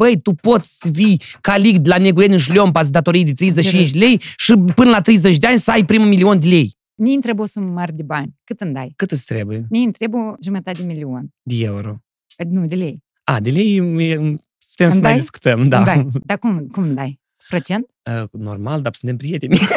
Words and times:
băi, 0.00 0.20
tu 0.20 0.34
poți 0.34 0.78
să 0.78 0.88
vii 0.92 1.20
calic 1.40 1.78
de 1.78 1.88
la 1.88 1.96
Neguieni 1.98 2.32
în 2.32 2.38
Șleon, 2.38 2.72
pați 2.72 2.92
datorii 2.92 3.24
de 3.24 3.32
35 3.32 3.90
de 3.90 3.98
lei 3.98 4.20
și 4.36 4.54
până 4.74 4.90
la 4.90 5.00
30 5.00 5.36
de 5.36 5.46
ani 5.46 5.58
să 5.58 5.70
ai 5.70 5.84
primul 5.84 6.06
milion 6.06 6.40
de 6.40 6.48
lei. 6.48 6.74
Ni 6.94 7.12
îmi 7.12 7.22
trebuie 7.22 7.44
o 7.44 7.48
sumă 7.48 7.66
mare 7.66 7.92
de 7.92 8.02
bani. 8.02 8.34
Cât 8.44 8.60
îmi 8.60 8.72
dai? 8.72 8.92
Cât 8.96 9.10
îți 9.10 9.24
trebuie? 9.24 9.66
Ni 9.70 9.82
îmi 9.84 9.92
trebuie 9.92 10.20
o 10.22 10.34
jumătate 10.42 10.80
de 10.80 10.86
milion. 10.86 11.28
De 11.42 11.54
euro. 11.64 11.96
Nu, 12.48 12.66
de 12.66 12.74
lei. 12.74 12.98
A, 13.24 13.40
de 13.40 13.50
lei 13.50 13.76
e- 13.76 14.14
putem 14.16 14.38
să 14.76 14.84
Îmi 14.84 14.92
mai 15.00 15.00
dai? 15.10 15.18
discutăm, 15.18 15.68
da. 15.68 15.76
Îmi 15.76 15.86
dai. 15.86 16.06
Dar 16.24 16.38
cum, 16.38 16.66
cum 16.72 16.82
îmi 16.82 16.94
dai? 16.94 17.19
Procent? 17.50 17.86
Uh, 18.20 18.22
normal, 18.32 18.82
dar 18.82 18.94
suntem 18.94 19.16
prieteni. 19.16 19.58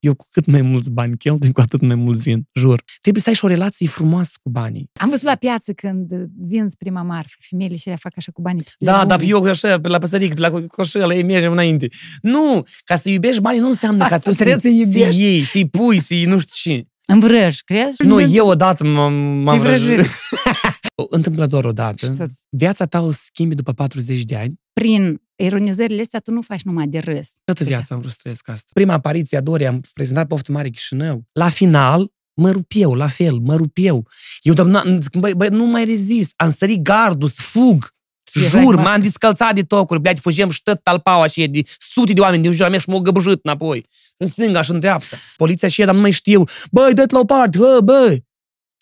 Eu 0.00 0.14
cu 0.14 0.26
cât 0.32 0.46
mai 0.46 0.60
mulți 0.62 0.90
bani 0.90 1.16
cheltui, 1.16 1.52
cu 1.52 1.60
atât 1.60 1.80
mai 1.80 1.94
mulți 1.94 2.22
vin, 2.22 2.42
jur. 2.52 2.82
Trebuie 3.00 3.22
să 3.22 3.28
ai 3.28 3.34
și 3.34 3.44
o 3.44 3.48
relație 3.48 3.86
frumoasă 3.86 4.32
cu 4.42 4.50
banii. 4.50 4.90
Am 5.00 5.08
văzut 5.08 5.24
la 5.24 5.34
piață 5.34 5.72
când 5.72 6.10
vinzi 6.48 6.76
prima 6.76 7.02
marfă, 7.02 7.34
femeile 7.38 7.76
și 7.76 7.88
le 7.88 7.96
fac 8.00 8.12
așa 8.16 8.32
cu 8.32 8.42
banii 8.42 8.62
peste 8.62 8.84
Da, 8.84 8.92
legume. 8.92 9.16
dar 9.16 9.20
eu 9.28 9.42
așa, 9.44 9.80
pe 9.80 9.88
la 9.88 9.98
păsărică, 9.98 10.34
pe 10.34 10.40
la 10.40 10.50
coșel, 10.66 11.10
ei 11.10 11.22
mergem 11.22 11.52
înainte. 11.52 11.88
Nu, 12.22 12.62
ca 12.84 12.96
să 12.96 13.08
iubești 13.08 13.40
banii 13.40 13.60
nu 13.60 13.68
înseamnă 13.68 14.06
ca 14.06 14.18
tu 14.18 14.32
să, 14.32 14.42
Trebuie 14.44 14.72
să 14.72 14.88
să 14.90 14.98
iubești. 14.98 15.20
iei, 15.22 15.44
să-i 15.44 15.68
pui, 15.68 15.98
să-i 16.00 16.24
nu 16.24 16.38
știu 16.38 16.72
ce. 16.72 16.86
În 17.06 17.20
vrăj, 17.20 17.58
crezi? 17.64 17.94
Nu, 17.98 18.20
eu 18.20 18.46
odată 18.46 18.84
m-am, 18.86 19.12
m-am 19.14 19.60
Te 19.60 19.62
vrăjit. 19.68 19.98
vrăjit. 20.93 21.13
Întâmplător 21.13 21.65
odată. 21.65 22.05
Și 22.05 22.13
să- 22.13 22.29
Viața 22.49 22.85
ta 22.85 22.99
o 23.01 23.11
schimbi 23.11 23.55
după 23.55 23.73
40 23.73 24.21
de 24.23 24.35
ani. 24.35 24.53
Prin 24.73 25.21
ironizările 25.35 26.01
astea 26.01 26.19
tu 26.19 26.31
nu 26.31 26.41
faci 26.41 26.61
numai 26.61 26.87
de 26.87 26.99
râs. 26.99 27.29
Toată 27.43 27.63
viața 27.63 27.95
am 27.95 27.99
vrut 27.99 28.11
să 28.11 28.17
trăiesc 28.19 28.47
asta. 28.49 28.65
Prima 28.73 28.93
apariție 28.93 29.37
a 29.37 29.41
Dorii 29.41 29.67
am 29.67 29.81
prezentat 29.93 30.27
Poftă 30.27 30.51
Mare 30.51 30.69
Chișinău. 30.69 31.23
La 31.31 31.49
final, 31.49 32.11
mă 32.33 32.51
rup 32.51 32.71
eu, 32.75 32.93
la 32.93 33.07
fel, 33.07 33.33
mă 33.37 33.55
rup 33.55 33.71
eu. 33.81 34.07
Eu, 34.41 34.53
doamna, 34.53 34.83
băi, 35.19 35.33
băi, 35.33 35.47
nu 35.49 35.65
mai 35.65 35.85
rezist. 35.85 36.33
Am 36.35 36.51
sărit 36.53 36.81
gardul, 36.81 37.29
să 37.29 37.41
fug. 37.41 37.97
Și 38.31 38.39
erai 38.45 38.63
Jur, 38.63 38.75
cu 38.75 38.81
m-am 38.81 39.01
descălțat 39.01 39.55
de 39.55 39.61
tocuri, 39.63 39.99
blядь, 40.01 40.19
fugem 40.21 40.49
și 40.49 40.61
tot 40.63 40.83
talpaua 40.83 41.27
și 41.27 41.47
de 41.47 41.61
sute 41.79 42.13
de 42.13 42.21
oameni 42.21 42.41
din 42.41 42.51
jurul 42.51 42.69
meu 42.69 42.79
și 42.79 42.89
m-au 42.89 42.99
găbăjit 42.99 43.39
înapoi. 43.43 43.85
În 44.17 44.27
stânga 44.27 44.61
și 44.61 44.71
în 44.71 44.79
dreapta. 44.79 45.17
Poliția 45.37 45.67
și 45.67 45.79
ea, 45.79 45.85
dar 45.85 45.95
nu 45.95 46.01
mai 46.01 46.11
știu. 46.11 46.43
Băi, 46.71 46.93
dă 46.93 47.03
la 47.09 47.19
o 47.19 47.25
parte, 47.25 47.57
hă, 47.57 47.79
băi. 47.83 48.27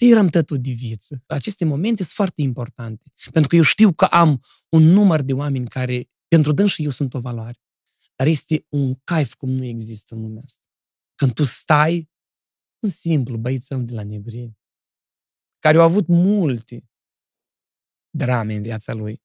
Te 0.02 0.08
eram 0.08 0.28
tătul 0.28 0.60
de 0.60 0.70
viață. 0.70 1.22
Aceste 1.26 1.64
momente 1.64 2.02
sunt 2.02 2.14
foarte 2.14 2.42
importante. 2.42 3.12
Pentru 3.30 3.48
că 3.48 3.56
eu 3.56 3.62
știu 3.62 3.92
că 3.92 4.04
am 4.04 4.42
un 4.68 4.82
număr 4.82 5.22
de 5.22 5.32
oameni 5.32 5.68
care, 5.68 6.10
pentru 6.28 6.52
dânsi 6.52 6.82
eu 6.82 6.90
sunt 6.90 7.14
o 7.14 7.18
valoare. 7.18 7.58
Dar 8.16 8.26
este 8.26 8.66
un 8.68 8.94
caif 9.04 9.34
cum 9.34 9.50
nu 9.50 9.64
există 9.64 10.14
în 10.14 10.20
lumea 10.20 10.42
asta. 10.44 10.62
Când 11.14 11.32
tu 11.32 11.44
stai, 11.44 12.10
un 12.78 12.88
simplu 12.88 13.36
băițel 13.36 13.84
de 13.84 13.94
la 13.94 14.04
Negri, 14.04 14.52
care 15.58 15.78
au 15.78 15.84
avut 15.84 16.06
multe 16.06 16.90
drame 18.10 18.54
în 18.54 18.62
viața 18.62 18.92
lui. 18.92 19.22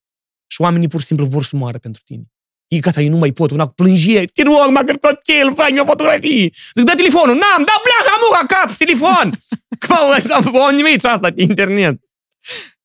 Și 0.47 0.61
oamenii 0.61 0.87
pur 0.87 0.99
și 0.99 1.05
simplu 1.05 1.25
vor 1.25 1.43
să 1.43 1.55
moară 1.55 1.79
pentru 1.79 2.01
tine. 2.05 2.31
E 2.67 2.79
gata, 2.79 3.01
eu 3.01 3.09
nu 3.09 3.17
mai 3.17 3.31
pot, 3.31 3.51
una 3.51 3.65
cu 3.65 3.73
plângie. 3.73 4.25
Te 4.25 4.43
rog, 4.43 4.69
m-a 4.69 4.83
călcat 4.83 5.21
el, 5.25 5.53
fai 5.55 5.79
o 5.79 5.85
fotografie. 5.85 6.49
Zic, 6.75 6.85
dă 6.85 6.93
telefonul. 6.95 7.35
N-am, 7.35 7.63
da 7.65 7.81
pleacă, 7.83 8.09
amuca 8.15 8.55
cap, 8.55 8.77
telefon. 8.77 9.39
Cum 10.51 10.61
am 10.61 10.75
nimic 10.75 11.05
asta 11.05 11.31
pe 11.31 11.41
internet. 11.41 11.99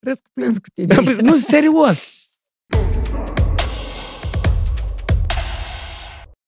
Râs 0.00 0.18
cu 0.18 0.30
plâns 0.34 0.56
cu 0.56 0.68
tine. 0.74 0.94
Da, 0.94 1.02
Nu, 1.20 1.36
serios. 1.36 2.12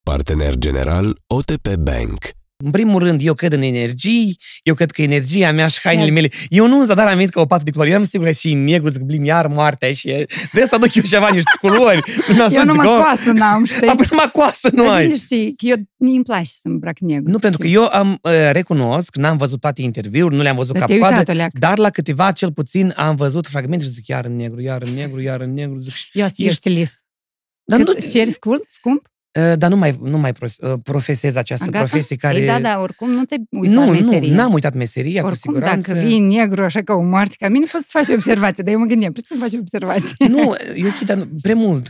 Partener 0.03 0.55
general 0.55 1.19
OTP 1.27 1.75
Bank. 1.79 2.19
În 2.65 2.71
primul 2.71 3.03
rând, 3.03 3.21
eu 3.23 3.35
cred 3.35 3.53
în 3.53 3.63
energii, 3.63 4.39
eu 4.63 4.75
cred 4.75 4.91
că 4.91 5.03
energia 5.03 5.53
mea 5.53 5.69
și 5.69 5.79
Și- 5.79 5.87
hainele 5.87 6.11
mele... 6.11 6.29
Eu 6.49 6.67
nu 6.69 6.81
îți 6.81 6.95
dar 6.95 7.07
aminte 7.07 7.31
că 7.33 7.41
o 7.41 7.47
pată 7.47 7.63
de 7.65 7.71
culori, 7.71 7.91
eu 7.91 7.97
am 7.97 8.05
sigur 8.07 8.27
că 8.27 8.33
și 8.33 8.55
negru, 8.55 8.89
zic, 8.89 9.01
blin, 9.03 9.25
iar 9.25 9.47
moartea 9.47 9.93
și... 9.93 10.09
Trebuie 10.27 10.67
să 10.69 10.75
aduc 10.75 10.95
eu 10.95 11.03
ceva, 11.03 11.29
niște 11.29 11.51
culori. 11.61 12.01
Eu 12.55 12.65
numai 12.65 12.87
coasă 12.87 13.33
n-am, 13.33 13.65
știi? 13.65 13.87
Apoi 13.89 14.07
numai 14.11 14.31
coasă 14.33 14.69
nu 14.73 14.85
Dar 14.85 14.95
ai. 14.95 15.05
bine 15.07 15.17
știi 15.19 15.55
că 15.57 15.67
eu 15.67 15.77
nu-mi 15.97 16.25
place 16.25 16.51
să 16.61 16.69
îmbrac 16.69 16.99
negru. 16.99 17.31
Nu, 17.31 17.39
pentru 17.39 17.59
că 17.59 17.67
știi? 17.67 17.77
eu 17.79 17.85
am 17.87 18.19
uh, 18.23 18.33
recunosc, 18.51 19.17
n-am 19.17 19.37
văzut 19.37 19.61
toate 19.61 19.83
interviuri, 19.83 20.35
nu 20.35 20.43
le-am 20.43 20.57
văzut 20.57 20.73
Dar 20.73 20.81
cap 20.81 20.89
te-ai 20.89 21.01
uitat, 21.01 21.15
coadă, 21.15 21.31
Oleac. 21.33 21.53
dar 21.53 21.79
la 21.79 21.91
câteva, 21.91 22.33
cel 22.33 22.53
puțin, 22.53 22.93
am 22.97 23.17
văzut 23.17 23.47
fragmente 23.47 23.85
și 23.85 23.91
zic, 23.91 24.07
iar 24.07 24.25
în 24.25 24.37
negru, 24.37 24.61
iar 24.61 24.83
în 24.83 24.95
negru, 24.95 25.21
iar 25.21 25.41
în 25.41 25.53
negru, 25.53 25.79
zic, 25.81 25.93
și- 25.93 26.09
Eu 26.13 26.27
sunt 26.27 26.39
ești- 26.49 26.55
stilist. 26.55 26.95
dar 27.65 27.79
nu, 27.79 27.85
Cât 27.85 28.11
ceri 28.11 28.31
scult, 28.31 28.65
scump? 28.69 29.03
Uh, 29.39 29.53
dar 29.59 29.71
nu 29.71 29.77
mai, 29.77 29.99
nu 30.03 30.19
mai 30.19 30.33
pros- 30.33 30.57
uh, 30.61 30.73
profesez 30.83 31.37
această 31.37 31.65
Gata? 31.71 31.79
profesie 31.79 32.17
care... 32.17 32.39
Ei, 32.39 32.47
da, 32.47 32.61
da, 32.61 32.81
oricum 32.81 33.11
nu 33.11 33.25
ți-ai 33.25 33.47
uitat 33.51 33.75
nu, 33.85 33.91
meseria. 33.91 34.29
nu, 34.31 34.35
n-am 34.35 34.53
uitat 34.53 34.75
meseria, 34.75 35.21
cu 35.21 35.27
Oricum, 35.27 35.53
siguranță. 35.53 35.93
dacă 35.93 36.07
vii 36.07 36.19
negru 36.19 36.63
așa 36.65 36.83
ca 36.83 36.95
o 36.95 37.03
moarte, 37.03 37.35
ca 37.39 37.49
mine 37.49 37.67
poți 37.73 37.85
să 37.91 37.99
faci 37.99 38.09
observație, 38.17 38.63
dar 38.63 38.73
eu 38.73 38.79
mă 38.79 38.87
gândeam, 38.87 39.13
poți 39.13 39.29
să 39.29 39.35
faci 39.39 39.53
observație. 39.55 40.27
Nu, 40.29 40.55
eu 40.75 40.91
chit, 40.91 41.07
dar 41.07 41.17
nu- 41.17 41.29
prea 41.43 41.55
mult. 41.55 41.87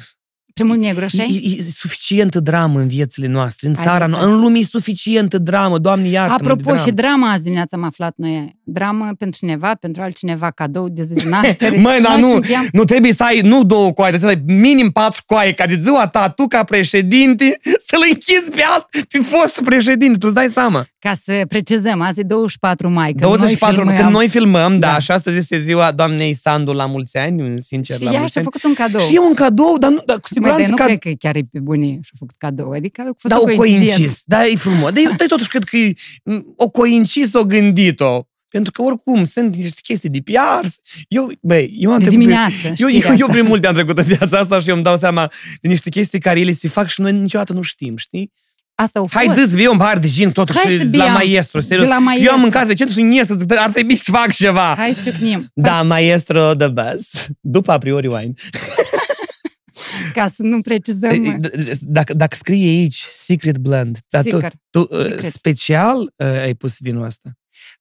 Prea 0.54 0.66
mult 0.66 0.80
negru, 0.80 1.04
așa 1.04 1.22
E, 1.22 1.26
e, 1.26 1.56
e 1.58 1.62
suficientă 1.76 2.40
dramă 2.40 2.78
în 2.80 2.88
viețile 2.88 3.26
noastre, 3.26 3.68
în 3.68 3.74
Ai 3.78 3.84
țara 3.84 3.96
dreptate. 3.98 4.10
noastră, 4.20 4.34
în 4.34 4.40
lume 4.40 4.58
e 4.58 4.64
suficientă 4.64 5.38
dramă, 5.38 5.78
Doamne 5.78 6.08
iartă 6.08 6.32
Apropo, 6.32 6.76
și 6.76 6.90
drama 6.90 7.30
azi 7.30 7.42
dimineața 7.42 7.76
am 7.76 7.82
aflat 7.84 8.14
noi. 8.16 8.58
Dramă 8.64 9.10
pentru 9.18 9.38
cineva, 9.38 9.74
pentru 9.74 10.02
altcineva, 10.02 10.50
cadou 10.50 10.88
de 10.88 11.02
zi 11.02 11.14
de 11.14 11.28
naștere. 11.28 11.80
Măi, 11.86 12.00
dar 12.00 12.12
Noi 12.18 12.20
nu, 12.20 12.32
suntem- 12.32 12.68
nu 12.72 12.84
trebuie 12.84 13.12
să 13.12 13.22
ai 13.24 13.40
nu 13.40 13.64
două 13.64 13.92
coaie, 13.92 14.10
trebuie 14.10 14.34
să 14.36 14.38
ai 14.48 14.56
minim 14.56 14.90
patru 14.90 15.22
coaie, 15.26 15.52
ca 15.52 15.66
de 15.66 15.76
ziua 15.80 16.06
ta, 16.06 16.28
tu 16.28 16.46
ca 16.46 16.64
președinte, 16.64 17.58
să-l 17.88 18.02
închizi 18.08 18.50
pe 18.50 18.62
alt, 18.74 18.86
pe 19.08 19.18
fostul 19.18 19.64
președinte, 19.64 20.18
tu 20.18 20.26
îți 20.26 20.34
dai 20.34 20.48
seama. 20.48 20.86
Ca 21.08 21.14
să 21.24 21.42
precizăm, 21.48 22.00
azi 22.00 22.20
e 22.20 22.22
24 22.22 22.90
mai, 22.90 23.08
când 23.10 23.20
24, 23.20 23.84
noi 23.84 23.94
când 23.96 24.10
noi 24.10 24.28
filmăm, 24.28 24.78
da, 24.78 24.92
Da. 24.92 24.98
și 24.98 25.10
astăzi 25.10 25.36
este 25.36 25.60
ziua 25.60 25.92
doamnei 25.92 26.34
Sandu 26.34 26.72
la 26.72 26.86
mulți 26.86 27.16
ani, 27.16 27.60
sincer, 27.60 27.96
Și 27.96 28.02
la 28.02 28.10
ea 28.12 28.18
mulți 28.18 28.32
și-a 28.32 28.40
ani. 28.44 28.50
făcut 28.52 28.68
un 28.70 28.74
cadou. 28.74 29.00
Și 29.06 29.14
e 29.14 29.18
un 29.18 29.34
cadou, 29.34 29.78
dar, 29.78 29.90
nu, 29.90 30.02
dar 30.06 30.20
cu 30.20 30.28
Măi, 30.38 30.50
dar 30.50 30.54
siguranță 30.60 30.70
nu 30.70 30.76
ca... 30.76 30.84
cred 30.84 30.98
că 30.98 31.10
chiar 31.18 31.36
e 31.36 31.40
pe 31.52 31.58
bune 31.60 31.86
și-a 31.86 32.14
făcut 32.18 32.34
cadou. 32.38 32.70
Adică 32.70 33.00
a 33.00 33.04
fost 33.04 33.34
Da, 33.34 33.36
o 33.38 33.40
o 33.42 33.44
coincidență. 33.44 33.94
coincis, 33.96 34.22
da, 34.24 34.46
e 34.46 34.56
frumos. 34.56 34.90
Dar 34.92 35.02
eu, 35.02 35.10
dar 35.10 35.20
eu 35.20 35.26
totuși 35.26 35.48
cred 35.48 35.64
că 35.64 35.76
e, 35.76 35.92
m, 36.24 36.54
o 36.56 36.68
coincis, 36.70 37.32
o 37.34 37.44
gândit-o. 37.44 38.26
Pentru 38.48 38.70
că 38.72 38.82
oricum 38.82 39.24
sunt 39.24 39.56
niște 39.56 39.80
chestii 39.82 40.08
de 40.08 40.20
PR. 40.24 40.66
Eu, 41.08 41.30
băi, 41.40 41.74
eu 41.78 41.90
am 41.92 41.98
De 41.98 42.04
trecut 42.04 42.24
prin- 42.24 42.36
dimineață, 42.36 42.66
eu, 42.66 42.88
știrea 42.88 43.10
eu, 43.10 43.16
eu 43.18 43.26
asta. 43.26 43.26
prin 43.32 43.44
multe 43.46 43.66
am 43.66 43.74
trecut 43.74 43.98
în 43.98 44.04
viața 44.04 44.38
asta 44.38 44.58
și 44.60 44.68
eu 44.68 44.74
îmi 44.74 44.84
dau 44.84 44.96
seama 44.96 45.30
de 45.60 45.68
niște 45.68 45.90
chestii 45.90 46.18
care 46.20 46.40
ele 46.40 46.52
se 46.52 46.68
fac 46.68 46.88
și 46.88 47.00
noi 47.00 47.12
niciodată 47.12 47.52
nu 47.52 47.62
știm, 47.62 47.96
știi? 47.96 48.32
Asta 48.74 48.98
au 48.98 49.08
Hai, 49.12 49.26
fost. 49.26 49.38
dă-ți 49.38 49.62
eu 49.62 49.72
un 49.72 49.78
pahar 49.78 49.98
de 49.98 50.08
gin 50.08 50.30
totuși 50.32 50.58
Hai 50.58 50.76
să 50.76 50.84
la 50.96 50.98
beam. 51.04 51.12
maestru, 51.12 51.60
serios. 51.60 51.82
De 51.86 51.92
la 51.92 51.98
Eu 51.98 52.02
maestru. 52.04 52.32
am 52.32 52.40
mâncat 52.40 52.66
recent 52.66 52.90
și 52.90 53.00
în 53.00 53.10
iesă, 53.10 53.34
zic, 53.38 53.56
ar 53.58 53.70
trebui 53.70 53.96
să 53.96 54.10
fac 54.10 54.32
ceva. 54.32 54.74
Hai 54.76 54.92
să 54.92 55.10
ciocnim. 55.10 55.46
Da, 55.54 55.82
maestro 55.82 56.54
the 56.54 56.68
best. 56.68 57.26
După 57.40 57.72
a 57.72 57.78
priori 57.78 58.06
wine. 58.06 58.32
Ca 60.14 60.28
să 60.28 60.42
nu 60.42 60.60
precizăm. 60.60 61.20
mă. 61.22 61.36
Dacă, 61.80 62.14
dacă 62.14 62.36
scrie 62.36 62.68
aici 62.68 63.04
Secret 63.10 63.58
Blend, 63.58 63.98
dar 64.08 64.22
tu, 64.22 64.28
Sigur. 64.28 64.52
tu 64.70 64.88
uh, 64.90 65.02
Secret. 65.02 65.32
special 65.32 66.12
uh, 66.16 66.26
ai 66.26 66.54
pus 66.54 66.76
vinul 66.80 67.04
ăsta. 67.04 67.30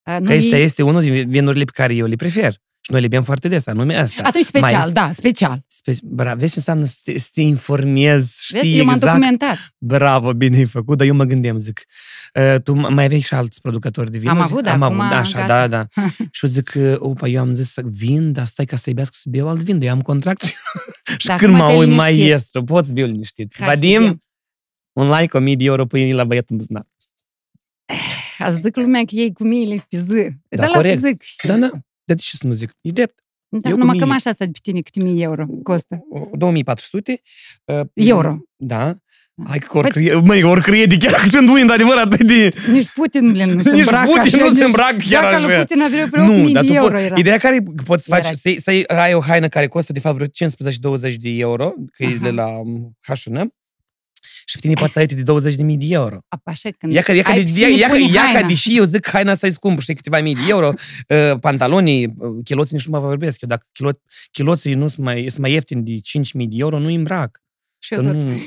Uh, 0.05 0.15
nu 0.19 0.25
Că 0.25 0.33
este, 0.33 0.57
e- 0.57 0.61
este 0.63 0.83
unul 0.83 1.01
din 1.01 1.29
vinurile 1.29 1.63
pe 1.63 1.71
care 1.73 1.93
eu 1.95 2.05
le 2.05 2.15
prefer. 2.15 2.55
Și 2.85 2.91
noi 2.91 3.01
le 3.01 3.07
bem 3.07 3.23
foarte 3.23 3.47
des, 3.47 3.67
anume 3.67 3.95
asta. 3.97 4.21
Atunci 4.25 4.43
special, 4.45 4.71
Mai 4.71 4.79
este- 4.79 4.91
da, 4.91 5.11
special. 5.11 5.63
Spe- 5.67 5.97
Bra, 6.03 6.33
vezi 6.33 6.51
ce 6.51 6.57
înseamnă 6.57 6.85
să 6.85 6.95
te, 7.03 7.19
să 7.19 7.29
te 7.33 7.41
informezi, 7.41 8.45
știi 8.45 8.59
Vezi, 8.59 8.77
eu 8.77 8.85
m-am 8.85 8.95
exact. 8.95 9.13
documentat. 9.13 9.57
Bravo, 9.77 10.33
bine 10.33 10.57
ai 10.57 10.65
făcut, 10.65 10.97
dar 10.97 11.07
eu 11.07 11.13
mă 11.15 11.23
gândeam, 11.23 11.57
zic, 11.57 11.83
uh, 12.39 12.55
tu 12.63 12.73
mai 12.73 13.03
aveai 13.05 13.19
și 13.19 13.33
alți 13.33 13.61
producători 13.61 14.11
de 14.11 14.17
vinuri? 14.17 14.37
Am 14.37 14.43
avut, 14.43 14.63
da, 14.63 14.71
Am 14.73 14.81
acum, 14.81 14.99
avut, 14.99 15.11
da, 15.11 15.17
așa, 15.19 15.39
gata. 15.39 15.67
da, 15.67 15.85
da. 15.95 16.03
și 16.31 16.45
eu 16.45 16.49
zic, 16.51 16.71
uh, 16.75 16.93
opa, 16.97 17.27
eu 17.27 17.41
am 17.41 17.53
zis 17.53 17.71
să 17.71 17.81
vin, 17.85 18.31
dar 18.31 18.45
stai 18.45 18.65
ca 18.65 18.75
să 18.77 18.83
iubească 18.89 19.15
să 19.19 19.29
beau 19.29 19.49
alt 19.49 19.61
vin, 19.61 19.77
dar 19.79 19.87
eu 19.87 19.93
am 19.93 20.01
contract. 20.01 20.41
și 21.17 21.27
Da, 21.27 21.35
când 21.35 21.53
acum 21.53 21.61
mă 21.61 21.67
te-ai 21.67 21.79
uit, 21.79 21.87
liniștit. 21.89 22.17
maestru, 22.17 22.63
poți 22.63 22.93
bea 22.93 23.05
liniștit. 23.05 23.55
Hai 23.57 23.67
să 23.67 23.73
Vadim, 23.73 24.01
bem. 24.01 24.17
un 24.93 25.09
like, 25.17 25.37
o 25.37 25.39
mie 25.39 25.55
de 25.55 25.63
euro 25.63 25.85
pâine 25.85 26.13
la 26.13 26.23
băiat 26.23 26.49
în 26.49 26.57
buzunar. 26.57 26.87
A 28.37 28.51
zic 28.51 28.75
lumea 28.75 29.01
că 29.05 29.15
ei 29.15 29.33
cu 29.33 29.43
miile 29.43 29.85
pe 29.89 29.97
zi. 29.97 30.07
Da, 30.49 30.57
Dar 30.57 30.59
lasă 30.67 30.71
corect. 30.77 30.99
zic. 31.01 31.21
și- 31.21 31.47
Da, 31.47 31.57
da, 31.57 31.69
de 32.13 32.21
ce 32.21 32.35
să 32.37 32.47
nu 32.47 32.53
zic? 32.53 32.71
E 32.81 32.91
drept. 32.91 33.19
Da, 33.49 33.69
eu 33.69 33.73
cu 33.75 33.79
numai 33.79 33.95
mie. 33.95 34.05
cămașa 34.05 34.29
asta 34.29 34.45
de 34.45 34.51
pe 34.51 34.59
tine 34.61 34.79
câte 34.81 35.01
mii 35.03 35.23
euro 35.23 35.45
costă. 35.63 35.99
2400. 36.37 37.21
uh, 37.65 37.79
Euro. 37.93 38.37
Da. 38.55 38.93
Hai 39.47 39.57
că 39.59 39.77
ori 39.77 39.89
crede, 39.89 40.13
măi, 40.25 40.43
ori 40.43 40.61
crede 40.61 40.97
chiar 40.97 41.13
că 41.13 41.25
sunt 41.27 41.49
unii, 41.49 41.61
într-adevăr, 41.61 41.97
atât 41.97 42.23
de... 42.27 42.49
Nici 42.71 42.89
Putin, 42.93 43.31
blin, 43.31 43.49
nu 43.49 43.61
se 43.61 43.69
Nici 43.69 43.79
îmbracă 43.79 44.05
Putin 44.05 44.21
așa, 44.21 44.37
nu 44.37 44.47
se 44.47 44.53
nici- 44.53 44.65
îmbracă 44.65 44.95
chiar 44.95 45.23
Jaca 45.23 45.39
lui 45.39 45.53
așa. 45.53 45.59
Putin 45.59 45.81
avea 45.81 46.05
vreo 46.11 46.23
Nu, 46.25 46.31
8000 46.31 46.53
dar 46.53 46.63
de 46.63 46.69
tu 46.69 46.73
euro 46.75 46.97
po- 46.97 47.01
era. 47.03 47.15
ideea 47.17 47.37
care 47.37 47.63
poți 47.85 48.03
să 48.03 48.09
Era. 48.15 48.23
faci, 48.23 48.35
să, 48.37 48.55
să 48.57 48.93
ai 48.95 49.13
o 49.13 49.19
haină 49.21 49.47
care 49.47 49.67
costă 49.67 49.91
de 49.91 49.99
fapt 49.99 50.15
vreo 50.15 50.27
15-20 50.27 51.13
de 51.15 51.29
euro, 51.29 51.73
că 51.91 52.03
e 52.03 52.07
Aha. 52.07 52.15
de 52.21 52.29
la 52.29 52.47
um, 52.47 52.97
H&M, 53.07 53.53
și 54.45 54.53
pe 54.55 54.59
tine 54.59 54.73
poți 54.73 54.91
să 54.91 54.99
ai 54.99 55.05
de 55.05 55.21
20 55.21 55.55
de 55.55 55.63
mii 55.63 55.77
de 55.77 55.85
euro. 55.89 56.17
Apa, 56.27 56.51
așa, 56.51 56.69
când 56.77 56.93
Ia 56.93 57.01
că, 57.01 57.11
ia 57.11 57.23
că, 57.23 57.31
ai 57.31 57.43
de, 57.43 57.49
și 57.51 57.61
ia, 57.61 57.67
nu 57.67 57.77
ia, 57.77 57.87
că, 57.87 57.93
pui 57.93 58.03
ia 58.13 58.21
că, 58.21 58.31
haina. 58.31 58.47
deși 58.47 58.77
eu 58.77 58.83
zic 58.83 58.99
că 59.01 59.09
haina 59.13 59.31
asta 59.31 59.47
e 59.47 59.49
scumpă, 59.49 59.81
știi, 59.81 59.95
câteva 59.95 60.21
mii 60.21 60.35
de 60.35 60.41
euro, 60.47 60.67
uh, 61.31 61.39
pantalonii, 61.39 62.05
uh, 62.17 62.43
chiloții 62.43 62.75
nici 62.75 62.85
nu 62.85 62.91
mă 62.99 63.05
vorbesc 63.05 63.41
eu, 63.41 63.49
dacă 63.49 63.65
chilo, 63.73 63.89
chiloții 64.31 64.73
nu 64.73 64.87
sunt 64.87 65.05
mai, 65.05 65.21
sunt 65.27 65.37
mai 65.41 65.51
ieftini 65.51 65.83
de 65.83 65.99
5 65.99 66.31
mii 66.33 66.47
de 66.47 66.55
euro, 66.59 66.79
nu 66.79 66.85
îi 66.85 66.95
îmbrac. 66.95 67.41
Și 67.79 67.93
eu 67.93 68.01
tot. 68.01 68.13
Nu. 68.13 68.31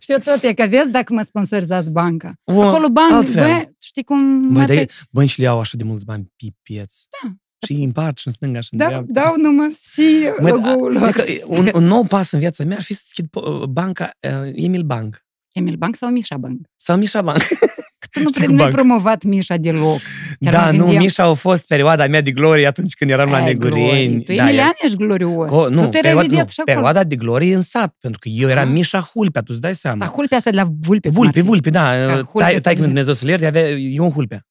Și 0.00 0.12
eu 0.12 0.18
tot, 0.18 0.42
e 0.42 0.52
că 0.54 0.66
vezi 0.68 0.90
dacă 0.90 1.12
mă 1.12 1.22
sponsorizați 1.22 1.90
banca. 1.90 2.32
O, 2.44 2.62
Acolo 2.62 2.88
bani, 2.88 3.12
altfel. 3.14 3.46
bă, 3.46 3.70
știi 3.82 4.02
cum... 4.04 4.40
Băi, 4.40 4.50
mă 4.50 4.58
dar 4.58 4.66
te- 4.68 4.74
e- 4.80 4.86
băncile 5.10 5.46
au 5.46 5.60
așa 5.60 5.76
de 5.76 5.84
mulți 5.84 6.04
bani, 6.04 6.32
pipeț. 6.36 6.94
Da. 7.22 7.32
Și 7.66 7.72
îi 7.72 7.84
împart 7.84 8.18
și 8.18 8.26
în 8.26 8.32
stânga 8.32 8.60
și 8.60 8.68
în 8.72 8.78
Da, 8.78 8.86
dreapta. 8.86 9.20
dau 9.20 9.34
numai 9.36 9.68
și 9.92 10.28
Măi, 10.40 10.50
logo-ul 10.50 10.92
da, 10.94 10.98
lor. 11.00 11.08
adică 11.08 11.24
un, 11.46 11.70
un 11.74 11.84
nou 11.84 12.02
pas 12.04 12.30
în 12.30 12.38
viața 12.38 12.64
mea 12.64 12.76
ar 12.76 12.82
fi 12.82 12.94
să 12.94 13.00
deschid 13.02 13.26
po- 13.26 13.64
banca 13.68 14.10
uh, 14.20 14.50
Emil 14.54 14.82
Bank. 14.82 15.24
Emil 15.52 15.74
Bank 15.74 15.96
sau 15.96 16.10
Mișa 16.10 16.36
Bank? 16.36 16.60
Sau 16.76 16.96
Mișa 16.96 17.22
Bank. 17.22 17.38
Că 17.38 18.06
tu 18.10 18.20
nu 18.22 18.28
Știi 18.32 18.32
prea 18.34 18.46
cu 18.46 18.52
nu 18.52 18.58
ai 18.62 18.70
banc. 18.70 18.74
promovat 18.74 19.22
Mișa 19.24 19.56
deloc. 19.56 19.98
Chiar 20.40 20.52
da, 20.52 20.64
mă 20.64 20.70
nu, 20.70 20.78
gândeam, 20.78 21.02
Mișa 21.02 21.24
a 21.24 21.32
fost 21.34 21.66
perioada 21.66 22.06
mea 22.06 22.20
de 22.20 22.30
glorie 22.30 22.66
atunci 22.66 22.94
când 22.94 23.10
eram 23.10 23.30
la 23.30 23.36
ai, 23.36 23.44
Negureni. 23.44 23.80
glorie. 23.84 24.18
Tu, 24.18 24.32
da, 24.34 24.42
Emilian, 24.42 24.64
era- 24.66 24.72
ești 24.82 24.96
glorios. 24.96 25.48
Co- 25.50 25.70
nu, 25.70 25.82
tu 25.82 25.88
te 25.88 25.98
perioada, 26.00 26.20
revedeat 26.20 26.44
nu, 26.44 26.50
și 26.50 26.60
acolo. 26.60 26.74
perioada 26.76 27.04
de 27.04 27.16
glorie 27.16 27.54
în 27.54 27.62
sat, 27.62 27.96
pentru 28.00 28.18
că 28.20 28.28
eu 28.28 28.48
eram 28.48 28.68
Ah. 28.68 28.74
Mișa 28.74 29.00
Hulpea, 29.00 29.40
tu 29.40 29.46
îți 29.50 29.60
dai 29.60 29.74
seama. 29.74 29.98
Dar 29.98 30.08
hulpea 30.08 30.36
asta 30.38 30.50
de 30.50 30.56
la 30.56 30.68
vulpe. 30.80 31.08
cum 31.08 31.16
ar 31.16 31.22
Vulpe, 31.22 31.40
fi. 31.40 31.46
vulpe, 31.46 31.70
da. 31.70 31.90
Ca 31.90 32.06
Tai, 32.06 32.22
Hulpe 32.22 32.48
tai 32.48 32.52
să 32.54 32.60
când 32.62 32.76
fie. 32.76 32.84
Dumnezeu 32.86 33.14
să-l 33.14 33.28
ierte, 33.28 33.46
avea, 33.46 33.68
eu 33.70 34.04
un 34.04 34.10
Hulpea. 34.10 34.46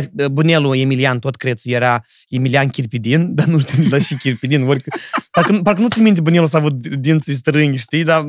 Tai, 0.00 0.28
bunelul 0.32 0.76
Emilian, 0.76 1.18
tot 1.18 1.36
crețul, 1.36 1.72
era 1.72 2.04
Emilian 2.28 2.68
Chirpidin, 2.68 3.28
dar 3.34 3.46
nu 3.46 3.58
știu, 3.58 3.88
dar 3.88 4.02
și 4.02 4.14
Chirpidin. 4.14 4.62
Orică, 4.62 4.90
parcă, 5.30 5.60
parcă 5.62 5.80
nu 5.80 5.88
ți 5.88 6.00
minte 6.00 6.20
bunelul 6.20 6.46
să 6.46 6.56
a 6.56 6.58
avut 6.58 6.86
dinții 6.86 7.34
strângi, 7.34 7.78
știi? 7.78 8.04
Dar 8.04 8.26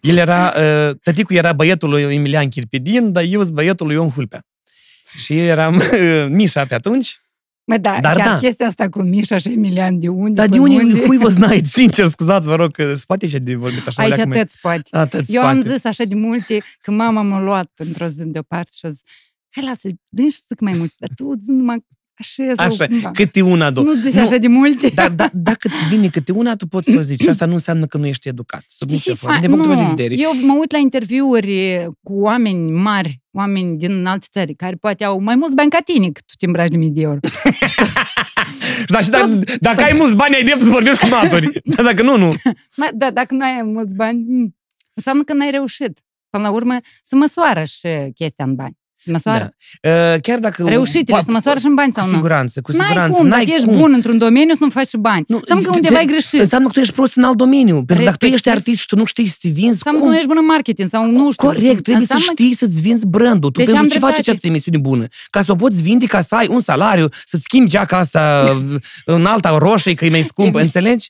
el 0.00 0.16
era, 0.16 0.54
uh, 0.56 0.96
tăticul 1.02 1.36
era 1.36 1.52
băietul 1.52 1.88
lui 1.90 2.02
Emilian 2.02 2.48
Chirpidin, 2.48 3.12
dar 3.12 3.22
eu 3.28 3.40
sunt 3.42 3.52
băietul 3.54 3.86
lui 3.86 3.94
Ion 3.94 4.10
Hulpea. 4.10 4.46
Și 5.16 5.38
eu 5.38 5.44
eram 5.44 5.76
uh, 5.76 6.26
Mișa 6.36 6.64
pe 6.64 6.74
atunci. 6.74 7.20
Mă, 7.64 7.76
da, 7.76 7.98
Dar 8.00 8.16
chiar 8.16 8.26
da. 8.26 8.36
chestia 8.38 8.66
asta 8.66 8.88
cu 8.88 9.02
Mișa 9.02 9.38
și 9.38 9.48
Emilian, 9.48 9.98
de 10.00 10.08
unde? 10.08 10.32
Dar 10.34 10.48
de 10.48 10.56
până 10.56 10.74
unde, 10.74 11.00
cui 11.00 11.16
vă 11.18 11.28
znați? 11.38 11.70
Sincer, 11.70 12.06
scuzați, 12.08 12.46
vă 12.46 12.54
rog, 12.54 12.70
că 12.72 12.94
se 12.94 13.02
poate 13.06 13.26
și 13.26 13.38
de 13.38 13.54
vorbit 13.54 13.86
așa. 13.86 14.02
Aici 14.02 14.12
o 14.12 14.14
leacă 14.14 14.28
mai- 14.30 14.38
atât 14.40 14.54
poate. 14.60 14.82
Atât 14.90 15.24
Eu 15.28 15.42
am 15.46 15.60
spate. 15.60 15.74
zis 15.74 15.84
așa 15.84 16.04
de 16.04 16.14
multe 16.14 16.58
că 16.82 16.90
mama 16.90 17.22
m-a 17.22 17.40
luat 17.40 17.70
într-o 17.76 18.06
zi 18.06 18.24
deoparte 18.24 18.70
și 18.78 18.86
a 18.86 18.88
zis, 18.88 19.00
hai 19.50 19.64
lasă, 19.64 19.88
dă 20.08 20.22
și 20.22 20.38
zic 20.48 20.60
mai 20.60 20.74
mult, 20.76 20.92
dar 20.98 21.08
tu 21.16 21.34
zi 21.38 21.50
numai 21.50 21.84
așa, 22.18 22.52
sau 22.56 22.66
Așa, 22.66 22.86
cumva. 22.86 23.10
câte 23.10 23.40
una, 23.40 23.66
Să 23.66 23.72
două. 23.74 23.86
nu 23.86 23.92
zici 23.94 24.16
așa 24.16 24.36
de 24.36 24.46
multe. 24.48 24.88
Dar 24.88 25.10
da, 25.10 25.30
dacă 25.32 25.68
îți 25.68 25.88
vine 25.88 26.08
câte 26.08 26.32
una, 26.32 26.56
tu 26.56 26.66
poți 26.66 26.90
să 26.92 26.98
o 26.98 27.02
zici. 27.02 27.26
Asta 27.26 27.46
nu 27.46 27.52
înseamnă 27.52 27.86
că 27.86 27.98
nu 27.98 28.06
ești 28.06 28.28
educat. 28.28 28.64
Sub 28.68 28.88
Știi 28.88 28.94
nicio 28.98 29.10
și 29.12 29.16
formă. 29.18 29.36
fa- 29.36 29.40
Din 29.40 29.48
punctul 29.50 29.70
meu 29.70 29.78
de 29.78 29.88
nu, 29.90 29.94
vedere. 29.94 30.14
eu 30.20 30.34
mă 30.46 30.56
uit 30.58 30.72
la 30.72 30.78
interviuri 30.78 31.86
cu 32.02 32.12
oameni 32.12 32.70
mari, 32.70 33.20
oameni 33.30 33.76
din 33.76 34.06
alte 34.06 34.26
țări, 34.30 34.54
care 34.54 34.74
poate 34.74 35.04
au 35.04 35.20
mai 35.20 35.34
mulți 35.34 35.54
bani 35.54 35.70
ca 35.70 35.78
tine, 35.84 36.06
că 36.06 36.20
tu 36.26 36.34
te 36.38 36.46
îmbraci 36.46 36.70
de 36.70 36.76
mii 36.76 36.90
de 36.90 37.00
euro. 37.00 37.18
Dar 38.86 39.02
și 39.02 39.10
dacă, 39.10 39.38
dacă 39.60 39.82
ai 39.82 39.92
mulți 39.96 40.16
bani, 40.16 40.34
ai 40.34 40.44
drept 40.44 40.60
să 40.62 40.68
vorbești 40.68 40.98
cu 41.00 41.06
maturi. 41.06 41.48
Dar 41.64 41.84
dacă 41.84 42.02
nu, 42.02 42.16
nu. 42.16 42.32
Ma, 42.76 42.88
da, 42.94 43.10
dacă 43.10 43.34
nu 43.34 43.44
ai 43.44 43.62
mulți 43.62 43.94
bani, 43.94 44.24
mm, 44.28 44.56
înseamnă 44.94 45.22
că 45.22 45.32
n-ai 45.34 45.50
reușit. 45.50 46.00
Până 46.30 46.42
la 46.44 46.50
urmă, 46.50 46.76
se 47.02 47.16
măsoară 47.16 47.64
și 47.64 47.88
chestia 48.14 48.44
în 48.44 48.54
bani. 48.54 48.78
Se 49.02 49.10
măsoară. 49.10 49.54
Da. 49.80 49.90
Uh, 50.14 50.20
Chiar 50.20 50.38
dacă... 50.38 50.64
Reușitele 50.68 51.18
po- 51.20 51.24
se 51.24 51.30
măsoară 51.30 51.58
și 51.58 51.66
în 51.66 51.74
bani 51.74 51.92
sau 51.92 52.04
Cu 52.04 52.10
nu? 52.10 52.16
siguranță, 52.16 52.60
cu 52.60 52.72
N-ai 52.72 52.86
siguranță. 52.86 53.16
cum, 53.16 53.26
n-ai 53.26 53.44
dacă 53.44 53.54
ești 53.56 53.66
cum. 53.66 53.76
bun 53.76 53.92
într-un 53.92 54.18
domeniu, 54.18 54.54
să 54.54 54.58
nu 54.64 54.70
faci 54.70 54.86
și 54.86 54.96
bani. 54.96 55.24
Nu, 55.28 55.36
înseamnă 55.36 55.64
că 55.64 55.70
te- 55.70 55.76
undeva 55.76 55.98
ai 55.98 56.06
greșit. 56.06 56.40
Înseamnă 56.40 56.66
că 56.66 56.72
tu 56.72 56.80
ești 56.80 56.92
prost 56.94 57.16
în 57.16 57.24
alt 57.24 57.36
domeniu. 57.36 57.74
Pentru 57.74 57.96
că 57.96 58.02
dacă 58.04 58.16
tu 58.16 58.24
ești 58.24 58.34
Respectiv- 58.34 58.52
artist 58.56 58.80
și 58.80 58.86
tu 58.86 58.96
nu 58.96 59.04
știi 59.04 59.26
să 59.26 59.36
te 59.40 59.48
vinzi, 59.48 59.68
Înseamnă 59.72 59.98
că 60.00 60.04
cum? 60.04 60.12
nu 60.12 60.18
ești 60.18 60.28
bun 60.32 60.36
în 60.40 60.46
marketing 60.46 60.88
sau 60.88 61.04
nu 61.10 61.30
știu. 61.32 61.46
Corect, 61.46 61.82
trebuie 61.82 62.06
să 62.06 62.12
Înseamnă 62.12 62.24
știi 62.30 62.54
să-ți 62.54 62.80
vinzi 62.80 63.06
brandul. 63.06 63.50
Tu 63.50 63.58
Deci 63.58 63.66
pentru 63.66 63.82
am 63.82 63.88
ce 63.88 63.98
faci 63.98 64.00
dreptate. 64.00 64.28
această 64.30 64.46
emisiune 64.46 64.78
bună? 64.78 65.06
Ca 65.30 65.42
să 65.42 65.52
o 65.52 65.54
poți 65.54 65.82
vinde, 65.82 66.06
ca 66.06 66.20
să 66.20 66.34
ai 66.34 66.46
un 66.50 66.60
salariu, 66.60 67.06
să-ți 67.24 67.42
schimbi 67.42 67.70
geaca 67.70 67.96
asta 67.98 68.52
în 69.16 69.24
alta 69.26 69.58
roșie, 69.58 69.94
că 69.94 70.04
e 70.04 70.10
mai 70.10 70.22
scumpă, 70.22 70.60
înțelegi? 70.60 71.08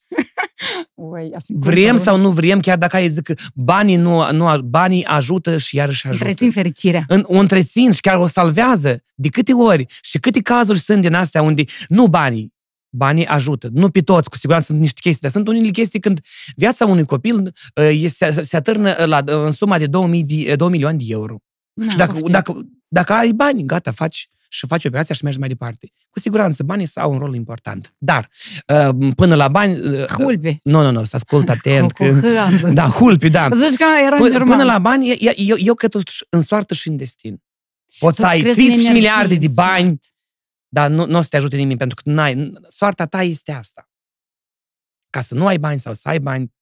Oi, 0.94 1.28
ia 1.32 1.38
să 1.38 1.52
Vrem 1.56 1.94
cum 1.94 2.04
sau 2.04 2.16
nu 2.16 2.30
vrem, 2.30 2.60
chiar 2.60 2.76
dacă 2.78 2.96
ai 2.96 3.08
zic 3.08 3.22
că 3.22 3.34
banii, 3.54 3.96
nu, 3.96 4.32
nu, 4.32 4.58
banii 4.64 5.04
ajută 5.04 5.56
și 5.56 5.76
iarăși 5.76 6.06
ajută. 6.06 6.24
Întrețin 6.24 6.50
fericirea. 6.52 7.04
În, 7.08 7.24
o 7.26 7.38
întrețin 7.38 7.79
și 7.90 8.00
chiar 8.00 8.16
o 8.16 8.26
salvează. 8.26 9.02
De 9.14 9.28
câte 9.28 9.52
ori 9.52 9.86
și 10.02 10.18
câte 10.18 10.40
cazuri 10.40 10.78
sunt 10.78 11.00
din 11.00 11.14
astea 11.14 11.42
unde 11.42 11.64
nu 11.88 12.06
banii, 12.06 12.54
banii 12.90 13.26
ajută. 13.26 13.68
Nu 13.72 13.90
pe 13.90 14.00
toți, 14.00 14.28
cu 14.28 14.36
siguranță 14.36 14.66
sunt 14.66 14.80
niște 14.80 15.00
chestii, 15.00 15.22
dar 15.22 15.30
sunt 15.30 15.48
unele 15.48 15.68
chestii 15.70 16.00
când 16.00 16.20
viața 16.56 16.84
unui 16.86 17.04
copil 17.04 17.36
uh, 17.42 17.88
este, 17.92 18.32
se, 18.32 18.42
se 18.42 18.56
atârnă 18.56 18.94
la, 19.04 19.22
în 19.26 19.52
suma 19.52 19.78
de 19.78 19.86
2000 19.86 20.24
de, 20.24 20.56
2 20.56 20.68
milioane 20.68 20.96
de 20.96 21.04
euro. 21.08 21.36
Na, 21.72 21.90
și 21.90 21.96
dacă, 21.96 22.12
poftim. 22.12 22.32
dacă, 22.32 22.60
dacă 22.88 23.12
ai 23.12 23.32
bani, 23.32 23.64
gata, 23.64 23.90
faci 23.90 24.28
și 24.52 24.66
faci 24.66 24.84
operația 24.84 25.14
și 25.14 25.24
mergi 25.24 25.38
mai 25.38 25.48
departe. 25.48 25.88
Cu 26.10 26.18
siguranță, 26.20 26.62
banii 26.62 26.88
au 26.94 27.12
un 27.12 27.18
rol 27.18 27.34
important. 27.34 27.94
Dar, 27.98 28.30
uh, 28.66 29.08
până 29.16 29.34
la 29.34 29.48
bani... 29.48 29.78
uh, 29.80 30.04
Hulpe. 30.06 30.58
Nu, 30.62 30.82
nu, 30.82 30.90
nu, 30.90 31.04
să 31.04 31.16
ascult 31.16 31.48
atent. 31.48 31.92
Cu- 31.92 32.04
cu 32.04 32.10
H 32.10 32.24
am 32.46 32.50
zis. 32.56 32.72
da, 32.72 32.86
hulpi, 32.86 33.28
da. 33.30 33.48
Zici 33.68 33.76
că 33.76 33.84
era 34.06 34.14
în 34.14 34.20
Până, 34.22 34.30
german. 34.30 34.48
până 34.56 34.62
la 34.72 34.78
bani, 34.78 35.10
e- 35.10 35.16
e- 35.30 35.34
eu, 35.40 35.56
eu 35.58 35.74
cred 35.74 35.90
totuși 35.90 36.24
în 36.28 36.42
soartă 36.42 36.74
și 36.74 36.88
în 36.88 36.96
destin. 36.96 37.42
Poți 38.00 38.16
Tu 38.16 38.22
să 38.22 38.26
ai 38.28 38.40
crezi 38.40 38.60
în 38.60 38.64
30 38.66 38.72
energie, 38.86 38.92
miliarde 38.92 39.34
de 39.34 39.46
în 39.46 39.54
bani, 39.54 39.82
soartă. 39.84 40.06
dar 40.68 40.90
nu, 40.90 41.06
nu 41.06 41.18
o 41.18 41.22
să 41.22 41.28
te 41.28 41.36
ajute 41.36 41.56
nimeni, 41.56 41.78
pentru 41.78 41.96
că 42.02 42.10
n-ai, 42.10 42.50
soarta 42.68 43.06
ta 43.06 43.22
este 43.22 43.52
asta. 43.52 43.90
Ca 45.10 45.20
să 45.20 45.34
nu 45.34 45.46
ai 45.46 45.58
bani 45.58 45.80
sau 45.80 45.94
să 45.94 46.08
ai 46.08 46.20
bani, 46.20 46.52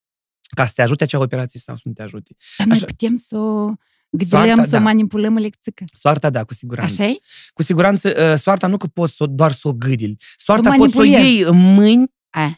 ca 0.57 0.67
să 0.67 0.73
te 0.75 0.83
ajute 0.83 1.03
acea 1.05 1.19
operație 1.19 1.61
sau 1.61 1.75
să 1.77 1.83
nu 1.85 1.93
te 1.93 2.03
ajute. 2.03 2.35
Dar 2.57 2.67
noi 2.67 2.77
Așa. 2.77 2.87
putem 2.87 3.17
să 3.17 3.37
o 3.39 3.73
gâdilem, 4.11 4.45
Soarta, 4.45 4.63
să 4.63 4.69
o 4.69 4.79
da. 4.79 4.85
manipulăm 4.85 5.35
o 5.37 5.39
lecțică. 5.39 5.85
Soarta, 5.95 6.31
da, 6.31 6.45
cu 6.45 6.55
siguranță. 6.55 7.03
așa 7.03 7.15
Cu 7.55 7.63
siguranță, 7.63 8.33
uh, 8.33 8.39
soarta 8.41 8.67
nu 8.67 8.77
că 8.77 8.87
poți 8.87 9.15
să, 9.17 9.23
o- 9.23 9.27
doar 9.27 9.53
să 9.53 9.69
o 9.69 9.73
gâdili. 9.73 10.17
Soarta 10.37 10.69
Să 10.71 10.75
o 10.75 10.79
poți 10.79 10.93
să 10.93 10.99
o 10.99 11.01
manipulezi. 11.01 11.33
iei 11.35 11.43
în 11.43 11.75
mâini 11.75 12.13
A. 12.31 12.55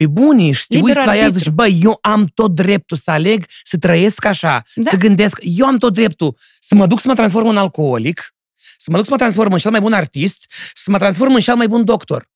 pe 0.00 0.06
bunii 0.06 0.52
și 0.52 0.66
te 0.66 0.74
Liber 0.76 0.96
uiți 0.96 1.06
la 1.06 1.12
ea 1.12 1.18
și 1.18 1.24
arbitru. 1.24 1.42
zici, 1.44 1.52
bă, 1.54 1.66
eu 1.66 1.98
am 2.00 2.24
tot 2.34 2.54
dreptul 2.54 2.96
să 2.96 3.10
aleg 3.10 3.44
să 3.64 3.76
trăiesc 3.78 4.24
așa, 4.24 4.62
Da. 4.74 4.90
să 4.90 4.96
gândesc, 4.96 5.38
eu 5.42 5.66
am 5.66 5.76
tot 5.78 5.92
dreptul 5.92 6.36
să 6.60 6.74
mă 6.74 6.86
duc 6.86 7.00
să 7.00 7.08
mă 7.08 7.14
transform 7.14 7.46
în 7.48 7.56
alcoolic, 7.56 8.34
să 8.76 8.90
mă 8.90 8.96
duc 8.96 9.04
să 9.04 9.10
mă 9.10 9.16
transform 9.18 9.52
în 9.52 9.58
cel 9.58 9.70
mai 9.70 9.80
bun 9.80 9.92
artist, 9.92 10.52
să 10.74 10.90
mă 10.90 10.98
transform 10.98 11.34
în 11.34 11.40
cel 11.40 11.56
mai 11.56 11.68
bun 11.68 11.84
doctor. 11.84 12.28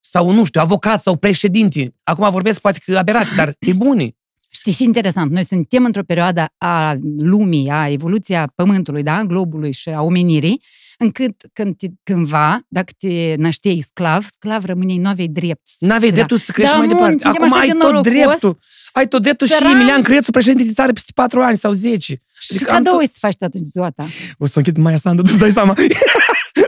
Sau, 0.00 0.30
nu 0.30 0.44
știu, 0.44 0.60
avocat 0.60 1.02
sau 1.02 1.16
președinte. 1.16 1.94
Acum 2.04 2.30
vorbesc 2.30 2.60
poate 2.60 2.78
că 2.84 2.98
aberați, 2.98 3.34
dar 3.34 3.54
pe 3.58 3.72
bunii. 3.72 4.16
Știi 4.50 4.72
și 4.72 4.82
interesant, 4.82 5.30
noi 5.30 5.44
suntem 5.44 5.84
într-o 5.84 6.02
perioadă 6.02 6.46
a 6.58 6.96
lumii, 7.18 7.68
a 7.68 7.88
evoluția 7.88 8.52
pământului, 8.54 9.02
da, 9.02 9.16
a 9.16 9.22
globului 9.24 9.72
și 9.72 9.88
a 9.88 10.02
omenirii, 10.02 10.62
încât 10.98 11.34
când 11.52 11.76
te, 11.76 11.86
cândva, 12.02 12.60
dacă 12.68 12.92
te 12.98 13.34
nășteai 13.36 13.84
sclav, 13.86 14.26
sclav 14.30 14.64
rămâneai, 14.64 14.98
nu 14.98 15.08
aveai 15.08 15.28
drept. 15.28 15.62
N-aveai 15.78 16.08
Da. 16.10 16.14
dreptul 16.14 16.36
să 16.38 16.52
crești 16.52 16.72
Da, 16.72 16.78
mai 16.78 16.86
mă, 16.86 16.92
departe. 16.92 17.12
suntem 17.22 17.30
Acum 17.42 17.52
așa 17.52 17.60
ai 17.60 17.66
de 17.66 17.72
tot 17.72 17.82
norocos. 17.82 18.12
dreptul. 18.12 18.58
Ai 18.92 19.08
tot 19.08 19.22
dreptul 19.22 19.46
și 19.46 19.52
Săran. 19.52 19.74
Emilian 19.74 20.02
Crețu, 20.02 20.30
președinte 20.30 20.64
de 20.64 20.72
țară, 20.72 20.92
peste 20.92 21.12
4 21.14 21.40
ani 21.40 21.56
sau 21.56 21.72
10. 21.72 22.22
Și 22.38 22.48
Adică 22.54 22.70
am 22.70 22.76
cadou 22.82 22.98
tot- 23.00 23.10
să 23.10 23.16
faci 23.20 23.36
tu 23.36 23.44
atunci 23.44 23.64
ziua 23.66 23.90
ta. 23.90 24.06
O 24.38 24.46
să 24.46 24.52
o 24.56 24.58
închid 24.58 24.76
Maia 24.76 24.96
Sandu, 24.96 25.22
tu 25.22 25.36
dai 25.36 25.50
seama. 25.50 25.74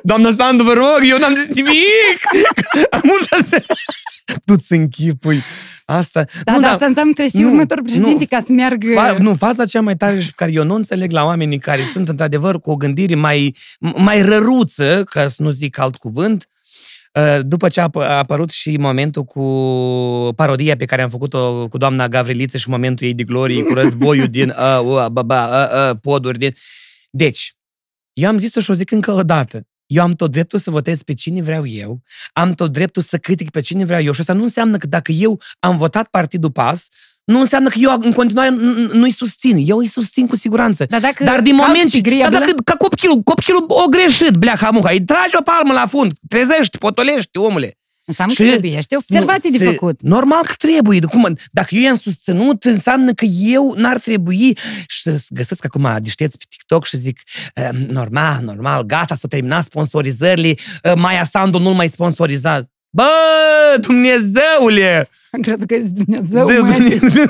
Doamna 0.07 0.35
Sandu, 0.39 0.63
vă 0.63 0.73
rog, 0.73 0.99
eu 1.09 1.19
n-am 1.19 1.37
zis 1.37 1.55
nimic. 1.55 2.21
Am 2.91 3.03
ușa 3.21 3.45
să... 3.49 3.65
Tu-ți 4.45 4.73
închipui. 4.73 5.43
Asta... 5.85 6.25
Da, 6.45 6.55
nu, 6.55 6.61
dar 6.61 6.73
asta 6.73 6.85
înseamnă 6.85 7.13
că 7.13 7.21
trebuie 7.21 7.43
și 7.43 7.47
nu, 7.47 7.53
următorul 7.53 7.85
președinte 7.85 8.27
nu. 8.31 8.39
ca 8.39 8.45
să 8.47 8.53
meargă... 8.53 8.87
Fa, 8.95 9.17
nu, 9.19 9.35
faza 9.35 9.65
cea 9.65 9.81
mai 9.81 9.97
tare 9.97 10.21
și 10.21 10.27
pe 10.27 10.33
care 10.37 10.53
eu 10.53 10.65
nu 10.65 10.75
înțeleg 10.75 11.11
la 11.11 11.25
oamenii 11.25 11.59
care 11.59 11.83
sunt 11.83 12.09
într-adevăr 12.09 12.61
cu 12.61 12.71
o 12.71 12.77
gândire 12.77 13.15
mai, 13.15 13.57
mai 13.79 14.23
răruță, 14.23 15.05
ca 15.11 15.29
să 15.29 15.43
nu 15.43 15.51
zic 15.51 15.79
alt 15.79 15.97
cuvânt, 15.97 16.49
uh, 17.13 17.39
după 17.43 17.69
ce 17.69 17.81
a, 17.81 17.89
apă- 17.89 18.09
a 18.09 18.17
apărut 18.17 18.51
și 18.51 18.77
momentul 18.77 19.25
cu 19.25 19.43
parodia 20.37 20.77
pe 20.77 20.85
care 20.85 21.03
am 21.03 21.11
făcut-o 21.11 21.69
cu 21.69 21.79
doamna 21.79 22.09
Gavriliță 22.09 22.57
și 22.57 22.69
momentul 22.69 23.07
ei 23.07 23.15
de 23.15 23.23
glorie, 23.23 23.63
cu 23.63 23.75
războiul 23.75 24.29
din 24.29 24.49
uh, 24.49 24.81
uh, 24.81 25.07
ba, 25.07 25.23
ba, 25.23 25.47
uh, 25.47 25.91
uh, 25.91 25.97
poduri 26.01 26.39
din... 26.39 26.53
Deci, 27.11 27.57
eu 28.13 28.29
am 28.29 28.39
zis-o 28.39 28.61
și 28.61 28.71
o 28.71 28.75
zic 28.75 28.91
încă 28.91 29.13
o 29.13 29.23
dată. 29.23 29.67
Eu 29.87 30.03
am 30.03 30.13
tot 30.13 30.31
dreptul 30.31 30.59
să 30.59 30.71
votez 30.71 31.03
pe 31.03 31.15
cine 31.15 31.43
vreau 31.43 31.67
eu, 31.67 32.01
am 32.33 32.53
tot 32.53 32.73
dreptul 32.73 33.03
să 33.03 33.17
critic 33.17 33.51
pe 33.51 33.61
cine 33.61 33.85
vreau 33.85 34.03
eu 34.03 34.13
și 34.13 34.21
asta 34.21 34.33
nu 34.33 34.43
înseamnă 34.43 34.77
că 34.77 34.87
dacă 34.87 35.13
eu 35.13 35.41
am 35.61 35.77
votat 35.77 36.09
Partidul 36.09 36.51
PAS, 36.51 36.89
nu 37.25 37.41
înseamnă 37.41 37.69
că 37.69 37.79
eu 37.79 37.97
în 38.01 38.13
continuare 38.13 38.51
n- 38.51 38.89
n- 38.89 38.93
nu-i 38.93 39.13
susțin. 39.13 39.57
Eu 39.67 39.79
îi 39.79 39.87
susțin 39.87 40.27
cu 40.27 40.37
siguranță. 40.37 40.85
Dar 40.89 41.01
dacă 41.01 41.25
Dar 41.25 41.41
din 41.41 41.57
calci 41.57 41.67
moment 41.69 41.91
ce... 41.91 41.97
tigria, 41.97 42.29
Dar 42.29 42.41
dacă 42.41 42.53
ca 42.65 42.75
copilul, 42.75 43.21
copilul 43.23 43.65
o 43.69 43.87
greșit, 43.89 44.31
bleaha 44.31 44.71
muha, 44.71 44.91
îi 44.91 45.05
tragi 45.05 45.37
o 45.39 45.43
palmă 45.43 45.73
la 45.73 45.87
fund, 45.87 46.13
trezești, 46.29 46.79
potolești, 46.79 47.39
omule. 47.39 47.79
Înseamnă 48.07 48.35
Și- 48.35 48.43
că 48.43 48.49
trebuie. 48.49 48.71
Este 48.77 48.97
observații 48.97 49.51
Nu, 49.51 49.59
de 49.59 49.65
se- 49.65 49.71
făcut. 49.71 50.03
Normal 50.03 50.43
că 50.47 50.53
trebuie. 50.59 50.99
De 50.99 51.07
Cum, 51.07 51.37
dacă 51.53 51.75
eu 51.75 51.83
i-am 51.83 51.97
susținut, 51.97 52.65
înseamnă 52.65 53.13
că 53.13 53.25
eu 53.25 53.75
n-ar 53.77 53.99
trebui 53.99 54.57
și 54.87 55.01
să 55.03 55.21
găsesc 55.29 55.65
acum 55.65 55.99
deșteți 56.03 56.37
pe 56.39 56.45
TikTok 56.49 56.85
și 56.85 56.97
zic 56.97 57.21
"Eh, 57.55 57.69
normal, 57.89 58.43
normal, 58.45 58.83
gata, 58.83 59.15
s-au 59.15 59.29
terminat 59.29 59.65
sponsorizările, 59.65 60.55
eh, 60.83 60.93
Maia 60.97 61.25
Sandu 61.25 61.59
nu-l 61.59 61.75
mai 61.75 61.89
sponsorizat. 61.89 62.69
Bă, 62.97 63.11
Dumnezeule! 63.81 65.09
Am 65.31 65.41
crezut 65.41 65.67
că 65.67 65.75
ești 65.75 65.91
Dumnezeu, 65.93 66.47
De, 66.51 66.59
mă. 66.59 66.67
Dumnezeu, 66.69 67.27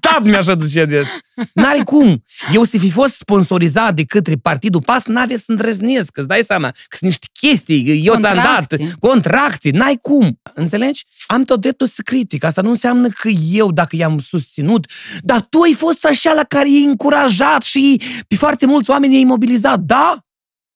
Tat 0.00 0.22
mi-așa 0.22 0.54
zice 0.60 0.84
des. 0.84 1.06
N-are 1.52 1.82
cum. 1.84 2.24
Eu 2.52 2.64
să 2.64 2.78
fi 2.78 2.90
fost 2.90 3.14
sponsorizat 3.14 3.94
de 3.94 4.04
către 4.04 4.34
Partidul 4.42 4.82
PAS, 4.82 5.04
n-ave 5.06 5.36
să 5.36 5.44
îndrăznesc, 5.46 6.16
îți 6.16 6.26
dai 6.26 6.42
seama. 6.44 6.70
Că 6.70 6.96
sunt 6.96 7.10
niște 7.10 7.26
chestii, 7.32 8.02
eu 8.06 8.14
ți-am 8.18 8.34
dat, 8.34 8.34
Contracte. 8.34 8.90
contracte, 8.98 9.70
n-ai 9.70 9.98
cum. 10.02 10.40
Înțelegi? 10.54 11.04
Am 11.26 11.42
tot 11.42 11.60
dreptul 11.60 11.86
să 11.86 12.02
critic. 12.04 12.44
Asta 12.44 12.62
nu 12.62 12.70
înseamnă 12.70 13.08
că 13.08 13.28
eu, 13.52 13.72
dacă 13.72 13.96
i-am 13.96 14.20
susținut, 14.28 14.86
dar 15.20 15.40
tu 15.40 15.60
ai 15.60 15.72
fost 15.72 16.04
așa 16.04 16.32
la 16.32 16.44
care 16.44 16.70
i-ai 16.70 16.84
încurajat 16.84 17.62
și 17.62 18.00
pe 18.28 18.36
foarte 18.36 18.66
mulți 18.66 18.90
oameni 18.90 19.14
i-ai 19.14 19.24
mobilizat, 19.24 19.78
da? 19.78 20.16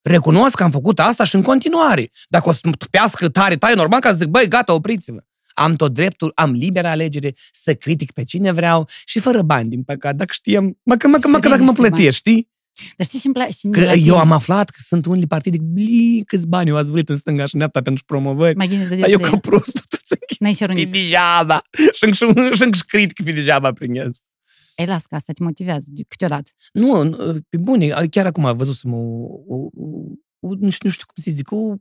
Recunosc 0.04 0.54
că 0.54 0.62
am 0.62 0.70
făcut 0.70 0.99
asta 0.99 1.25
și 1.25 1.34
în 1.34 1.42
continuare. 1.42 2.11
Dacă 2.28 2.49
o 2.49 2.52
să 2.52 2.61
tupească 2.78 3.28
tare, 3.28 3.56
tare, 3.56 3.75
normal 3.75 4.00
că 4.00 4.12
zic, 4.12 4.26
băi, 4.26 4.49
gata, 4.49 4.73
opriți-vă. 4.73 5.20
Am 5.54 5.75
tot 5.75 5.94
dreptul, 5.94 6.32
am 6.34 6.50
liberă 6.50 6.88
alegere 6.88 7.32
să 7.52 7.75
critic 7.75 8.12
pe 8.12 8.25
cine 8.25 8.52
vreau 8.52 8.88
și 9.04 9.18
fără 9.18 9.42
bani, 9.42 9.68
din 9.68 9.82
păcate. 9.82 10.16
Dacă 10.16 10.32
știam, 10.32 10.78
măcar, 10.82 11.11
măcar, 11.11 11.30
măcar 11.30 11.50
dacă 11.50 11.62
mă 11.62 11.73
plătești, 11.73 12.14
știi? 12.14 12.52
Dar 12.96 13.06
știi 13.06 13.20
ce-mi 13.20 13.34
place? 13.34 13.68
Că 13.70 13.80
eu 13.80 14.18
am 14.18 14.32
aflat 14.32 14.70
că 14.70 14.78
sunt 14.78 15.06
unele 15.06 15.26
partide, 15.26 15.56
bli, 15.61 16.23
câți 16.26 16.46
bani 16.46 16.68
eu 16.68 16.76
ați 16.76 16.90
vrut 16.90 17.08
în 17.08 17.16
stânga 17.16 17.46
și 17.46 17.54
în 17.54 17.58
dreapta 17.58 17.82
pentru 17.82 18.04
promovări. 18.04 18.56
Mai 18.56 18.68
gine 18.68 18.87
să 18.87 18.94
Dar 18.94 19.08
eu 19.08 19.18
ca 19.18 19.37
prostul, 19.37 19.82
tu 19.88 19.96
N-ai 20.38 20.52
și 20.52 20.62
e 20.62 20.84
degeaba. 20.84 21.62
Și 21.92 22.04
încă 22.62 22.78
critic 22.87 23.25
pe 23.25 23.32
degeaba 23.32 23.73
prin 23.73 23.94
el. 23.94 24.11
Ei, 24.76 24.87
las 24.87 25.07
că 25.07 25.14
asta 25.14 25.33
te 25.33 25.43
motivează 25.43 25.87
câteodată. 26.09 26.50
Nu, 26.73 27.11
pe 27.49 27.57
bune, 27.57 27.88
chiar 28.11 28.26
acum 28.26 28.57
văzusem 28.57 28.93
o, 28.93 29.02
o, 29.47 29.54
o, 29.57 29.87
o 30.40 30.54
nu, 30.54 30.71
știu, 30.71 30.88
nu 30.88 30.90
știu 30.90 31.07
cum 31.07 31.23
să 31.23 31.31
zic, 31.31 31.50
o 31.50 31.75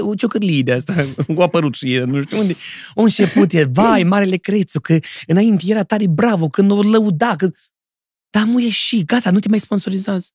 o 0.00 0.14
ciocărlie 0.14 0.62
de 0.62 0.72
asta, 0.72 1.14
cu 1.34 1.42
apărut 1.42 1.74
și 1.74 1.94
el, 1.94 2.06
nu 2.06 2.22
știu 2.22 2.38
unde. 2.38 2.54
O 2.94 3.02
început 3.02 3.52
e, 3.52 3.64
vai, 3.64 4.02
marele 4.02 4.36
crețu, 4.36 4.80
că 4.80 4.98
înainte 5.26 5.64
era 5.68 5.82
tare 5.82 6.06
bravo, 6.06 6.48
când 6.48 6.70
o 6.70 6.82
lăuda, 6.82 7.36
că... 7.36 7.50
Dar 8.30 8.44
mu 8.44 8.58
și, 8.58 9.04
gata, 9.04 9.30
nu 9.30 9.38
te 9.38 9.48
mai 9.48 9.60
sponsorizează. 9.60 10.26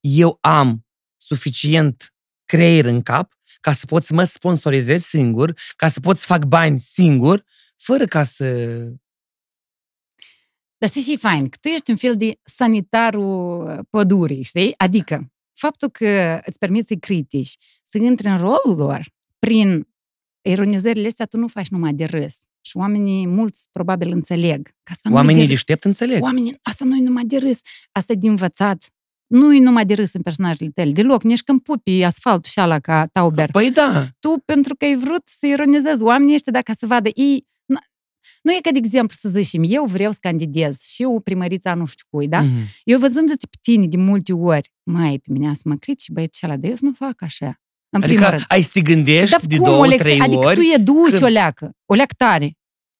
Eu 0.00 0.38
am 0.40 0.86
suficient 1.16 2.14
creier 2.44 2.84
în 2.84 3.00
cap 3.00 3.32
ca 3.60 3.72
să 3.72 3.86
pot 3.86 4.04
să 4.04 4.14
mă 4.14 4.24
sponsorizez 4.24 5.02
singur, 5.02 5.58
ca 5.76 5.88
să 5.88 6.00
pot 6.00 6.16
să 6.16 6.24
fac 6.26 6.44
bani 6.44 6.78
singur, 6.78 7.42
fără 7.76 8.04
ca 8.04 8.24
să 8.24 8.68
dar 10.82 10.90
știi 10.90 11.02
și 11.02 11.16
fain, 11.16 11.48
că 11.48 11.56
tu 11.60 11.68
ești 11.68 11.90
un 11.90 11.96
fel 11.96 12.16
de 12.16 12.38
sanitarul 12.44 13.66
uh, 13.66 13.78
pădurii, 13.90 14.42
știi? 14.42 14.74
Adică, 14.76 15.32
faptul 15.52 15.88
că 15.88 16.40
îți 16.44 16.58
permiți 16.58 16.88
să 16.88 16.94
critici, 16.94 17.56
să 17.82 17.98
intri 17.98 18.28
în 18.28 18.36
rolul 18.36 18.76
lor, 18.76 19.12
prin 19.38 19.88
ironizările 20.48 21.06
astea, 21.06 21.26
tu 21.26 21.36
nu 21.36 21.48
faci 21.48 21.68
numai 21.68 21.92
de 21.92 22.04
râs. 22.04 22.42
Și 22.60 22.76
oamenii, 22.76 23.26
mulți, 23.26 23.68
probabil, 23.72 24.12
înțeleg. 24.12 24.68
Că 24.68 24.92
asta 24.92 25.12
oamenii 25.12 25.46
deștept 25.46 25.84
înțeleg. 25.84 26.22
Oamenii, 26.22 26.58
asta 26.62 26.84
nu 26.84 26.96
e 26.96 27.00
numai 27.00 27.24
de 27.24 27.36
râs. 27.36 27.60
Asta 27.92 28.12
e 28.12 28.16
de 28.16 28.28
învățat. 28.28 28.90
Nu 29.26 29.54
e 29.54 29.58
numai 29.58 29.86
de 29.86 29.94
râs 29.94 30.12
în 30.12 30.22
personajele 30.22 30.70
tale. 30.74 30.90
Deloc, 30.90 31.22
nici 31.22 31.42
când 31.42 31.60
pupi 31.60 32.02
asfaltul 32.02 32.50
și 32.50 32.58
ala 32.58 32.78
ca 32.78 33.06
Tauber. 33.06 33.50
Păi 33.50 33.70
da. 33.70 34.06
Tu, 34.20 34.42
pentru 34.44 34.74
că 34.74 34.84
ai 34.84 34.96
vrut 34.96 35.22
să 35.24 35.46
ironizezi 35.46 36.02
oamenii 36.02 36.34
ăștia, 36.34 36.52
dacă 36.52 36.72
să 36.76 36.86
vadă, 36.86 37.10
ei 37.14 37.46
nu 38.42 38.52
e 38.52 38.58
ca, 38.62 38.70
de 38.70 38.78
exemplu, 38.78 39.16
să 39.18 39.28
zicem, 39.28 39.62
eu 39.66 39.84
vreau 39.84 40.10
să 40.10 40.18
candidez 40.20 40.80
și 40.80 41.02
o 41.02 41.18
primăriță 41.18 41.72
nu 41.72 41.86
știu 41.86 42.06
cui, 42.10 42.28
da? 42.28 42.44
Mm-hmm. 42.44 42.80
Eu 42.84 42.98
văzându-te 42.98 43.46
pe 43.46 43.56
tine 43.60 43.86
de 43.86 43.96
multe 43.96 44.32
ori, 44.32 44.72
mai 44.82 45.18
pe 45.18 45.32
mine 45.32 45.54
să 45.54 45.62
mă 45.64 45.76
critici, 45.76 46.10
băieți 46.10 46.38
și 46.38 46.46
la 46.46 46.56
de 46.56 46.68
eu 46.68 46.74
să 46.74 46.84
nu 46.84 46.92
fac 46.92 47.22
așa. 47.22 47.60
În 47.88 48.02
adică 48.02 48.28
rând. 48.28 48.44
ai 48.48 48.62
să 48.62 48.70
te 48.72 48.80
gândești 48.80 49.30
Dar 49.30 49.40
de 49.46 49.56
cum, 49.56 49.64
două, 49.64 49.86
lec- 49.94 49.98
trei 49.98 50.20
adică 50.20 50.36
ori. 50.36 50.46
Adică 50.46 50.60
tu 50.60 50.80
e 50.80 50.84
duci 50.84 51.10
când... 51.10 51.22
o 51.22 51.26
leacă, 51.26 51.76
o 51.86 51.94
leacă 51.94 52.14
tare. 52.16 52.56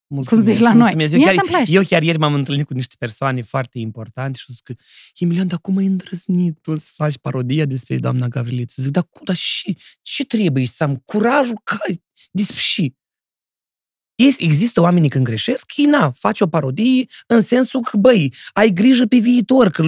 Mulțumesc, 0.07 0.47
cum 0.47 0.55
zici 0.55 0.63
la 0.63 0.73
noi. 0.73 1.07
Eu 1.11 1.21
chiar, 1.21 1.65
eu 1.67 1.83
chiar 1.83 2.03
ieri 2.03 2.19
m-am 2.19 2.35
întâlnit 2.35 2.67
cu 2.67 2.75
niște 2.75 2.95
persoane 2.99 3.43
foarte 3.43 3.79
importante 3.79 4.39
și 4.39 4.53
zic 4.53 4.63
că, 4.63 4.75
Emilian, 5.19 5.47
dar 5.47 5.59
cum 5.59 5.77
ai 5.77 5.87
îndrăznit 5.87 6.59
tu 6.61 6.77
să 6.77 6.91
faci 6.95 7.19
parodia 7.19 7.65
despre 7.65 7.99
doamna 7.99 8.29
Gavriliță? 8.29 8.83
Zic, 8.83 8.91
dar, 8.91 9.09
dar 9.25 9.37
și, 9.37 9.77
ce 10.03 10.25
trebuie 10.25 10.67
să 10.67 10.85
am 10.85 10.97
curajul 11.05 11.61
ca 11.65 11.79
despre 12.31 12.59
și? 12.59 12.95
Există 14.39 14.81
oamenii 14.81 15.09
când 15.09 15.25
greșesc, 15.25 15.77
ei, 15.77 15.85
na, 15.85 16.13
faci 16.19 16.41
o 16.41 16.47
parodie 16.47 17.07
în 17.27 17.41
sensul 17.41 17.81
că, 17.81 17.97
băi, 17.97 18.35
ai 18.53 18.69
grijă 18.69 19.07
pe 19.07 19.17
viitor, 19.17 19.69
că 19.71 19.85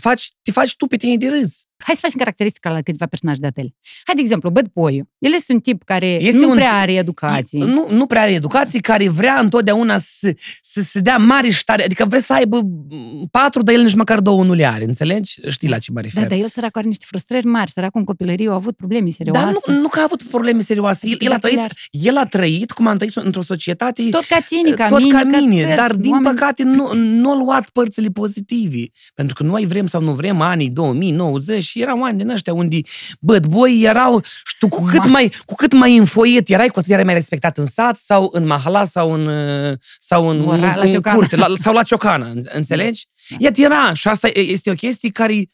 faci, 0.00 0.30
te 0.42 0.50
faci 0.50 0.76
tu 0.76 0.86
pe 0.86 0.96
tine 0.96 1.16
de 1.16 1.28
râs. 1.28 1.62
Hai 1.86 1.94
să 1.94 2.00
facem 2.00 2.18
caracteristica 2.18 2.70
la 2.70 2.80
câteva 2.80 3.06
personaje 3.06 3.40
de 3.40 3.46
atele. 3.46 3.74
Hai, 4.04 4.14
de 4.14 4.20
exemplu, 4.20 4.50
Băd 4.50 4.68
Poiu. 4.68 5.08
El 5.18 5.32
este 5.34 5.52
un 5.52 5.60
tip 5.60 5.82
care 5.82 6.06
este 6.06 6.40
nu 6.40 6.48
un 6.48 6.54
prea 6.54 6.72
are 6.72 6.92
educație. 6.92 7.64
Nu, 7.64 7.86
nu 7.90 8.06
prea 8.06 8.22
are 8.22 8.32
educație, 8.32 8.80
care 8.80 9.08
vrea 9.08 9.38
întotdeauna 9.38 9.98
să, 9.98 10.34
să 10.62 10.80
se 10.80 11.00
dea 11.00 11.16
mari 11.16 11.50
și 11.50 11.58
ștare. 11.58 11.84
Adică 11.84 12.04
vrea 12.04 12.20
să 12.20 12.32
aibă 12.32 12.60
patru, 13.30 13.62
dar 13.62 13.74
el 13.74 13.82
nici 13.82 13.94
măcar 13.94 14.20
două 14.20 14.44
nu 14.44 14.52
le 14.52 14.66
are. 14.66 14.84
Înțelegi? 14.84 15.40
Știi 15.48 15.68
la 15.68 15.78
ce 15.78 15.90
mă 15.92 16.00
refer. 16.00 16.22
Da, 16.22 16.28
dar 16.28 16.38
el 16.38 16.48
sărac 16.48 16.76
are 16.76 16.86
niște 16.86 17.04
frustrări 17.08 17.46
mari. 17.46 17.70
Săracul 17.70 18.00
în 18.00 18.06
copilărie 18.06 18.48
a 18.48 18.52
avut 18.52 18.76
probleme 18.76 19.10
serioase. 19.10 19.44
Dar 19.44 19.52
nu, 19.66 19.80
nu 19.80 19.88
că 19.88 19.98
a 19.98 20.02
avut 20.02 20.22
probleme 20.22 20.60
serioase. 20.60 21.08
El, 21.08 21.16
el, 21.20 21.32
a 21.32 21.38
trăit, 21.38 21.72
el 21.90 22.16
a 22.16 22.24
trăit, 22.24 22.70
cum 22.70 22.86
am 22.86 22.96
trăit 22.96 23.14
într-o 23.14 23.42
societate... 23.42 24.08
Tot 24.10 24.24
ca 24.24 24.38
tine, 24.48 24.70
ca 24.70 24.86
tot 24.86 25.02
mine, 25.02 25.12
ca 25.12 25.22
mine. 25.22 25.62
Ca 25.62 25.74
dar, 25.74 25.92
din 25.94 26.12
oameni... 26.12 26.34
păcate, 26.34 26.62
nu, 26.62 26.94
nu 26.94 27.30
a 27.30 27.36
luat 27.36 27.68
părțile 27.68 28.08
pozitive. 28.08 28.84
Pentru 29.14 29.34
că 29.34 29.42
noi 29.42 29.66
vrem 29.66 29.86
sau 29.86 30.02
nu 30.02 30.12
vrem 30.12 30.40
anii 30.40 30.70
2090 30.70 31.73
și 31.74 31.80
erau 31.80 32.02
ani 32.02 32.18
din 32.18 32.28
ăștia 32.28 32.52
unde 32.52 32.80
băd 33.20 33.46
boi 33.46 33.80
erau, 33.82 34.22
știu, 34.44 34.68
cu 34.68 34.84
cât, 34.84 35.06
mai, 35.06 35.32
cu 35.44 35.54
cât 35.54 35.72
mai 35.72 35.96
înfoiet 35.96 36.48
erai, 36.48 36.68
cu 36.68 36.78
atât 36.78 36.90
erai 36.90 37.04
mai 37.04 37.14
respectat 37.14 37.58
în 37.58 37.66
sat 37.66 37.96
sau 37.96 38.28
în 38.32 38.46
mahala 38.46 38.84
sau 38.84 39.12
în, 39.12 39.28
sau 39.98 40.28
în, 40.28 40.40
Ora, 40.40 40.54
în, 40.54 40.60
la 40.60 40.82
în 40.82 41.00
curte, 41.00 41.36
la, 41.36 41.46
sau 41.60 41.72
la 41.72 41.82
ciocană, 41.82 42.32
înțelegi? 42.52 43.06
Da. 43.28 43.36
Iată 43.40 43.60
era 43.60 43.92
și 43.94 44.08
asta 44.08 44.28
este 44.32 44.70
o 44.70 44.74
chestie 44.74 45.10
care 45.10 45.44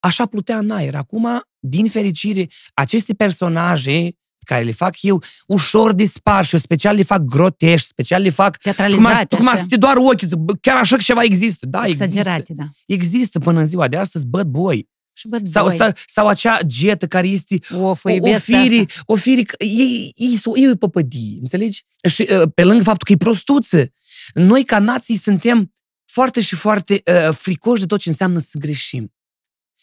așa 0.00 0.26
plutea 0.26 0.56
în 0.56 0.70
aer. 0.70 0.94
Acum, 0.94 1.42
din 1.58 1.88
fericire, 1.88 2.46
aceste 2.74 3.14
personaje 3.14 4.10
care 4.44 4.64
le 4.64 4.72
fac 4.72 5.02
eu 5.02 5.22
ușor 5.46 5.92
dispar 5.92 6.44
și 6.44 6.54
eu 6.54 6.60
special 6.60 6.94
le 6.94 7.02
fac 7.02 7.22
grotești, 7.22 7.86
special 7.86 8.22
le 8.22 8.30
fac 8.30 8.56
cum 8.94 9.04
ar, 9.04 9.26
cum 9.26 9.48
ar 9.48 9.56
să 9.56 9.76
doar 9.76 9.94
ochii, 9.96 10.28
chiar 10.60 10.76
așa 10.76 10.96
că 10.96 11.02
ceva 11.02 11.22
există. 11.22 11.66
Da, 11.66 11.86
Exagerate, 11.86 12.38
există. 12.38 12.52
da. 12.56 12.64
Există 12.86 13.38
până 13.38 13.60
în 13.60 13.66
ziua 13.66 13.88
de 13.88 13.96
astăzi, 13.96 14.26
băd 14.26 14.46
boi. 14.46 14.92
Și 15.16 15.28
băd 15.28 15.46
sau, 15.46 15.70
sau, 15.70 15.90
sau 16.06 16.26
acea 16.26 16.58
getă 16.66 17.06
care 17.06 17.26
este 17.26 17.58
of, 17.72 18.04
o, 18.04 18.10
o 18.10 18.38
firi, 18.38 18.86
o 19.04 19.14
firi, 19.14 19.44
ei, 19.58 20.12
ei, 20.16 20.40
ei 20.54 20.70
o 20.70 20.76
păpădie, 20.76 21.36
înțelegi? 21.38 21.82
Și 22.08 22.28
pe 22.54 22.64
lângă 22.64 22.82
faptul 22.82 23.06
că 23.06 23.12
e 23.12 23.16
prostuță, 23.16 23.92
noi 24.34 24.64
ca 24.64 24.78
nații 24.78 25.16
suntem 25.16 25.72
foarte 26.04 26.40
și 26.40 26.54
foarte 26.54 27.02
uh, 27.06 27.34
fricoși 27.34 27.80
de 27.80 27.86
tot 27.86 28.00
ce 28.00 28.08
înseamnă 28.08 28.38
să 28.38 28.58
greșim. 28.58 29.12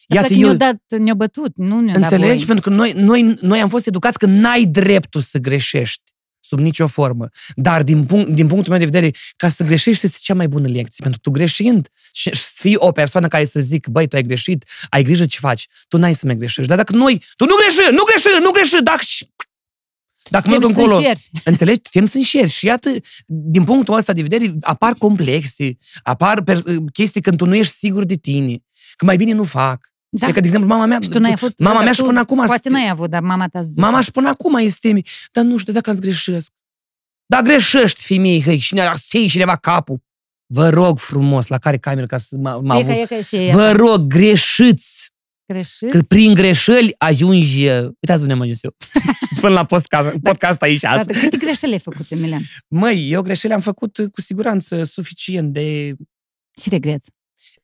Iată, 0.08 0.34
eu... 0.34 0.40
ne-au 0.40 0.56
dat, 0.56 1.00
ne-au 1.00 1.16
bătut, 1.16 1.58
nu 1.58 1.80
ne-au 1.80 2.02
Înțelegi? 2.02 2.38
Dat 2.38 2.48
Pentru 2.48 2.70
că 2.70 2.76
noi, 2.76 2.92
noi, 2.92 3.38
noi 3.42 3.62
am 3.62 3.70
fost 3.70 3.88
educați 3.88 4.18
că 4.18 4.26
n-ai 4.26 4.66
dreptul 4.66 5.22
să 5.22 5.38
greșești 5.38 6.11
sub 6.52 6.60
nicio 6.60 6.88
formă. 6.88 7.30
Dar 7.56 7.84
din, 7.84 8.06
punct, 8.06 8.30
din 8.30 8.48
punctul 8.48 8.72
meu 8.72 8.80
de 8.80 8.86
vedere, 8.86 9.12
ca 9.36 9.50
să 9.50 9.64
greșești 9.64 10.06
este 10.06 10.18
cea 10.22 10.34
mai 10.34 10.48
bună 10.48 10.68
lecție. 10.68 11.04
Pentru 11.04 11.20
că 11.24 11.30
tu 11.30 11.38
greșind 11.38 11.88
și 12.12 12.30
să 12.34 12.50
fii 12.54 12.76
o 12.76 12.92
persoană 12.92 13.28
care 13.28 13.46
să 13.46 13.60
zic, 13.60 13.88
băi, 13.88 14.08
tu 14.08 14.16
ai 14.16 14.22
greșit, 14.22 14.70
ai 14.90 15.04
grijă 15.04 15.26
ce 15.26 15.40
faci. 15.40 15.68
Tu 15.88 15.98
n-ai 15.98 16.14
să 16.14 16.26
mai 16.26 16.38
greșești. 16.38 16.68
Dar 16.68 16.78
dacă 16.78 16.96
noi, 16.96 17.24
tu 17.36 17.46
nu 17.46 17.54
greși, 17.56 17.92
nu 17.92 18.04
greși, 18.04 18.42
nu 18.42 18.52
greși, 18.52 18.84
dacă 18.84 19.04
dacă 20.30 20.50
merg 20.50 20.64
încolo, 20.64 21.02
înțelegi, 21.44 21.82
tem 21.92 22.08
să 22.08 22.18
înșeri. 22.18 22.50
Și 22.50 22.66
iată, 22.66 22.90
din 23.26 23.64
punctul 23.64 23.96
ăsta 23.96 24.14
de 24.14 24.22
vedere, 24.22 24.54
apar 24.62 24.94
complexe, 24.94 25.78
apar 26.04 26.44
chestii 26.94 27.22
când 27.22 27.38
tu 27.38 27.46
nu 27.46 27.56
ești 27.56 27.74
sigur 27.74 28.04
de 28.04 28.16
tine, 28.16 28.58
că 28.96 29.06
mai 29.06 29.16
bine 29.16 29.34
nu 29.34 29.44
fac. 29.44 29.91
Da. 30.14 30.28
E 30.28 30.32
că, 30.32 30.40
de 30.40 30.46
exemplu, 30.46 30.70
mama 30.70 30.86
mea... 30.86 31.00
Și 31.02 31.10
tu 31.10 31.20
n-ai 31.20 31.32
avut, 31.32 31.60
mama 31.60 31.82
mea 31.82 31.92
și 31.92 32.02
până 32.02 32.20
acum... 32.20 32.46
Poate 32.46 32.70
n-ai 32.70 32.90
avut, 32.90 33.10
dar 33.10 33.22
mama 33.22 33.48
ta 33.48 33.62
zice. 33.62 33.80
Mama 33.80 34.02
și 34.02 34.12
până 34.12 34.30
acum 34.30 34.56
este... 34.56 35.02
Dar 35.32 35.44
nu 35.44 35.58
știu, 35.58 35.74
dacă 35.74 35.92
îți 35.92 36.02
greșesc. 36.02 36.52
Dar 37.26 37.42
greșești, 37.42 38.06
femei, 38.06 38.42
hăi, 38.42 38.58
și 38.58 38.74
ne 38.74 38.90
și 39.08 39.30
cineva 39.30 39.56
capul. 39.56 40.04
Vă 40.54 40.70
rog 40.70 41.00
frumos, 41.00 41.48
la 41.48 41.58
care 41.58 41.78
cameră 41.78 42.06
ca 42.06 42.18
să 42.18 42.38
mă, 42.38 42.60
mă 42.64 42.78
e 42.78 43.06
că, 43.06 43.14
e 43.14 43.52
că 43.52 43.56
Vă 43.58 43.72
rog, 43.72 44.02
greșiți. 44.02 45.12
Greșiți? 45.46 45.86
Că 45.86 46.02
prin 46.08 46.34
greșeli 46.34 46.96
ajungi... 46.98 47.68
Uitați 47.68 48.22
unde 48.22 48.34
am 48.34 48.42
ajuns 48.42 48.64
eu. 48.64 48.76
Până 49.42 49.54
la 49.54 49.66
podcast, 49.66 50.18
podcast 50.18 50.62
aici 50.62 50.84
azi. 50.84 51.06
Dar 51.06 51.18
câte 51.18 51.38
greșeli 51.38 51.72
ai 51.72 51.80
făcut, 51.80 52.06
Emilian? 52.10 52.42
Măi, 52.68 53.12
eu 53.12 53.22
greșeli 53.22 53.54
am 53.54 53.60
făcut 53.60 53.98
cu 54.12 54.22
siguranță 54.22 54.84
suficient 54.84 55.54
de... 55.54 55.96
Și 56.62 56.70
regreți? 56.70 57.12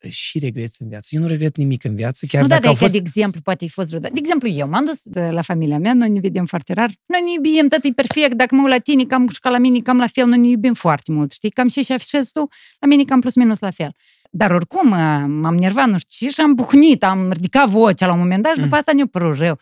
Și 0.10 0.39
regreți 0.39 0.82
în 0.82 0.89
viață. 0.89 1.08
Eu 1.12 1.22
nu 1.22 1.27
regret 1.27 1.58
nimic 1.58 1.84
în 1.84 1.96
viață, 1.96 2.25
chiar 2.25 2.42
nu, 2.42 2.48
dacă 2.48 2.62
da, 2.62 2.68
au 2.68 2.75
fost... 2.75 2.92
de 2.92 2.98
exemplu, 2.98 3.42
poate 3.42 3.63
ai 3.63 3.70
fost 3.70 3.88
vreodată. 3.88 4.13
De 4.13 4.20
exemplu, 4.20 4.48
eu 4.48 4.68
m-am 4.68 4.86
dus 4.86 5.01
de 5.04 5.30
la 5.30 5.42
familia 5.42 5.80
mea, 5.80 5.94
noi 5.94 6.10
ne 6.10 6.20
vedem 6.20 6.46
foarte 6.46 6.74
rar. 6.74 6.92
Noi 7.06 7.22
ne 7.22 7.32
iubim, 7.36 7.68
tot 7.68 7.84
e 7.84 7.89
perfect. 7.89 8.34
Dacă 8.34 8.56
mă 8.56 8.62
uit 8.62 8.72
la 8.72 8.77
tine, 8.77 9.04
cam 9.04 9.27
și 9.27 9.39
ca 9.39 9.50
la 9.50 9.58
mine, 9.58 9.80
cam 9.80 9.98
la 9.98 10.08
fel, 10.08 10.27
noi 10.27 10.38
ne 10.38 10.48
iubim 10.48 10.74
foarte 10.74 11.12
mult. 11.12 11.32
Știi, 11.32 11.50
cam 11.50 11.68
și 11.68 11.84
și 11.84 11.92
afișezi 11.92 12.32
tu, 12.32 12.48
la 12.80 12.88
mine 12.88 13.04
cam 13.04 13.20
plus 13.20 13.36
minus 13.36 13.60
la 13.60 13.72
fel. 13.72 13.92
Dar 14.32 14.51
oricum, 14.51 14.89
m-am 15.27 15.56
nervat, 15.56 15.88
nu 15.89 15.98
știu, 15.98 16.30
și 16.30 16.42
am 16.42 16.54
buhnit, 16.54 17.04
am 17.04 17.32
ridicat 17.32 17.70
vocea 17.70 18.06
la 18.06 18.13
un 18.13 18.20
moment 18.20 18.44
dat 18.44 18.51
și 18.54 18.60
după 18.60 18.74
mm. 18.74 18.80
asta 18.80 18.94
ne-a 18.94 19.08
părut 19.12 19.38
rău. 19.38 19.60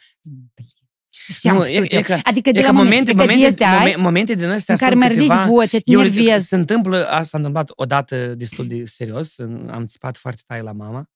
Și 1.27 1.47
nu, 1.47 1.65
e, 1.65 1.85
e 1.89 2.01
că, 2.01 2.19
adică 2.23 2.51
de 2.51 2.61
la 2.61 2.71
momente, 2.71 3.13
momente, 3.13 3.65
momente, 3.65 3.95
momente 3.97 4.33
din 4.33 4.45
astea 4.45 4.73
în 4.73 4.79
care 4.79 4.95
mai 4.95 5.07
ridici 5.07 5.31
vocea, 5.47 5.77
te 5.77 5.95
nerviezi. 5.95 6.47
Se 6.47 6.55
întâmplă, 6.55 7.07
asta 7.07 7.23
s-a 7.23 7.37
întâmplat 7.37 7.71
odată 7.75 8.35
destul 8.35 8.67
de 8.67 8.85
serios, 8.85 9.39
am 9.67 9.85
țipat 9.85 10.17
foarte 10.17 10.41
tare 10.45 10.61
la 10.61 10.71
mama. 10.71 11.09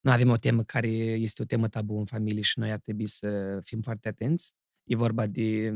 Nu 0.00 0.10
avem 0.10 0.30
o 0.30 0.36
temă 0.36 0.62
care 0.62 0.88
este 0.88 1.42
o 1.42 1.44
temă 1.44 1.68
tabu 1.68 1.98
în 1.98 2.04
familie 2.04 2.42
și 2.42 2.58
noi 2.58 2.70
ar 2.70 2.78
trebui 2.78 3.06
să 3.06 3.58
fim 3.64 3.80
foarte 3.80 4.08
atenți. 4.08 4.52
E 4.84 4.96
vorba 4.96 5.26
de... 5.26 5.72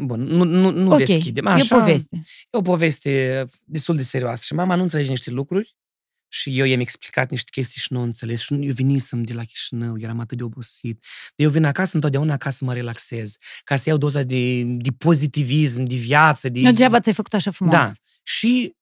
Bun, 0.00 0.22
nu, 0.22 0.44
nu, 0.44 0.70
nu 0.70 0.92
okay. 0.92 1.04
deschidem. 1.04 1.46
Așa, 1.46 1.74
e 1.74 1.78
o 1.78 1.80
poveste. 1.80 2.20
E 2.50 2.58
o 2.58 2.60
poveste 2.60 3.44
destul 3.64 3.96
de 3.96 4.02
serioasă 4.02 4.42
și 4.46 4.54
mama 4.54 4.74
nu 4.74 4.82
înțelege 4.82 5.10
niște 5.10 5.30
lucruri 5.30 5.76
Și 6.34 6.58
eu 6.58 6.64
i-am 6.64 6.80
explicat 6.80 7.30
niște 7.30 7.50
chestii 7.50 7.80
și 7.80 7.92
nu 7.92 7.98
au 7.98 8.04
înțeles. 8.04 8.40
Și 8.40 8.54
eu 8.54 8.72
venisem 8.72 9.22
de 9.22 9.32
la 9.32 9.44
Chișinău, 9.44 9.98
eram 9.98 10.20
atât 10.20 10.36
de 10.36 10.42
obosit. 10.42 11.04
Eu 11.36 11.50
vin 11.50 11.64
acasă 11.64 11.90
întotdeauna 11.94 12.36
ca 12.36 12.50
să 12.50 12.64
mă 12.64 12.72
relaxez, 12.72 13.36
ca 13.64 13.76
să 13.76 13.88
iau 13.88 13.98
doza 13.98 14.22
de, 14.22 14.62
de 14.62 14.90
pozitivism, 14.98 15.82
de 15.82 15.94
viață. 15.94 16.48
De... 16.48 16.60
Nu 16.60 16.70
degeaba 16.70 17.00
ți-ai 17.00 17.14
făcut 17.14 17.34
așa 17.34 17.50
frumos. 17.50 17.74
Da. 17.74 17.92
Și 18.22 18.76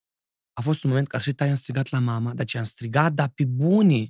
a 0.53 0.61
fost 0.61 0.85
un 0.85 0.91
moment 0.91 1.09
că 1.09 1.17
așa 1.17 1.31
tare 1.33 1.51
am 1.51 1.57
strigat 1.57 1.91
la 1.91 1.99
mama, 1.99 2.35
dar 2.35 2.45
ce 2.45 2.59
am 2.59 2.65
strigat, 2.65 3.13
dar 3.13 3.29
pe 3.29 3.45
bune. 3.45 4.07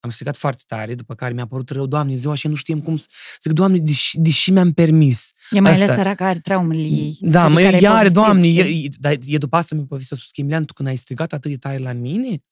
Am 0.00 0.10
strigat 0.10 0.36
foarte 0.36 0.62
tare, 0.66 0.94
după 0.94 1.14
care 1.14 1.32
mi-a 1.34 1.46
părut 1.46 1.70
rău, 1.70 1.86
Doamne, 1.86 2.14
ziua 2.14 2.34
și 2.34 2.48
nu 2.48 2.54
știam 2.54 2.80
cum 2.80 2.96
să... 2.96 3.06
Zic, 3.42 3.52
Doamne, 3.52 3.78
deși, 3.78 4.18
deși 4.18 4.50
mi-am 4.50 4.72
permis. 4.72 5.30
E 5.50 5.60
mai 5.60 5.70
Asta. 5.72 5.84
ales 5.84 5.96
săraca 5.96 6.26
are 6.26 6.38
traumele 6.38 6.80
ei. 6.80 7.16
Da, 7.20 7.42
tu 7.42 7.48
de 7.48 7.54
mă, 7.54 7.60
care 7.60 7.74
ai 7.76 7.82
iar, 7.82 7.92
povestit, 7.92 8.14
Doamne, 8.14 8.46
știi? 8.46 8.84
e, 8.84 8.88
dar 8.98 9.16
e 9.24 9.38
după 9.38 9.56
asta 9.56 9.74
mi-a 9.74 9.84
povestit, 9.88 10.12
a 10.12 10.16
spus 10.16 10.30
că, 10.30 10.40
Emilian, 10.40 10.64
tu 10.64 10.72
când 10.72 10.88
ai 10.88 10.96
strigat 10.96 11.32
atât 11.32 11.50
de 11.50 11.56
tare 11.56 11.78
la 11.78 11.92
mine, 11.92 12.42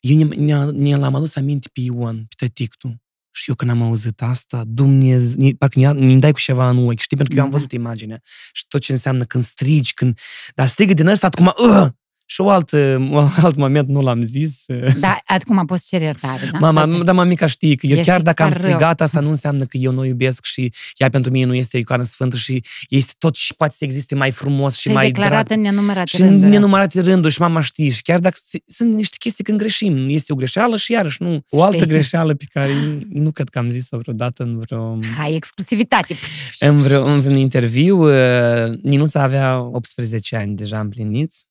eu 0.00 0.16
ne, 0.16 0.24
ne, 0.34 0.64
ne 0.64 0.96
l-am 0.96 1.14
adus 1.14 1.36
aminte 1.36 1.68
pe 1.72 1.80
Ion, 1.80 2.16
pe 2.16 2.34
tătictul. 2.46 2.96
Și 3.30 3.48
eu 3.48 3.54
când 3.54 3.70
am 3.70 3.82
auzit 3.82 4.22
asta, 4.22 4.62
Dumnezeu, 4.66 5.54
parcă 5.58 5.78
ne- 5.78 5.92
ne 5.92 6.18
dai 6.18 6.32
cu 6.32 6.38
ceva 6.38 6.70
în 6.70 6.86
ochi, 6.88 6.98
știi, 6.98 7.16
pentru 7.16 7.34
că 7.34 7.40
eu 7.40 7.44
am 7.44 7.50
Da. 7.50 7.56
văzut 7.56 7.72
imaginea. 7.72 8.20
Și 8.52 8.64
tot 8.68 8.80
ce 8.80 8.92
înseamnă 8.92 9.24
când 9.24 9.44
strigi, 9.44 9.94
când... 9.94 10.18
Dar 10.54 10.66
strigă 10.66 10.92
din 10.92 11.06
ăsta, 11.06 11.26
acum, 11.26 11.46
uh! 11.46 11.88
Și 12.30 12.40
o 12.40 12.48
altă, 12.50 12.76
un 13.10 13.28
alt 13.42 13.56
moment 13.56 13.88
nu 13.88 14.00
l-am 14.00 14.22
zis. 14.22 14.64
Da, 15.00 15.18
acum 15.24 15.64
poți 15.66 15.88
cere 15.88 16.04
iertare, 16.04 16.48
da? 16.52 16.58
Mama, 16.58 16.86
Sau 16.86 16.96
ce? 16.96 17.02
dar 17.02 17.14
mamica 17.14 17.46
știe 17.46 17.74
că 17.74 17.86
eu 17.86 17.96
Ești 17.96 18.10
chiar 18.10 18.22
dacă 18.22 18.42
am 18.42 18.48
foarte 18.48 18.66
rău. 18.66 18.76
strigat, 18.76 19.00
asta 19.00 19.20
nu 19.20 19.28
înseamnă 19.28 19.64
că 19.64 19.76
eu 19.76 19.92
nu 19.92 20.00
o 20.00 20.04
iubesc 20.04 20.44
și 20.44 20.72
ea 20.96 21.08
pentru 21.08 21.30
mine 21.30 21.44
nu 21.46 21.54
este 21.54 21.76
o 21.76 21.80
icoană 21.80 22.02
sfântă 22.04 22.36
și 22.36 22.62
este 22.88 23.12
tot 23.18 23.34
și 23.34 23.54
poate 23.54 23.74
să 23.78 23.84
existe 23.84 24.14
mai 24.14 24.30
frumos 24.30 24.74
și, 24.74 24.80
Și 24.80 24.88
ai 24.88 24.94
mai 24.94 25.06
declarat 25.10 25.46
drag. 25.46 25.58
în 25.58 25.64
nenumărate 25.64 26.16
Și 26.16 26.20
în 26.22 26.28
rânduri. 26.28 26.50
nenumărate 26.50 27.00
rânduri 27.00 27.32
și 27.34 27.40
mama 27.40 27.60
știe 27.60 27.90
și 27.90 28.02
chiar 28.02 28.18
dacă 28.18 28.36
se- 28.44 28.62
sunt 28.66 28.94
niște 28.94 29.16
chestii 29.18 29.44
când 29.44 29.58
greșim, 29.58 30.06
este 30.08 30.32
o 30.32 30.36
greșeală 30.36 30.76
și 30.76 30.92
iarăși 30.92 31.22
nu. 31.22 31.40
O 31.50 31.62
altă 31.62 31.76
Știi. 31.76 31.88
greșeală 31.88 32.34
pe 32.34 32.44
care 32.52 32.72
nu 33.08 33.30
cred 33.30 33.48
că 33.48 33.58
am 33.58 33.70
zis-o 33.70 33.96
vreodată 33.98 34.42
în 34.42 34.58
vreo... 34.58 34.98
Hai, 35.16 35.34
exclusivitate. 35.34 36.14
În, 36.58 36.76
vreo, 36.76 37.04
în 37.04 37.20
vreun 37.20 37.36
interviu, 37.36 38.08
uh, 38.08 38.72
Ninuța 38.82 39.22
avea 39.22 39.60
18 39.60 40.36
ani 40.36 40.54
deja 40.56 40.80
împliniți 40.80 41.44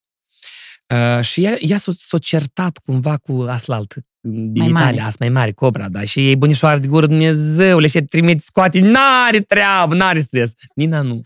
uh, 0.94 1.24
și 1.24 1.44
ea, 1.44 1.58
ea 1.60 1.77
s-a, 1.77 1.91
s-a 1.96 2.17
certat 2.17 2.77
cumva 2.77 3.17
cu 3.17 3.46
asfalt 3.50 3.94
din 4.22 4.51
Mai 4.56 4.67
mare. 4.67 4.86
Italia, 4.86 5.03
asta 5.06 5.17
mai 5.20 5.29
mare, 5.29 5.51
Cobra, 5.51 5.89
da, 5.89 6.06
și 6.06 6.27
ei 6.27 6.36
bunișoară 6.36 6.79
de 6.79 6.88
gură, 6.88 7.06
Dumnezeule, 7.08 7.88
și 7.88 8.01
trimite, 8.01 8.41
scoate, 8.46 8.79
n-are 8.79 9.39
treabă, 9.41 9.96
n-are 9.96 10.20
stres. 10.20 10.51
Nina 10.75 11.01
nu. 11.01 11.22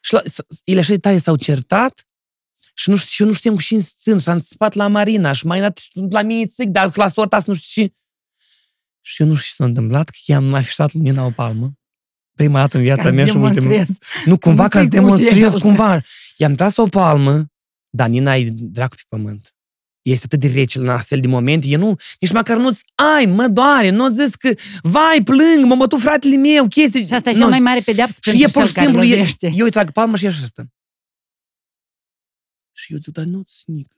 Și 0.00 0.12
la, 0.12 0.20
s- 0.24 0.60
ele 0.64 0.78
așa 0.80 0.92
de 0.92 0.98
tare 0.98 1.18
s-au 1.18 1.36
certat 1.36 2.06
și 2.74 2.90
nu 2.90 2.96
știu, 2.96 3.08
și 3.10 3.22
eu 3.22 3.28
nu 3.28 3.34
știam 3.34 3.54
cu 3.54 3.60
și 3.60 3.74
în 3.74 3.80
țin 3.80 4.18
și 4.18 4.28
am 4.28 4.38
țipat 4.40 4.74
la 4.74 4.86
Marina 4.86 5.32
și 5.32 5.46
mai 5.46 5.60
dat 5.60 5.80
la 6.10 6.22
mine 6.22 6.46
țic, 6.46 6.68
dar 6.68 6.90
la 6.96 7.08
sorta 7.08 7.36
asta 7.36 7.52
nu 7.52 7.58
știu 7.58 7.82
ce. 7.82 7.92
Și 9.00 9.22
eu 9.22 9.28
nu 9.28 9.34
știu 9.34 9.46
ce 9.48 9.54
s-a 9.54 9.64
întâmplat, 9.64 10.08
că 10.08 10.16
i-am 10.26 10.54
afișat 10.54 10.92
lui 10.92 11.02
Nina 11.02 11.24
o 11.24 11.30
palmă. 11.30 11.72
Prima 12.36 12.58
dată 12.60 12.76
în 12.76 12.82
viața 12.82 13.02
Ca 13.02 13.08
să 13.08 13.14
mea 13.14 13.24
și 13.26 13.36
ultima. 13.36 13.50
demonstrezi. 13.68 13.98
Nu, 14.24 14.38
cumva 14.38 14.62
Nu 14.62 14.68
ca 14.68 14.82
să 14.82 14.88
ți-ai 14.88 15.02
demonstrez 15.02 15.32
grijă. 15.32 15.58
cumva. 15.58 16.00
I-am 16.36 16.54
tras 16.54 16.76
o 16.76 16.86
palmă, 16.86 17.44
dar 17.94 18.08
Nina 18.08 18.36
e 18.36 18.50
dracu 18.52 18.94
pe 18.96 19.02
pământ. 19.08 19.54
Este 20.02 20.24
atât 20.24 20.40
de 20.40 20.48
rece 20.48 20.78
în 20.78 20.88
astfel 20.88 21.20
de 21.20 21.26
momente, 21.26 21.66
e 21.68 21.76
nu, 21.76 21.96
nici 22.20 22.32
măcar 22.32 22.56
nu-ți, 22.56 22.84
ai, 22.94 23.26
mă 23.26 23.48
doare, 23.48 23.90
nu 23.90 24.08
zis 24.08 24.34
că, 24.34 24.54
vai, 24.82 25.22
plâng, 25.24 25.64
m-a 25.64 25.74
bătut 25.74 26.00
fratele 26.00 26.36
meu, 26.36 26.68
chestii. 26.68 27.06
Și 27.06 27.12
asta 27.12 27.30
e 27.30 27.32
Nu. 27.32 27.38
cea 27.38 27.48
mai 27.48 27.58
mare 27.58 27.80
pedeapsă 27.80 28.18
Și 28.22 28.28
e 28.30 28.32
pentru 28.32 28.50
pur 28.50 28.60
cel 28.60 28.68
și 28.68 28.74
care 28.74 28.86
simplu, 28.86 29.04
e, 29.04 29.16
lovește. 29.16 29.52
eu 29.54 29.64
îi 29.64 29.70
trag 29.70 29.90
palma 29.90 30.16
și 30.16 30.24
ea 30.24 30.30
așa 30.30 30.46
stă. 30.46 30.72
Și 32.72 32.92
eu 32.92 32.98
zic, 32.98 33.12
dar 33.12 33.24
nu-ți 33.24 33.62
nică. 33.66 33.96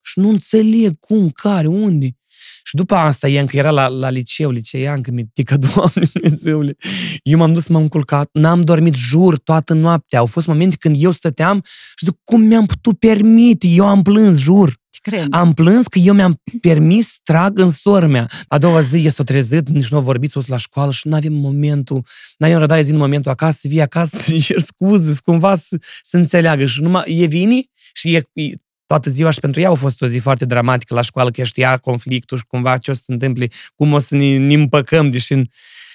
Și 0.00 0.18
nu 0.18 0.28
înțeleg 0.28 0.98
cum, 0.98 1.30
care, 1.30 1.66
unde. 1.66 2.16
Și 2.62 2.74
după 2.76 2.94
asta, 2.94 3.28
e 3.28 3.40
încă 3.40 3.56
era 3.56 3.70
la, 3.70 3.86
la 3.86 4.10
liceu, 4.10 4.50
liceiancă, 4.50 5.10
mitică, 5.10 5.56
doamne 5.74 6.08
Dumnezeule. 6.12 6.76
Eu 7.22 7.38
m-am 7.38 7.52
dus, 7.52 7.66
m-am 7.66 7.88
culcat, 7.88 8.28
n-am 8.32 8.60
dormit 8.60 8.94
jur 8.94 9.38
toată 9.38 9.74
noaptea. 9.74 10.18
Au 10.18 10.26
fost 10.26 10.46
momente 10.46 10.76
când 10.78 10.96
eu 10.98 11.10
stăteam 11.10 11.62
și 11.96 12.04
zic, 12.04 12.14
cum 12.24 12.40
mi-am 12.40 12.66
putut 12.66 12.98
permite? 12.98 13.66
Eu 13.66 13.86
am 13.86 14.02
plâns, 14.02 14.38
jur. 14.38 14.78
Te 14.90 15.10
cred. 15.10 15.26
Am 15.30 15.52
plâns 15.52 15.86
că 15.86 15.98
eu 15.98 16.14
mi-am 16.14 16.42
permis 16.60 17.08
să 17.08 17.18
trag 17.24 17.58
în 17.58 17.70
sora 17.70 18.06
mea. 18.06 18.28
A 18.48 18.58
doua 18.58 18.80
zi 18.80 19.06
este-o 19.06 19.24
trezit, 19.24 19.68
nici 19.68 19.88
nu 19.88 19.96
a 19.96 20.00
vorbit, 20.00 20.30
s 20.30 20.46
la 20.46 20.56
școală 20.56 20.92
și 20.92 21.08
nu 21.08 21.14
avem 21.14 21.32
momentul, 21.32 22.06
n-avem 22.36 22.58
răbdare 22.58 22.82
zi 22.82 22.90
în 22.90 22.96
momentul 22.96 23.30
acasă, 23.30 23.58
să 23.60 23.68
vii 23.68 23.80
acasă 23.80 24.16
să-i 24.22 24.40
cer 24.40 24.60
scuze, 24.60 25.12
să 25.12 25.20
cumva 25.24 25.56
să, 25.56 25.76
să 26.02 26.16
înțeleagă. 26.16 26.66
Și 26.66 26.82
numai 26.82 27.04
e 27.06 27.26
vini 27.26 27.70
și 27.92 28.14
e, 28.14 28.22
e 28.32 28.54
toată 28.90 29.10
ziua 29.10 29.30
și 29.30 29.40
pentru 29.40 29.60
ea 29.60 29.70
a 29.70 29.74
fost 29.74 30.02
o 30.02 30.06
zi 30.06 30.18
foarte 30.18 30.44
dramatică 30.44 30.94
la 30.94 31.00
școală, 31.00 31.30
că 31.30 31.40
ea 31.40 31.46
știa 31.46 31.76
conflictul 31.76 32.38
și 32.38 32.44
cumva 32.46 32.78
ce 32.78 32.90
o 32.90 32.94
să 32.94 33.02
se 33.04 33.12
întâmple, 33.12 33.48
cum 33.74 33.92
o 33.92 33.98
să 33.98 34.16
ne, 34.16 34.38
ne 34.38 34.54
împăcăm, 34.54 35.10
deși 35.10 35.32
în... 35.32 35.44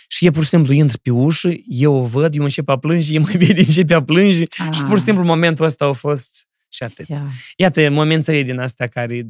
Și 0.08 0.26
e 0.26 0.30
pur 0.30 0.44
și 0.44 0.50
simplu 0.50 0.74
intră 0.74 0.98
pe 1.02 1.12
ușă, 1.12 1.52
eu 1.68 1.94
o 1.94 2.04
văd, 2.04 2.36
eu 2.36 2.44
încep 2.44 2.70
a 2.70 2.78
plânge, 2.78 3.14
e 3.14 3.20
mă 3.20 3.30
vede, 3.32 3.60
începe 3.68 3.94
a 3.94 4.04
plânge 4.04 4.44
Ah. 4.58 4.74
și 4.74 4.84
pur 4.84 4.98
și 4.98 5.04
simplu 5.04 5.24
momentul 5.24 5.66
ăsta 5.66 5.86
a 5.86 5.92
fost 5.92 6.48
și 6.70 6.84
atât. 6.84 7.12
Așa. 7.12 7.26
Iată, 7.58 7.90
momentele 7.90 8.44
din 8.44 8.60
astea 8.60 8.88
care 8.88 9.16
e, 9.16 9.24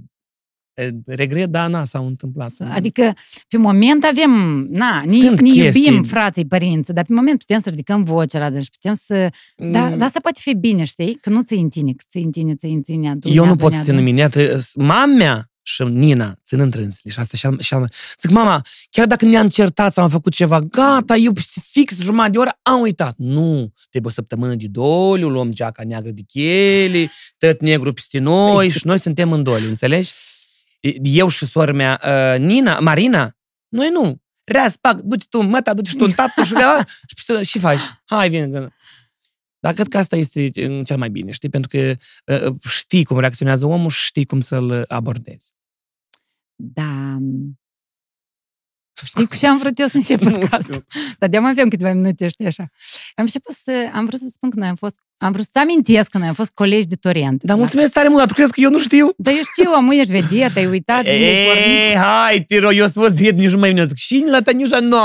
regret, 1.05 1.49
da, 1.49 1.67
na, 1.67 1.83
s-au 1.83 2.07
întâmplat. 2.07 2.51
Adică, 2.69 3.13
pe 3.47 3.57
moment 3.57 4.03
avem, 4.03 4.31
na, 4.69 5.01
ne, 5.05 5.17
Sunt 5.17 5.39
ne 5.41 5.49
chestii. 5.49 5.85
iubim 5.85 6.03
frații, 6.03 6.45
părinți, 6.45 6.93
dar 6.93 7.05
pe 7.07 7.13
moment 7.13 7.37
putem 7.39 7.59
să 7.59 7.69
ridicăm 7.69 8.03
vocea 8.03 8.39
la 8.39 8.49
dânsi, 8.49 8.69
putem 8.69 8.93
să... 8.93 9.29
Da, 9.55 9.87
Mm, 9.87 9.97
dar 9.97 10.07
asta 10.07 10.19
poate 10.21 10.39
fi 10.41 10.53
bine, 10.55 10.83
știi? 10.83 11.17
Că 11.21 11.29
nu 11.29 11.41
ți 11.41 11.53
întine, 11.53 11.91
că 11.91 12.03
ți 12.09 12.17
întine, 12.17 12.55
ți 12.55 12.65
întine, 12.65 13.09
adune, 13.09 13.33
Eu 13.35 13.43
nu 13.45 13.51
adune, 13.51 13.61
pot 13.63 13.71
să 13.71 13.77
țin 13.83 13.93
adune. 13.93 13.97
în 13.97 14.03
mine. 14.03 14.19
Iată, 14.19 14.59
s- 14.59 14.71
mama 14.75 15.05
mea 15.15 15.49
și 15.67 15.83
Nina 15.83 16.35
țin 16.45 16.59
întrânsele 16.59 17.13
și 17.13 17.19
asta 17.19 17.37
și 17.37 17.45
al, 17.45 17.59
și 17.59 17.73
al, 17.73 17.89
Zic, 18.21 18.31
mama, 18.31 18.61
chiar 18.89 19.07
dacă 19.07 19.25
ne-am 19.25 19.49
certat 19.49 19.93
sau 19.93 20.03
am 20.03 20.09
făcut 20.09 20.33
ceva, 20.33 20.59
gata, 20.61 21.15
eu 21.15 21.31
fix 21.71 21.99
jumătate 22.01 22.31
de 22.31 22.37
oră 22.37 22.59
am 22.61 22.79
uitat. 22.81 23.13
Nu, 23.17 23.73
trebuie 23.89 24.11
o 24.11 24.15
săptămână 24.15 24.55
de 24.55 24.65
doliu, 24.69 25.29
luăm 25.29 25.51
geaca 25.51 25.83
neagră 25.83 26.09
de 26.11 26.21
chele, 26.27 27.11
tot 27.37 27.61
negru 27.61 27.93
peste 27.93 28.19
noi 28.19 28.69
și 28.69 28.79
noi 28.87 28.99
suntem 28.99 29.31
în 29.31 29.43
doliu, 29.43 29.67
înțelegi? 29.69 30.11
Eu 31.01 31.27
și 31.27 31.45
sora 31.45 31.71
mea, 31.71 32.01
uh, 32.03 32.39
Nina, 32.39 32.79
Marina, 32.79 33.37
noi 33.67 33.89
nu. 33.89 34.23
Reaz, 34.43 34.75
pac, 34.75 34.99
du-te 34.99 35.25
tu, 35.29 35.41
măta, 35.41 35.73
du-te 35.73 35.89
și 35.89 35.95
tu 35.95 36.03
în 36.03 36.11
tată 36.21 36.43
și, 36.43 36.53
și, 37.15 37.43
și 37.43 37.59
faci. 37.59 37.79
Hai, 38.05 38.29
vine. 38.29 38.69
Dar 39.59 39.73
cred 39.73 39.87
că 39.87 39.97
asta 39.97 40.15
este 40.15 40.51
uh, 40.55 40.85
cel 40.85 40.97
mai 40.97 41.09
bine, 41.09 41.31
știi? 41.31 41.49
Pentru 41.49 41.69
că 41.69 41.95
uh, 42.47 42.55
știi 42.69 43.05
cum 43.05 43.19
reacționează 43.19 43.65
omul 43.65 43.89
și 43.89 44.05
știi 44.05 44.25
cum 44.25 44.41
să-l 44.41 44.85
abordezi. 44.87 45.53
Da. 46.55 47.17
Știi 49.03 49.27
cu 49.27 49.35
ce 49.35 49.47
am 49.47 49.57
vrut 49.57 49.79
eu 49.79 49.87
să 49.87 49.97
încep 49.97 50.23
podcastul? 50.29 50.85
Dar 51.19 51.29
de-am 51.29 51.45
avem 51.45 51.67
câteva 51.69 51.93
minute, 51.93 52.27
știi 52.27 52.45
așa. 52.45 52.63
Am 53.15 53.23
început 53.23 53.55
să, 53.63 53.71
am 53.93 54.05
vrut 54.05 54.19
să 54.19 54.25
spun 54.31 54.49
că 54.49 54.59
noi 54.59 54.67
am 54.67 54.75
fost, 54.75 54.95
am 55.17 55.31
vrut 55.31 55.45
să 55.51 55.59
amintesc 55.59 56.09
că 56.09 56.17
noi 56.17 56.27
am 56.27 56.33
fost 56.33 56.51
colegi 56.53 56.87
de 56.87 56.95
Torient. 56.95 57.43
Dar 57.43 57.57
mulțumesc 57.57 57.91
tare 57.91 58.07
mult, 58.07 58.19
dar 58.19 58.27
tu 58.27 58.33
crezi 58.33 58.51
că 58.51 58.59
eu 58.61 58.69
nu 58.69 58.79
știu? 58.79 59.13
Dar 59.17 59.33
eu 59.33 59.39
știu, 59.55 59.71
amu 59.71 59.93
ești 59.93 60.11
vedea, 60.11 60.49
te-ai 60.49 60.65
uitat, 60.65 61.03
din 61.03 61.11
ai 61.11 61.45
pornit. 61.45 61.65
Ei, 61.89 61.95
hai, 61.95 62.43
tiro, 62.47 62.73
eu 62.73 62.85
să 62.87 62.99
vă 62.99 63.07
zic, 63.07 63.31
nici 63.31 63.51
nu 63.51 63.57
mai 63.59 63.69
vine. 63.69 63.85
Zic, 63.85 63.95
și 63.97 64.23
la 64.29 64.41
Taniușa, 64.41 64.79
nu. 64.79 64.97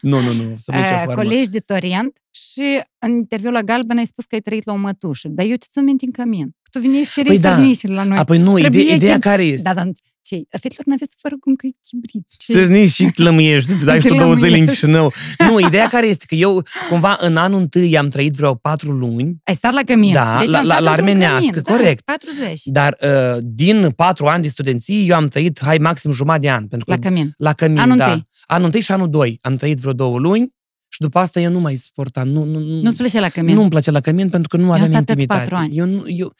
Nu, 0.00 0.20
nu, 0.20 0.32
nu, 0.32 0.54
să 0.56 0.70
nicio 0.72 0.84
Uh, 0.84 1.02
formă. 1.04 1.14
colegi 1.22 1.48
de 1.50 1.58
Torient 1.58 2.16
și 2.30 2.80
în 2.98 3.10
interviul 3.10 3.52
la 3.52 3.62
Galben 3.62 3.98
ai 3.98 4.06
spus 4.06 4.24
că 4.24 4.34
ai 4.34 4.40
trăit 4.40 4.64
la 4.66 4.72
o 4.72 4.76
mătușă, 4.76 5.28
dar 5.28 5.46
eu 5.46 5.54
te 5.56 5.66
țin 5.70 5.84
minte 5.84 6.04
în 6.04 6.10
cămin. 6.10 6.46
Că 6.62 6.78
tu 6.78 6.78
veneai 6.84 7.02
și 7.04 7.22
Păi 7.22 7.38
da. 7.38 7.56
răi 7.56 7.78
la 7.82 8.02
noi. 8.02 8.18
Apoi 8.18 8.38
nu, 8.38 8.58
Trebuie 8.58 8.82
ide- 8.82 8.94
ideea 8.94 9.12
chim- 9.12 9.20
care 9.20 9.42
este? 9.44 9.62
Da, 9.62 9.74
dar 9.74 9.86
ce? 10.28 10.42
Fetelor, 10.60 10.84
n-aveți 10.86 11.14
fără 11.18 11.34
cum 11.40 11.54
că 11.54 11.66
e 11.66 11.70
chibrit. 11.88 12.26
Ce? 12.36 12.52
Sârni 12.52 12.86
și 12.86 13.10
lămâiești, 13.14 13.72
tu 13.78 13.84
dai 13.84 14.00
și 14.00 14.06
tu 14.06 14.14
două 14.14 14.34
zile 14.34 14.46
în 14.46 14.50
Lămâiești. 14.52 14.70
Chișinău. 14.80 15.12
Nu, 15.38 15.58
ideea 15.66 15.88
care 15.88 16.06
este 16.06 16.24
că 16.28 16.34
eu, 16.34 16.62
cumva, 16.88 17.16
în 17.20 17.36
anul 17.36 17.60
întâi 17.60 17.98
am 17.98 18.08
trăit 18.08 18.34
vreo 18.34 18.54
patru 18.54 18.90
luni, 18.92 19.36
Ai 19.44 19.54
stat 19.54 19.72
la 19.72 19.82
cămin. 19.82 20.12
Da, 20.12 20.36
deci 20.38 20.48
la- 20.50 20.58
am 20.58 20.66
la- 20.66 20.72
stat 20.74 20.84
la 20.84 20.90
într-un 20.90 21.08
armenească, 21.08 21.60
cămin, 21.60 21.78
corect. 21.80 22.02
Da, 22.06 22.12
40. 22.24 22.60
dar 22.64 22.96
uh, 23.02 23.38
din 23.42 23.90
patru 23.96 24.26
ani 24.26 24.42
de 24.42 24.48
studenție 24.48 24.94
eu 24.98 25.16
am 25.16 25.28
trăit, 25.28 25.60
hai, 25.62 25.78
maxim 25.78 26.10
jumătate 26.12 26.40
de 26.40 26.50
an. 26.50 26.66
Pentru 26.66 26.86
că 26.86 26.92
La 26.92 26.98
cămin. 27.08 27.32
La 27.36 27.52
cămin, 27.52 27.78
Anul 27.78 27.96
da. 27.96 28.04
întâi. 28.06 28.28
Anul 28.46 28.64
întâi 28.64 28.80
și 28.80 28.92
anul 28.92 29.10
doi. 29.10 29.38
Am 29.42 29.54
trăit 29.56 29.78
vreo 29.78 29.92
două 29.92 30.18
luni 30.18 30.54
și 30.88 31.00
după 31.00 31.18
asta 31.18 31.40
eu 31.40 31.50
nu 31.50 31.60
mai 31.60 31.76
suportam. 31.76 32.28
Nu, 32.28 32.44
nu, 32.44 32.58
nu, 32.58 32.80
Nu-ți 32.80 32.96
plăcea 32.96 33.20
la 33.20 33.28
cămin? 33.28 33.54
nu-mi 33.54 33.68
plăcea 33.70 33.90
la 33.90 34.00
cămin 34.00 34.28
pentru 34.28 34.48
că 34.48 34.56
nu 34.56 34.72
aveam 34.72 34.88
stat 34.88 35.04
toți 35.04 35.10
intimitate. 35.10 35.40
patru 35.40 35.54
ani. 35.56 35.76
Eu, 35.76 35.86
nu- 35.86 36.04
eu, 36.06 36.34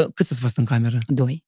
uh, 0.00 0.06
cât 0.14 0.26
să-ți 0.26 0.40
fost 0.40 0.56
în 0.58 0.64
cameră? 0.64 0.98
Doi. 1.06 1.44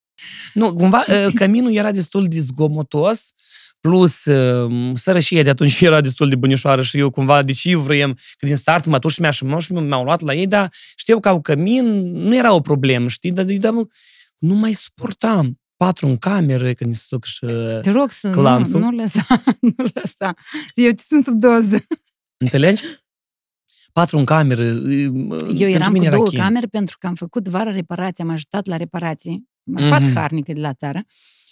Nu, 0.54 0.74
cumva 0.74 1.04
uh, 1.08 1.26
căminul 1.34 1.74
era 1.74 1.90
destul 1.90 2.26
de 2.28 2.38
zgomotos, 2.38 3.32
plus 3.80 4.24
uh, 4.24 4.92
sărășia 4.94 5.42
de 5.42 5.50
atunci 5.50 5.80
era 5.80 6.00
destul 6.00 6.28
de 6.28 6.36
bunișoară 6.36 6.82
și 6.82 6.98
eu 6.98 7.10
cumva, 7.10 7.42
deși 7.42 7.74
vrem, 7.74 8.12
că 8.12 8.46
din 8.46 8.56
start 8.56 8.84
mătuși 8.84 9.20
mea 9.20 9.30
și 9.30 9.44
moș 9.44 9.68
m-au 9.68 10.04
luat 10.04 10.20
la 10.20 10.34
ei, 10.34 10.46
dar 10.46 10.72
știu 10.96 11.20
că 11.20 11.28
au 11.28 11.40
cămin, 11.40 11.84
nu 12.12 12.36
era 12.36 12.52
o 12.52 12.60
problemă, 12.60 13.08
știi, 13.08 13.32
dar, 13.32 13.44
dar 13.44 13.72
nu 14.38 14.54
mai 14.54 14.72
suportam. 14.72 15.58
Patru 15.76 16.06
în 16.06 16.16
cameră, 16.16 16.72
când 16.72 16.94
se 16.94 17.04
suc 17.06 17.24
și... 17.24 17.46
Te 17.80 17.90
rog 17.90 18.10
să 18.10 18.26
nu, 18.26 18.32
Clanțul. 18.32 18.80
nu 18.80 18.90
lăsa, 18.90 19.26
nu 19.76 19.84
lăsa. 19.94 20.34
Eu 20.74 20.90
te 20.90 21.02
sunt 21.06 21.24
sub 21.24 21.38
doză. 21.38 21.84
Înțelegi? 22.36 22.82
Patru 23.92 24.18
în 24.18 24.24
cameră. 24.24 24.62
Eu 25.54 25.68
eram 25.68 25.94
cu 25.94 26.08
două 26.08 26.28
camere 26.28 26.66
pentru 26.66 26.96
că 26.98 27.06
am 27.06 27.14
făcut 27.14 27.48
vara 27.48 27.70
reparații, 27.70 28.24
am 28.24 28.30
ajutat 28.30 28.66
la 28.66 28.76
reparații 28.76 29.48
marfat 29.64 30.00
Mhm. 30.00 30.14
harnică 30.14 30.52
de 30.52 30.60
la 30.60 30.72
țară. 30.74 31.02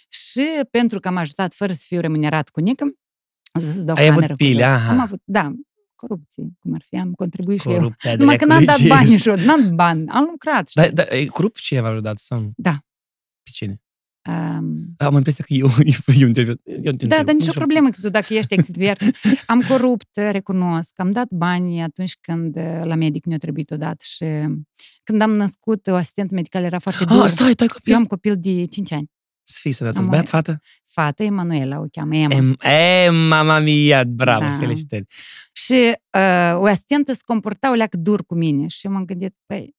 Și 0.09 0.41
pentru 0.71 0.99
că 0.99 1.07
am 1.07 1.15
ajutat 1.17 1.53
fără 1.53 1.73
să 1.73 1.83
fiu 1.87 1.99
remunerat 1.99 2.49
cu 2.49 2.59
nică, 2.59 2.83
o 3.53 3.59
să-ți 3.59 3.85
dau 3.85 3.95
Ai 3.95 4.03
avut 4.07 4.13
cameră 4.15 4.31
cu 4.31 4.37
pile, 4.43 4.61
două. 4.63 4.73
aha. 4.73 4.91
Am 4.91 4.99
avut, 4.99 5.21
da, 5.23 5.51
corupție, 5.95 6.43
cum 6.59 6.73
ar 6.73 6.81
fi, 6.87 6.95
am 6.95 7.13
contribuit 7.13 7.59
și 7.61 7.69
eu. 7.69 7.75
Corupția 7.77 8.15
Numai 8.15 8.37
că 8.37 8.45
n-am 8.45 8.57
dat 8.63 8.65
dracului. 8.79 8.89
bani 9.07 9.17
și 9.17 9.29
eu, 9.29 9.35
n-am 9.35 9.61
dat 9.61 9.71
bani, 9.73 10.07
am 10.09 10.27
lucrat. 10.31 10.69
Da, 10.73 10.81
știi? 10.83 10.95
da, 10.95 11.03
e 11.09 11.25
corupt 11.25 11.59
cineva 11.59 11.89
vreodată 11.89 12.17
sau 12.19 12.39
nu? 12.39 12.51
Da. 12.55 12.71
Pe 13.43 13.49
cine? 13.53 13.82
Um, 14.29 14.93
Am 14.97 15.13
impresia 15.15 15.43
că 15.47 15.53
eu, 15.53 15.67
eu, 16.19 16.27
interviu. 16.27 16.55
eu 16.63 16.77
te 16.77 16.81
Da, 16.83 16.89
întreb. 16.89 17.25
dar 17.25 17.33
nicio 17.35 17.51
problemă 17.51 17.89
că 17.89 17.97
tu 18.01 18.09
dacă 18.09 18.33
ești 18.33 18.53
exiliat. 18.53 19.01
Am 19.45 19.61
corupt, 19.67 20.15
recunosc, 20.31 20.99
am 20.99 21.11
dat 21.11 21.27
bani 21.29 21.81
atunci 21.81 22.13
când 22.21 22.55
uh, 22.55 22.79
la 22.83 22.95
medic 22.95 23.25
ne-a 23.25 23.37
trebuit 23.37 23.71
odată 23.71 24.03
și 24.07 24.25
când 25.03 25.21
am 25.21 25.31
născut, 25.31 25.87
o 25.87 25.95
asistentă 25.95 26.35
medicală 26.35 26.65
era 26.65 26.79
foarte 26.79 27.03
Ah, 27.03 27.09
dur. 27.09 27.27
stai, 27.27 27.53
tu 27.53 27.63
ai 27.63 27.67
copil? 27.69 27.91
Eu 27.93 27.97
am 27.99 28.05
copil 28.05 28.35
de 28.37 28.65
5 28.65 28.91
ani. 28.91 29.11
Să 29.45 29.57
fii 29.61 29.71
sănătos. 29.71 30.03
Am 30.03 30.09
Băiat, 30.09 30.25
o- 30.25 30.27
fată? 30.29 30.59
Fată, 30.85 31.23
Emanuela 31.23 31.79
o 31.79 31.85
cheamă, 31.91 32.15
Emma. 32.15 32.35
Em, 32.35 32.55
e, 32.71 33.09
mama 33.09 33.59
mia, 33.59 34.03
bravo, 34.03 34.45
Da. 34.45 34.51
felicitări. 34.51 35.05
Și 35.53 35.91
uh, 36.17 36.53
o 36.59 36.65
asistentă 36.65 37.13
se 37.13 37.21
comporta 37.25 37.69
o 37.71 37.73
leacă 37.73 37.97
dur 37.97 38.25
cu 38.25 38.35
mine 38.35 38.67
și 38.67 38.85
eu 38.85 38.91
m-am 38.91 39.05
gândit, 39.05 39.35
păi, 39.45 39.75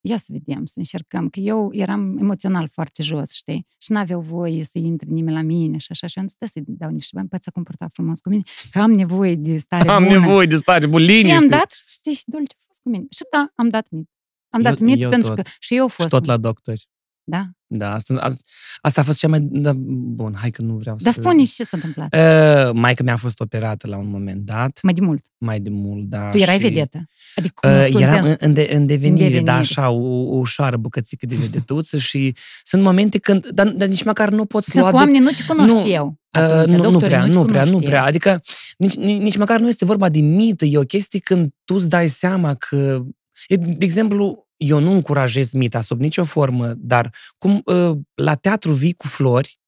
ia 0.00 0.16
să 0.16 0.26
vedem, 0.32 0.64
să 0.66 0.74
încercăm, 0.78 1.28
că 1.28 1.40
eu 1.40 1.68
eram 1.72 2.18
emoțional 2.18 2.68
foarte 2.68 3.02
jos, 3.02 3.32
știi? 3.32 3.66
Și 3.78 3.92
n-aveau 3.92 4.20
voie 4.20 4.64
să 4.64 4.78
intre 4.78 5.08
nimeni 5.10 5.36
la 5.36 5.42
mine 5.42 5.78
și 5.78 5.86
așa, 5.90 6.06
și 6.06 6.18
am 6.18 6.24
zis, 6.26 6.36
"Da, 6.38 6.46
să-i 6.46 6.62
dau 6.66 6.90
niște 6.90 7.10
bani, 7.14 7.28
poți 7.28 7.44
să 7.44 7.50
comporta 7.50 7.88
frumos 7.92 8.20
cu 8.20 8.28
mine, 8.28 8.42
că 8.70 8.78
am 8.80 8.90
nevoie 8.90 9.34
de 9.34 9.58
stare 9.58 9.88
Am 9.88 10.04
bună. 10.04 10.18
nevoie 10.18 10.46
de 10.46 10.56
stare, 10.56 10.86
bun, 10.86 11.00
Și 11.00 11.06
liniște. 11.06 11.32
am 11.32 11.48
dat, 11.48 11.72
și 11.72 11.82
știi, 11.86 12.12
și 12.12 12.22
dulce 12.26 12.54
a 12.58 12.62
fost 12.66 12.80
cu 12.82 12.88
mine. 12.88 13.04
Și 13.10 13.22
da, 13.30 13.52
am 13.54 13.68
dat 13.68 13.88
mit. 13.90 14.08
Am 14.48 14.62
dat 14.62 14.80
Eu- 14.80 14.86
mit 14.86 15.00
eu 15.02 15.08
pentru 15.10 15.28
tot. 15.34 15.36
că 15.44 15.50
și 15.58 15.76
eu 15.76 15.84
a 15.84 15.88
Și 15.88 15.94
fost. 15.94 16.08
tot 16.08 16.24
la 16.24 16.36
doctori. 16.36 16.88
Da. 17.30 17.44
Da, 17.72 17.92
asta, 17.94 18.14
a- 18.20 18.36
asta 18.80 19.00
a 19.00 19.04
fost 19.04 19.18
cea 19.18 19.28
mai... 19.28 19.40
Da, 19.50 19.72
bun, 19.76 20.34
hai 20.40 20.50
că 20.50 20.62
nu 20.62 20.74
vreau 20.74 20.96
Dar 21.00 21.12
să... 21.12 21.20
spune 21.20 21.44
și 21.44 21.54
ce 21.54 21.64
s-a 21.64 21.76
întâmplat. 21.82 22.14
Uh, 22.14 22.70
maica 22.74 23.02
mea 23.02 23.14
a 23.14 23.16
fost 23.16 23.40
operată 23.40 23.86
la 23.88 23.96
un 23.96 24.10
moment 24.10 24.44
dat, 24.44 24.78
Mai 24.82 24.92
de 24.92 25.00
mult. 25.00 25.24
mai 25.38 25.58
de 25.60 25.70
mult, 25.70 26.08
da. 26.08 26.28
Tu 26.28 26.38
erai 26.38 26.56
și, 26.56 26.62
vedetă. 26.62 27.04
Adică 27.34 27.68
Uh, 27.68 27.72
cunoscut 27.74 28.00
eram 28.00 28.24
în 28.24 28.28
în, 28.30 28.36
în, 28.40 28.52
de, 28.54 28.68
în 28.72 28.86
devenire, 28.86 29.16
devenire. 29.24 29.44
da, 29.44 29.56
așa, 29.56 29.90
o, 29.90 30.34
o 30.34 30.36
ușoară 30.36 30.76
bucățică 30.76 31.26
de 31.26 31.34
vedetuță 31.34 31.96
și 31.98 32.34
sunt 32.62 32.82
momente 32.82 33.18
când, 33.18 33.46
dar, 33.46 33.68
dar 33.68 33.88
nici 33.88 34.02
măcar 34.04 34.30
nu 34.30 34.44
poți 34.44 34.70
Sens 34.70 34.76
lua 34.84 34.90
că 34.90 34.96
de 34.96 35.02
oamenii 35.02 35.20
nu 35.20 35.30
te 35.30 35.44
cunoșteau. 35.46 36.06
Uh, 36.06 36.42
Atunci, 36.42 36.76
nu, 36.76 36.76
nu 36.76 36.82
doctorii 36.90 37.06
prea, 37.08 37.22
te 37.22 37.30
nu 37.30 37.44
prea, 37.44 37.60
nu 37.60 37.66
cunoșteau. 37.66 37.78
prea. 37.90 38.04
Adică 38.04 38.40
nici, 38.78 38.94
nici, 38.94 39.22
nici 39.22 39.36
măcar 39.36 39.60
nu 39.60 39.68
este 39.68 39.84
vorba 39.84 40.08
de 40.08 40.20
mită, 40.20 40.64
e 40.64 40.78
o 40.78 40.82
chestie 40.82 41.18
când 41.18 41.48
tu 41.64 41.74
îți 41.74 41.88
dai 41.88 42.08
seama 42.08 42.54
că... 42.54 43.00
e, 43.48 43.56
De 43.56 43.84
exemplu, 43.84 44.48
eu 44.60 44.78
nu 44.78 44.92
încurajez 44.92 45.52
mita 45.52 45.80
sub 45.80 46.00
nicio 46.00 46.24
formă, 46.24 46.74
dar 46.76 47.14
cum 47.38 47.62
uh, 47.64 47.96
la 48.14 48.34
teatru 48.34 48.72
vii 48.72 48.92
cu 48.92 49.06
flori, 49.06 49.58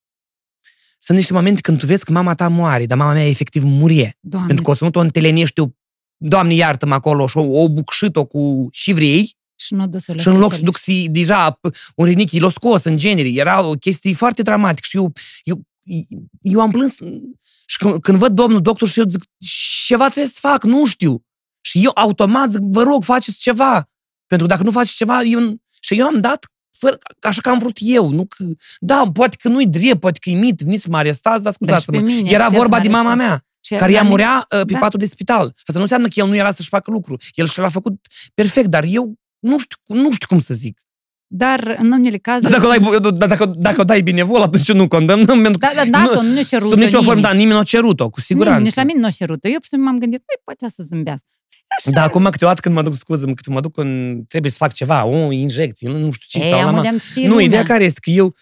sunt 0.99 1.19
niște 1.19 1.33
momente 1.33 1.61
când 1.61 1.79
tu 1.79 1.87
vezi 1.87 2.05
că 2.05 2.13
mama 2.13 2.35
ta 2.35 2.49
moare, 2.49 2.87
dar 2.87 2.99
mama 2.99 3.13
mea 3.13 3.27
efectiv 3.27 3.63
murie. 3.65 4.19
Doamne, 4.21 4.47
Pentru 4.47 4.65
că 4.65 4.71
o 4.71 4.75
să 4.75 4.85
nu 4.85 4.91
te 4.91 4.99
întelenești 4.99 5.61
eu, 5.61 5.77
Doamne 6.17 6.55
iartă-mă 6.55 6.95
acolo, 6.95 7.27
și 7.27 7.37
o, 7.37 7.63
o 7.63 7.69
bucșit-o 7.69 8.25
cu 8.25 8.69
șivrei, 8.73 9.37
și 9.57 9.75
nu 9.75 9.87
dus 9.87 10.05
și 10.05 10.29
în 10.29 10.39
loc 10.39 10.53
să 10.53 10.61
duc 10.63 10.77
să 10.77 10.93
deja 11.11 11.59
p- 11.59 11.93
un 11.97 12.07
rinichi 12.07 12.39
l-o 12.39 12.51
scos 12.51 12.85
în 12.85 12.97
genere. 12.97 13.29
Era 13.29 13.63
o 13.63 13.73
chestie 13.73 14.15
foarte 14.15 14.43
dramatică 14.43 14.87
și 14.91 14.97
eu, 14.97 15.13
eu, 15.43 15.63
eu 16.41 16.61
am 16.61 16.71
plâns 16.71 16.99
și 17.67 17.77
când, 17.79 18.01
când 18.01 18.19
văd 18.19 18.33
domnul 18.33 18.61
doctor 18.61 18.89
și 18.89 18.99
eu 18.99 19.05
zic, 19.09 19.25
ceva 19.87 20.09
trebuie 20.09 20.33
să 20.33 20.39
fac, 20.41 20.65
nu 20.65 20.87
știu. 20.87 21.25
Și 21.61 21.85
eu 21.85 21.91
automat 21.95 22.51
zic, 22.51 22.61
vă 22.61 22.83
rog, 22.83 23.05
faceți 23.05 23.41
ceva. 23.41 23.89
Pentru 24.33 24.47
că 24.51 24.53
dacă 24.55 24.67
nu 24.67 24.71
faci 24.71 24.91
ceva, 24.91 25.23
eu, 25.23 25.41
și 25.81 25.99
eu 25.99 26.07
am 26.07 26.21
dat 26.21 26.47
fără, 26.79 26.99
așa 27.21 27.41
că 27.41 27.49
am 27.49 27.59
vrut 27.59 27.77
eu. 27.81 28.11
Nu 28.11 28.27
că, 28.27 28.45
da, 28.81 29.11
poate 29.13 29.37
că 29.41 29.49
nu-i 29.49 29.67
drept, 29.67 30.01
poate 30.01 30.19
că-i 30.23 30.35
mit, 30.35 30.61
veniți 30.61 30.83
să 30.83 30.89
mă 30.91 30.97
arestați, 30.97 31.43
dar 31.43 31.53
scuzați-mă. 31.53 31.97
Da, 31.97 32.03
și 32.03 32.07
pe 32.07 32.13
mine 32.13 32.31
Era 32.31 32.45
puteți 32.45 32.61
vorba 32.61 32.77
să 32.77 32.83
de 32.83 32.89
mă 32.89 32.97
mama 32.97 33.11
arestați. 33.11 33.41
mea, 33.69 33.79
care 33.79 33.93
ea 33.93 34.03
murea 34.03 34.47
uh, 34.51 34.61
pe 34.67 34.73
da. 34.73 34.79
patul 34.79 34.99
de 34.99 35.07
spital. 35.07 35.45
Asta 35.57 35.73
nu 35.75 35.81
înseamnă 35.81 36.07
că 36.07 36.15
el 36.17 36.27
nu 36.27 36.37
era 36.37 36.53
să-și 36.53 36.69
facă 36.69 36.91
lucru. 36.91 37.17
El 37.35 37.47
și 37.47 37.59
l-a 37.59 37.69
făcut 37.69 38.07
perfect, 38.35 38.69
dar 38.69 38.85
eu 38.89 39.15
nu 39.39 39.59
știu, 39.59 39.77
nu 39.87 40.13
știu 40.13 40.27
cum 40.27 40.41
să 40.41 40.55
zic. 40.55 40.81
Dar 41.27 41.77
în 41.79 41.93
unele 41.93 42.19
cazuri... 42.19 42.51
Dar 42.51 42.61
dacă, 42.61 42.67
o 42.87 42.99
dai, 42.99 43.11
dar 43.11 43.29
dacă, 43.29 43.53
dacă 43.57 43.81
o 43.81 43.85
dai 43.85 44.03
binevol, 44.03 44.43
atunci 44.43 44.73
nu 44.73 44.89
condamnăm, 44.89 45.43
pentru 45.43 45.59
că 45.59 45.67
Da, 45.75 45.85
da, 45.85 45.91
da, 45.91 46.05
nu, 46.05 46.23
nu 46.23 46.33
ne-a 46.33 46.43
cerut 46.43 46.71
sub 46.71 46.79
nicio 46.79 47.03
formă, 47.03 47.15
nimeni. 47.15 47.23
dar 47.23 47.33
nimeni 47.33 47.53
nu 47.53 47.59
a 47.59 47.65
cerut-o, 47.65 48.11
cu 48.11 48.21
siguranță. 48.21 48.59
Nimeni, 48.59 48.65
nici 48.65 48.75
la 48.77 48.85
mine 48.85 49.01
nu 49.01 49.07
a 49.07 49.11
cerut 49.11 49.45
Eu 49.45 49.51
pur 49.51 49.63
și 49.63 49.69
simplu 49.69 49.87
m-am 49.89 49.99
gândit, 49.99 50.23
păi, 50.27 50.41
poate 50.45 50.75
să 50.75 50.83
zâmbească. 50.83 51.27
Așa. 51.79 51.91
Da, 51.91 52.03
acum 52.03 52.25
câteodată 52.31 52.61
când 52.61 52.75
mă 52.75 52.83
duc, 52.83 52.95
scuză 52.95 53.25
când 53.25 53.47
mă 53.47 53.61
duc 53.61 53.77
în, 53.77 54.21
trebuie 54.29 54.51
să 54.51 54.57
fac 54.61 54.73
ceva, 54.73 55.05
o 55.05 55.33
injecție, 55.33 55.89
nu 55.89 56.11
știu 56.13 56.41
ce, 56.41 56.47
Ei, 56.47 56.51
sau 56.53 56.61
la 56.61 56.69
am 56.69 56.79
ma- 56.79 56.83
de-am 56.83 56.99
știe 56.99 57.23
Nu, 57.23 57.29
lumea. 57.29 57.45
ideea 57.45 57.63
care 57.63 57.85
este 57.85 57.99
că 58.03 58.11
eu 58.11 58.35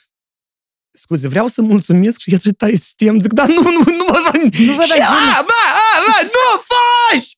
Scuze, 0.93 1.29
vreau 1.29 1.47
să 1.47 1.63
mulțumesc 1.63 2.21
și 2.21 2.31
iată 2.33 2.51
tare 2.53 2.73
sistem. 2.75 3.21
Zic, 3.21 3.33
dar 3.33 3.47
nu, 3.49 3.63
nu, 3.63 3.71
nu 3.71 4.05
vă 4.09 4.21
fac... 4.25 4.35
Nu 4.43 4.73
vă 4.75 4.83
Și, 4.83 4.89
dați 4.89 5.01
a, 5.01 5.45
bă, 5.47 5.61
a, 5.95 6.01
bă, 6.07 6.23
nu 6.23 6.63
faci! 6.71 7.29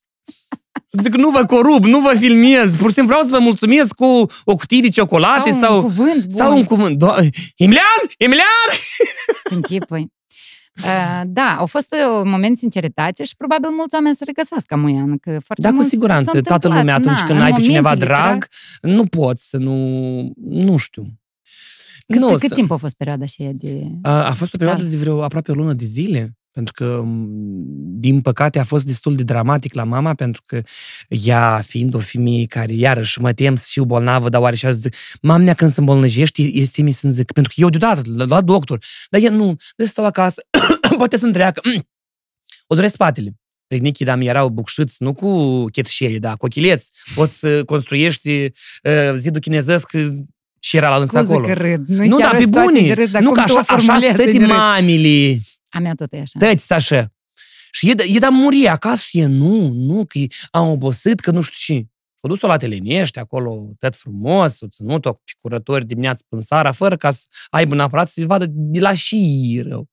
Zic, 1.01 1.13
nu 1.15 1.29
vă 1.29 1.45
corup, 1.45 1.83
nu 1.83 1.99
vă 1.99 2.13
filmez. 2.17 2.75
Pur 2.75 2.87
și 2.87 2.93
simplu 2.93 3.03
vreau 3.05 3.23
să 3.23 3.29
vă 3.29 3.39
mulțumesc 3.39 3.93
cu 3.93 4.05
o 4.43 4.55
cutie 4.55 4.81
de 4.81 4.89
ciocolate 4.89 5.51
sau, 5.51 5.59
sau... 5.61 5.75
un 5.75 5.81
cuvânt 5.81 6.25
bun. 6.25 6.37
sau 6.37 6.55
un 6.55 6.63
cuvânt. 6.63 7.03
Do- 7.03 7.29
Emilian! 7.55 8.01
Emilian! 8.17 8.69
Să 9.43 9.53
închipui. 9.53 10.11
Uh, 10.83 11.21
da, 11.25 11.55
au 11.59 11.65
fost 11.65 11.93
uh, 11.93 12.21
un 12.23 12.29
moment 12.29 12.53
de 12.53 12.59
sinceritate 12.59 13.23
și 13.23 13.35
probabil 13.35 13.69
mulți 13.69 13.95
oameni 13.95 14.15
se 14.15 14.23
regăsească 14.23 14.73
amuian. 14.73 15.17
Că 15.17 15.29
foarte 15.29 15.61
Da, 15.61 15.67
cu 15.69 15.73
mulți 15.73 15.89
s-au 15.89 15.99
siguranță. 15.99 16.31
Toată 16.31 16.53
întâmplat, 16.53 16.79
lumea, 16.79 16.95
atunci 16.95 17.19
na, 17.19 17.25
când 17.25 17.39
în 17.39 17.45
ai 17.45 17.53
pe 17.53 17.61
cineva 17.61 17.81
momentele 17.81 18.09
drag, 18.09 18.47
nu 18.81 19.05
poți 19.05 19.49
să 19.49 19.57
nu... 19.57 19.75
Nu 20.35 20.77
știu. 20.77 21.03
Cât, 22.07 22.19
nu, 22.19 22.27
cât 22.27 22.49
să- 22.49 22.55
timp 22.55 22.71
a 22.71 22.75
fost 22.75 22.95
perioada 22.95 23.23
aceea 23.23 23.51
de... 23.53 23.87
A, 24.01 24.11
a 24.11 24.31
fost 24.31 24.41
o 24.41 24.45
spital? 24.45 24.67
perioadă 24.67 24.83
de 24.83 24.97
vreo 24.97 25.23
aproape 25.23 25.51
o 25.51 25.55
lună 25.55 25.73
de 25.73 25.85
zile, 25.85 26.37
pentru 26.53 26.73
că, 26.73 27.01
m, 27.05 27.27
din 27.99 28.21
păcate, 28.21 28.59
a 28.59 28.63
fost 28.63 28.85
destul 28.85 29.15
de 29.15 29.23
dramatic 29.23 29.73
la 29.73 29.83
mama, 29.83 30.13
pentru 30.13 30.41
că 30.45 30.61
ea, 31.07 31.61
fiind 31.65 31.93
o 31.93 31.99
femeie 31.99 32.45
care, 32.45 32.73
iarăși, 32.73 33.19
mă 33.21 33.33
tem 33.33 33.55
să 33.55 33.65
fiu 33.69 33.83
bolnavă, 33.85 34.29
dar 34.29 34.41
oare 34.41 34.55
și 34.55 34.71
zic, 34.71 34.95
mama 35.21 35.43
mea 35.43 35.53
când 35.53 35.71
se 35.71 35.79
îmbolnăjește, 35.79 36.41
este 36.41 36.81
mi 36.81 36.91
să 36.91 37.09
zic, 37.09 37.31
pentru 37.31 37.51
că 37.55 37.61
eu 37.61 37.69
deodată, 37.69 38.01
la, 38.15 38.25
la 38.25 38.41
doctor, 38.41 38.85
dar 39.09 39.21
ea 39.21 39.31
nu, 39.31 39.55
de 39.75 39.85
stau 39.85 40.05
acasă, 40.05 40.41
poate 40.97 41.17
să 41.17 41.25
întreacă, 41.25 41.61
o 42.67 42.75
doresc 42.75 42.93
spatele. 42.93 43.33
Rinichii, 43.67 44.05
dar 44.05 44.17
mi 44.17 44.27
erau 44.27 44.49
bucșiți, 44.49 44.95
nu 44.99 45.13
cu 45.13 45.63
chetșeri, 45.65 46.19
da, 46.19 46.35
cu 46.35 46.45
ochileți. 46.45 46.91
Poți 47.15 47.39
să 47.39 47.63
construiești 47.63 48.29
uh, 48.83 49.13
zidul 49.15 49.41
chinezesc 49.41 49.91
uh, 49.93 50.07
și 50.59 50.77
era 50.77 50.89
la 50.89 50.95
însă 50.95 51.17
Scuze 51.17 51.33
acolo. 51.33 51.47
că 51.47 51.53
râd. 51.53 51.87
Nu, 51.87 52.05
Nu, 52.05 52.17
chiar 52.17 52.31
dar 52.31 52.35
o 52.35 52.37
pe 52.37 52.43
situație 52.43 52.79
bune. 52.79 52.87
de 52.87 53.01
râs, 53.01 53.11
dar 53.11 53.21
Nu, 53.21 53.31
cum 53.31 53.37
că 53.43 53.49
tu 53.49 53.53
o 53.55 53.57
așa, 53.59 53.73
așa 53.73 53.83
formulezi 53.83 54.13
stăti 54.13 54.37
de 54.37 54.45
râs. 54.45 54.55
mamele. 54.55 55.37
A 55.73 55.79
mea 55.79 55.93
tot 55.93 56.13
e 56.13 56.19
așa. 56.19 56.39
Tăți 56.39 56.73
așa. 56.73 57.13
Și 57.71 57.89
e, 57.89 57.95
e 58.15 58.19
da 58.19 58.29
muri 58.29 58.67
acasă 58.67 59.03
și 59.05 59.19
e 59.19 59.25
nu, 59.25 59.67
nu, 59.73 60.05
că 60.05 60.19
am 60.51 60.67
obosit, 60.69 61.19
că 61.19 61.31
nu 61.31 61.41
știu 61.41 61.75
ce. 61.75 61.87
S-a 62.21 62.27
dus-o 62.27 62.47
la 62.47 62.57
Telenești, 62.57 63.19
acolo, 63.19 63.69
tot 63.79 63.95
frumos, 63.95 64.61
o 64.61 64.67
ținut-o 64.67 65.13
cu 65.13 65.21
picurători 65.25 65.85
dimineața 65.85 66.25
până 66.29 66.41
seara, 66.41 66.71
fără 66.71 66.97
ca 66.97 67.11
să 67.11 67.25
aibă 67.49 67.75
neapărat 67.75 68.07
să 68.07 68.13
se 68.19 68.25
vadă 68.25 68.45
de 68.49 68.79
la 68.79 68.95
și 68.95 69.61
rău. 69.65 69.89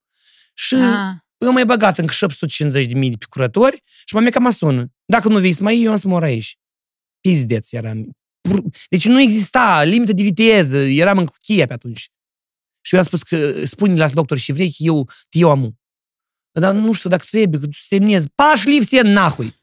Și 0.55 0.75
Ah, 0.75 1.15
eu 1.39 1.53
mai 1.53 1.65
băgat 1.65 1.99
încă 1.99 2.13
750 2.13 2.87
de 2.87 2.99
mii 2.99 3.11
de 3.11 3.17
picurători 3.17 3.83
și 4.05 4.15
mă 4.15 4.29
cam 4.29 4.43
mă 4.43 4.51
sună. 4.51 4.93
Dacă 5.05 5.29
nu 5.29 5.39
vei 5.39 5.53
să 5.53 5.63
mai 5.63 5.75
iei, 5.75 5.85
eu 5.85 5.91
am 5.91 5.97
să 5.97 6.09
mor 6.09 6.23
aici. 6.23 6.59
Pizdeț 7.21 7.73
eram. 7.73 8.17
Pur- 8.41 8.63
Deci 8.89 9.05
nu 9.07 9.21
exista 9.21 9.83
limită 9.83 10.13
de 10.13 10.23
viteză, 10.23 10.77
eram 10.79 11.19
în 11.19 11.27
cheia 11.41 11.67
pe 11.67 11.73
atunci. 11.73 12.09
Și 12.91 12.97
eu 12.97 13.03
am 13.03 13.07
spus 13.07 13.23
că 13.23 13.65
spune 13.67 13.95
la 13.95 14.09
doctor 14.09 14.39
și 14.39 14.53
vrei 14.53 14.69
că 14.69 14.77
eu 14.79 15.09
te 15.29 15.39
iau 15.39 15.51
amu. 15.51 15.79
Dar 16.53 16.75
nu 16.75 16.93
știu 16.93 17.11
dacă 17.11 17.25
trebuie, 17.31 17.61
că 17.61 17.67
tu 17.67 17.73
semnezi. 17.87 18.29
Pași 18.35 18.69
liv 18.69 18.85
se 18.85 19.01
nahui. 19.01 19.55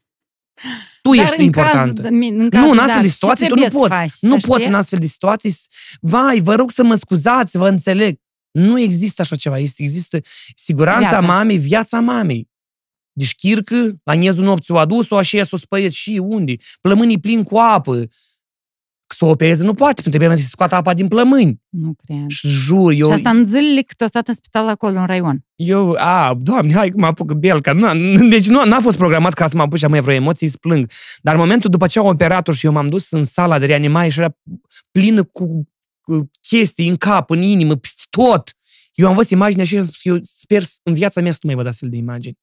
Tu 1.02 1.14
dar 1.14 1.24
ești 1.24 1.38
în 1.38 1.44
importantă. 1.44 2.02
Caz, 2.02 2.10
în 2.10 2.36
nu, 2.36 2.48
cazul, 2.48 2.70
în 2.72 2.78
astfel 2.78 2.96
da, 2.96 3.00
de 3.00 3.06
ce 3.06 3.12
situații 3.12 3.48
tu 3.48 3.54
nu 3.54 3.60
trebuie 3.60 3.70
să 3.70 3.88
poți. 3.88 4.00
faci, 4.00 4.30
nu 4.30 4.38
să 4.40 4.46
poți 4.46 4.60
știi? 4.60 4.72
în 4.72 4.78
astfel 4.78 4.98
de 4.98 5.06
situații. 5.06 5.50
să- 5.50 5.66
Vai, 6.00 6.40
vă 6.40 6.54
rog 6.54 6.70
să 6.70 6.82
mă 6.84 6.94
scuzați, 6.94 7.56
vă 7.56 7.68
înțeleg. 7.68 8.20
Nu 8.50 8.80
există 8.80 9.22
așa 9.22 9.36
ceva. 9.36 9.58
Este, 9.58 9.82
există 9.82 10.20
siguranța 10.54 11.08
Viața. 11.08 11.26
mamei, 11.26 11.58
viața 11.58 12.00
mamei. 12.00 12.48
Deci 13.12 13.34
chircă, 13.34 13.94
la 14.02 14.14
miezul 14.14 14.44
nopții 14.44 14.74
o 14.74 14.78
adus-o, 14.78 15.16
așa 15.16 15.44
s-o 15.44 15.56
spăiet 15.56 15.92
și 15.92 16.20
unde? 16.22 16.56
Plămânii 16.80 17.20
plini 17.20 17.44
cu 17.44 17.58
apă. 17.58 18.02
Că 19.08 19.14
să 19.18 19.24
o 19.24 19.28
opereze 19.28 19.64
nu 19.64 19.74
poate, 19.74 20.02
pentru 20.02 20.10
că 20.10 20.18
trebuie 20.18 20.38
să 20.38 20.48
scoată 20.48 20.74
apa 20.74 20.94
din 20.94 21.08
plămâni. 21.08 21.62
Nu 21.68 21.94
cred. 22.04 22.24
Și 22.28 22.48
jur, 22.48 22.92
eu... 22.92 23.06
Și 23.06 23.12
asta 23.12 23.30
în 23.30 23.46
zilele 23.46 23.80
cât 23.80 24.00
o 24.00 24.06
stat 24.06 24.28
în 24.28 24.34
spital 24.34 24.68
acolo, 24.68 24.98
în 24.98 25.06
raion. 25.06 25.44
Eu, 25.54 25.94
a, 25.98 26.34
doamne, 26.40 26.72
hai 26.72 26.88
că 26.88 26.98
mă 26.98 27.06
apuc 27.06 27.32
belca. 27.32 27.72
Nu, 27.72 28.28
deci 28.28 28.48
nu 28.48 28.64
n-a 28.64 28.80
fost 28.80 28.96
programat 28.96 29.32
ca 29.32 29.48
să 29.48 29.56
mă 29.56 29.62
apuc 29.62 29.78
și 29.78 29.84
am 29.84 30.00
vreo 30.00 30.14
emoții 30.14 30.48
să 30.48 30.56
plâng. 30.60 30.90
Dar 31.22 31.34
în 31.34 31.40
momentul 31.40 31.70
după 31.70 31.86
ce 31.86 31.98
au 31.98 32.06
operat 32.06 32.46
și 32.46 32.66
eu 32.66 32.72
m-am 32.72 32.88
dus 32.88 33.10
în 33.10 33.24
sala 33.24 33.58
de 33.58 33.66
reanimare 33.66 34.08
și 34.08 34.18
era 34.18 34.36
plină 34.90 35.24
cu, 35.24 35.68
cu 36.00 36.30
chestii 36.48 36.88
în 36.88 36.96
cap, 36.96 37.30
în 37.30 37.42
inimă, 37.42 37.74
peste 37.74 38.02
tot. 38.10 38.52
Eu 38.94 39.08
am 39.08 39.14
văzut 39.14 39.30
imaginea 39.30 39.64
și 39.64 39.76
am 39.76 39.84
spus 39.84 40.00
că 40.00 40.08
eu 40.08 40.18
sper 40.22 40.62
în 40.82 40.94
viața 40.94 41.20
mea 41.20 41.32
să 41.32 41.38
nu 41.42 41.48
mai 41.48 41.58
văd 41.58 41.66
astfel 41.66 41.88
de 41.88 41.96
imagini. 41.96 42.38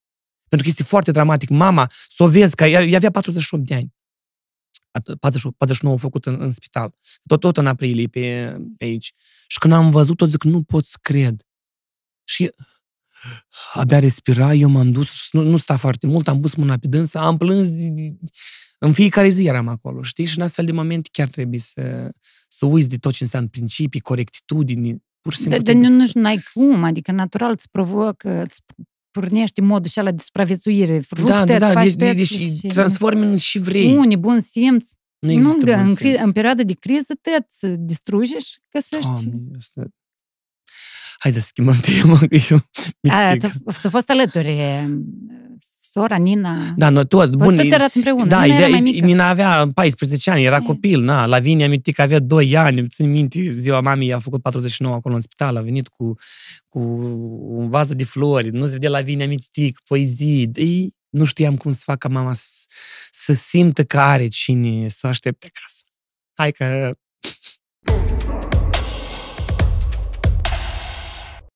Pentru 0.49 0.67
că 0.67 0.73
este 0.77 0.83
foarte 0.83 1.11
dramatic. 1.11 1.49
Mama, 1.49 1.91
să 2.07 2.23
o 2.23 2.27
vezi, 2.27 2.55
că 2.55 2.65
ea, 2.65 2.83
ea 2.83 2.97
avea 2.97 3.11
48 3.11 3.65
de 3.65 3.75
ani. 3.75 3.94
At- 4.99 5.19
48, 5.19 5.57
49 5.57 5.97
făcut 5.97 6.25
în, 6.25 6.41
în 6.41 6.51
spital. 6.51 6.95
Tot, 7.27 7.39
tot 7.39 7.57
în 7.57 7.67
aprilie 7.67 8.07
pe, 8.07 8.55
pe 8.77 8.83
aici. 8.85 9.13
Și 9.47 9.57
când 9.59 9.73
am 9.73 9.91
văzut-o, 9.91 10.25
zic, 10.25 10.43
nu 10.43 10.63
pot 10.63 10.85
să 10.85 10.97
cred. 11.01 11.41
Și 12.23 12.51
abia 13.73 13.99
respira, 13.99 14.53
eu 14.53 14.69
m-am 14.69 14.91
dus, 14.91 15.09
nu, 15.31 15.41
nu 15.41 15.57
sta 15.57 15.75
foarte 15.75 16.07
mult, 16.07 16.27
am 16.27 16.39
pus 16.41 16.55
mâna 16.55 16.77
pe 16.77 16.87
dânsă, 16.87 17.17
am 17.19 17.37
plâns, 17.37 17.67
de- 17.69 17.89
de- 17.91 18.15
în 18.79 18.93
fiecare 18.93 19.29
zi 19.29 19.45
eram 19.45 19.67
acolo, 19.67 20.01
știi? 20.01 20.25
Și 20.25 20.37
în 20.37 20.43
astfel 20.43 20.65
de 20.65 20.71
momente 20.71 21.09
chiar 21.11 21.27
trebuie 21.27 21.59
să, 21.59 22.11
să 22.47 22.65
uiți 22.65 22.89
de 22.89 22.97
tot 22.97 23.13
ce 23.13 23.23
înseamnă 23.23 23.49
principii, 23.49 23.99
corectitudini, 23.99 25.03
pur 25.21 25.33
și 25.33 25.39
simplu 25.39 25.57
Dar 25.57 25.65
de 25.65 25.71
trebuie 25.79 25.97
nu, 25.97 26.05
să- 26.05 26.19
nu 26.19 26.25
ai 26.25 26.39
cum, 26.53 26.83
adică 26.83 27.11
natural 27.11 27.51
îți 27.51 27.69
provocă, 27.69 28.43
îți 28.43 28.61
pornește 29.19 29.61
modul 29.61 29.89
și 29.89 29.99
ala 29.99 30.11
de 30.11 30.21
supraviețuire. 30.25 31.01
Da, 31.25 31.43
da, 31.43 31.57
da, 31.57 31.71
faci 31.71 31.93
deci, 31.93 31.95
tăți 31.95 32.37
deci 32.37 32.59
și- 32.59 32.67
transformi 32.67 33.25
în 33.25 33.37
și 33.37 33.59
vrei. 33.59 33.95
Unii, 33.97 34.17
bun 34.17 34.41
simț. 34.41 34.91
Nu 35.19 35.31
există 35.31 35.65
nu, 35.65 35.75
bun 35.75 35.85
în, 35.87 35.95
cri- 35.95 35.97
simț. 35.97 36.21
în 36.21 36.31
perioada 36.31 36.63
de 36.63 36.73
criză 36.73 37.13
te 37.21 37.29
distruge 37.79 38.37
și 38.39 38.57
găsești. 38.71 39.07
Doamne, 39.07 39.41
asta... 39.57 39.81
Haide 41.19 41.39
să 41.39 41.45
schimbăm 41.47 41.79
tema, 42.01 42.17
că 42.19 42.37
eu... 42.49 42.57
A, 43.11 43.31
mitic. 43.31 43.51
tu, 43.51 43.71
tu 43.81 43.89
fost 43.89 44.09
alături, 44.09 44.47
e, 44.47 44.89
sora, 45.99 46.15
Nina. 46.17 46.73
Da, 46.75 46.89
noi 46.89 47.07
toți, 47.07 47.31
Bun, 47.31 47.45
bun, 47.45 47.55
toți 47.55 47.67
erați 47.67 47.95
împreună. 47.97 48.25
da, 48.25 48.41
Nina 48.43 48.55
era 48.55 48.65
ideea, 48.65 48.69
mai 48.69 48.91
mică. 48.91 49.05
Nina 49.05 49.29
avea 49.29 49.67
14 49.73 50.31
ani, 50.31 50.43
era 50.43 50.55
E. 50.55 50.65
copil, 50.65 50.99
na, 51.01 51.25
Lavinia 51.25 51.69
Mitic 51.69 51.99
avea 51.99 52.19
2 52.19 52.57
ani, 52.57 52.87
țin 52.87 53.11
minte, 53.11 53.49
ziua 53.49 53.81
mamei 53.81 54.13
a 54.13 54.19
făcut 54.19 54.41
49 54.41 54.95
acolo 54.95 55.15
în 55.15 55.21
spital, 55.21 55.55
a 55.55 55.61
venit 55.61 55.87
cu, 55.87 56.15
cu 56.67 56.79
un 57.57 57.69
vază 57.69 57.93
de 57.93 58.03
flori, 58.03 58.49
nu 58.49 58.65
se 58.65 58.71
vedea 58.71 58.89
Lavinia 58.89 59.27
Mitic, 59.27 59.79
poezii, 59.87 60.49
ei, 60.53 60.93
nu 61.09 61.23
știam 61.25 61.55
cum 61.55 61.73
să 61.73 61.81
fac 61.85 61.97
ca 61.97 62.07
mama 62.09 62.33
să, 62.33 62.65
să 63.11 63.33
simtă 63.33 63.83
că 63.83 63.99
are 63.99 64.27
cine 64.27 64.87
să 64.87 65.01
o 65.03 65.07
aștepte 65.09 65.51
acasă. 65.55 65.83
Hai 66.33 66.51
că 66.51 66.91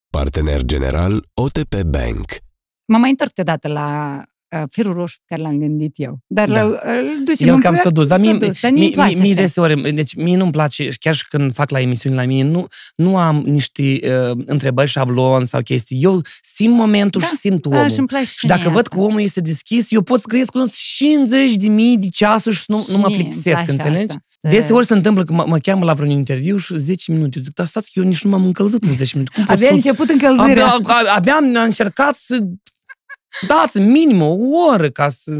Partener 0.09 0.61
general 0.63 1.23
OTP 1.33 1.81
Bank. 1.83 2.48
Mă 2.91 2.97
mai 2.97 3.09
întorc 3.09 3.31
odată 3.37 3.67
la 3.67 4.21
uh, 4.57 4.63
firul 4.71 4.93
roșu 4.93 5.17
pe 5.17 5.23
care 5.35 5.41
l-am 5.41 5.59
gândit 5.59 5.93
eu. 5.95 6.19
Dar 6.27 6.47
Da. 6.47 6.53
da. 6.55 6.61
îl 6.63 7.05
ducem 7.23 7.47
El 7.47 7.53
în 7.53 7.59
cam 7.59 7.73
proiect, 7.73 7.81
s-a 7.83 7.89
dus, 7.89 8.07
dar 8.07 8.19
mie, 8.19 8.31
s-a 8.31 8.37
dus, 8.37 8.59
dar 8.61 8.71
mie, 8.71 8.79
mie, 8.81 8.89
place 8.91 9.13
mie, 9.13 9.21
mie 9.21 9.31
așa. 9.31 9.41
deseori, 9.41 9.93
deci 9.93 10.15
mie 10.15 10.37
nu-mi 10.37 10.51
place, 10.51 10.89
chiar 10.99 11.15
și 11.15 11.27
când 11.27 11.53
fac 11.53 11.69
la 11.69 11.79
emisiuni 11.79 12.15
la 12.15 12.23
mine, 12.25 12.49
nu, 12.49 12.67
nu 12.95 13.17
am 13.17 13.37
niște 13.45 13.81
uh, 13.81 14.37
întrebări 14.45 14.89
șablon 14.89 15.45
sau 15.45 15.61
chestii. 15.61 15.97
Eu 16.01 16.21
simt 16.41 16.73
momentul 16.75 17.21
Da, 17.21 17.27
și 17.27 17.35
simt 17.35 17.67
Da, 17.67 17.77
omul. 17.77 17.89
și 17.89 17.97
îmi 17.99 18.07
place 18.07 18.25
și 18.25 18.45
dacă 18.45 18.61
mie 18.63 18.69
văd 18.71 18.83
asta. 18.85 18.95
că 18.95 19.01
omul 19.01 19.21
este 19.21 19.41
deschis, 19.41 19.91
eu 19.91 20.01
pot 20.01 20.19
să 20.19 20.25
grăiesc 20.27 20.51
cu 20.51 20.65
50 20.95 21.53
de 21.55 21.67
mii 21.67 21.97
de 21.97 22.07
ceasuri 22.09 22.55
și 22.55 22.63
nu, 22.67 22.77
Și 22.81 22.91
nu 22.91 22.97
mă 22.97 23.07
mie 23.07 23.15
îmi 23.15 23.23
plictisesc, 23.25 23.55
place 23.63 23.71
înțelegi? 23.71 24.09
asta. 24.09 24.23
Deseori 24.41 24.85
se 24.85 24.93
întâmplă 24.93 25.23
că 25.23 25.33
mă, 25.33 25.43
mă 25.47 25.57
cheamă 25.57 25.85
la 25.85 25.93
vreun 25.93 26.09
interviu 26.11 26.57
și 26.57 26.77
10 26.77 27.11
minute. 27.11 27.37
Eu 27.37 27.43
zic, 27.43 27.53
dar 27.53 27.65
stați 27.65 27.91
că 27.93 27.99
eu 27.99 28.05
nici 28.05 28.23
nu 28.23 28.29
m-am 28.29 28.45
încălzit 28.45 28.83
în 28.83 28.93
10 28.93 29.11
minute. 29.13 29.31
Cum 29.35 29.43
pot 29.45 29.55
Abia 29.55 29.67
să- 29.67 29.73
început 29.73 30.09
încălzirea. 30.09 30.67
Abia, 30.67 30.93
a- 30.95 31.15
abia 31.15 31.33
am 31.35 31.55
încercat 31.65 32.15
să 32.15 32.37
dați 33.47 33.79
minim 33.79 34.21
o 34.21 34.35
oră 34.71 34.89
ca 34.89 35.09
să 35.09 35.31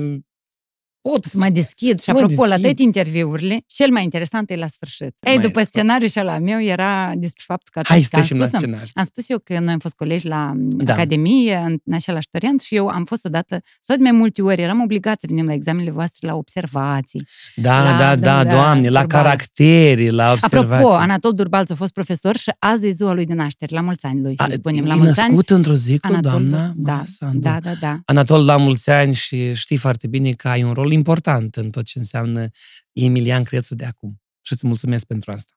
pot 1.01 1.23
să... 1.23 1.29
Să 1.29 1.37
mă 1.37 1.49
deschid 1.49 1.97
și 1.99 2.05
Să 2.05 2.11
mă 2.13 2.19
apropo, 2.19 2.41
la 2.41 2.47
deschid. 2.47 2.63
toate 2.65 2.81
interviurile, 2.81 3.63
cel 3.67 3.89
mai 3.91 4.03
interesant 4.03 4.49
e 4.49 4.55
la 4.55 4.67
sfârșit. 4.67 5.03
Ei, 5.19 5.33
Mai 5.35 5.39
după 5.39 5.59
este. 5.59 5.71
scenariul 5.77 6.09
și 6.09 6.17
la 6.17 6.37
meu 6.37 6.61
era 6.63 7.11
despre 7.15 7.43
faptul 7.45 7.69
că 7.71 7.79
Hai 7.87 7.97
atunci 7.97 8.03
să 8.03 8.09
când 8.09 8.21
am 8.21 8.27
trecem 8.27 8.37
la 8.39 8.45
spus, 8.47 8.59
scenariu. 8.59 8.91
am 8.93 9.05
spus 9.05 9.29
eu 9.29 9.37
că 9.43 9.59
noi 9.59 9.73
am 9.73 9.79
fost 9.79 9.95
colegi 9.95 10.27
la 10.27 10.51
Da. 10.55 10.83
da. 10.83 10.93
Academie, 10.93 11.55
în, 11.65 11.77
în 11.85 11.93
același 11.93 12.27
toriant, 12.31 12.61
și 12.61 12.75
eu 12.75 12.87
am 12.87 13.03
fost 13.05 13.25
odată, 13.25 13.61
sau 13.81 13.95
de 13.97 14.03
mai 14.03 14.11
multe 14.11 14.41
ori, 14.41 14.61
eram 14.61 14.81
obligați 14.81 15.19
să 15.21 15.27
venim 15.29 15.45
la 15.45 15.53
examenele 15.53 15.91
voastre 15.91 16.27
la 16.27 16.35
observații. 16.35 17.23
Da, 17.55 17.83
La- 17.83 17.97
da, 17.97 18.15
da, 18.15 18.43
da, 18.43 18.51
doamne, 18.51 18.89
la 18.89 18.99
Durbal. 19.01 19.21
caractere, 19.23 20.09
la 20.09 20.31
observații. 20.31 20.73
Apropo, 20.75 20.93
Anatol 20.93 21.31
Durbalț 21.33 21.69
a 21.69 21.75
fost 21.75 21.91
profesor 21.93 22.35
și 22.37 22.51
azi 22.59 22.87
e 22.87 22.89
ziua 22.91 23.13
lui 23.13 23.25
de 23.25 23.33
naștere, 23.33 23.75
la 23.75 23.81
mulți 23.81 24.05
ani 24.05 24.21
lui, 24.21 24.33
să 24.37 24.43
A, 24.43 24.47
spunem. 24.51 24.85
La 24.85 24.93
e 24.93 24.97
mulți 24.97 25.19
ani, 25.19 25.27
născut 25.29 25.49
într-o 25.49 25.73
zi 25.73 25.97
cu 25.97 26.07
Anatol, 26.07 26.29
doamna 26.31 26.73
da, 26.75 26.93
Masandu. 26.95 27.39
da, 27.39 27.57
da, 27.61 27.71
da. 27.79 27.99
Anatol, 28.05 28.45
la 28.45 28.57
mulți 28.57 28.89
ani 28.89 29.13
și 29.13 29.53
știi 29.53 29.77
foarte 29.77 30.07
bine 30.07 30.31
că 30.31 30.47
ai 30.47 30.63
un 30.63 30.71
rol 30.73 30.88
important 30.91 31.55
în 31.55 31.69
tot 31.69 31.85
ce 31.85 31.99
înseamnă 31.99 32.47
Emilian 32.93 33.43
Crețu 33.43 33.75
de 33.75 33.85
acum. 33.85 34.21
Și 34.41 34.53
îți 34.53 34.67
mulțumesc 34.67 35.05
pentru 35.05 35.31
asta. 35.31 35.53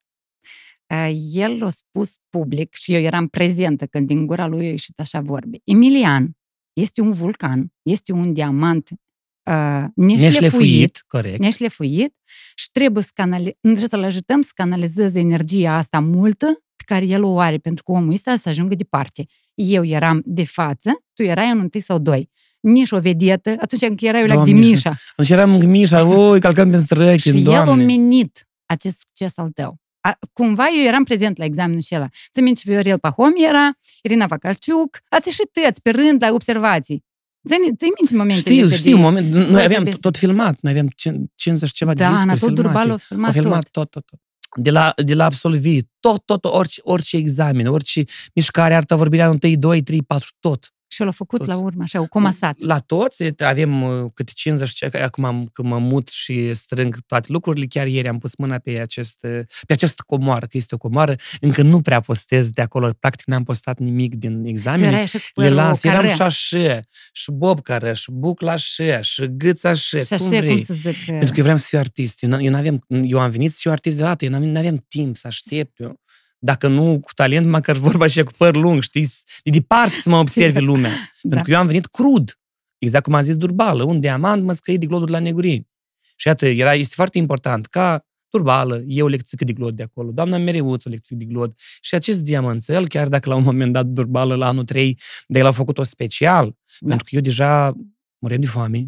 Uh, 0.95 1.11
El 1.33 1.65
a 1.65 1.69
spus 1.71 2.15
public 2.29 2.75
și 2.75 2.95
eu 2.95 3.01
eram 3.01 3.27
prezentă 3.27 3.87
când 3.87 4.07
din 4.07 4.27
gura 4.27 4.47
lui 4.47 4.67
a 4.67 4.71
ieșit 4.71 5.01
așa 5.01 5.21
vorbe. 5.21 5.59
Emilian 5.65 6.37
este 6.73 7.01
un 7.01 7.11
vulcan, 7.11 7.73
este 7.83 8.13
un 8.13 8.33
diamant 8.33 8.89
uh, 8.91 9.85
neșlefuit, 9.95 10.23
Neșlefuit, 10.23 11.05
corect. 11.07 11.39
neșlefuit 11.41 12.15
și 12.55 12.71
trebuie, 12.71 13.03
să 13.03 13.11
canali- 13.15 13.59
trebuie 13.61 13.89
să-l 13.89 14.03
ajutăm 14.03 14.43
să 14.43 14.51
canalizeze 14.55 15.19
energia 15.21 15.77
asta 15.77 16.01
multă 16.01 16.47
pe 16.77 16.85
care 16.95 17.07
el 17.07 17.23
o 17.23 17.39
are, 17.39 17.59
pentru 17.59 17.83
că 17.83 17.93
omul 17.93 18.13
ăsta 18.13 18.37
să 18.37 18.49
ajungă 18.49 18.75
departe. 18.75 19.27
Eu 19.55 19.85
eram 19.85 20.23
de 20.25 20.45
față, 20.45 20.91
tu 21.15 21.23
erai 21.23 21.51
în 21.51 21.59
întâi 21.59 21.81
sau 21.81 21.99
doi. 21.99 22.31
Nici 22.63 22.91
o 22.91 22.99
vedetă, 22.99 23.57
atunci 23.61 23.81
când 23.81 23.99
erai 24.03 24.21
eu 24.21 24.27
la 24.27 24.35
Doamne, 24.35 24.53
de 24.55 24.63
și- 24.63 24.69
Mișa. 24.69 24.97
Deci 25.17 25.31
eram 25.31 25.51
Mișa, 25.51 26.05
oi, 26.05 26.41
calcăm 26.41 26.71
pe 26.71 26.79
străchi, 26.79 27.21
Și 27.21 27.29
el 27.29 27.53
a 27.53 27.65
doamne. 27.65 27.85
menit 27.85 28.49
acest 28.67 28.99
succes 28.99 29.37
al 29.39 29.49
tău. 29.51 29.77
A, 30.01 30.19
cumva 30.33 30.65
eu 30.79 30.85
eram 30.87 31.05
prezent 31.05 31.37
la 31.39 31.45
examenul 31.45 31.81
acela. 31.85 32.09
Să 32.33 32.41
minte 32.41 32.61
și 32.61 32.69
Viorel 32.69 32.99
Pahom 32.99 33.33
era, 33.49 33.71
Irina 34.03 34.27
Vacarciuc, 34.27 34.99
ați 35.09 35.27
ieșit 35.29 35.49
tăți 35.53 35.83
pe 35.83 35.91
rând 35.91 36.23
la 36.23 36.33
observații. 36.33 37.05
Ți-ai 37.49 37.59
ți 37.77 37.87
minte 38.01 38.17
momentele 38.17 38.55
Știu, 38.55 38.69
de- 38.69 38.75
știu, 38.77 38.97
moment, 38.97 39.33
noi 39.33 39.45
Voi 39.45 39.51
aveam 39.63 39.69
trebuie 39.69 39.95
tot 40.01 40.17
filmat, 40.17 40.59
noi 40.61 40.73
aveam 40.73 40.89
50 41.35 41.69
și 41.69 41.75
ceva 41.75 41.95
de 41.95 42.03
Da, 42.03 42.09
discuri 42.09 42.29
Anatol 42.31 42.49
filmate. 42.49 42.63
Durbal 42.63 42.89
a 42.89 42.93
Au 42.93 42.97
filmat, 42.99 43.33
filmat 43.33 43.69
tot. 43.69 43.91
tot, 43.91 43.91
tot, 43.91 44.05
tot. 44.07 44.19
De 44.63 44.71
la, 44.71 44.93
de 45.05 45.15
la 45.15 45.25
absolvit, 45.25 45.89
tot, 46.01 46.23
tot, 46.25 46.45
orice, 46.45 46.81
orice 46.85 47.17
examen, 47.17 47.67
orice 47.67 48.05
mișcare, 48.35 48.75
artă 48.75 48.95
vorbirea 48.95 49.29
1, 49.29 49.39
2, 49.57 49.83
3, 49.83 50.03
4, 50.03 50.29
tot. 50.41 50.73
Și 50.93 51.03
l-a 51.03 51.11
făcut 51.11 51.39
Toți. 51.39 51.51
la 51.51 51.57
urmă, 51.57 51.83
așa, 51.83 52.01
o 52.01 52.07
comasat. 52.07 52.61
La 52.61 52.79
toți 52.79 53.25
avem 53.39 53.83
uh, 53.83 54.11
câte 54.15 54.33
50, 54.35 54.69
și- 54.77 54.85
acum 54.85 55.25
am, 55.25 55.49
când 55.53 55.69
mă 55.69 55.79
mut 55.79 56.09
și 56.09 56.55
strâng 56.55 56.97
toate 57.07 57.27
lucrurile, 57.33 57.67
chiar 57.67 57.87
ieri 57.87 58.09
am 58.09 58.19
pus 58.19 58.37
mâna 58.37 58.59
pe, 58.59 58.81
acest, 58.81 59.19
uh, 59.23 59.41
pe 59.67 59.73
această 59.73 60.03
comoară, 60.07 60.47
că 60.47 60.57
este 60.57 60.75
o 60.75 60.79
comoară, 60.79 61.15
încă 61.41 61.63
nu 61.63 61.81
prea 61.81 62.01
postez 62.01 62.51
de 62.51 62.63
acolo, 62.63 62.91
practic 63.01 63.27
n-am 63.27 63.43
postat 63.43 63.79
nimic 63.79 64.15
din 64.15 64.43
Tu 64.43 64.49
examene. 64.49 64.87
erai 64.87 65.03
așa 65.03 65.19
cu 65.19 65.41
Le 65.41 65.47
părul 65.49 65.57
las, 65.63 65.85
eram 65.85 65.97
care. 66.01 66.13
și 66.15 66.23
așa, 66.23 66.81
și 67.13 67.31
bob 67.31 67.61
care, 67.63 67.93
și 67.93 68.11
bucla 68.11 68.53
așa, 68.53 69.01
și 69.01 69.27
gâț 69.37 69.65
așa, 69.65 69.99
Și 69.99 70.07
cum 70.17 70.27
așa, 70.27 70.39
vrei. 70.39 70.55
cum 70.55 70.65
să 70.65 70.75
zic... 70.75 71.05
Pentru 71.07 71.29
că 71.29 71.35
eu 71.37 71.43
vreau 71.43 71.57
să 71.57 71.67
fiu 71.69 71.79
artist. 71.79 72.23
Eu, 72.23 72.31
n- 72.39 72.41
eu, 72.43 72.51
n-aveam, 72.51 72.85
eu 73.03 73.21
am 73.21 73.31
venit 73.31 73.51
să 73.53 73.59
fiu 73.61 73.71
artist 73.71 73.97
deodată, 73.97 74.25
eu 74.25 74.31
n-aveam, 74.31 74.51
n-aveam 74.51 74.85
timp 74.89 75.17
să 75.17 75.27
aștept. 75.27 75.81
Eu. 75.81 76.01
Dacă 76.45 76.69
nu 76.69 77.01
cu 77.01 77.13
talent, 77.15 77.47
măcar 77.47 77.77
vorba 77.89 78.07
și 78.07 78.23
cu 78.23 78.33
păr 78.37 78.57
lung, 78.57 78.83
știi? 78.83 79.09
De 79.45 79.51
departe 79.51 79.95
să 79.95 80.09
mă 80.09 80.17
observe 80.17 80.61
lumea. 80.71 80.91
Pentru 81.21 81.39
Da. 81.39 81.43
că 81.43 81.51
eu 81.51 81.59
am 81.59 81.67
venit 81.67 81.87
crud. 81.87 82.37
Exact 82.79 83.05
cum 83.05 83.15
a 83.15 83.23
zis 83.23 83.37
Durbală, 83.37 83.83
un 83.85 84.01
diamant 84.01 84.45
mă 84.45 84.53
scrie 84.53 84.77
de 84.77 84.87
gloduri 84.87 85.11
la 85.11 85.19
negurini. 85.19 85.71
Și 86.17 86.27
iată, 86.27 86.47
era, 86.47 86.75
este 86.75 86.93
foarte 86.95 87.19
important 87.19 87.67
ca 87.67 88.07
Durbală, 88.29 88.83
eu 88.87 89.07
lecțică 89.07 89.45
de 89.45 89.53
glod 89.53 89.77
de 89.77 89.83
acolo, 89.83 90.11
doamna 90.11 90.37
Mereuț 90.39 90.85
o 90.85 90.89
lecțică 90.91 91.15
de 91.19 91.25
glod. 91.25 91.55
Și 91.81 91.95
acest 91.95 92.21
diamanțel, 92.23 92.89
chiar 92.89 93.09
dacă 93.09 93.29
la 93.29 93.35
un 93.35 93.43
moment 93.43 93.73
dat 93.73 93.87
Durbală 93.87 94.35
la 94.35 94.47
anul 94.47 94.65
3, 94.65 94.99
de 95.27 95.39
el 95.39 95.47
a 95.47 95.51
făcut-o 95.51 95.83
special, 95.83 96.45
Da. 96.79 96.89
pentru 96.89 97.05
că 97.05 97.15
eu 97.15 97.21
deja 97.21 97.73
muream 98.19 98.41
de 98.41 98.47
foame 98.47 98.87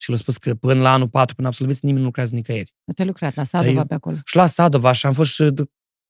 și 0.00 0.10
l-a 0.10 0.16
spus 0.16 0.36
că 0.36 0.54
până 0.54 0.80
la 0.80 0.92
anul 0.92 1.08
4, 1.08 1.34
până 1.34 1.46
absolviți, 1.48 1.78
nimeni 1.82 2.00
nu 2.00 2.06
lucrează 2.06 2.34
nicăieri. 2.34 2.74
Tu 2.94 3.02
ai 3.02 3.06
lucrat 3.06 3.34
la 3.34 3.44
Sadova 3.44 3.70
eu- 3.78 3.84
pe 3.86 3.94
acolo. 3.94 4.16
Și 4.24 4.36
la 4.36 4.46
Sadova 4.46 4.92
și 4.92 5.06
am 5.06 5.12
fost 5.12 5.30
și 5.32 5.42
de 5.44 5.64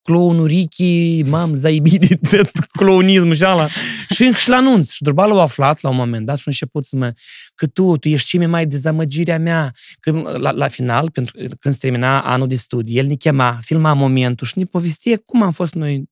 clownul 0.04 0.46
Ricky, 0.46 1.22
mam, 1.22 1.54
zaibit 1.54 2.00
de 2.30 2.36
tot 2.36 2.58
clownism 2.64 3.32
și 3.32 3.44
ala. 3.44 3.68
Și, 4.14 4.32
și 4.32 4.48
la 4.48 4.56
anunț. 4.56 4.90
Și 4.90 5.02
Durbalul 5.02 5.38
a 5.38 5.42
aflat 5.42 5.80
la 5.80 5.88
un 5.88 5.96
moment 5.96 6.26
dat 6.26 6.36
și 6.36 6.42
a 6.46 6.50
început 6.50 6.84
să 6.84 6.96
mă, 6.96 7.12
că 7.54 7.66
tu, 7.66 7.96
tu 7.96 8.08
ești 8.08 8.28
cea 8.28 8.38
mai 8.38 8.46
mare 8.46 8.64
dezamăgirea 8.64 9.38
mea. 9.38 9.72
Că 10.00 10.10
la, 10.38 10.50
la 10.50 10.68
final, 10.68 11.10
pentru, 11.10 11.36
când 11.58 11.74
se 11.74 11.80
termina 11.80 12.22
anul 12.22 12.48
de 12.48 12.54
studii, 12.54 12.96
el 12.98 13.06
ne 13.06 13.14
chema, 13.14 13.58
filma 13.62 13.92
momentul 13.92 14.46
și 14.46 14.58
ne 14.58 14.64
povestie 14.64 15.16
cum 15.16 15.42
am 15.42 15.52
fost 15.52 15.74
noi. 15.74 16.04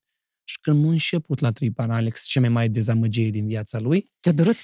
Și 0.43 0.57
când 0.61 0.83
m-a 0.83 0.91
început 0.91 1.39
la 1.39 1.51
Tripan 1.51 1.91
Alex, 1.91 2.23
cea 2.23 2.39
mai 2.39 2.49
mare 2.49 2.67
dezamăgire 2.67 3.29
din 3.29 3.47
viața 3.47 3.79
lui, 3.79 4.05
Ți-a 4.21 4.31
durut? 4.31 4.55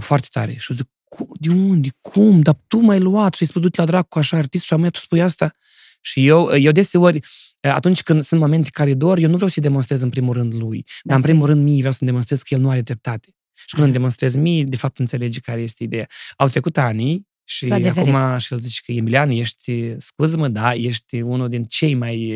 foarte 0.00 0.26
tare. 0.30 0.56
Și 0.58 0.70
eu 0.70 0.76
zic, 0.76 0.86
"Cum? 1.04 1.28
de 1.40 1.48
unde? 1.48 1.88
Cum? 2.00 2.40
Dar 2.40 2.58
tu 2.66 2.78
m-ai 2.78 3.00
luat 3.00 3.34
și 3.34 3.42
ai 3.42 3.48
spus, 3.48 3.62
du-te 3.62 3.80
la 3.80 3.86
dracu 3.86 4.08
cu 4.08 4.18
așa 4.18 4.36
artist 4.36 4.64
și 4.64 4.72
am 4.72 4.88
tu 4.88 4.98
spui 4.98 5.22
asta. 5.22 5.52
Și 6.00 6.26
eu, 6.26 6.56
eu 6.56 6.72
deseori, 6.72 7.20
atunci 7.60 8.02
când 8.02 8.22
sunt 8.22 8.40
momente 8.40 8.68
care 8.72 8.94
dor, 8.94 9.18
eu 9.18 9.28
nu 9.28 9.34
vreau 9.34 9.50
să-i 9.50 9.62
demonstrez 9.62 10.00
în 10.00 10.08
primul 10.10 10.34
rând 10.34 10.54
lui, 10.54 10.84
dar 11.02 11.16
în 11.16 11.22
primul 11.22 11.46
rând 11.46 11.62
mie 11.62 11.78
vreau 11.78 11.92
să-mi 11.92 12.10
demonstrez 12.10 12.42
că 12.42 12.54
el 12.54 12.60
nu 12.60 12.70
are 12.70 12.80
dreptate. 12.80 13.28
Și 13.54 13.66
când 13.74 13.82
îmi 13.84 13.92
demonstrez 13.92 14.34
mie, 14.36 14.64
de 14.64 14.76
fapt 14.76 14.98
înțelege 14.98 15.40
care 15.40 15.60
este 15.60 15.82
ideea. 15.82 16.06
Au 16.36 16.48
trecut 16.48 16.78
ani 16.78 17.26
și 17.44 17.66
S-a 17.66 17.74
adeverit. 17.74 18.14
acum 18.14 18.38
și 18.38 18.52
el 18.52 18.58
zice 18.58 18.80
că 18.84 18.92
Emilian, 18.92 19.30
ești, 19.30 19.94
scuză-mă, 19.98 20.48
da, 20.48 20.74
ești 20.74 21.20
unul 21.20 21.48
din 21.48 21.64
cei 21.64 21.94
mai, 21.94 22.34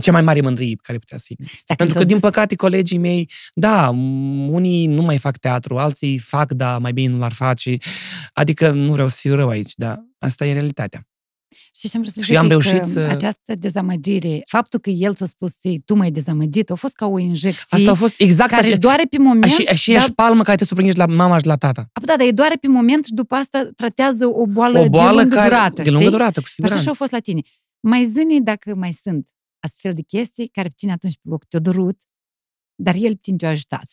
cea 0.00 0.12
mai 0.12 0.22
mare 0.22 0.40
mândrie 0.40 0.74
care 0.82 0.98
putea 0.98 1.18
să 1.18 1.26
existe. 1.28 1.62
Dacă 1.66 1.78
Pentru 1.84 1.86
că, 1.86 2.04
ți-au 2.04 2.04
din 2.04 2.16
zis- 2.28 2.30
păcate, 2.30 2.54
colegii 2.54 2.98
mei, 2.98 3.30
da, 3.54 3.90
m- 3.90 4.48
unii 4.48 4.86
nu 4.86 5.02
mai 5.02 5.18
fac 5.18 5.36
teatru, 5.36 5.78
alții 5.78 6.18
fac, 6.18 6.52
da, 6.52 6.78
mai 6.78 6.92
bine 6.92 7.12
nu 7.12 7.18
l-ar 7.18 7.32
face. 7.32 7.76
Adică 8.32 8.70
nu 8.70 8.92
vreau 8.92 9.08
să 9.08 9.16
fiu 9.20 9.34
rău 9.34 9.48
aici, 9.48 9.72
dar 9.74 9.98
asta 10.18 10.46
e 10.46 10.52
realitatea. 10.52 11.08
Și 11.74 11.88
ce 11.88 11.96
am 11.96 12.00
vrut 12.02 12.12
să 12.14 12.20
Și 12.20 12.26
zic 12.26 12.36
am 12.36 12.44
e 12.44 12.48
reușit 12.48 12.78
că 12.78 12.84
să- 12.86 13.00
această 13.00 13.54
dezamăgire, 13.54 14.42
faptul 14.46 14.78
că 14.78 14.90
el 14.90 15.14
ți-a 15.14 15.26
spus 15.26 15.64
"Ei, 15.64 15.82
tu 15.84 15.94
m-ai 15.94 16.10
dezamăgit, 16.10 16.70
a 16.70 16.74
fost 16.74 16.94
ca 16.94 17.06
o 17.06 17.18
injecție 17.18 17.64
Asta 17.78 17.90
a 17.90 17.94
fost 17.94 18.20
exact 18.20 18.50
care 18.50 18.66
așa, 18.66 18.76
doare 18.76 19.04
pe 19.10 19.18
moment, 19.18 19.44
așa, 19.44 19.62
așa 19.70 19.92
dar, 19.98 20.10
palmă 20.14 20.42
care 20.42 20.56
te 20.56 20.64
surprindești 20.64 21.00
la 21.00 21.06
mama 21.06 21.38
și 21.38 21.46
la 21.46 21.56
tata. 21.56 21.90
da, 22.04 22.16
dar 22.16 22.26
e 22.26 22.30
doare 22.30 22.54
pe 22.54 22.68
moment 22.68 23.04
și 23.04 23.12
după 23.12 23.34
asta 23.34 23.68
tratează 23.76 24.26
o 24.26 24.46
boală, 24.46 24.78
O 24.78 24.88
boală 24.88 25.10
de 25.16 25.20
lungă 25.20 25.34
care, 25.36 25.48
durată, 25.48 25.82
de 25.82 25.90
lungă 25.90 25.98
știi? 25.98 26.10
durată, 26.10 26.32
cu 26.40 26.44
Așa 26.46 26.52
siguranță. 26.54 26.82
și 26.82 26.88
a 26.88 26.92
fost 26.92 27.10
la 27.10 27.18
tine. 27.18 27.40
Mai 27.80 28.04
zâni 28.04 28.40
dacă 28.42 28.74
mai 28.74 28.92
sunt 28.92 29.28
astfel 29.66 29.92
de 29.94 30.02
chestii 30.02 30.48
care 30.48 30.68
pe 30.68 30.74
tine 30.76 30.92
atunci 30.92 31.14
pe 31.14 31.28
loc 31.28 31.44
te-au 31.44 31.62
durut, 31.62 31.96
dar 32.74 32.94
el 32.94 33.12
pe 33.12 33.18
tine 33.22 33.36
te-a 33.36 33.48
ajutat. 33.48 33.84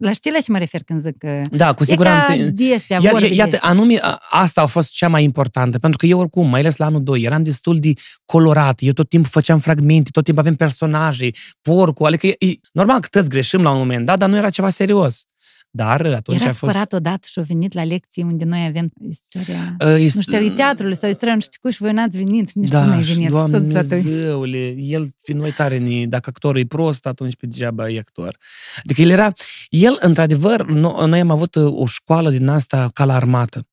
La 0.00 0.12
știi 0.12 0.30
la 0.30 0.38
ce 0.38 0.52
mă 0.52 0.58
refer 0.58 0.82
când 0.84 1.00
zic 1.00 1.18
că 1.18 1.40
Da, 1.50 1.74
cu 1.74 1.84
siguranță. 1.84 2.32
e 2.32 2.36
ca 2.44 2.50
de 2.54 2.74
astea, 2.74 2.98
Iar, 3.02 3.12
vorbele. 3.12 3.34
iată, 3.34 3.58
anume, 3.60 3.98
a- 4.00 4.18
asta 4.30 4.60
a 4.60 4.66
fost 4.66 4.90
cea 4.90 5.08
mai 5.08 5.22
importantă, 5.24 5.78
pentru 5.78 5.98
că 5.98 6.06
eu 6.06 6.18
oricum, 6.18 6.48
mai 6.48 6.60
ales 6.60 6.76
la 6.76 6.84
anul 6.86 7.02
2, 7.02 7.22
eram 7.22 7.42
destul 7.42 7.78
de 7.78 7.92
colorat, 8.24 8.78
eu 8.82 8.92
tot 8.92 9.08
timpul 9.08 9.30
făceam 9.30 9.58
fragmente, 9.58 10.10
tot 10.10 10.24
timpul 10.24 10.42
avem 10.42 10.54
personaje, 10.56 11.30
porcul, 11.62 12.06
adică 12.06 12.26
e, 12.26 12.34
e, 12.38 12.54
normal 12.72 13.00
că 13.00 13.06
toți 13.10 13.28
greșim 13.28 13.62
la 13.62 13.70
un 13.70 13.78
moment 13.78 14.06
dat, 14.06 14.18
dar 14.18 14.28
nu 14.28 14.36
era 14.36 14.50
ceva 14.50 14.70
serios. 14.70 15.24
Dar 15.72 16.06
atunci 16.06 16.40
Era 16.40 16.44
a 16.48 16.52
fost... 16.52 16.58
supărat 16.58 16.92
odată 16.92 17.26
și 17.30 17.38
a 17.38 17.42
venit 17.42 17.72
la 17.72 17.84
lecții 17.84 18.22
unde 18.22 18.44
noi 18.44 18.64
avem 18.68 18.90
istoria... 19.08 19.76
Uh, 19.80 19.94
este- 19.98 20.12
Nu 20.16 20.20
știu, 20.20 20.38
e 20.38 20.50
teatrul 20.50 20.94
sau 20.94 21.10
istoria, 21.10 21.34
nu 21.34 21.40
știu 21.40 21.58
cu 21.60 21.70
și 21.70 21.80
voi 21.80 21.92
n-ați 21.92 22.16
venit 22.16 22.48
și 22.48 22.58
nici 22.58 22.68
tu 22.68 22.74
da, 22.74 22.84
n-ai 22.84 23.02
și 23.02 23.12
venit. 23.12 23.30
Doamne 23.30 23.72
Să-ți 23.72 23.76
atunci. 23.76 24.02
Dumnezeule, 24.02 24.74
el 24.78 25.08
pe 25.24 25.32
noi 25.32 25.52
tare 25.52 25.78
ne, 25.78 26.06
dacă 26.06 26.28
actorul 26.28 26.60
e 26.60 26.64
prost, 26.64 27.06
atunci 27.06 27.36
pe 27.36 27.46
degeaba 27.46 27.90
e 27.90 27.98
actor. 27.98 28.36
Adică 28.84 29.02
el 29.02 29.10
era, 29.10 29.32
el 29.68 29.98
într-adevăr, 30.00 30.66
no, 30.66 31.06
noi 31.06 31.20
am 31.20 31.30
avut 31.30 31.54
uh, 31.54 31.72
o 31.72 31.86
școală 31.86 32.30
din 32.30 32.48
asta 32.48 32.90
ca 32.92 33.04
la 33.04 33.14
armată. 33.14 33.64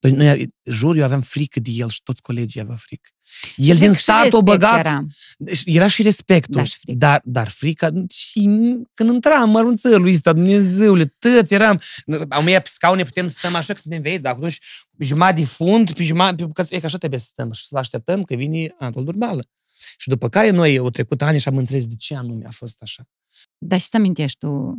Noi, 0.00 0.12
noi, 0.12 0.54
jur, 0.64 0.96
eu 0.96 1.04
aveam 1.04 1.20
frică 1.20 1.60
de 1.60 1.70
el 1.70 1.88
și 1.88 2.02
toți 2.02 2.22
colegii 2.22 2.60
aveau 2.60 2.76
frică. 2.76 3.08
El 3.56 3.66
Cred 3.66 3.78
din 3.78 3.88
că 3.88 3.94
și 3.94 4.02
start 4.02 4.18
o 4.18 4.22
respect 4.22 4.44
băgat, 4.44 4.78
Era. 4.78 5.04
deci 5.38 5.62
era 5.64 5.86
și 5.86 6.02
respectul, 6.02 6.54
Da, 6.54 6.64
și 6.64 6.76
frică. 6.76 6.98
dar, 6.98 7.20
dar 7.24 7.48
frica, 7.48 7.92
și 8.08 8.42
când 8.94 9.10
intram 9.10 9.42
în 9.42 9.50
mărunțelul 9.50 10.08
ăsta, 10.08 10.32
Dumnezeule, 10.32 11.14
tăți 11.18 11.54
eram, 11.54 11.80
am 12.28 12.48
ia 12.48 12.60
pe 12.60 12.68
scaune, 12.72 13.02
putem 13.02 13.28
să 13.28 13.36
stăm 13.38 13.54
așa 13.54 13.72
că 13.72 13.80
suntem 13.80 14.02
vei, 14.02 14.18
dar 14.18 14.34
atunci 14.34 14.58
jumătate 14.98 15.40
de 15.40 15.46
fund, 15.46 15.92
pe 15.92 16.04
jumătate, 16.04 16.46
pe, 16.46 16.50
că, 16.52 16.74
e 16.74 16.80
că 16.80 16.86
așa 16.86 16.98
trebuie 16.98 17.20
să 17.20 17.26
stăm 17.30 17.52
și 17.52 17.66
să 17.66 17.78
așteptăm 17.78 18.22
că 18.22 18.34
vine 18.34 18.74
Anatol 18.78 19.04
Durbală. 19.04 19.44
Și 19.96 20.08
după 20.08 20.28
care 20.28 20.50
noi 20.50 20.76
au 20.78 20.90
trecut 20.90 21.22
ani 21.22 21.38
și 21.38 21.48
am 21.48 21.56
înțeles 21.56 21.86
de 21.86 21.94
ce 21.98 22.14
anume 22.16 22.44
a 22.46 22.50
fost 22.50 22.82
așa. 22.82 23.08
Dar 23.58 23.80
și 23.80 23.86
să 23.86 23.96
amintești 23.96 24.38
tu 24.38 24.76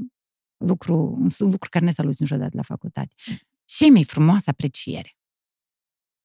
lucru, 0.58 1.18
un 1.20 1.30
lucru 1.38 1.70
care 1.70 1.86
ne 1.86 1.92
saluți 1.92 2.22
niciodată 2.22 2.52
la 2.56 2.62
facultate. 2.62 3.14
Ce 3.82 3.92
mai 3.92 4.04
frumoasă 4.04 4.50
apreciere? 4.50 5.16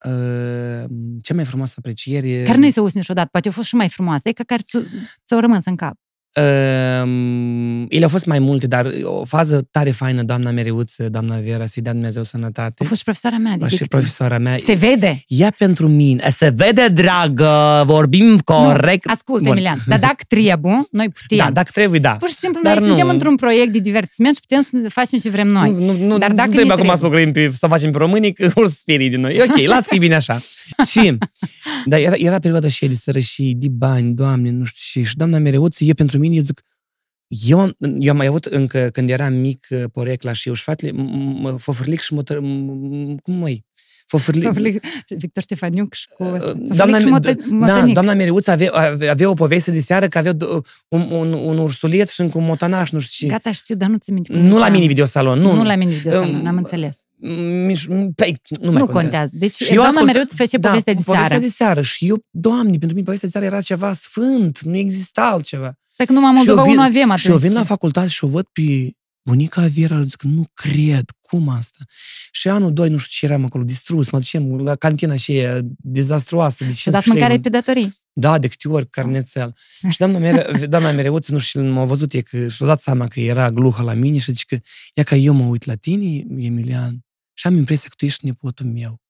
Uh, 0.05 0.85
cea 1.23 1.35
mai 1.35 1.45
frumoasă 1.45 1.75
apreciere... 1.77 2.43
Care 2.43 2.59
nu-i 2.59 2.71
să 2.71 2.81
auzi 2.81 2.97
niciodată, 2.97 3.29
poate 3.33 3.49
a 3.49 3.51
fost 3.51 3.69
și 3.69 3.75
mai 3.75 3.89
frumoasă, 3.89 4.29
e 4.29 4.33
ca 4.33 4.45
care 4.45 4.63
ți- 4.63 4.87
ți-au 5.27 5.41
rămas 5.41 5.65
în 5.65 5.77
cap. 5.77 5.97
Uh, 6.37 7.85
ele 7.89 8.03
au 8.03 8.09
fost 8.09 8.27
mai 8.27 8.39
multe, 8.39 8.67
dar 8.67 8.93
o 9.03 9.25
fază 9.25 9.69
tare 9.71 9.91
faină, 9.91 10.23
doamna 10.23 10.51
Mereuță, 10.51 11.09
doamna 11.09 11.37
Vera, 11.39 11.67
să-i 11.67 11.83
dea 11.83 11.93
Dumnezeu 11.93 12.23
sănătate. 12.23 12.75
A 12.79 12.85
fost 12.85 12.99
și 12.99 13.05
profesoara 13.05 13.37
mea 13.37 13.53
de 13.57 13.63
și 13.65 13.69
dicție. 13.69 13.87
profesoara 13.87 14.39
mea. 14.39 14.59
Se 14.65 14.75
vede? 14.75 15.23
Ea 15.27 15.53
pentru 15.59 15.89
mine. 15.89 16.31
Se 16.31 16.53
vede, 16.57 16.87
dragă, 16.93 17.83
vorbim 17.87 18.39
corect. 18.39 19.07
Nu, 19.07 19.13
ascult, 19.13 19.43
Bun. 19.43 19.53
Emilian, 19.53 19.79
dar 19.87 19.99
dacă 19.99 20.25
trebuie, 20.29 20.87
noi 20.91 21.09
putem. 21.09 21.39
Da, 21.39 21.51
dacă 21.51 21.71
trebuie, 21.73 22.01
da. 22.01 22.11
Pur 22.11 22.29
și 22.29 22.35
simplu, 22.35 22.61
Dar 22.63 22.79
noi 22.79 22.89
nu. 22.89 22.95
suntem 22.95 23.09
într-un 23.13 23.37
proiect 23.37 23.73
de 23.73 23.79
divertisment 23.79 24.35
și 24.35 24.41
putem 24.49 24.63
să 24.63 24.89
facem 24.91 25.19
ce 25.19 25.29
vrem 25.31 25.49
noi. 25.49 25.71
Nu, 25.71 25.79
nu, 25.79 26.07
nu, 26.07 26.19
Dar 26.19 26.31
nu 26.31 26.37
dacă 26.37 26.51
trebuie 26.51 26.65
ne 26.65 26.73
acum 26.73 26.85
trebuie. 26.85 26.97
să 26.97 27.07
o 27.07 27.09
grăim 27.09 27.33
pe, 27.33 27.51
să 27.51 27.67
o 27.67 27.69
facem 27.69 27.91
pe 27.91 27.99
românii, 27.99 28.33
că 28.33 28.51
o 28.55 28.67
să 28.69 28.75
sperii 28.79 29.09
din 29.11 29.21
noi. 29.21 29.35
E 29.35 29.43
ok, 29.43 29.57
las 29.67 29.87
că 29.87 29.95
e 29.95 29.99
bine 29.99 30.15
așa. 30.15 30.39
și, 30.91 31.19
dar 31.85 31.99
era, 32.01 32.15
era 32.17 32.39
perioada 32.39 32.69
și 32.69 32.87
de 32.87 32.95
sărășii, 32.95 33.55
de 33.55 33.69
bani, 33.71 34.13
doamne, 34.15 34.51
nu 34.51 34.65
știu 34.65 35.01
și, 35.03 35.09
și 35.09 35.17
doamna 35.17 35.39
Mereuță, 35.39 35.85
eu 35.85 35.95
pentru 35.95 36.19
mine, 36.19 36.26
eu 36.33 36.43
zic, 36.43 36.63
eu 37.27 37.61
am, 37.61 37.77
eu 37.99 38.11
am 38.11 38.17
mai 38.17 38.27
avut 38.27 38.45
încă, 38.45 38.89
când 38.93 39.11
eram 39.11 39.35
mic, 39.35 39.67
porecla 39.93 40.33
și 40.33 40.49
eu 40.49 40.55
și 40.55 40.63
fratele, 40.63 40.91
m- 40.93 41.53
m- 41.53 41.57
fofărlic 41.59 42.01
și 42.01 42.15
motor, 42.15 42.37
m- 42.39 43.23
cum 43.23 43.35
mai? 43.35 43.65
Fofărlic. 44.09 44.81
Victor 45.09 45.43
Ștefaniuc 45.43 45.95
și 45.95 46.09
cu... 46.09 46.25
Doamna, 46.57 46.99
și 46.99 47.05
motă, 47.07 47.33
da, 47.67 47.87
doamna 47.87 48.15
Mereuță 48.15 48.51
avea, 48.51 48.71
avea, 48.73 49.11
avea 49.11 49.29
o 49.31 49.35
poveste 49.35 49.71
de 49.71 49.81
seară 49.81 50.09
că 50.09 50.19
avea 50.19 50.33
do- 50.35 50.63
un, 50.89 51.01
un, 51.11 51.33
un 51.33 51.59
ursuleț 51.59 52.13
și 52.13 52.21
încă 52.21 52.39
un 52.39 52.45
motanaș, 52.45 52.91
nu 52.91 52.99
știu 53.01 53.27
ce. 53.27 53.33
Gata, 53.33 53.53
știu, 53.53 53.75
dar 53.75 53.89
nu 53.89 53.97
ți 53.97 54.13
minte 54.13 54.33
cum 54.33 54.41
Nu 54.43 54.59
la 54.59 54.65
era. 54.65 54.75
mini 54.75 54.87
videosalon, 54.87 55.39
nu. 55.39 55.55
Nu 55.55 55.65
la 55.65 55.75
mini 55.77 55.93
videosalon, 55.95 56.35
Um, 56.35 56.43
n-am 56.43 56.57
înțeles. 56.57 57.01
Miș- 57.67 58.15
Păi, 58.15 58.41
nu 58.61 58.71
mai 58.71 58.81
Nu 58.81 58.87
contează. 58.87 58.93
contează. 58.93 59.31
Deci, 59.35 59.55
Și 59.55 59.63
eu 59.69 59.75
doamna 59.75 59.89
ascult- 59.89 60.07
mereu 60.07 60.23
îți 60.23 60.35
face 60.37 60.57
da, 60.57 60.69
povestea 60.69 60.95
de 60.95 61.03
povestea 61.05 61.29
seară. 61.29 61.43
de 61.45 61.51
seară. 61.51 61.83
Și 61.83 62.09
eu, 62.09 62.19
doamne, 62.31 62.71
pentru 62.71 62.89
mine 62.93 63.03
povestea 63.03 63.29
de 63.29 63.39
seară 63.39 63.47
era 63.55 63.61
ceva 63.63 63.93
sfânt, 63.93 64.61
nu 64.61 64.77
exista 64.77 65.23
altceva. 65.23 65.75
Dacă 65.97 66.13
numai 66.13 66.31
Și 66.41 66.49
eu 66.49 66.55
Moldova 66.55 66.63
vin- 66.63 66.77
1 66.79 66.83
avem 66.87 67.03
atunci. 67.11 67.21
Și 67.21 67.31
eu 67.31 67.37
vin 67.37 67.53
la 67.53 67.65
facultate 67.65 68.09
și 68.09 68.25
o 68.25 68.29
văd 68.29 68.47
pe 68.53 68.91
bunica 69.23 69.67
Vera, 69.67 70.03
zic, 70.03 70.23
nu 70.23 70.47
cred, 70.55 71.05
cum 71.21 71.49
asta? 71.49 71.79
Și 72.31 72.49
anul 72.49 72.73
2, 72.73 72.89
nu 72.89 72.97
știu 72.97 73.11
ce 73.27 73.33
eram 73.33 73.45
acolo, 73.45 73.65
distrus, 73.65 74.11
mă 74.11 74.19
ducem 74.19 74.57
la 74.57 74.75
cantina 74.77 75.17
și 75.17 75.37
e 75.37 75.61
dezastruoasă. 75.77 76.65
De 76.65 76.73
Și 76.73 76.91
dat 76.91 77.03
15 77.03 77.11
mâncare 77.11 77.33
lei. 77.33 77.43
pe 77.43 77.49
datorii. 77.49 77.95
Da, 78.13 78.39
de 78.39 78.49
câte 78.49 78.69
ori 78.69 78.89
carnețel. 78.89 79.55
Și 79.91 79.99
doamna, 79.99 80.19
mere, 80.19 80.67
doamna 80.67 80.91
Mereuță, 80.91 81.33
nu 81.33 81.39
știu, 81.39 81.63
m-a 81.73 81.85
văzut 81.85 82.13
e 82.13 82.21
că 82.21 82.49
și-a 82.49 82.67
dat 82.67 82.81
seama 82.81 83.09
că 83.09 83.21
era 83.21 83.51
gluhă 83.51 83.83
la 83.83 83.93
mine 83.93 84.19
și 84.19 84.33
zice 84.33 84.45
că, 84.57 84.63
ia 84.95 85.03
ca 85.03 85.17
eu 85.17 85.35
mă 85.35 85.45
uit 85.45 85.65
la 85.65 85.75
tine, 85.75 86.25
Emilian, 86.39 87.05
și 87.35 87.47
am 87.47 87.55
impresia 87.57 87.89
că 87.89 87.95
tu 87.99 88.05
ești 88.05 88.25
nepotul 88.25 88.67
meu. 88.67 89.01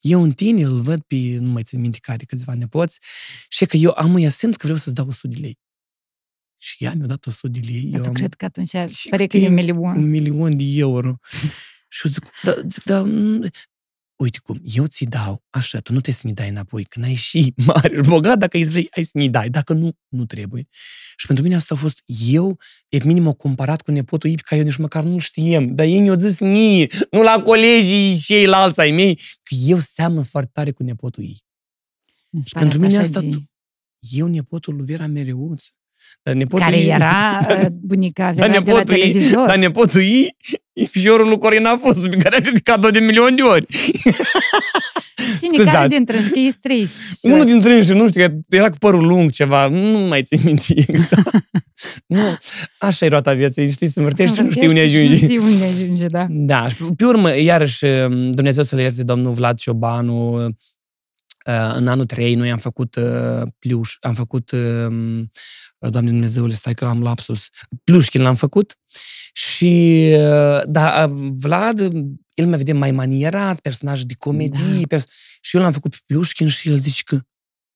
Eu 0.00 0.22
în 0.22 0.32
tine 0.32 0.62
îl 0.62 0.80
văd 0.80 1.00
pe, 1.02 1.16
nu 1.40 1.50
mai 1.50 1.62
țin 1.62 1.80
minte 1.80 1.98
care, 2.00 2.24
câțiva 2.24 2.54
nepoți, 2.54 2.98
și 3.48 3.62
e 3.62 3.66
că 3.66 3.76
eu 3.76 3.92
am 3.96 4.16
ea 4.16 4.30
simt 4.30 4.56
că 4.56 4.60
vreau 4.62 4.78
să-ți 4.78 4.94
dau 4.94 5.06
100 5.06 5.26
de 5.28 5.36
lei. 5.40 5.58
Și 6.62 6.84
ea 6.84 6.94
mi-a 6.94 7.06
dat 7.06 7.26
100 7.26 7.48
de 7.48 7.60
lei. 7.66 7.80
Dar 7.82 7.92
eu 7.94 8.00
tu 8.02 8.08
am 8.08 8.14
cred 8.14 8.34
că 8.34 8.44
atunci 8.44 8.68
Și 8.88 9.08
pare 9.08 9.26
că 9.26 9.36
cât 9.36 9.44
e 9.44 9.46
un 9.46 9.52
e 9.52 9.60
milion. 9.62 9.96
un 9.96 10.10
milion 10.10 10.56
de 10.56 10.64
euro. 10.76 11.16
și 11.88 12.06
eu 12.06 12.12
zic, 12.12 12.30
da, 12.42 12.54
zic, 12.68 12.82
da, 12.84 13.02
mm, 13.02 13.48
uite 14.16 14.38
cum, 14.38 14.60
eu 14.64 14.86
ți 14.86 15.04
dau, 15.04 15.44
așa, 15.50 15.78
tu 15.80 15.92
nu 15.92 16.00
trebuie 16.00 16.14
să 16.14 16.26
mi 16.26 16.34
dai 16.34 16.48
înapoi, 16.48 16.84
când 16.84 17.04
ai 17.04 17.14
și 17.14 17.54
mare 17.66 17.94
și 17.94 18.08
bogat, 18.08 18.38
dacă 18.38 18.56
îți 18.58 18.70
vrei, 18.70 18.88
ai 18.90 19.04
să 19.04 19.10
mi 19.14 19.30
dai, 19.30 19.50
dacă 19.50 19.72
nu, 19.72 19.92
nu 20.08 20.26
trebuie. 20.26 20.68
Și 21.16 21.26
pentru 21.26 21.44
mine 21.44 21.56
asta 21.56 21.74
a 21.74 21.78
fost, 21.78 22.02
eu, 22.30 22.58
e 22.88 22.98
minim 23.04 23.26
o 23.26 23.34
comparat 23.34 23.82
cu 23.82 23.90
nepotul 23.90 24.28
ei, 24.30 24.34
pe 24.36 24.42
care 24.44 24.60
eu 24.60 24.66
nici 24.66 24.76
măcar 24.76 25.04
nu 25.04 25.18
știem, 25.18 25.74
dar 25.74 25.86
ei 25.86 26.00
mi-au 26.00 26.16
zis 26.16 26.38
mie, 26.40 26.86
nu 27.10 27.22
la 27.22 27.42
colegii 27.42 28.16
și 28.16 28.22
ceilalți 28.24 28.80
ai 28.80 28.90
mei, 28.90 29.14
că 29.42 29.54
eu 29.66 29.78
seamănă 29.78 30.22
foarte 30.22 30.50
tare 30.52 30.70
cu 30.70 30.82
nepotul 30.82 31.22
ei. 31.22 31.38
Mi 32.30 32.42
se 32.42 32.46
Și 32.48 32.52
pare 32.54 32.64
pentru 32.66 32.82
mine 32.86 32.96
așa 32.98 33.06
asta, 33.06 33.20
de- 33.20 33.44
eu 33.98 34.26
nepotul 34.26 34.74
lui 34.76 34.86
Vera 34.86 35.06
Mereuță. 35.06 35.68
Dar 36.22 36.34
nepotul 36.34 36.64
Care 36.64 36.78
ei- 36.78 36.88
era 36.88 37.38
uh, 37.60 37.66
bunica 37.82 38.32
Dar 38.32 38.34
Vera 38.34 38.46
de 38.48 38.70
la 38.70 38.76
nepotul 38.76 38.94
ei, 38.94 39.00
televizor. 39.00 39.46
dar 39.46 39.56
nepotul 39.56 40.00
ei, 40.00 40.36
e 40.72 40.84
fiorul 40.84 41.28
lui 41.28 41.38
Corina 41.38 41.76
Fosu, 41.76 42.08
pe 42.08 42.16
care 42.16 42.36
a 42.36 42.40
criticat 42.40 42.92
de 42.92 42.98
milion 42.98 43.34
de 43.34 43.42
ori. 43.42 43.66
Cine 45.40 45.56
care 45.56 45.68
scuzați. 45.70 45.88
dintre 45.88 46.20
știi 46.20 46.50
strici? 46.52 46.88
Unul 47.22 47.44
dintre 47.44 47.74
ei, 47.74 47.86
nu 47.96 48.08
știu, 48.08 48.26
că 48.26 48.34
era 48.56 48.68
cu 48.68 48.76
părul 48.78 49.06
lung 49.06 49.30
ceva, 49.30 49.66
nu 49.68 49.98
mai 49.98 50.22
țin 50.22 50.40
minte 50.44 50.62
exact. 50.76 51.30
nu, 52.06 52.20
așa 52.78 53.04
e 53.06 53.08
roata 53.08 53.32
vieții, 53.32 53.70
știți, 53.70 53.92
să 53.92 53.98
învârtești 53.98 54.36
și 54.36 54.42
nu 54.42 54.50
știi 54.50 54.66
unde 54.66 54.80
Nu 54.80 54.86
ajungi. 54.86 55.16
știi 55.24 55.38
unde 55.38 55.64
ajunge, 55.64 56.06
da. 56.06 56.26
Da, 56.30 56.68
și 56.68 56.82
pe 56.96 57.04
urmă, 57.04 57.36
iarăși, 57.38 57.84
Dumnezeu 58.30 58.62
să 58.62 58.76
le 58.76 58.82
ierte 58.82 59.02
domnul 59.02 59.32
Vlad 59.32 59.56
Ciobanu, 59.58 60.44
uh, 60.44 60.52
în 61.74 61.88
anul 61.88 62.06
3 62.06 62.34
noi 62.34 62.50
am 62.50 62.58
făcut 62.58 62.96
uh, 62.96 63.42
pliuș, 63.58 63.96
am 64.00 64.14
făcut, 64.14 64.50
uh, 64.50 65.22
Doamne 65.88 66.10
Dumnezeule, 66.10 66.54
stai 66.54 66.74
că 66.74 66.84
am 66.84 67.02
lapsus, 67.02 67.48
Pliușchin 67.84 68.22
l-am 68.22 68.34
făcut 68.34 68.76
și, 69.32 70.06
uh, 70.12 70.62
da, 70.66 71.06
Vlad, 71.30 71.80
el 72.34 72.46
mă 72.46 72.56
vede 72.56 72.72
mai 72.72 72.90
manierat, 72.90 73.60
personaj 73.60 74.00
de 74.02 74.14
comedie, 74.18 74.74
Da. 74.80 74.86
pers- 74.88 75.06
și 75.40 75.56
eu 75.56 75.62
l-am 75.62 75.72
făcut 75.72 75.90
pe 75.90 75.98
Pliușchin 76.06 76.48
și 76.48 76.68
el 76.68 76.76
zice 76.78 77.02
că 77.04 77.18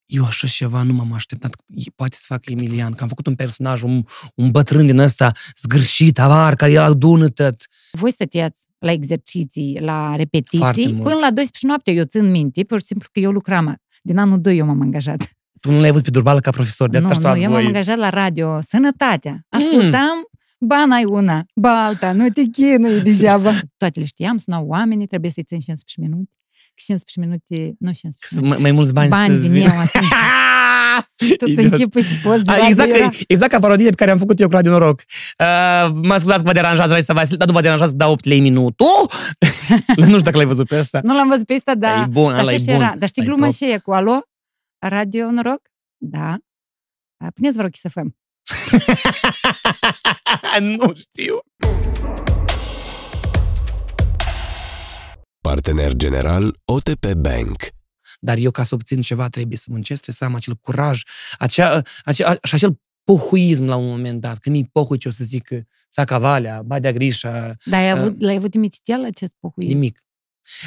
eu 0.07 0.25
așa 0.25 0.47
ceva 0.47 0.83
nu 0.83 0.93
m-am 0.93 1.13
așteptat, 1.13 1.55
că 1.55 1.63
poate 1.95 2.17
să 2.17 2.25
facă 2.27 2.51
Emilian, 2.51 2.93
că 2.93 3.03
am 3.03 3.09
făcut 3.09 3.27
un 3.27 3.35
personaj, 3.35 3.83
un, 3.83 4.03
un 4.35 4.51
bătrân 4.51 4.87
din 4.87 4.99
ăsta 4.99 5.33
zgârșit, 5.63 6.19
avar, 6.19 6.55
care 6.55 6.73
el 6.73 6.83
adună 6.83 7.29
tot. 7.29 7.55
Voi 7.91 8.13
stăteați 8.13 8.67
la 8.79 8.93
exerciții, 8.93 9.79
la 9.81 9.97
Foarte 10.01 10.17
repetiții, 10.17 10.93
mult. 10.93 11.03
până 11.03 11.15
la 11.15 11.31
12 11.31 11.67
noapte, 11.67 11.91
eu 11.93 12.05
țin 12.05 12.31
minte, 12.31 12.63
pur 12.65 12.79
și 12.81 12.85
simplu 12.87 13.09
că 13.13 13.21
eu 13.21 13.31
lucram. 13.31 13.77
Din 14.03 14.19
anul 14.19 14.41
2 14.41 14.57
eu 14.57 14.67
m-am 14.67 14.81
angajat. 14.81 15.31
Tu 15.65 15.71
nu 15.73 15.81
l-ai 15.81 15.89
avut 15.89 16.03
pe 16.03 16.11
Durbală 16.11 16.41
ca 16.41 16.51
profesor, 16.51 16.89
de 16.89 16.99
nu, 16.99 17.09
atât 17.09 17.23
nu, 17.23 17.37
eu 17.37 17.51
m-am 17.51 17.67
angajat 17.67 17.97
la 17.97 18.09
radio. 18.09 18.59
Sănătatea. 18.69 19.47
Ascultam, 19.49 20.17
ba 20.59 20.85
n-ai 20.85 21.05
una, 21.05 21.45
ba 21.55 21.85
alta, 21.85 22.13
nu 22.13 22.29
te 22.29 22.43
chinui 22.43 23.01
degeaba. 23.01 23.51
Toate 23.77 23.99
le 24.01 24.05
știam, 24.07 24.39
sunau 24.39 24.67
oamenii, 24.67 25.07
trebuie 25.07 25.31
să-i 25.31 25.43
țin 25.43 25.59
15 25.59 26.01
minute. 26.01 26.31
15 26.75 27.21
minute, 27.21 27.77
nu 27.79 27.91
15 27.93 28.17
minute. 28.35 28.49
Mai, 28.49 28.59
mai 28.63 28.73
mulți 28.73 28.93
bani, 28.93 29.09
Bani 29.09 29.29
să-ți 29.37 29.43
din 29.43 29.53
vină. 29.53 29.73
eu 29.73 29.79
atunci. 29.81 30.09
Tot 31.39 31.49
Idiot. 31.49 31.73
închipui 31.73 32.03
și 32.03 32.15
poți 32.17 32.45
de 32.45 32.51
A, 32.51 32.55
radio 32.55 32.69
exact, 32.69 32.91
era. 32.95 33.09
exact 33.29 33.51
ca 33.53 33.59
parodie 33.59 33.89
pe 33.89 33.95
care 33.95 34.11
am 34.11 34.19
făcut 34.19 34.41
eu 34.41 34.47
cu 34.49 34.53
Radio 34.53 34.71
Noroc. 34.71 35.01
Uh, 35.39 35.91
mă 36.03 36.17
scuzați 36.19 36.39
că 36.43 36.47
vă 36.47 36.53
deranjează, 36.53 36.93
Raisa 36.93 37.13
Vasile, 37.13 37.37
dar 37.37 37.47
nu 37.47 37.53
vă 37.53 37.61
deranjează 37.61 37.91
să 37.91 37.97
dau 37.97 38.13
8 38.13 38.25
lei 38.25 38.41
minutul. 38.41 38.87
nu 39.97 40.05
știu 40.05 40.21
dacă 40.21 40.37
l-ai 40.37 40.47
văzut 40.47 40.67
pe 40.69 40.79
ăsta. 40.79 41.01
Nu 41.03 41.15
l-am 41.15 41.29
văzut 41.29 41.47
pe 41.47 41.55
ăsta, 41.55 41.75
dar 41.75 42.03
E 42.03 42.07
bun, 42.11 42.33
așa 42.33 42.41
ăla 42.43 42.53
e 42.53 42.57
și 42.57 42.65
bun. 42.65 42.75
era. 42.75 42.95
Dar 42.99 43.09
știi 43.09 43.23
Ăla 43.23 43.31
e 43.33 43.35
gluma 43.35 43.47
top. 43.51 43.57
și 43.57 43.65
e 43.73 43.79
cu 43.79 43.93
alo? 43.93 44.21
Radio 44.79 45.31
noroc? 45.31 45.61
Da. 45.97 46.37
A, 47.25 47.31
Puneți, 47.35 47.57
vă 47.57 47.63
rog, 47.63 47.71
să 47.75 47.89
făm. 47.89 48.17
nu 50.77 50.95
știu. 50.95 51.39
Partener 55.41 55.93
general 55.95 56.57
OTP 56.65 57.13
Bank. 57.13 57.57
Dar 58.21 58.37
eu, 58.37 58.51
ca 58.51 58.63
să 58.63 58.75
obțin 58.75 59.01
ceva, 59.01 59.29
trebuie 59.29 59.57
să 59.59 59.67
muncesc, 59.71 60.03
trebuie 60.03 60.15
să 60.17 60.25
am 60.25 60.35
acel 60.35 60.55
curaj, 60.55 61.03
acea, 61.39 61.83
acea, 62.05 62.39
și 62.43 62.55
acel 62.55 62.81
pohuism 63.05 63.65
la 63.65 63.77
un 63.77 63.87
moment 63.89 64.21
dat. 64.21 64.39
Când 64.39 64.57
mi 64.57 64.69
pohui 64.73 64.99
ce 64.99 65.09
o 65.09 65.11
să 65.11 65.25
zic 65.25 65.49
Țaca 65.91 66.19
Valea, 66.19 66.63
Badea 66.63 66.93
Grișa, 66.93 67.53
Dar 67.65 67.81
ai 67.81 67.93
Uh, 67.93 67.99
avut, 67.99 68.21
l-ai 68.23 68.35
avut 68.35 68.55
imititel 68.55 69.05
acest 69.05 69.35
pohuism? 69.41 69.73
nimic. 69.75 69.99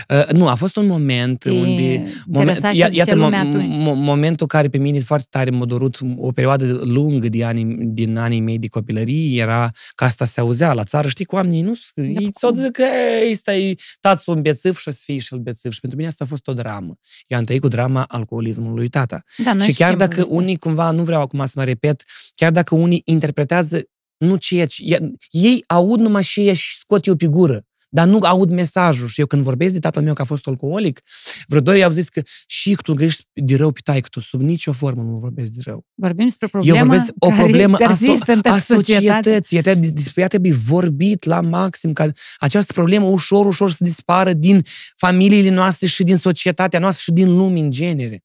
Uh, 0.09 0.25
nu, 0.31 0.47
a 0.47 0.55
fost 0.55 0.75
un 0.75 0.85
moment 0.85 1.39
Te 1.39 1.51
unde... 1.51 2.03
interesa 2.27 2.71
și 2.73 2.79
ia- 2.83 2.89
zicea 2.89 3.13
lumea 3.15 3.43
mo- 3.45 3.47
atunci. 3.47 3.75
mo- 3.75 3.95
momentul 3.95 4.47
care 4.47 4.67
pe 4.69 4.77
mine 4.77 4.99
foarte 4.99 5.27
tare 5.29 5.49
m-a 5.49 5.65
dorut 5.65 5.99
o 6.17 6.31
perioadă 6.31 6.65
lungă 6.83 7.29
de 7.29 7.43
ani, 7.43 7.75
din 7.93 8.17
anii 8.17 8.39
mei 8.39 8.59
de 8.59 8.67
copilărie 8.67 9.41
era 9.41 9.71
că 9.95 10.03
asta 10.03 10.25
se 10.25 10.39
auzea 10.39 10.73
la 10.73 10.83
țară. 10.83 11.07
Știi, 11.07 11.25
cu 11.25 11.35
oamenii 11.35 11.61
nu 11.61 11.73
ei 11.95 12.29
ți-o 12.31 12.49
cum? 12.49 12.61
zic 12.61 12.71
că 12.71 12.83
ăsta 13.31 13.55
e 13.55 13.75
tațul 13.99 14.35
un 14.35 14.41
bețiv 14.41 14.77
și 14.77 14.87
o 14.87 14.91
să 14.91 15.01
fie 15.03 15.17
și 15.17 15.33
el 15.33 15.39
bețiv. 15.39 15.71
Și 15.71 15.79
pentru 15.79 15.97
mine 15.97 16.09
asta 16.09 16.23
a 16.23 16.27
fost 16.27 16.47
o 16.47 16.53
dramă. 16.53 16.97
Eu 17.27 17.37
am 17.37 17.43
trăit 17.43 17.61
cu 17.61 17.67
drama 17.67 18.03
alcoolismului 18.07 18.75
lui 18.77 18.87
tata. 18.89 19.23
Da, 19.37 19.53
noi 19.53 19.65
și 19.65 19.73
chiar 19.73 19.87
știm 19.87 19.99
dacă 19.99 20.15
povestea. 20.15 20.35
unii 20.37 20.57
cumva, 20.57 20.91
nu 20.91 21.03
vreau 21.03 21.21
acum 21.21 21.45
să 21.45 21.53
mă 21.55 21.63
repet, 21.63 22.03
chiar 22.35 22.51
dacă 22.51 22.75
unii 22.75 23.01
interpretează 23.05 23.81
nu 24.17 24.35
ceea 24.35 24.65
ce... 24.65 24.83
ia- 24.83 25.11
Ei 25.29 25.63
aud 25.67 25.99
numai 25.99 26.21
ce 26.23 26.53
și 26.53 26.77
scot 26.77 27.05
eu 27.05 27.15
pe 27.15 27.25
gură, 27.27 27.65
dar 27.89 28.07
nu 28.07 28.19
aud 28.19 28.51
mesajul. 28.51 29.07
Și 29.07 29.19
eu 29.19 29.25
când 29.25 29.43
vorbesc 29.43 29.73
de 29.73 29.79
tatăl 29.79 30.03
meu 30.03 30.13
că 30.13 30.21
a 30.21 30.25
fost 30.25 30.47
alcoolic, 30.47 31.01
vreo 31.47 31.61
doi 31.61 31.83
au 31.83 31.91
zis 31.91 32.09
că 32.09 32.21
și 32.47 32.77
tu 32.81 32.93
grești 32.93 33.23
de 33.33 33.55
rău 33.55 33.71
pe 33.71 33.79
taică 33.83 34.07
tu, 34.11 34.19
sub 34.19 34.41
nicio 34.41 34.71
formă 34.71 35.01
nu 35.01 35.17
vorbesc 35.17 35.51
de 35.51 35.61
rău. 35.65 35.85
Vorbim 35.93 36.25
despre 36.25 36.47
Eu 36.51 36.61
problemă 36.61 36.85
vorbesc 36.85 37.11
o 37.19 37.27
care 37.27 37.41
problemă 37.41 37.75
a, 37.75 37.77
persistă 37.77 38.31
în 38.31 38.37
so- 38.37 38.41
toată 38.41 38.49
a 38.49 38.59
societatea. 38.59 39.15
societății. 39.15 39.55
Ea 39.57 39.61
trebuie- 39.61 39.89
Despre 39.89 40.21
ea 40.21 40.27
trebuie 40.27 40.53
vorbit 40.53 41.23
la 41.23 41.41
maxim, 41.41 41.93
ca 41.93 42.11
această 42.37 42.73
problemă 42.73 43.05
ușor, 43.05 43.45
ușor 43.45 43.71
să 43.71 43.83
dispară 43.83 44.33
din 44.33 44.61
familiile 44.95 45.49
noastre 45.49 45.87
și 45.87 46.03
din 46.03 46.17
societatea 46.17 46.79
noastră 46.79 47.01
și 47.03 47.11
din 47.11 47.35
lume 47.37 47.59
în 47.59 47.71
genere. 47.71 48.21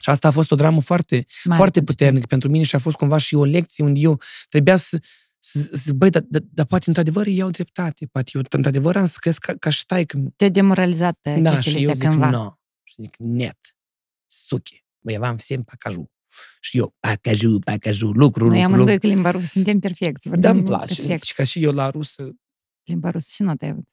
Și 0.00 0.10
asta 0.10 0.28
a 0.28 0.30
fost 0.30 0.50
o 0.50 0.56
dramă 0.56 0.80
foarte, 0.80 1.24
Mare 1.44 1.56
foarte 1.56 1.78
pentru 1.78 1.94
puternică 1.94 2.26
pentru 2.26 2.50
mine 2.50 2.64
și 2.64 2.74
a 2.74 2.78
fost 2.78 2.96
cumva 2.96 3.16
și 3.16 3.34
o 3.34 3.44
lecție 3.44 3.84
unde 3.84 4.00
eu 4.00 4.20
trebuia 4.48 4.76
să, 4.76 4.98
să, 4.98 4.98
să 4.98 5.25
zic, 5.73 5.93
băi, 5.93 6.09
dar, 6.09 6.21
dar, 6.29 6.41
dar 6.51 6.65
poate 6.65 6.83
într-adevăr 6.87 7.27
iau 7.27 7.49
dreptate, 7.49 8.05
poate 8.11 8.31
eu 8.33 8.41
într-adevăr 8.51 8.95
am 8.97 9.05
să 9.05 9.17
cresc 9.19 9.39
ca, 9.41 9.53
ca 9.59 9.69
și 9.69 9.85
taică 9.85 10.23
Te-a 10.35 10.49
demoralizat 10.49 11.17
uh, 11.23 11.35
Da, 11.41 11.53
chestiile 11.53 11.77
și 11.77 11.83
eu 11.83 11.91
astea 11.91 12.09
zic, 12.11 12.19
cândva. 12.19 12.37
nu. 12.43 12.59
Și 12.83 12.95
zic, 13.01 13.15
net, 13.17 13.57
suche, 14.25 14.85
băi, 14.99 15.17
v-am 15.17 15.35
всем 15.35 15.63
покажу. 15.63 16.11
Și 16.59 16.77
eu, 16.77 16.95
покажу, 16.99 17.59
покажу, 17.59 18.05
lucru, 18.11 18.47
Noi 18.47 18.53
lucru, 18.57 18.73
amândoi 18.73 18.93
lucru. 18.93 19.07
cu 19.07 19.13
limba 19.13 19.29
rusă 19.31 19.45
suntem 19.45 19.79
perfecți. 19.79 20.29
Da, 20.29 20.35
vorbim 20.35 20.51
îmi 20.51 20.63
place. 20.63 20.95
Perfect. 20.95 21.23
Și 21.23 21.33
ca 21.33 21.43
și 21.43 21.63
eu 21.63 21.71
la 21.71 21.89
rusă, 21.89 22.29
Limba 22.83 23.09
rusă 23.09 23.29
și 23.33 23.41
nu 23.41 23.55
te-ai 23.55 23.71
avut. 23.71 23.85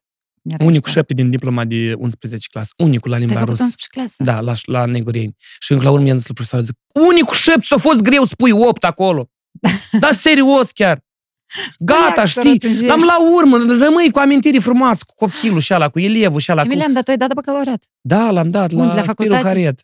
Era 0.43 0.63
unicul 0.63 0.87
așa. 0.89 0.97
șapte 0.97 1.13
din 1.13 1.29
diploma 1.29 1.65
de 1.65 1.93
11 1.97 2.47
clasă, 2.51 2.73
unicul 2.77 3.09
la 3.11 3.15
Tu 3.17 3.21
ai 3.21 3.27
limba 3.27 3.39
făcut 3.45 3.57
rusă. 3.59 3.63
11 3.63 3.87
clasă? 3.99 4.23
Da, 4.23 4.39
la, 4.41 4.53
la 4.65 4.85
Negureni. 4.85 5.35
Și 5.59 5.73
la 5.73 5.91
urmă 5.91 6.07
i-am 6.07 6.17
zis 6.17 6.27
la 6.27 6.33
profesor, 6.33 6.61
zic, 6.61 6.75
unicul 7.09 7.35
șapte 7.35 7.65
s-a 7.65 7.77
fost 7.77 7.99
greu 8.01 8.25
să 8.25 8.33
pui 8.37 8.51
8 8.51 8.83
acolo. 8.83 9.31
Da, 9.99 10.11
serios 10.11 10.71
chiar. 10.71 11.05
Gata, 11.78 12.12
Ia, 12.16 12.26
să 12.26 12.40
știi? 12.40 12.50
rătânjești. 12.50 12.86
Dar 12.86 12.98
la 12.98 13.16
urmă, 13.34 13.56
rămâi 13.84 14.10
cu 14.10 14.18
amintiri 14.18 14.60
frumoase 14.60 15.02
cu 15.06 15.26
copilul 15.26 15.60
și 15.60 15.72
ala, 15.72 15.88
cu 15.88 15.98
elevul 15.98 16.40
și 16.40 16.50
ala. 16.50 16.60
Cu... 16.62 16.66
Emilian, 16.66 16.92
dar 16.92 17.02
tu 17.02 17.10
ai 17.10 17.16
dat 17.16 17.32
bacalaureat. 17.34 17.84
Da, 18.00 18.30
l-am 18.30 18.50
dat 18.50 18.72
Unde, 18.72 18.84
la 18.84 18.86
la, 18.86 18.92
Spiru 18.92 19.06
facultate? 19.06 19.46
Haret. 19.46 19.80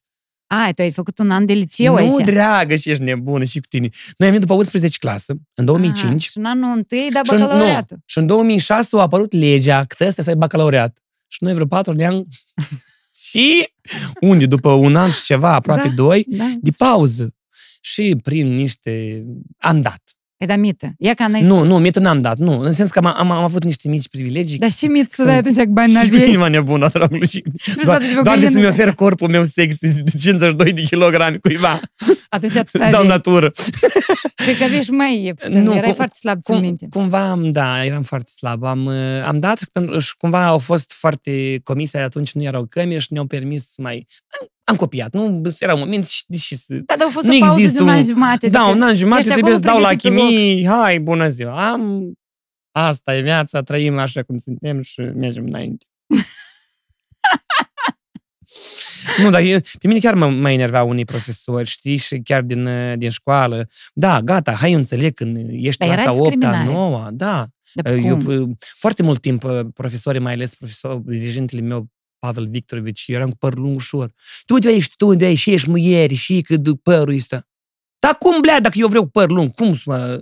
Ai, 0.47 0.73
tu 0.73 0.83
ai 0.83 0.91
făcut 0.91 1.19
un 1.19 1.31
an 1.31 1.47
de 1.47 1.53
liceu 1.53 1.93
nu, 1.99 2.15
așa. 2.17 2.25
dragă, 2.25 2.77
și 2.77 2.91
ești 2.91 3.03
nebună 3.03 3.45
și 3.45 3.61
cu 3.61 3.67
tine. 3.69 3.89
Noi 4.17 4.29
am 4.29 4.35
venit 4.35 4.41
după 4.41 4.55
11 4.55 4.99
clasă, 4.99 5.35
în 5.55 5.65
2005. 5.65 6.13
Ah, 6.25 6.31
și 6.31 6.39
în 6.39 6.45
anul 6.45 6.77
întâi 6.77 6.99
ai 7.01 7.09
dat 7.09 7.25
și, 7.27 7.33
în, 7.33 7.39
nu, 7.39 7.45
bacalaureatul. 7.47 7.99
și 8.05 8.19
în 8.19 8.27
2006 8.27 8.97
a 8.97 9.01
apărut 9.01 9.33
legea 9.33 9.85
că 9.85 10.05
ăsta 10.07 10.23
să 10.23 10.29
ai 10.29 10.35
bacalaureat. 10.37 10.99
Și 11.29 11.45
noi 11.45 11.53
vreo 11.53 11.67
patru 11.67 11.93
ne-am... 11.93 12.27
și 13.29 13.69
unde, 14.21 14.47
după 14.47 14.71
un 14.73 14.97
an 14.97 15.11
și 15.11 15.25
ceva, 15.25 15.55
aproape 15.55 15.89
Da. 15.89 15.95
doi, 15.95 16.25
Da. 16.29 16.53
de 16.61 16.71
pauză. 16.77 17.35
Și 17.81 18.17
prin 18.23 18.55
niște... 18.55 19.25
Am 19.59 19.81
dat. 19.81 20.03
Ai 20.41 20.47
dat 20.47 20.59
mită. 20.59 20.93
Ia 20.99 21.15
ca 21.15 21.27
n-ai 21.27 21.43
Nu, 21.43 21.55
spus. 21.57 21.69
nu, 21.69 21.79
mită 21.79 21.99
n-am 22.01 22.21
dat, 22.21 22.39
nu. 22.39 22.59
În 22.61 22.73
sens 22.73 22.91
că 22.91 22.99
am, 22.99 23.07
am, 23.07 23.31
am 23.31 23.43
avut 23.43 23.65
niște 23.65 23.89
mici 23.89 24.09
privilegii. 24.09 24.59
Dar 24.59 24.71
și 24.71 24.87
mită 24.87 25.07
să 25.09 25.15
Sunt- 25.15 25.27
dai 25.27 25.37
atunci 25.37 25.57
cu 25.57 25.71
bani 25.73 25.89
și 25.91 25.95
n-aveai. 25.97 26.29
inima 26.29 26.49
nebună, 26.49 26.89
dragul. 26.93 27.27
Și 27.27 27.43
doar, 27.85 27.97
aduci 28.03 28.17
o 28.19 28.23
doar 28.23 28.39
de 28.39 28.43
să-mi 28.45 28.55
găină. 28.55 28.69
ofer 28.69 28.93
corpul 28.95 29.29
meu 29.29 29.45
sexy 29.45 29.79
de 30.03 30.11
52 30.21 30.73
de 30.73 30.83
kilograme 30.83 31.37
cuiva. 31.37 31.81
Atunci 32.29 32.57
atât 32.57 32.69
Să 32.71 32.79
dau 32.79 32.89
aveai. 32.89 33.07
natură. 33.07 33.53
Cred 34.35 34.57
că 34.59 34.65
aveai 34.65 34.83
și 34.83 34.91
mai 34.91 35.25
e 35.25 35.33
puțin. 35.35 35.63
Nu, 35.63 35.71
Erai 35.73 35.83
cum- 35.85 35.95
foarte 35.95 36.17
slab, 36.21 36.43
țin 36.43 36.55
Cum, 36.55 36.65
minte. 36.65 36.87
cumva 36.91 37.31
am, 37.31 37.51
da, 37.51 37.85
eram 37.85 38.03
foarte 38.03 38.31
slab. 38.37 38.63
Am, 38.65 38.85
uh, 38.87 38.95
am 39.27 39.39
dat 39.41 39.65
pentru- 39.73 39.99
și 39.99 40.17
cumva 40.17 40.47
au 40.47 40.59
fost 40.59 40.93
foarte 40.93 41.61
comise 41.65 41.99
atunci, 41.99 42.33
nu 42.33 42.43
erau 42.43 42.65
cămeri 42.67 43.01
și 43.01 43.13
ne-au 43.13 43.25
permis 43.27 43.65
să 43.73 43.83
mai... 43.83 44.07
Am, 44.71 44.77
am 44.77 44.77
copiat, 44.77 45.15
nu? 45.15 45.43
Era 45.59 45.75
un 45.75 45.81
moment 45.81 46.07
și, 46.09 46.25
și 46.39 46.57
să... 46.57 46.75
Da, 46.75 46.95
dar 46.99 47.07
a 47.07 47.11
fost 47.11 47.27
Nu 47.27 47.37
o 47.37 47.39
pauză 47.39 47.55
de 47.57 47.63
există 47.63 47.83
un 47.83 47.89
an 47.89 47.97
un- 47.97 48.05
jumate. 48.05 48.49
Da, 48.49 48.61
adică 48.61 48.77
un 48.77 48.83
an 48.83 48.95
jumate 48.95 49.21
ești 49.21 49.33
trebuie 49.33 49.55
să 49.55 49.61
acolo 49.65 49.73
dau 49.73 49.83
la 49.83 49.87
pregătit 49.89 50.11
pe 50.13 50.17
loc. 50.19 50.29
chimii. 50.29 50.67
Hai, 50.67 51.01
bună 51.01 51.29
ziua! 51.29 51.71
Am... 51.73 52.13
Asta 52.73 53.17
e 53.17 53.21
viața, 53.21 53.61
trăim 53.61 53.99
așa 53.99 54.23
cum 54.23 54.39
suntem 54.39 54.83
și 54.83 55.01
mergem 55.01 55.45
înainte. 55.47 55.87
nu, 59.23 59.31
dar 59.31 59.41
e, 59.41 59.61
pe 59.79 59.87
mine 59.87 59.99
chiar 59.99 60.15
mă, 60.15 60.29
mă 60.29 60.51
enerveau 60.51 60.89
unii 60.89 61.05
profesori, 61.05 61.69
știi, 61.69 61.97
și 61.97 62.21
chiar 62.25 62.43
din, 62.43 62.67
uh, 62.67 62.99
din 62.99 63.11
școală. 63.11 63.69
Da, 63.95 64.21
gata, 64.21 64.53
hai, 64.53 64.73
eu 64.73 64.79
înțeleg 64.79 65.15
când 65.15 65.37
ești 65.51 65.79
Dar 65.79 65.89
era 65.89 66.03
clasa 66.03 66.19
8 66.19 66.31
discriminare. 66.31 66.73
9 66.73 67.09
da. 67.13 67.47
Dar 67.73 67.95
Eu, 67.95 68.17
cum? 68.17 68.27
uh, 68.27 68.49
foarte 68.59 69.03
mult 69.03 69.21
timp, 69.21 69.45
uh, 69.45 69.61
profesorii, 69.75 70.21
mai 70.21 70.33
ales 70.33 70.55
profesor, 70.55 70.97
dirigentele 70.97 71.61
meu, 71.61 71.87
Pavel 72.21 72.49
Victorovici, 72.49 73.05
eu 73.07 73.17
eram 73.17 73.31
cu 73.31 73.37
păr 73.37 73.55
lung 73.55 73.77
ușor. 73.77 74.13
Tu 74.47 74.55
unde 74.55 74.69
ești, 74.71 74.97
tu 74.97 75.07
unde 75.07 75.29
ești, 75.29 75.41
și 75.43 75.53
ești 75.53 75.69
muieri, 75.69 76.15
și 76.15 76.41
că 76.41 76.57
duc 76.57 76.83
părul 76.83 77.15
ăsta. 77.15 77.43
Dar 77.99 78.17
cum, 78.17 78.41
blea, 78.41 78.61
dacă 78.61 78.79
eu 78.79 78.89
vreau 78.89 79.07
păr 79.07 79.31
lung, 79.31 79.51
cum 79.55 79.75
să 79.77 79.83
mă... 79.87 80.21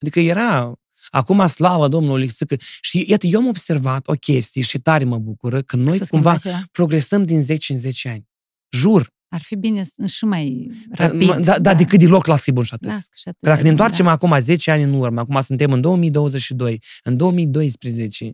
Adică 0.00 0.20
era... 0.20 0.72
Acum, 1.10 1.46
slavă 1.46 1.88
Domnului, 1.88 2.26
zic 2.26 2.46
că... 2.46 2.56
Și 2.80 3.04
iată, 3.08 3.26
eu 3.26 3.40
am 3.40 3.46
observat 3.46 4.08
o 4.08 4.12
chestie 4.12 4.62
și 4.62 4.78
tare 4.78 5.04
mă 5.04 5.18
bucură 5.18 5.62
că 5.62 5.76
noi 5.76 5.98
S-a 5.98 6.04
cumva 6.10 6.36
schimbat 6.36 6.40
ceva? 6.40 6.68
progresăm 6.72 7.24
din 7.24 7.42
10 7.42 7.72
în 7.72 7.78
10 7.78 8.08
ani. 8.08 8.28
Jur. 8.70 9.10
Ar 9.28 9.40
fi 9.40 9.56
bine 9.56 9.84
să- 9.84 10.06
și 10.06 10.24
mai 10.24 10.70
rapid. 10.90 11.28
Da, 11.28 11.40
da, 11.40 11.58
da, 11.58 11.74
decât 11.74 11.98
deloc 11.98 12.26
las 12.26 12.42
fi 12.42 12.52
bun 12.52 12.64
și 12.64 12.74
atât. 12.74 12.88
Las 12.88 13.06
că 13.06 13.14
și 13.14 13.28
atât 13.28 13.40
Că 13.40 13.48
dacă 13.48 13.62
de 13.62 13.68
ne 13.68 13.74
bun, 13.74 13.78
întoarcem 13.80 14.04
da. 14.04 14.10
acum 14.10 14.38
10 14.38 14.70
ani 14.70 14.82
în 14.82 14.92
urmă, 14.92 15.20
acum 15.20 15.40
suntem 15.40 15.72
în 15.72 15.80
2022, 15.80 16.82
în 17.02 17.16
2012, 17.16 18.30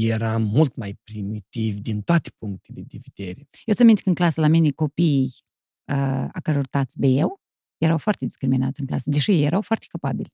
era 0.00 0.36
mult 0.38 0.76
mai 0.76 0.98
primitiv 1.04 1.78
din 1.78 2.00
toate 2.02 2.30
punctele 2.38 2.82
de 2.88 2.98
vedere. 3.14 3.46
Eu 3.64 3.74
ți 3.74 3.84
minte 3.84 4.00
că 4.02 4.08
în 4.08 4.14
clasă 4.14 4.40
la 4.40 4.46
mine 4.46 4.70
copiii 4.70 5.32
uh, 5.92 5.96
a 6.32 6.38
căror 6.42 6.66
tați 6.66 6.98
beau 6.98 7.40
erau 7.78 7.98
foarte 7.98 8.24
discriminați 8.24 8.80
în 8.80 8.86
clasă, 8.86 9.10
deși 9.10 9.30
ei 9.30 9.42
erau 9.44 9.60
foarte 9.60 9.86
capabili. 9.88 10.32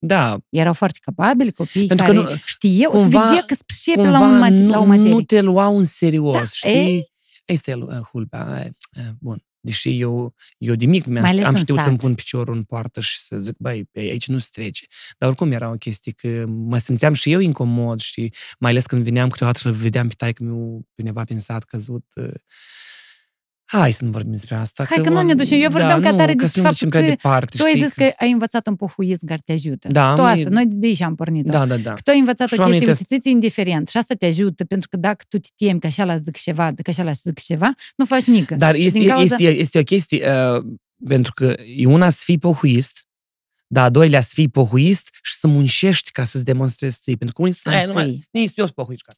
Da, 0.00 0.38
Erau 0.48 0.72
foarte 0.72 0.98
capabili, 1.02 1.52
copiii 1.52 1.86
Pentru 1.86 2.06
că 2.06 2.12
care 2.12 2.24
nu- 2.24 2.36
știau, 2.44 2.90
cumva- 2.90 3.20
se 3.20 3.26
vedea 3.26 3.44
că 3.46 3.54
spricepe 3.54 4.00
cumva 4.00 4.18
la, 4.18 4.26
un, 4.26 4.38
mate- 4.38 4.54
nu, 4.54 4.70
la 4.70 4.78
o 4.80 4.84
materie. 4.84 5.10
nu 5.12 5.20
te 5.22 5.40
luau 5.40 5.76
în 5.78 5.84
serios, 5.84 6.32
Da, 6.36 6.44
știi? 6.44 6.70
ei. 6.70 7.10
Este 7.44 7.70
el, 7.70 7.82
uh, 7.82 7.96
hulpea, 7.96 8.44
uh, 8.64 9.02
uh, 9.04 9.10
bun. 9.20 9.38
Deși 9.60 10.00
eu, 10.00 10.34
eu 10.58 10.74
de 10.74 10.86
mic 10.86 11.04
mi-am, 11.04 11.22
Mai 11.22 11.30
ales 11.30 11.44
am 11.44 11.54
în 11.54 11.60
știut 11.60 11.78
sat. 11.78 11.86
să-mi 11.86 11.98
pun 11.98 12.14
piciorul 12.14 12.54
în 12.56 12.62
poartă 12.62 13.00
și 13.00 13.18
să 13.20 13.38
zic, 13.38 13.54
băi, 13.58 13.84
pe 13.92 14.00
aici 14.00 14.28
nu 14.28 14.38
se 14.38 14.48
trece. 14.52 14.86
Dar 15.18 15.28
oricum 15.28 15.52
era 15.52 15.70
o 15.70 15.74
chestie 15.76 16.12
că 16.12 16.44
mă 16.46 16.78
simțeam 16.78 17.12
și 17.12 17.32
eu 17.32 17.38
incomod 17.40 17.98
și 18.00 18.32
mai 18.58 18.70
ales 18.70 18.86
când 18.86 19.04
veneam 19.04 19.28
câteodată 19.28 19.58
și 19.58 19.68
vedeam 19.70 20.08
pe 20.08 20.14
taică 20.16 20.42
meu 20.42 20.82
pe 20.94 21.02
undeva 21.02 21.24
prin 21.24 21.38
sat 21.38 21.64
căzut. 21.64 22.04
uh, 22.14 22.28
Hai 23.70 23.92
să 23.92 24.04
nu 24.04 24.10
vorbim 24.10 24.32
despre 24.32 24.54
asta. 24.54 24.84
Hai 24.84 25.02
că 25.02 25.10
nu 25.10 25.22
ne 25.22 25.34
ducem. 25.34 25.60
Eu 25.62 25.70
vorbeam 25.70 26.00
ca 26.00 26.10
nu, 26.10 26.16
tare 26.16 26.34
că 26.34 26.42
despre 26.42 26.60
să 26.60 26.66
nu 26.66 26.72
ducem 26.72 26.88
faptul 26.88 26.88
prea 26.88 27.00
că 27.02 27.08
departe, 27.08 27.56
Tu 27.56 27.62
ai 27.64 27.70
știi? 27.70 27.82
zis 27.84 27.92
că 27.92 28.12
ai 28.18 28.30
învățat 28.30 28.66
un 28.66 28.76
pohuism 28.76 29.26
care 29.26 29.40
te 29.44 29.52
ajută. 29.52 29.88
Da, 29.88 30.14
tu 30.14 30.20
mie- 30.22 30.30
asta, 30.30 30.48
noi 30.48 30.66
de 30.66 30.86
aici 30.86 31.00
am 31.00 31.14
pornit 31.14 31.44
Da, 31.44 31.66
da, 31.66 31.76
da. 31.76 31.92
Că 31.92 32.00
tu 32.04 32.10
ai 32.10 32.18
învățat 32.18 32.48
Și 32.48 32.54
o 32.58 32.62
oamenii 32.62 32.86
chestie, 32.86 33.04
te- 33.06 33.14
uite, 33.14 33.24
ți 33.28 33.30
indiferent 33.34 33.88
și 33.88 33.96
asta 33.96 34.14
te 34.14 34.26
ajută, 34.26 34.64
pentru 34.64 34.88
că 34.88 34.96
dacă 34.96 35.24
tu 35.28 35.38
te 35.38 35.48
temi 35.56 35.80
că 35.80 35.86
așa 35.86 36.04
la 36.04 36.16
zic 36.16 36.36
ceva, 36.36 36.72
că 36.82 36.90
așa 36.90 37.02
la 37.02 37.12
zic 37.12 37.38
ceva, 37.40 37.74
nu 37.96 38.04
faci 38.04 38.24
nică. 38.24 38.54
Dar 38.54 38.74
Și 38.74 38.80
este, 38.86 38.98
din 38.98 39.08
cauza... 39.08 39.34
este, 39.38 39.58
este 39.58 39.78
o 39.78 39.82
chestie, 39.82 40.30
uh, 40.30 40.64
pentru 41.08 41.32
că 41.34 41.56
e 41.76 41.86
una 41.86 42.10
să 42.10 42.20
fii 42.24 42.38
pohuist, 42.38 43.06
dar 43.66 43.84
a 43.84 43.88
doilea 43.90 44.20
să 44.20 44.30
fii 44.34 44.48
pohuist 44.48 45.08
și 45.22 45.34
să 45.36 45.46
muncești 45.46 46.10
ca 46.10 46.24
să-ți 46.24 46.44
demonstrezi 46.44 47.00
ții. 47.00 47.16
Pentru 47.16 47.34
că 47.36 47.42
unii 47.42 47.54
spun, 47.54 47.72
A, 47.72 47.76
"Ai, 47.76 47.86
nu 47.86 47.92
mai, 47.92 48.04
ții. 48.04 48.28
nici 48.30 48.52
eu 48.56 48.64
sunt 48.64 48.76
pohuist. 48.76 49.02
Dar 49.06 49.16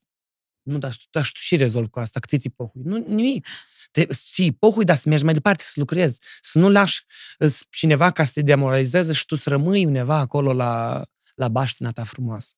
nu, 0.63 0.79
dar, 0.79 0.95
dar 1.11 1.25
și 1.25 1.33
tu 1.33 1.39
și 1.43 1.57
rezolvi 1.57 1.89
cu 1.89 1.99
asta, 1.99 2.21
că 2.21 2.27
ți 2.29 2.37
ții 2.39 2.51
pohui. 2.51 2.83
Nu, 2.85 3.05
nimic. 3.09 3.47
Te, 3.91 4.07
ții 4.07 4.53
pohui, 4.53 4.85
dar 4.85 4.97
să 4.97 5.09
mergi 5.09 5.25
mai 5.25 5.35
departe, 5.35 5.63
să 5.67 5.73
lucrezi. 5.77 6.19
Să 6.41 6.59
nu 6.59 6.71
lași 6.71 7.05
uh, 7.39 7.59
cineva 7.71 8.11
ca 8.11 8.25
să 8.25 8.31
te 8.35 8.43
demoralizeze 8.43 9.13
și 9.13 9.25
tu 9.25 9.35
să 9.35 9.49
rămâi 9.49 9.85
undeva 9.85 10.17
acolo 10.17 10.53
la, 10.53 11.05
la 11.35 11.49
baștina 11.49 11.91
ta 11.91 12.05
frumoasă. 12.05 12.55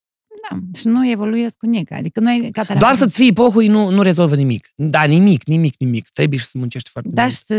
Da, 0.51 0.59
și 0.81 0.87
nu 0.87 1.11
evoluezi 1.11 1.57
cu 1.57 1.67
nic. 1.67 1.93
Adică 1.93 2.21
noi, 2.21 2.39
ca 2.41 2.49
terapeut, 2.51 2.79
Doar 2.79 2.95
să-ți 2.95 3.17
fii 3.17 3.33
pohui 3.33 3.67
nu, 3.67 3.91
nu 3.91 4.03
rezolvă 4.03 4.35
nimic. 4.35 4.69
Da, 4.75 5.03
nimic, 5.03 5.45
nimic, 5.47 5.75
nimic. 5.79 6.09
Trebuie 6.13 6.39
și 6.39 6.45
să 6.47 6.59
muncești 6.59 6.89
foarte 6.91 7.11
Da, 7.13 7.23
mult. 7.23 7.35
și 7.35 7.41
să 7.41 7.55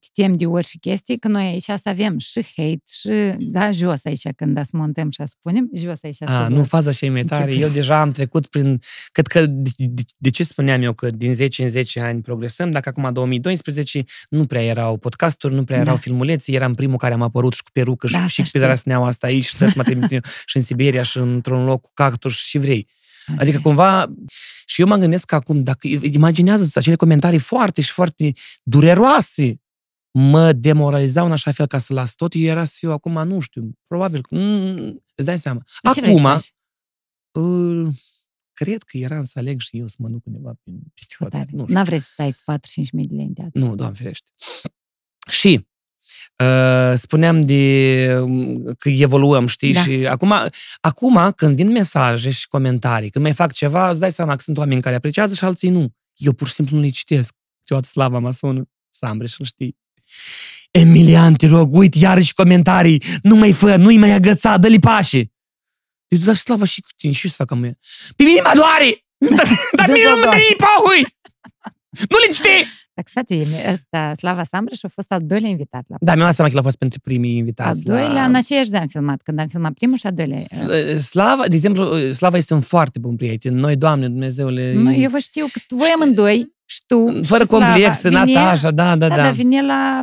te 0.00 0.22
temi 0.22 0.36
de 0.36 0.46
orice 0.46 0.78
chestii, 0.78 1.18
că 1.18 1.28
noi 1.28 1.44
aici 1.44 1.64
să 1.64 1.88
avem 1.88 2.18
și 2.18 2.44
hate, 2.56 2.82
și, 3.00 3.08
da, 3.38 3.70
jos 3.70 4.04
aici, 4.04 4.22
când 4.36 4.54
da 4.54 4.62
să 4.62 4.70
montăm 4.76 5.10
și 5.10 5.16
să 5.20 5.24
spunem, 5.38 5.68
jos 5.74 5.98
aici 6.02 6.14
să 6.14 6.24
A, 6.24 6.48
nu, 6.48 6.64
faza 6.64 6.90
și 6.90 7.08
mai 7.08 7.22
tare. 7.24 7.54
Eu 7.54 7.68
deja 7.68 8.00
am 8.00 8.10
trecut 8.10 8.46
prin... 8.46 8.78
Cred 9.12 9.26
că, 9.26 9.46
de, 9.46 9.70
de, 9.76 10.02
de 10.18 10.30
ce 10.30 10.44
spuneam 10.44 10.82
eu 10.82 10.92
că 10.92 11.10
din 11.10 11.34
10 11.34 11.62
în 11.62 11.68
10 11.68 12.00
ani 12.00 12.20
progresăm, 12.22 12.70
dacă 12.70 12.88
acum 12.88 13.12
2012 13.12 14.04
nu 14.28 14.44
prea 14.46 14.62
erau 14.64 14.96
podcasturi, 14.96 15.54
nu 15.54 15.64
prea 15.64 15.78
erau 15.78 15.94
Da. 15.94 16.00
filmulețe, 16.00 16.52
eram 16.52 16.74
primul 16.74 16.96
care 16.96 17.14
am 17.14 17.22
apărut 17.22 17.52
și 17.52 17.62
cu 17.62 17.68
perucă 17.72 18.06
și, 18.06 18.12
Da, 18.12 18.26
și 18.26 18.34
să 18.34 18.42
pe 18.52 18.58
știu. 18.58 18.60
rasneaua 18.66 19.06
asta 19.06 19.26
aici 19.26 19.44
și 19.44 19.56
tot 19.56 19.74
mă 19.74 19.82
trimite 19.82 20.20
și 20.46 20.56
în 20.56 20.62
Siberia 20.62 21.02
și 21.02 21.18
într-un 21.18 21.64
loc 21.64 21.80
cu 21.80 21.90
cactus 22.22 22.46
și 22.46 22.58
vrei. 22.58 22.88
Adică 23.36 23.60
cumva, 23.60 24.12
și 24.66 24.80
eu 24.80 24.86
mă 24.86 24.96
gândesc 24.96 25.24
că 25.24 25.34
acum, 25.34 25.62
dacă 25.62 25.88
imaginează 25.88 26.78
acele 26.78 26.96
comentarii 26.96 27.38
foarte 27.38 27.80
și 27.80 27.92
foarte 27.92 28.32
dureroase, 28.62 29.60
mă 30.10 30.52
demoralizau 30.52 31.26
în 31.26 31.32
așa 31.32 31.52
fel 31.52 31.66
ca 31.66 31.78
să 31.78 31.92
las 31.92 32.14
tot, 32.14 32.32
eu 32.34 32.42
era 32.42 32.64
să 32.64 32.74
fiu 32.78 32.90
acum, 32.90 33.26
nu 33.26 33.40
știu, 33.40 33.78
probabil, 33.86 34.20
mm, 34.30 35.04
îți 35.14 35.26
dai 35.26 35.38
seama. 35.38 35.60
De 35.82 35.90
ce 35.94 36.00
vrei 36.00 36.12
să 36.12 36.18
acum, 36.18 36.30
faci? 36.30 36.52
Uh, 37.32 37.94
cred 38.52 38.82
că 38.82 38.96
eram 38.96 39.24
să 39.24 39.38
aleg 39.38 39.60
și 39.60 39.78
eu 39.78 39.86
să 39.86 39.96
mă 39.98 40.08
duc 40.08 40.26
undeva 40.26 40.52
prin 40.62 40.80
Psihotare. 40.94 41.48
Nu, 41.52 41.62
știu. 41.62 41.74
N-a 41.74 41.84
vrei 41.84 41.98
să 41.98 42.08
stai 42.12 42.32
cu 42.32 42.52
4-5 42.52 42.90
mii 42.92 43.06
de 43.06 43.14
lei 43.14 43.24
în 43.24 43.32
teatru. 43.32 43.58
nu, 43.58 43.74
doamne 43.74 43.96
ferește. 43.96 44.30
Și 45.28 45.48
uh, 45.48 45.71
spuneam 46.94 47.40
de 47.40 48.18
um, 48.20 48.64
că 48.78 48.88
evoluăm, 48.88 49.46
știi? 49.46 49.72
Da. 49.72 49.82
Și 49.82 50.06
acum, 50.08 50.34
acum, 50.80 51.32
când 51.36 51.56
vin 51.56 51.70
mesaje 51.70 52.30
și 52.30 52.48
comentarii, 52.48 53.10
când 53.10 53.24
mai 53.24 53.34
fac 53.34 53.52
ceva, 53.52 53.90
îți 53.90 54.00
dai 54.00 54.12
seama 54.12 54.34
că 54.34 54.42
sunt 54.42 54.58
oameni 54.58 54.80
care 54.82 54.94
apreciază 54.94 55.34
și 55.34 55.44
alții 55.44 55.68
nu. 55.68 55.88
Eu 56.14 56.32
pur 56.32 56.46
și 56.46 56.52
simplu 56.52 56.76
nu 56.76 56.82
le 56.82 56.88
citesc. 56.88 57.34
Câteodată 57.58 57.88
slava 57.88 58.18
mă 58.18 58.30
sună, 58.30 58.62
Sambre 58.88 59.26
și 59.26 59.44
știi. 59.44 59.76
Emilian, 60.70 61.34
te 61.34 61.46
rog, 61.46 61.74
uite 61.74 61.98
iarăși 61.98 62.34
comentarii, 62.34 63.02
nu 63.22 63.36
mai 63.36 63.52
fă, 63.52 63.76
nu-i 63.76 63.96
mai 63.96 64.10
agăța, 64.10 64.56
dă-li 64.56 64.78
pașe. 64.78 65.18
Eu 66.08 66.18
zic, 66.18 66.24
dar 66.26 66.34
slava 66.34 66.64
și 66.64 66.80
cu 66.80 66.88
tine, 66.96 67.12
și 67.12 67.24
eu 67.26 67.30
să 67.30 67.44
fac 67.44 67.58
mie. 67.58 67.78
Pe 68.16 68.22
mine 68.22 68.40
mă 68.40 68.52
doare! 68.54 69.04
Dar 69.36 69.86
Dă-ți 69.86 69.92
mine 69.92 70.04
nu 70.08 70.12
o 70.12 70.16
mă 70.16 70.22
doare. 70.22 70.42
dă 70.48 70.64
pahui! 70.64 71.16
Nu 72.08 72.16
le 72.26 72.32
citi! 72.32 72.68
Dar 72.94 73.04
față, 73.08 73.34
ăsta, 73.72 74.14
Slava 74.14 74.44
Sambrăș 74.44 74.82
a 74.82 74.88
fost 74.88 75.12
al 75.12 75.20
doilea 75.24 75.50
invitat 75.50 75.84
la 75.88 75.96
Da, 76.00 76.14
mi-am 76.14 76.26
dat 76.26 76.34
seama 76.34 76.50
că 76.50 76.56
l-a 76.56 76.62
fost 76.62 76.76
pentru 76.76 77.00
primii 77.00 77.36
invitați. 77.36 77.68
Al 77.68 77.96
doilea, 77.96 78.12
la... 78.12 78.24
în 78.24 78.34
aceeași 78.34 78.68
zi 78.68 78.76
am 78.76 78.86
filmat, 78.86 79.22
când 79.22 79.38
am 79.38 79.46
filmat 79.46 79.72
primul 79.72 79.96
și 79.96 80.06
al 80.06 80.12
doilea. 80.12 80.38
Eh, 80.70 80.96
Slava, 80.96 81.46
de 81.46 81.54
exemplu, 81.54 81.98
eh, 81.98 82.12
Slava 82.12 82.36
este 82.36 82.54
un 82.54 82.60
foarte 82.60 82.98
bun 82.98 83.16
prieten. 83.16 83.54
Noi, 83.54 83.76
Doamne, 83.76 84.08
Dumnezeule... 84.08 84.72
Nu, 84.74 84.94
eu 84.94 85.10
vă 85.10 85.18
știu 85.18 85.46
că 85.52 85.60
voi 85.68 85.92
amândoi 85.94 86.52
și 86.64 86.80
tu 86.86 87.20
Fără 87.22 87.42
și 87.42 87.48
complex, 87.48 87.98
Slava, 87.98 88.24
Natasha, 88.24 88.70
da, 88.70 88.96
da, 88.96 89.08
da. 89.08 89.16
Da, 89.16 89.22
da, 89.22 89.30
vine 89.30 89.62
la 89.62 90.00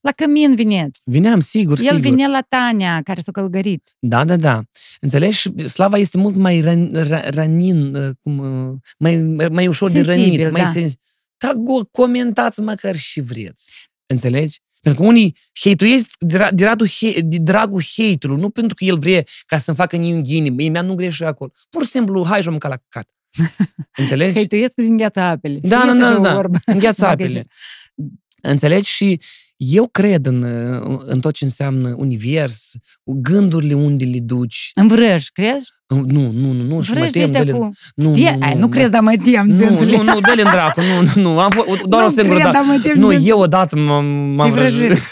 la 0.00 0.10
Cămin 0.10 0.54
vineți. 0.54 1.00
Vineam, 1.04 1.40
sigur, 1.40 1.78
El 1.78 1.84
sigur. 1.84 2.00
vine 2.00 2.28
la 2.28 2.40
Tania, 2.48 3.00
care 3.04 3.20
s-a 3.20 3.32
călgărit. 3.32 3.96
Da, 3.98 4.24
da, 4.24 4.36
da. 4.36 4.62
Înțelegi? 5.00 5.66
Slava 5.68 5.96
este 5.96 6.18
mult 6.18 6.36
mai 6.36 6.60
ran, 6.60 6.90
ra, 6.92 7.28
ranin, 7.28 7.94
eh, 7.94 8.08
cum, 8.22 8.34
mai, 8.98 9.16
mai 9.50 9.66
ușor 9.66 9.90
sensibil, 9.90 10.16
de 10.16 10.22
rănit. 10.22 10.42
Da. 10.42 10.50
Mai 10.50 10.72
sens... 10.72 10.92
Da, 11.38 11.52
go, 11.54 11.84
comentați 11.84 12.60
măcar 12.60 12.96
și 12.96 13.20
vreți. 13.20 13.90
Înțelegi? 14.06 14.60
Pentru 14.80 15.02
că 15.02 15.08
unii 15.08 15.36
hate-uiesc 15.52 16.14
de, 16.18 16.38
ra- 16.38 16.50
de, 16.52 16.64
radu, 16.64 16.86
he, 16.86 17.20
de 17.20 17.36
dragul 17.40 17.82
hate-ului, 17.96 18.40
nu 18.40 18.50
pentru 18.50 18.74
că 18.74 18.84
el 18.84 18.98
vrea 18.98 19.22
ca 19.46 19.58
să-mi 19.58 19.76
facă 19.76 19.96
niunghini, 19.96 20.50
mie 20.50 20.68
mea 20.70 20.82
nu 20.82 20.94
greșe 20.94 21.24
acolo. 21.24 21.50
Pur 21.70 21.84
și 21.84 21.90
simplu, 21.90 22.24
hai 22.26 22.42
și 22.42 22.48
mânca 22.48 22.68
la 22.68 22.76
căcat. 22.76 23.10
Înțelegi? 24.00 24.34
Hăituiesc 24.34 24.74
din 24.74 24.96
gheața 24.96 25.24
apele. 25.26 25.58
Da, 25.62 25.76
Este 25.84 25.92
da, 25.92 25.98
da, 25.98 26.06
așa 26.08 26.18
o 26.18 26.22
da. 26.22 26.34
vorbă. 26.34 26.58
Îngheață 26.64 27.04
Magazin. 27.04 27.24
apele. 27.26 27.46
Înțelegi? 28.42 28.90
Și 28.90 29.20
eu 29.56 29.88
cred 29.88 30.26
în, 30.26 30.42
în 31.06 31.20
tot 31.20 31.34
ce 31.34 31.44
înseamnă 31.44 31.94
univers, 31.96 32.70
gândurile 33.04 33.74
unde 33.74 34.04
le 34.04 34.20
duci. 34.20 34.70
În 34.74 34.88
vrăj, 34.88 35.26
crezi? 35.28 35.68
Nu, 35.94 36.32
nu, 36.42 36.52
nu, 36.52 36.74
nu, 36.74 36.82
și 36.82 36.90
mă 36.92 36.98
Vrăj 36.98 37.10
de 37.10 37.18
tem, 37.18 37.22
astea 37.22 37.44
dă-le- 37.44 37.58
cu... 37.58 37.70
Nu, 37.94 38.14
Știe? 38.14 38.36
nu, 38.38 38.46
Ai, 38.46 38.52
nu, 38.52 38.58
nu 38.60 38.66
mă- 38.66 38.72
crezi, 38.72 38.90
dar 38.90 39.00
mă 39.00 39.12
tem. 39.24 39.46
Nu, 39.46 39.56
dânsule. 39.56 39.96
nu, 39.96 40.02
nu, 40.02 40.20
dă-le 40.20 40.42
în 40.42 40.50
dracu, 40.50 40.80
nu, 40.80 41.08
nu, 41.14 41.32
nu, 41.32 41.38
am 41.38 41.50
fost, 41.50 41.82
doar 41.92 42.02
Nu 42.02 42.08
o 42.08 42.10
singură 42.10 42.38
cred, 42.38 42.52
dată. 42.52 42.56
dar 42.66 42.74
mă 42.76 42.80
tem 42.82 42.92
Nu, 43.00 43.08
de- 43.08 43.20
eu 43.24 43.38
odată 43.38 43.76
m-am, 43.78 44.04
m-am 44.04 44.52
Te-ai 44.52 44.68
vrăjit. 44.70 44.92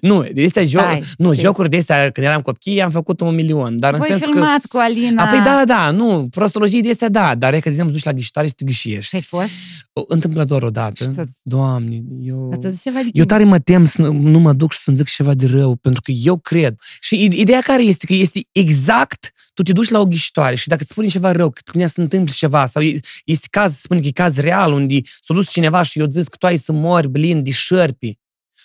vrăjit. 0.00 0.18
nu, 0.26 0.32
de 0.34 0.44
astea 0.44 0.64
joc, 0.64 0.82
Hai, 0.82 1.02
nu, 1.18 1.32
știu. 1.32 1.44
jocuri 1.46 1.68
de 1.70 1.76
astea, 1.76 2.10
când 2.10 2.26
eram 2.26 2.40
copii, 2.40 2.82
am 2.82 2.90
făcut 2.90 3.20
un 3.20 3.34
milion, 3.34 3.76
dar 3.78 3.92
în 3.92 3.98
Voi 3.98 4.08
sensul 4.08 4.26
că... 4.32 4.38
filmați 4.38 4.68
cu 4.68 4.76
Alina. 4.76 5.22
A, 5.24 5.26
păi 5.26 5.40
da, 5.40 5.62
da, 5.66 5.90
nu, 5.90 6.26
prostologii 6.30 6.82
de 6.82 6.90
astea, 6.90 7.08
da, 7.08 7.34
dar 7.34 7.52
e 7.54 7.56
că, 7.56 7.62
de 7.62 7.68
exemplu, 7.68 7.94
duci 7.94 8.04
la 8.04 8.12
ghiștoare 8.12 8.48
să 8.48 8.54
te 8.56 8.64
ghișiești. 8.64 9.08
Și 9.08 9.14
ai 9.14 9.20
fost? 9.22 9.48
O, 9.92 10.02
Întâmplător 10.06 10.62
odată. 10.62 11.04
Și 11.04 11.10
să-ți- 11.10 11.36
Doamne, 11.42 12.02
eu... 12.22 12.50
Ați 12.52 12.66
văzut 12.66 12.80
ceva 12.82 12.96
de 12.98 13.04
Eu 13.04 13.10
timp? 13.12 13.28
tare 13.28 13.44
mă 13.44 13.58
tem 13.58 13.84
să 13.86 14.02
nu- 14.02 14.12
nu 14.12 14.38
mă 14.38 14.52
duc 14.52 14.72
și 14.72 14.78
să-mi 14.82 14.96
zic 14.96 15.08
ceva 15.08 15.34
de 15.34 15.46
rău, 15.46 15.74
pentru 15.76 16.00
că 16.00 16.10
eu 16.10 16.38
cred. 16.38 16.76
Și 17.00 17.24
ide- 17.24 17.36
ideea 17.36 17.60
care 17.60 17.82
este? 17.82 18.06
Că 18.06 18.14
este 18.14 18.40
exact, 18.52 19.32
tu 19.54 19.62
te 19.62 19.72
duci 19.72 19.88
la 19.88 19.98
o 20.00 20.06
ghiștoare 20.06 20.54
și 20.54 20.68
dacă 20.68 20.80
îți 20.82 20.90
spune 20.90 21.06
ceva 21.06 21.32
rău, 21.32 21.50
că 21.50 21.60
când 21.64 21.88
se 21.88 22.00
întâmplă 22.00 22.32
ceva, 22.36 22.66
sau 22.66 22.82
e- 22.82 22.98
este 23.24 23.46
caz, 23.50 23.72
să 23.72 23.80
spune 23.82 24.00
că 24.00 24.06
e 24.06 24.10
caz 24.10 24.36
real, 24.36 24.72
unde 24.72 24.98
s-a 25.20 25.34
dus 25.34 25.50
cineva 25.50 25.82
și 25.82 25.98
eu 25.98 26.06
zis 26.10 26.28
că 26.28 26.36
tu 26.38 26.46
ai 26.46 26.56
să 26.56 26.72
mori, 26.72 27.08
blin, 27.08 27.42
de 27.42 27.50
șerpi. 27.50 28.18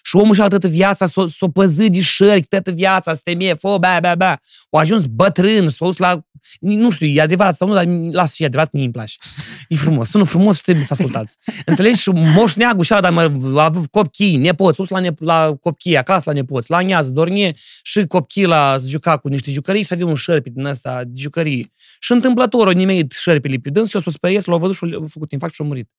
Și 0.03 0.15
omul 0.15 0.35
și-a 0.35 0.47
toată 0.47 0.67
viața 0.67 1.05
s-o, 1.05 1.27
s-o 1.27 1.47
păzit 1.47 1.91
de 1.91 2.01
șerpi, 2.01 2.47
toată 2.47 2.71
viața, 2.71 3.13
să 3.13 3.21
te 3.23 3.33
mie, 3.33 3.53
fă, 3.53 3.77
bea, 3.79 3.99
bea, 3.99 4.15
bea. 4.15 4.41
O 4.69 4.77
ajuns 4.77 5.05
bătrân, 5.05 5.69
s-a 5.69 5.85
dus 5.85 5.97
la... 5.97 6.25
Nu 6.59 6.91
știu, 6.91 7.07
e 7.07 7.21
adevărat 7.21 7.55
sau 7.55 7.67
nu, 7.67 7.73
dar 7.73 7.85
lasă 8.11 8.33
și 8.35 8.43
e 8.43 8.45
adevărat, 8.45 8.73
mie 8.73 8.83
îmi 8.83 8.91
place. 8.91 9.13
E 9.67 9.75
frumos, 9.75 10.09
sună 10.09 10.23
frumos 10.23 10.55
și 10.57 10.63
trebuie 10.63 10.85
să 10.85 10.93
ascultați. 10.93 11.37
Înțelegi? 11.65 12.01
Și 12.01 12.09
moșneagul 12.09 12.83
și 12.83 12.89
dar 13.01 13.11
mă, 13.11 13.31
a 13.55 13.63
avut 13.63 13.89
copchii, 13.89 14.35
nepoți, 14.35 14.75
sus 14.75 14.89
la, 14.89 14.99
ne, 14.99 15.09
la 15.17 15.55
copchii, 15.59 15.97
acasă 15.97 16.23
la 16.25 16.31
nepoți, 16.33 16.71
la 16.71 16.79
nează, 16.79 17.09
dormie 17.09 17.53
și 17.83 18.05
copchii 18.07 18.45
la 18.45 18.75
să 18.79 18.87
juca 18.87 19.17
cu 19.17 19.27
niște 19.27 19.51
jucării 19.51 19.83
și 19.83 19.93
avea 19.93 20.05
un 20.05 20.15
șerpi 20.15 20.49
din 20.49 20.65
ăsta 20.65 21.03
de 21.03 21.21
jucării. 21.21 21.71
Și 21.99 22.11
întâmplător 22.11 22.67
o 22.67 22.71
nimeit 22.71 23.11
șerpile 23.11 23.57
pe 23.57 23.69
dâns 23.69 23.89
și 23.89 23.95
o 23.95 23.99
s-o 23.99 24.11
speriet, 24.11 24.45
l-au 24.45 24.59
văzut 24.59 24.75
și 24.75 24.85
l-au 24.85 25.05
făcut 25.07 25.31
infarct 25.31 25.55
și 25.55 25.61
a 25.61 25.65
murit. 25.65 25.89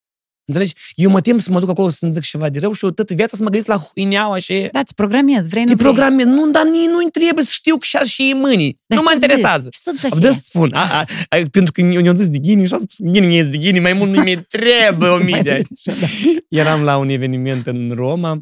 Înțelegi? 0.44 0.72
Eu 0.94 1.10
mă 1.10 1.20
tem 1.20 1.38
să 1.38 1.50
mă 1.50 1.60
duc 1.60 1.68
acolo 1.68 1.90
să-mi 1.90 2.12
zic 2.12 2.22
ceva 2.22 2.48
de 2.48 2.58
rău 2.58 2.72
și 2.72 2.84
eu 2.84 2.90
toată 2.90 3.14
viața 3.14 3.36
să 3.36 3.42
mă 3.42 3.48
gândesc 3.48 3.68
la 3.70 3.76
huineaua 3.76 4.38
și... 4.38 4.68
Da, 4.72 4.82
te 4.82 4.92
programezi, 4.94 5.48
vrei, 5.48 5.62
nu 5.62 5.68
Te 5.68 5.74
vrei. 5.74 5.92
programez. 5.92 6.26
Nu, 6.26 6.50
dar 6.50 6.64
nici 6.64 6.88
nu-i 6.90 7.10
trebuie 7.10 7.44
să 7.44 7.50
știu 7.52 7.76
că 7.76 7.84
și 7.84 7.96
și 8.12 8.30
e 8.30 8.34
mâinii. 8.34 8.78
Dar 8.86 8.98
nu 8.98 9.04
mă 9.04 9.10
și 9.12 9.16
tu 9.18 9.22
interesează. 9.24 9.62
zici, 9.62 9.74
Și 9.74 9.80
tu 9.84 9.90
zici 9.90 10.04
Am 10.12 10.18
așa. 10.22 10.32
să 10.32 10.40
spun. 10.42 10.70
A, 10.74 10.80
a, 10.98 11.04
a, 11.28 11.36
pentru 11.50 11.72
că 11.72 11.80
eu 11.80 12.00
ne-am 12.02 12.14
zis 12.14 12.28
de 12.28 12.38
ghini 12.38 12.66
și 12.66 12.72
am 12.72 12.78
spus 12.80 12.94
că 12.96 13.10
ghini 13.10 13.26
mi 13.26 13.44
de 13.44 13.56
ghini, 13.56 13.80
mai 13.80 13.92
mult 13.92 14.10
nu 14.10 14.22
mi 14.28 14.46
trebuie 14.48 15.08
o 15.08 15.16
mie 15.22 15.40
de 15.42 15.50
ani. 15.50 15.66
Eram 16.48 16.82
la 16.82 16.96
un 16.96 17.08
eveniment 17.08 17.66
în 17.66 17.92
Roma 17.94 18.38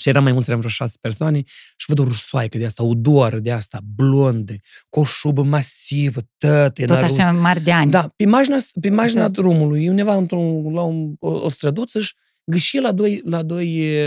și 0.00 0.08
eram 0.08 0.22
mai 0.22 0.32
mulți, 0.32 0.48
eram 0.48 0.60
vreo 0.60 0.70
șase 0.72 0.96
persoane 1.00 1.42
și 1.76 1.86
văd 1.86 1.98
o 1.98 2.04
rusoaică 2.04 2.58
de 2.58 2.64
asta, 2.64 2.82
o 2.82 2.94
doară 2.94 3.38
de 3.38 3.52
asta, 3.52 3.80
blondă, 3.94 4.54
cu 4.88 5.00
o 5.00 5.04
șubă 5.04 5.42
masivă, 5.42 6.20
tătă, 6.38 6.84
Tot 6.84 6.96
așa 6.96 7.32
mari 7.32 7.60
de 7.60 7.72
ani. 7.72 7.90
Da, 7.90 8.12
pe 8.16 8.26
marginea, 8.26 8.58
pe 8.80 8.90
marginea 8.90 9.22
Așa. 9.22 9.32
drumului, 9.32 9.84
e 9.84 9.90
undeva 9.90 10.14
într-un, 10.14 10.72
la 10.72 10.82
un, 10.82 11.14
o, 11.18 11.30
o 11.30 11.48
străduță 11.48 12.00
și 12.00 12.14
gâși 12.44 12.78
la 12.78 12.92
doi, 12.92 13.20
la, 13.24 13.42
doi 13.42 13.78
e, 13.78 14.04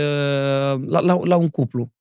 la, 0.86 1.00
la, 1.00 1.20
la 1.24 1.36
un 1.36 1.48
cuplu. 1.48 1.92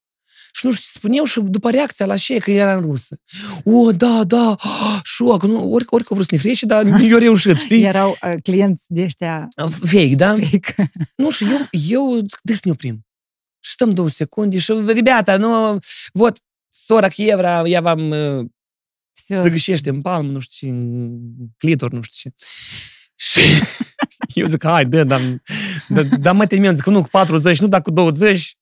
Și 0.55 0.65
nu 0.65 0.71
știu, 0.71 0.85
spun 0.93 1.11
eu 1.11 1.23
și 1.23 1.39
după 1.39 1.69
reacția 1.69 2.05
la 2.05 2.15
șe 2.15 2.37
că 2.37 2.51
era 2.51 2.75
în 2.75 2.81
rusă. 2.81 3.17
O, 3.63 3.91
da, 3.91 4.23
da, 4.23 4.55
șoc, 5.03 5.43
nu, 5.43 5.71
ori, 5.71 5.85
ori 5.87 6.03
că 6.03 6.13
vrut 6.13 6.25
să 6.25 6.35
ne 6.35 6.41
frece, 6.41 6.65
dar 6.65 6.85
eu 7.11 7.17
reușit, 7.17 7.57
știi? 7.57 7.83
Erau 7.83 8.09
uh, 8.09 8.33
clienți 8.43 8.83
de 8.87 9.03
ăștia 9.03 9.47
Fake, 9.81 10.15
da? 10.15 10.35
fake. 10.35 10.91
Nu, 11.15 11.29
și 11.29 11.43
eu, 11.43 11.67
eu 11.89 12.21
de 12.43 12.53
să 12.53 12.59
ne 12.63 12.71
oprim 12.71 13.05
Și 13.62 13.72
stăm 13.72 13.90
două 13.90 14.08
secunde 14.08 14.58
și, 14.58 14.72
ребята, 14.86 15.36
nu, 15.36 15.78
вот, 16.12 16.38
40 16.86 17.18
euro, 17.18 17.66
я 17.66 17.80
вам 17.80 18.10
uh, 18.10 18.46
Все. 19.12 19.40
se 19.42 19.50
gâșește 19.50 19.88
în 19.88 20.00
palmă, 20.00 20.30
nu 20.30 20.38
știu 20.38 20.68
ce, 20.68 20.74
în 20.74 21.20
clitor, 21.56 21.92
nu 21.92 22.02
știu 22.02 22.30
ce. 22.30 22.44
Și 23.26 23.40
eu 24.40 24.46
zic, 24.46 24.64
hai, 24.64 24.86
dă, 24.86 25.04
dar, 25.04 25.20
dar, 25.88 26.04
dar 26.04 26.34
mă 26.34 26.46
temem, 26.46 26.74
zic, 26.74 26.86
nu, 26.86 27.02
cu 27.02 27.08
40, 27.08 27.58
nu, 27.58 27.68
dar 27.68 27.82
cu 27.82 27.90
20, 27.90 28.56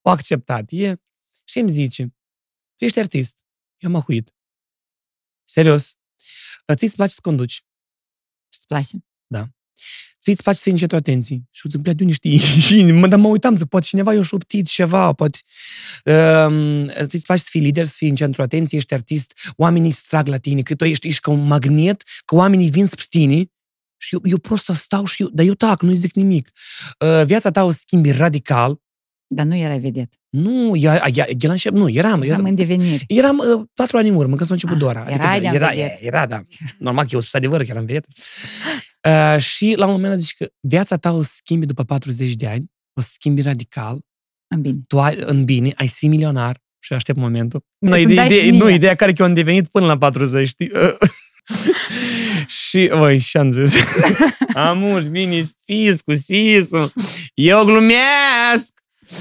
o 0.00 0.10
acceptat. 0.10 0.70
E, 0.70 0.94
și 1.44 1.58
îmi 1.58 1.70
zice, 1.70 2.02
tu 2.76 2.84
ești 2.84 2.98
artist. 2.98 3.46
Eu 3.78 3.90
m-am 3.90 4.00
huit. 4.00 4.34
Serios. 5.44 5.96
Ți-ți 6.74 6.96
place 6.96 7.12
să 7.12 7.18
conduci. 7.22 7.64
Și-ți 8.52 8.66
place. 8.66 8.96
Ți-ți 10.21 10.43
place 10.43 10.57
să 10.57 10.63
fii 10.63 10.71
în 10.71 10.77
centru 10.77 10.97
atenției. 10.97 11.43
Și 11.51 11.61
eu 11.63 11.71
zic, 11.71 11.79
bля, 11.79 11.93
de 11.93 12.03
unde 12.03 12.13
știi? 12.13 12.37
Și 12.67 12.83
mă, 12.91 13.07
dar 13.07 13.19
mă 13.19 13.27
uitam, 13.27 13.55
zic, 13.55 13.67
poate 13.67 13.85
cineva 13.85 14.13
i-a 14.13 14.21
șoptit 14.21 14.67
ceva, 14.67 15.13
poate... 15.13 15.37
Um, 16.05 16.87
ți-ți 16.87 17.25
place 17.25 17.41
să 17.41 17.47
fii 17.49 17.61
lider, 17.61 17.85
să 17.85 17.93
fii 17.97 18.09
în 18.09 18.15
centru 18.15 18.41
atenției, 18.41 18.79
ești 18.79 18.93
artist, 18.93 19.53
oamenii 19.55 19.91
se 19.91 20.03
trag 20.07 20.27
la 20.27 20.37
tine, 20.37 20.61
că 20.61 20.75
tu 20.75 20.85
ești, 20.85 21.07
ești 21.07 21.21
ca 21.21 21.31
un 21.31 21.47
magnet, 21.47 22.03
că 22.25 22.35
oamenii 22.35 22.69
vin 22.69 22.85
spre 22.85 23.05
tine 23.09 23.45
Și 23.97 24.13
eu, 24.13 24.21
eu 24.23 24.37
prost 24.37 24.63
să 24.63 24.73
stau 24.73 25.05
și 25.05 25.21
eu, 25.21 25.29
dar 25.31 25.45
eu 25.45 25.53
tac, 25.53 25.81
nu-i 25.81 25.95
zic 25.95 26.13
nimic. 26.13 26.51
Uh, 26.99 27.25
viața 27.25 27.51
ta 27.51 27.63
o 27.63 27.71
schimbi 27.71 28.11
radical. 28.11 28.81
Dar 29.29 29.45
nu 29.45 29.55
erai 29.55 29.79
vedet. 29.79 30.13
Nu, 30.29 30.75
ea, 30.75 30.93
ea, 30.93 31.09
ea, 31.13 31.25
ea, 31.39 31.71
nu, 31.73 31.89
eram, 31.89 32.11
Am 32.11 32.21
eram, 32.21 32.45
în 32.45 32.55
devenire. 32.55 33.03
eram 33.07 33.37
uh, 33.37 33.63
patru 33.73 33.97
ani 33.97 34.09
în 34.09 34.15
urmă, 34.15 34.35
când 34.35 34.47
s-a 34.47 34.53
început 34.53 34.75
Ah, 34.75 34.81
Dora. 34.81 35.05
erai 35.09 35.41
de-am 35.41 35.55
era, 35.55 35.67
vedet. 35.67 35.97
era, 36.01 36.25
da. 36.25 36.41
Normal 36.77 37.03
că 37.03 37.09
eu 37.13 37.19
spus 37.19 37.33
adevărul 37.33 37.65
că 37.65 37.71
eram 37.71 37.85
vedet. 37.85 38.05
Uh, 39.07 39.41
și 39.41 39.73
la 39.77 39.85
un 39.85 39.91
moment 39.91 40.11
dat 40.11 40.19
zici 40.21 40.33
că 40.37 40.47
viața 40.59 40.95
ta 40.97 41.11
o 41.11 41.21
schimbi 41.23 41.65
după 41.65 41.83
40 41.83 42.33
de 42.33 42.47
ani, 42.47 42.65
o 42.93 43.01
schimbi 43.01 43.41
radical, 43.41 43.99
În 44.55 44.61
bine. 44.61 44.77
tu 44.87 44.99
ai, 44.99 45.15
în 45.19 45.43
bine, 45.43 45.71
ai 45.75 45.87
să 45.87 45.95
fii 45.97 46.07
milionar 46.07 46.57
și 46.79 46.93
aștept 46.93 47.17
momentul. 47.17 47.63
Mi-o 47.79 47.89
Nu, 47.91 47.97
să-mi 48.01 48.11
ideea, 48.11 48.27
dai 48.27 48.35
și 48.35 48.37
ideea, 48.47 48.53
mie. 48.53 48.63
nu, 48.63 48.75
ideea 48.75 48.95
care 48.95 49.13
că 49.13 49.21
eu 49.21 49.27
am 49.27 49.33
devenit 49.33 49.67
până 49.67 49.85
la 49.85 49.97
40, 49.97 50.47
știi? 50.47 50.71
și, 52.69 52.89
voi, 52.93 53.17
și 53.17 53.37
am 53.37 53.51
zis, 53.51 53.73
amur, 54.53 55.01
vine 55.01 55.43
fiscu, 55.65 56.13
sisu, 56.15 56.93
eu 57.33 57.63
glumesc, 57.65 58.73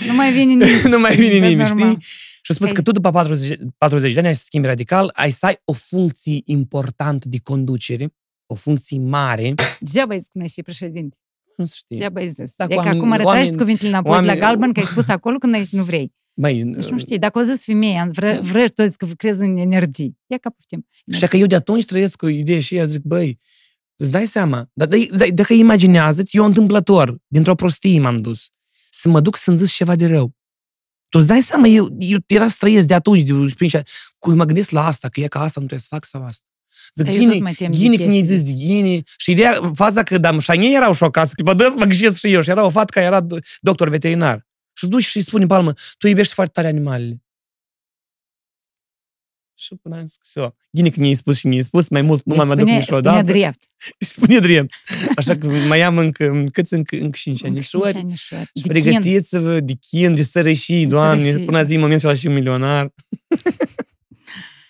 Nu 0.07 0.14
mai 0.14 0.32
vine 0.32 0.53
nici. 0.64 0.82
nu 0.82 0.99
mai 0.99 1.14
vine 1.16 1.28
Vezi, 1.39 1.41
nimeni, 1.41 1.68
normal. 1.68 1.91
știi? 1.93 2.05
Și 2.43 2.53
a 2.53 2.55
spus 2.55 2.66
Hai. 2.66 2.74
că 2.74 2.82
tu 2.82 2.93
după 2.93 3.11
40, 3.11 3.59
40 3.78 4.12
de 4.12 4.18
ani 4.18 4.28
ai 4.28 4.34
să 4.34 4.43
schimbi 4.45 4.66
radical, 4.66 5.11
ai 5.14 5.30
să 5.30 5.47
ai 5.47 5.57
o 5.64 5.72
funcție 5.72 6.41
importantă 6.45 7.28
de 7.28 7.39
conducere, 7.43 8.14
o 8.47 8.55
funcție 8.55 8.99
mare, 8.99 9.55
Degeaba 9.80 10.14
îi 10.14 10.22
spune 10.22 10.47
și 10.47 10.62
președinte. 10.62 11.16
nu 11.57 11.66
știu. 11.66 11.97
Degeaba 11.97 12.20
îi 12.20 12.28
zis. 12.28 12.55
Dacă 12.57 12.72
E 12.72 12.76
că 12.76 12.80
oameni- 12.82 12.99
acum 12.99 13.11
retragi 13.12 13.26
oameni- 13.37 13.57
cuvintele 13.57 13.89
înapoi 13.89 14.11
de 14.11 14.16
oameni- 14.16 14.39
la 14.41 14.47
galben, 14.47 14.72
că 14.72 14.80
ai 14.80 14.87
spus 14.87 15.09
acolo 15.09 15.39
când 15.39 15.55
ai- 15.55 15.68
nu 15.70 15.82
vrei. 15.82 16.12
Băi, 16.41 16.62
Deci 16.64 16.87
nu 16.87 16.99
știi, 16.99 17.18
dacă 17.18 17.39
o 17.39 17.43
zis 17.43 17.64
femeia, 17.64 18.09
vre, 18.12 18.39
vrei 18.43 18.68
toți 18.68 18.97
că 18.97 19.07
crezi 19.16 19.41
în 19.41 19.57
energie. 19.57 20.12
Ia 20.26 20.39
ca 20.39 20.51
poftim. 20.51 20.87
Și 21.12 21.26
că 21.26 21.37
eu 21.37 21.47
de 21.47 21.55
atunci 21.55 21.84
trăiesc 21.84 22.16
cu 22.16 22.26
ideea 22.26 22.61
și 22.61 22.76
eu 22.76 22.84
zic, 22.84 23.03
băi, 23.03 23.39
îți 23.97 24.11
dai 24.11 24.26
seama, 24.26 24.70
dar, 24.72 24.89
dar, 24.89 24.99
dar 25.16 25.28
dacă 25.28 25.53
imaginează-ți, 25.53 26.37
eu 26.37 26.45
întâmplător, 26.45 27.16
dintr-o 27.26 27.55
prostie 27.55 28.01
m-am 28.01 28.16
dus, 28.16 28.47
să 28.99 29.09
mă 29.09 29.20
duc 29.20 29.36
să-mi 29.36 29.59
zic 29.59 29.68
ceva 29.70 29.94
de 29.94 30.07
rău. 30.07 30.34
Tu 31.09 31.18
îți 31.18 31.26
dai 31.26 31.40
seama, 31.42 31.66
eu, 31.66 31.97
eu 31.99 32.18
era 32.26 32.49
să 32.49 32.57
trăiesc 32.59 32.86
de 32.86 32.94
atunci, 32.94 33.22
de, 33.22 33.32
prin 33.57 33.68
și- 33.68 33.78
cum 34.18 34.34
mă 34.36 34.44
gândesc 34.44 34.70
la 34.70 34.86
asta, 34.86 35.09
că 35.09 35.20
e 35.20 35.26
ca 35.26 35.40
asta 35.40 35.61
nu 35.61 35.66
trebuie 35.66 35.78
să 35.78 35.86
fac 35.90 36.05
sau 36.05 36.24
asta. 36.24 36.47
Zic, 36.94 37.05
Dar 37.05 37.14
eu 37.14 37.20
ghini, 37.20 37.32
tot 37.32 37.40
mă 37.40 37.53
tem 37.57 37.70
de 37.70 37.76
ghini 37.76 37.97
când 37.97 38.12
i 38.12 38.18
chestii. 38.18 38.36
zis 38.36 38.44
de 38.44 38.53
ghini. 38.64 39.03
Și 39.16 39.30
ideea, 39.30 39.70
faza 39.74 40.03
că 40.03 40.18
dam, 40.18 40.38
și 40.38 40.51
ei 40.51 40.74
erau 40.74 40.94
șocați, 40.94 41.34
că 41.34 41.55
dă 41.55 41.72
mă 41.76 41.84
gândesc 41.84 42.18
și 42.18 42.32
eu. 42.32 42.40
Și 42.40 42.51
era 42.51 42.64
o 42.64 42.70
fată 42.70 42.90
care 42.92 43.07
era 43.07 43.22
do- 43.26 43.40
doctor 43.61 43.88
veterinar. 43.88 44.47
Și 44.72 44.84
îți 44.84 44.92
duci 44.92 45.05
și 45.05 45.16
îi 45.16 45.22
spune 45.22 45.42
în 45.42 45.49
palmă, 45.49 45.72
tu 45.99 46.07
iubești 46.07 46.34
foarte 46.34 46.53
tare 46.55 46.66
animalele. 46.68 47.22
Și 49.59 49.75
până 49.83 49.97
am 49.97 50.05
zis, 50.07 50.19
"So, 50.23 50.49
ghini 50.71 50.91
când 50.91 51.05
i-ai 51.07 51.15
spus 51.15 51.39
și 51.39 51.47
mi-ai 51.47 51.63
spus, 51.63 51.89
mai 51.89 52.03
mult 52.03 52.25
nu 52.25 52.35
mai 52.35 52.47
mă 52.47 52.55
duc 52.55 52.63
Spune- 52.67 52.79
niciodată. 52.79 53.17
Spune 53.19 53.33
drept. 53.39 53.59
Spune 53.99 54.39
drept. 54.39 54.73
Așa 55.17 55.37
că 55.37 55.47
mai 55.47 55.83
am 55.83 55.99
încă, 55.99 56.45
câți 56.53 56.75
încă, 56.75 56.97
încă 56.97 57.17
5 57.21 57.43
Încă 57.43 57.61
cinci 57.61 57.75
anișori. 57.75 57.99
anișori. 57.99 58.51
Și 58.55 58.63
De 58.67 58.81
chin. 58.81 58.83
pregătiți-vă 58.83 59.61
de 59.61 59.73
chin, 59.91 60.15
de 60.15 60.23
sărășii, 60.23 60.87
doamne, 60.87 61.23
sărășii. 61.23 61.45
până 61.45 61.63
zi 61.63 61.75
în 61.75 61.81
momentul 61.81 62.09
ăla 62.09 62.19
și 62.19 62.27
un 62.27 62.33
milionar. 62.33 62.93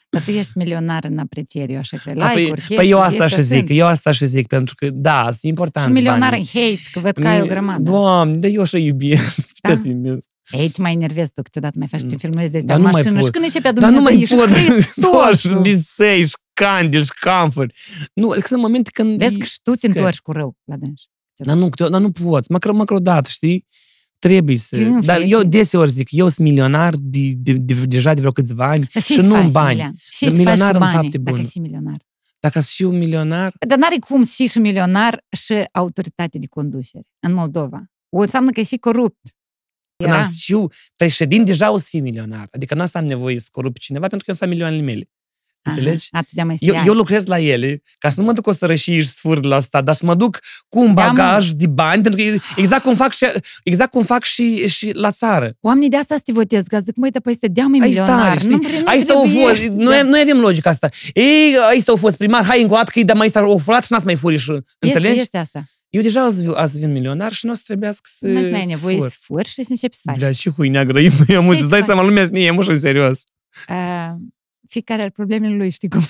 Dar 0.08 0.22
tu 0.24 0.30
ești 0.30 0.50
milionar 0.54 1.04
în 1.04 1.18
apreciere, 1.18 1.72
eu 1.72 1.78
așa 1.78 1.96
cred. 1.96 2.16
Da, 2.16 2.26
păi, 2.26 2.40
Like-uri, 2.42 2.74
păi 2.76 2.88
eu 2.90 2.98
chestii, 3.00 3.20
asta 3.20 3.26
și 3.26 3.40
astea 3.40 3.56
zic, 3.56 3.66
sunt. 3.66 3.78
eu 3.78 3.86
asta 3.86 4.10
și 4.10 4.26
zic, 4.26 4.46
pentru 4.46 4.74
că, 4.74 4.88
da, 4.92 5.22
sunt 5.22 5.34
Și 5.40 5.46
importanți 5.48 5.90
milionar 5.90 6.30
banii. 6.30 6.48
în 6.54 6.60
hate, 6.62 6.80
că 6.92 7.00
văd 7.00 7.12
că 7.16 7.28
ai 7.28 7.40
o 7.40 7.46
grămadă. 7.46 7.82
Doamne, 7.90 8.36
dar 8.36 8.50
eu 8.50 8.62
așa 8.62 8.78
iubesc, 8.78 9.48
Da? 9.60 9.74
da? 9.74 9.80
iubesc. 9.88 10.28
Ei, 10.50 10.68
te 10.70 10.80
mai 10.80 10.92
enervezi 10.92 11.32
tu 11.32 11.42
câteodată, 11.42 11.74
mai 11.78 11.88
faci, 11.88 12.02
te 12.02 12.16
filmezi 12.16 12.52
de 12.52 12.60
Dar 12.60 12.76
asta 12.76 12.76
nu 12.76 12.82
mai 12.82 12.92
mașină 12.92 13.12
pot. 13.18 13.24
și 13.24 13.30
când 13.30 13.44
începe 13.44 13.68
a 13.68 13.72
Dar 13.72 13.90
nu 13.90 14.00
mai 14.00 14.12
Dumnezeu, 14.12 14.38
pot, 14.38 14.48
ești 14.78 15.00
doar 15.00 15.36
și 15.36 15.48
Hristosul. 15.48 15.60
bisei, 15.60 16.26
și 16.26 16.34
candil, 16.52 17.02
și 17.02 17.10
camfări. 17.20 17.74
Nu, 18.14 18.30
adică 18.30 18.46
sunt 18.46 18.60
momente 18.60 18.90
când... 18.90 19.18
Vezi 19.18 19.34
e 19.34 19.38
că 19.38 19.44
și 19.44 19.58
tu 19.62 19.70
te 19.70 19.76
scări. 19.76 19.96
întorci 19.98 20.18
cu 20.18 20.32
rău 20.32 20.56
la 20.64 20.76
dâns. 20.76 21.02
Dar 21.34 21.56
nu, 21.56 21.68
câte- 21.68 21.88
dar 21.88 22.00
nu 22.00 22.10
poți, 22.10 22.50
măcar, 22.50 22.72
măcar 22.72 22.96
o 22.96 23.00
dată, 23.00 23.28
știi? 23.32 23.66
Trebuie 24.18 24.56
să... 24.56 24.76
Când, 24.76 25.04
Dar 25.04 25.16
fie, 25.16 25.26
eu 25.26 25.38
când. 25.38 25.50
deseori 25.50 25.90
zic, 25.90 26.08
eu 26.10 26.28
sunt 26.28 26.46
milionar 26.46 26.94
de, 26.98 27.30
de, 27.36 27.52
de, 27.52 27.74
deja 27.84 28.14
de 28.14 28.20
vreo 28.20 28.32
câțiva 28.32 28.68
ani 28.68 28.88
Dar 28.92 29.02
și 29.02 29.12
ce 29.14 29.22
nu 29.22 29.34
faci, 29.34 29.44
în 29.44 29.50
bani. 29.52 29.70
Emilian? 29.70 29.94
Ce 30.10 30.26
Dar 30.26 30.34
să 30.36 30.42
faci 30.42 30.44
milionar 30.46 30.70
cu 30.70 30.76
în 30.76 30.80
banii 30.82 30.94
fapte 31.02 31.18
dacă 31.18 31.36
bune. 31.36 31.48
și 31.48 31.58
milionar? 31.58 31.96
Dacă 32.40 32.52
sunt 32.60 32.64
și 32.70 32.82
eu 32.82 32.90
milionar, 32.90 33.52
Dar 33.66 33.78
n-are 33.78 33.96
cum 34.08 34.22
să 34.22 34.32
fii 34.36 34.46
și 34.46 34.58
milionar 34.58 35.24
și 35.36 35.54
autoritate 35.72 36.38
de 36.38 36.46
conducere 36.50 37.02
în 37.26 37.32
Moldova. 37.32 37.84
O 38.08 38.20
înseamnă 38.20 38.50
că 38.50 38.60
e 38.60 38.62
și 38.62 38.76
corupt. 38.76 39.18
Când 39.96 40.10
Era. 40.12 40.22
am 40.22 40.30
și 40.32 40.52
eu 40.52 40.72
președinte, 40.96 41.44
deja 41.50 41.70
o 41.70 41.78
să 41.78 41.86
fii 41.88 42.00
milionar. 42.00 42.48
Adică 42.50 42.74
nu 42.74 42.82
o 42.82 42.86
să 42.86 42.98
am 42.98 43.04
nevoie 43.04 43.38
să 43.38 43.48
corup 43.50 43.72
pe 43.72 43.78
cineva 43.82 44.06
pentru 44.06 44.24
că 44.24 44.30
eu 44.30 44.36
să 44.36 44.44
am 44.44 44.50
milioanele 44.50 44.82
mele. 44.82 45.10
Înțelegi? 45.68 46.08
Aha, 46.10 46.22
tu 46.22 46.28
de 46.32 46.42
mai 46.42 46.56
Eu, 46.58 46.74
eu 46.86 46.92
lucrez 46.94 47.26
la 47.26 47.38
ele 47.40 47.82
ca 47.98 48.10
să 48.10 48.20
nu 48.20 48.26
mă 48.26 48.32
duc 48.32 48.46
o 48.46 48.52
sărășie 48.52 49.00
și 49.00 49.08
sfâr 49.08 49.40
de 49.40 49.46
la 49.46 49.56
asta, 49.56 49.80
dar 49.82 49.94
să 49.94 50.06
mă 50.06 50.14
duc 50.14 50.38
cu 50.68 50.78
un 50.80 50.94
Da, 50.94 51.06
mă. 51.06 51.12
bagaj 51.12 51.48
de 51.48 51.66
bani, 51.66 52.02
pentru 52.02 52.20
că 52.22 52.26
e 52.28 52.40
exact 52.56 52.82
cum 52.82 52.94
fac 52.96 53.12
și, 53.12 53.26
exact 53.64 53.90
cum 53.90 54.04
fac 54.04 54.22
și, 54.24 54.68
și 54.68 54.90
la 54.92 55.10
țară. 55.10 55.50
Oamenii 55.60 55.88
de 55.88 55.96
asta 55.96 56.14
să 56.14 56.20
te 56.24 56.32
votez, 56.32 56.62
că 56.66 56.78
zic, 56.80 56.96
măi, 56.96 57.10
dar 57.10 57.22
păi 57.22 57.36
să 57.40 57.46
dea 57.50 57.66
mai 57.66 57.78
Ai 57.82 57.88
milionar. 57.88 58.18
stare, 58.20 58.38
știi? 58.38 58.50
Nu, 58.50 58.56
vrei, 58.58 58.78
nu 58.80 58.86
Ai 58.86 59.00
stă 59.00 59.12
o 59.12 59.20
fost, 59.20 59.32
trebuiești. 59.32 59.68
noi, 59.68 59.96
Da. 59.96 60.02
noi 60.02 60.20
avem 60.20 60.38
logica 60.38 60.70
asta. 60.70 60.88
Ei, 61.12 61.56
ai 61.68 61.80
stă 61.80 61.92
o 61.92 61.96
fost 61.96 62.16
primar, 62.16 62.44
hai 62.44 62.60
încă 62.62 62.72
o 62.72 62.76
dată 62.76 62.90
că 62.92 62.98
îi 62.98 63.04
dăm 63.04 63.16
mai 63.16 63.30
o 63.34 63.58
furat 63.58 63.84
și 63.84 63.92
n-ați 63.92 64.04
mai 64.04 64.14
furi 64.16 64.36
și, 64.36 64.50
Este, 64.50 64.64
înțelegi? 64.78 65.20
este 65.20 65.38
asta. 65.38 65.64
Eu 65.96 66.02
deja 66.02 66.26
o 66.26 66.30
să, 66.30 66.62
o 66.62 66.66
să 66.66 66.78
vin 66.78 66.92
milionar 66.92 67.32
și 67.32 67.46
nu 67.46 67.52
o 67.52 67.54
să 67.54 67.62
trebuiască 67.66 68.08
să 68.12 68.26
Nu 68.26 68.40
mai 68.40 68.60
ai 68.60 68.66
nevoie 68.66 68.96
fur. 68.98 69.08
să 69.08 69.16
furi 69.20 69.48
și 69.48 69.62
să 69.62 69.70
începi 69.70 69.94
să 69.94 70.00
faci. 70.04 70.18
Da, 70.20 70.30
și 70.32 70.50
hui 70.50 70.68
neagră, 70.68 71.00
eu 71.00 71.10
am 71.42 71.50
Ce-i 71.50 71.60
îți 71.60 71.68
dai 71.68 71.78
faci? 71.78 71.88
seama, 71.88 72.02
lumea 72.02 72.24
să 72.24 72.30
ne 72.30 72.40
ia 72.40 72.52
mușă 72.52 72.72
în 72.72 72.80
serios. 72.80 73.22
Uh, 73.68 74.08
fiecare 74.68 75.00
are 75.00 75.10
problemele 75.10 75.54
lui, 75.54 75.70
știi 75.70 75.88
cum. 75.88 76.00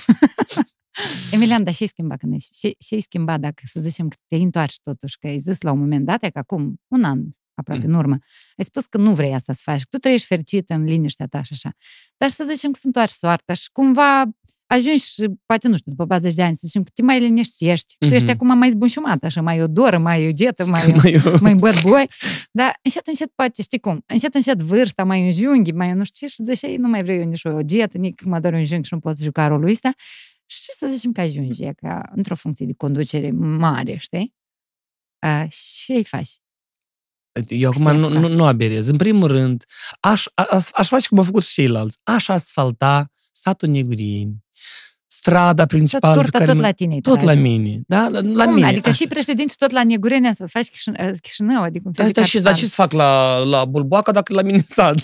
Emilian, 1.31 1.63
dar 1.63 1.75
ce-ai 1.75 1.89
schimbat 1.89 2.17
când 2.19 2.33
ești? 2.33 2.57
Ce, 2.59 2.71
ce-ai 2.87 3.01
schimbat 3.01 3.39
dacă, 3.39 3.61
să 3.71 3.79
zicem, 3.79 4.07
că 4.07 4.15
te-ai 4.27 4.41
întoarci 4.43 4.79
totuși, 4.81 5.17
că 5.17 5.27
ai 5.27 5.37
zis 5.37 5.61
la 5.61 5.71
un 5.71 5.79
moment 5.79 6.05
dat, 6.05 6.23
e 6.23 6.29
că 6.29 6.39
acum 6.39 6.81
un 6.87 7.03
an 7.03 7.19
aproape 7.53 7.85
Mm. 7.85 7.93
în 7.93 7.99
urmă, 7.99 8.17
ai 8.57 8.65
spus 8.65 8.85
că 8.85 8.97
nu 8.97 9.13
vrei 9.13 9.33
asta 9.33 9.53
să 9.53 9.61
faci, 9.63 9.79
că 9.81 9.87
tu 9.89 9.97
trăiești 9.97 10.27
fericit 10.27 10.69
în 10.69 10.83
liniștea 10.83 11.25
ta 11.25 11.41
și 11.41 11.53
așa. 11.53 11.71
Dar 12.17 12.29
să 12.29 12.43
zicem 12.53 12.71
că 12.71 12.77
se 12.81 12.87
întoarce 12.87 13.13
soarta 13.13 13.53
și 13.53 13.69
cumva 13.71 14.23
ajungi 14.67 15.03
și, 15.03 15.29
poate, 15.45 15.67
nu 15.67 15.75
știu, 15.77 15.91
după 15.91 16.05
40 16.05 16.35
de 16.35 16.43
ani, 16.43 16.55
să 16.55 16.61
zicem 16.65 16.83
că 16.83 16.89
te 16.93 17.01
mai 17.01 17.19
liniștești. 17.19 17.95
Tu 17.99 18.05
ești 18.05 18.23
Mhm. 18.23 18.33
acum 18.33 18.57
mai 18.57 18.69
zbunșumat, 18.69 19.23
așa, 19.23 19.41
mai 19.41 19.61
odoră, 19.63 19.97
mai 19.97 20.27
ogetă, 20.27 20.65
mai, 20.65 20.81
Mai 21.03 21.11
eu- 21.25 21.37
mai 21.41 21.55
băt 21.55 21.81
boi. 21.81 22.09
Dar 22.51 22.79
încet, 22.83 23.07
încet, 23.07 23.31
poate, 23.35 23.61
știi 23.61 23.79
cum, 23.79 24.03
încet, 24.05 24.33
încet 24.33 24.61
vârsta, 24.61 25.03
mai 25.03 25.21
un 25.23 25.31
junghi, 25.31 25.71
mai 25.71 25.93
nu 25.93 26.03
știu 26.03 26.27
ce, 26.27 26.33
și 26.33 26.43
zici, 26.43 26.61
"Ei, 26.69 26.75
nu 26.77 26.87
mai 26.87 27.03
vreau 27.03 27.19
eu 27.19 27.25
nici 27.27 27.43
o 27.45 27.61
dietă, 27.61 27.97
nici 27.97 28.23
mă 28.23 28.39
doare 28.39 28.55
un 28.57 28.65
junghi 28.65 28.87
și 28.87 28.93
nu 28.93 28.99
pot 28.99 29.17
juca 29.19 29.47
rolul 29.47 29.69
ăsta. 29.69 29.91
Și 30.49 30.71
să 30.77 30.87
zicem 30.87 31.11
că 31.11 31.21
ajungi, 31.21 31.63
e 31.63 31.73
ca 31.73 32.01
într-o 32.15 32.35
funcție 32.35 32.65
de 32.65 32.73
conducere 32.77 33.31
mare, 33.31 33.95
știi? 33.97 34.33
A, 35.19 35.47
și 35.49 35.91
îi 35.91 36.03
faci. 36.03 36.29
Eu 37.47 37.69
acum 37.69 37.85
Știi, 37.85 37.97
nu, 37.99 38.05
acum. 38.05 38.19
nu, 38.19 38.27
nu 38.27 38.45
aberez. 38.45 38.87
În 38.87 38.97
primul 38.97 39.27
rând, 39.27 39.63
aș, 39.99 40.25
aș, 40.33 40.69
aș 40.71 40.87
face 40.87 41.07
cum 41.07 41.17
au 41.17 41.23
făcut 41.23 41.43
și 41.43 41.53
ceilalți. 41.53 41.97
Aș 42.03 42.27
asfalta 42.29 43.11
satul 43.31 43.69
Negureni, 43.69 44.35
strada 45.07 45.65
Tot, 45.65 45.67
principală. 45.77 46.13
turta 46.13 46.37
care 46.37 46.45
tot 46.45 46.55
mă- 46.55 46.61
la 46.61 46.71
tine. 46.71 46.99
tot 47.01 47.15
la 47.19 47.23
trage. 47.31 47.39
mine. 47.39 47.79
Da? 47.87 48.07
La 48.11 48.43
Cum? 48.43 48.53
mine. 48.53 48.67
Adică 48.67 48.89
așa. 48.89 48.97
și 48.97 49.07
președinte 49.07 49.49
și 49.51 49.57
tot 49.57 49.71
la 49.71 49.83
Negurenea 49.83 50.33
să 50.35 50.45
faci 50.45 50.67
Chișin- 50.69 51.11
Chișinău, 51.21 51.61
adică 51.63 51.83
un 51.85 51.93
fel 51.93 52.05
Da, 52.05 52.11
de 52.11 52.19
da, 52.19 52.25
și, 52.27 52.33
dar 52.39 52.43
capitală. 52.43 52.65
ce 52.67 52.75
să 52.75 52.81
fac 52.81 52.91
la, 52.91 53.37
la 53.37 53.65
Bulboaca 53.65 54.11
dacă 54.11 54.33
la 54.33 54.41
mine 54.41 54.57
în 54.57 54.63
sat? 54.63 54.95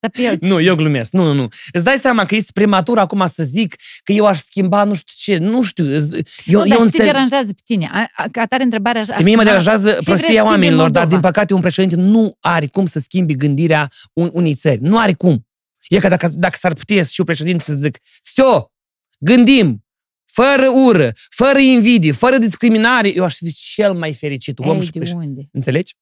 Dar 0.00 0.10
pe 0.10 0.22
el, 0.22 0.36
Nu, 0.40 0.60
eu 0.60 0.74
glumesc. 0.74 1.12
Nu, 1.12 1.22
nu, 1.24 1.32
nu. 1.32 1.48
Îți 1.72 1.84
dai 1.84 1.98
seama 1.98 2.24
că 2.24 2.34
este 2.34 2.50
prematur 2.54 2.98
acum 2.98 3.26
să 3.26 3.42
zic 3.42 3.74
că 4.04 4.12
eu 4.12 4.26
aș 4.26 4.38
schimba 4.42 4.84
nu 4.84 4.94
știu 4.94 5.14
ce. 5.34 5.38
Nu 5.38 5.62
știu. 5.62 5.84
îți- 5.96 6.12
Eu, 6.44 6.58
nu, 6.62 6.66
dar 6.66 6.66
eu 6.66 6.72
și 6.72 6.76
te 6.76 6.82
înțeleg. 6.82 7.06
deranjează 7.12 7.46
pe 7.46 7.60
tine. 7.64 7.88
A, 7.92 8.06
a, 8.16 8.24
ca 8.30 8.44
tare 8.44 8.62
întrebarea 8.62 9.00
aș 9.00 9.06
Pe 9.06 9.14
mine 9.22 9.36
mă 9.36 9.42
suna, 9.42 9.44
deranjează 9.44 9.86
ce 9.88 9.90
vrei 9.92 10.02
să 10.02 10.10
prostia 10.10 10.26
schimbi 10.28 10.38
în 10.40 10.46
oamenilor, 10.46 10.90
dar 10.90 11.02
Moldova? 11.02 11.06
din 11.06 11.20
păcate 11.20 11.54
un 11.54 11.60
președinte 11.60 11.96
nu 11.96 12.36
are 12.40 12.66
cum 12.66 12.86
să 12.86 12.98
schimbi 12.98 13.34
gândirea 13.34 13.88
un, 14.12 14.30
unei 14.32 14.54
țări. 14.54 14.78
Nu 14.80 14.98
are 14.98 15.12
cum. 15.12 15.45
E 15.88 15.98
că 15.98 16.08
dacă, 16.08 16.28
dacă 16.28 16.56
s-ar 16.56 16.72
putea 16.74 17.04
și 17.04 17.14
eu 17.18 17.24
președinte 17.24 17.62
să 17.62 17.74
zic, 17.74 17.98
"Sio, 18.22 18.72
gândim, 19.18 19.84
fără 20.24 20.68
ură, 20.86 21.12
fără 21.30 21.58
invidie, 21.58 22.12
fără 22.12 22.38
discriminare, 22.38 23.14
eu 23.14 23.24
aș 23.24 23.34
fi 23.36 23.52
cel 23.52 23.94
mai 23.94 24.12
fericit 24.12 24.58
om 24.58 24.74
Ei, 24.76 24.82
și 24.82 24.90
de 24.90 24.98
președinte. 24.98 25.26
unde? 25.26 25.48
Înțelegi? 25.52 25.94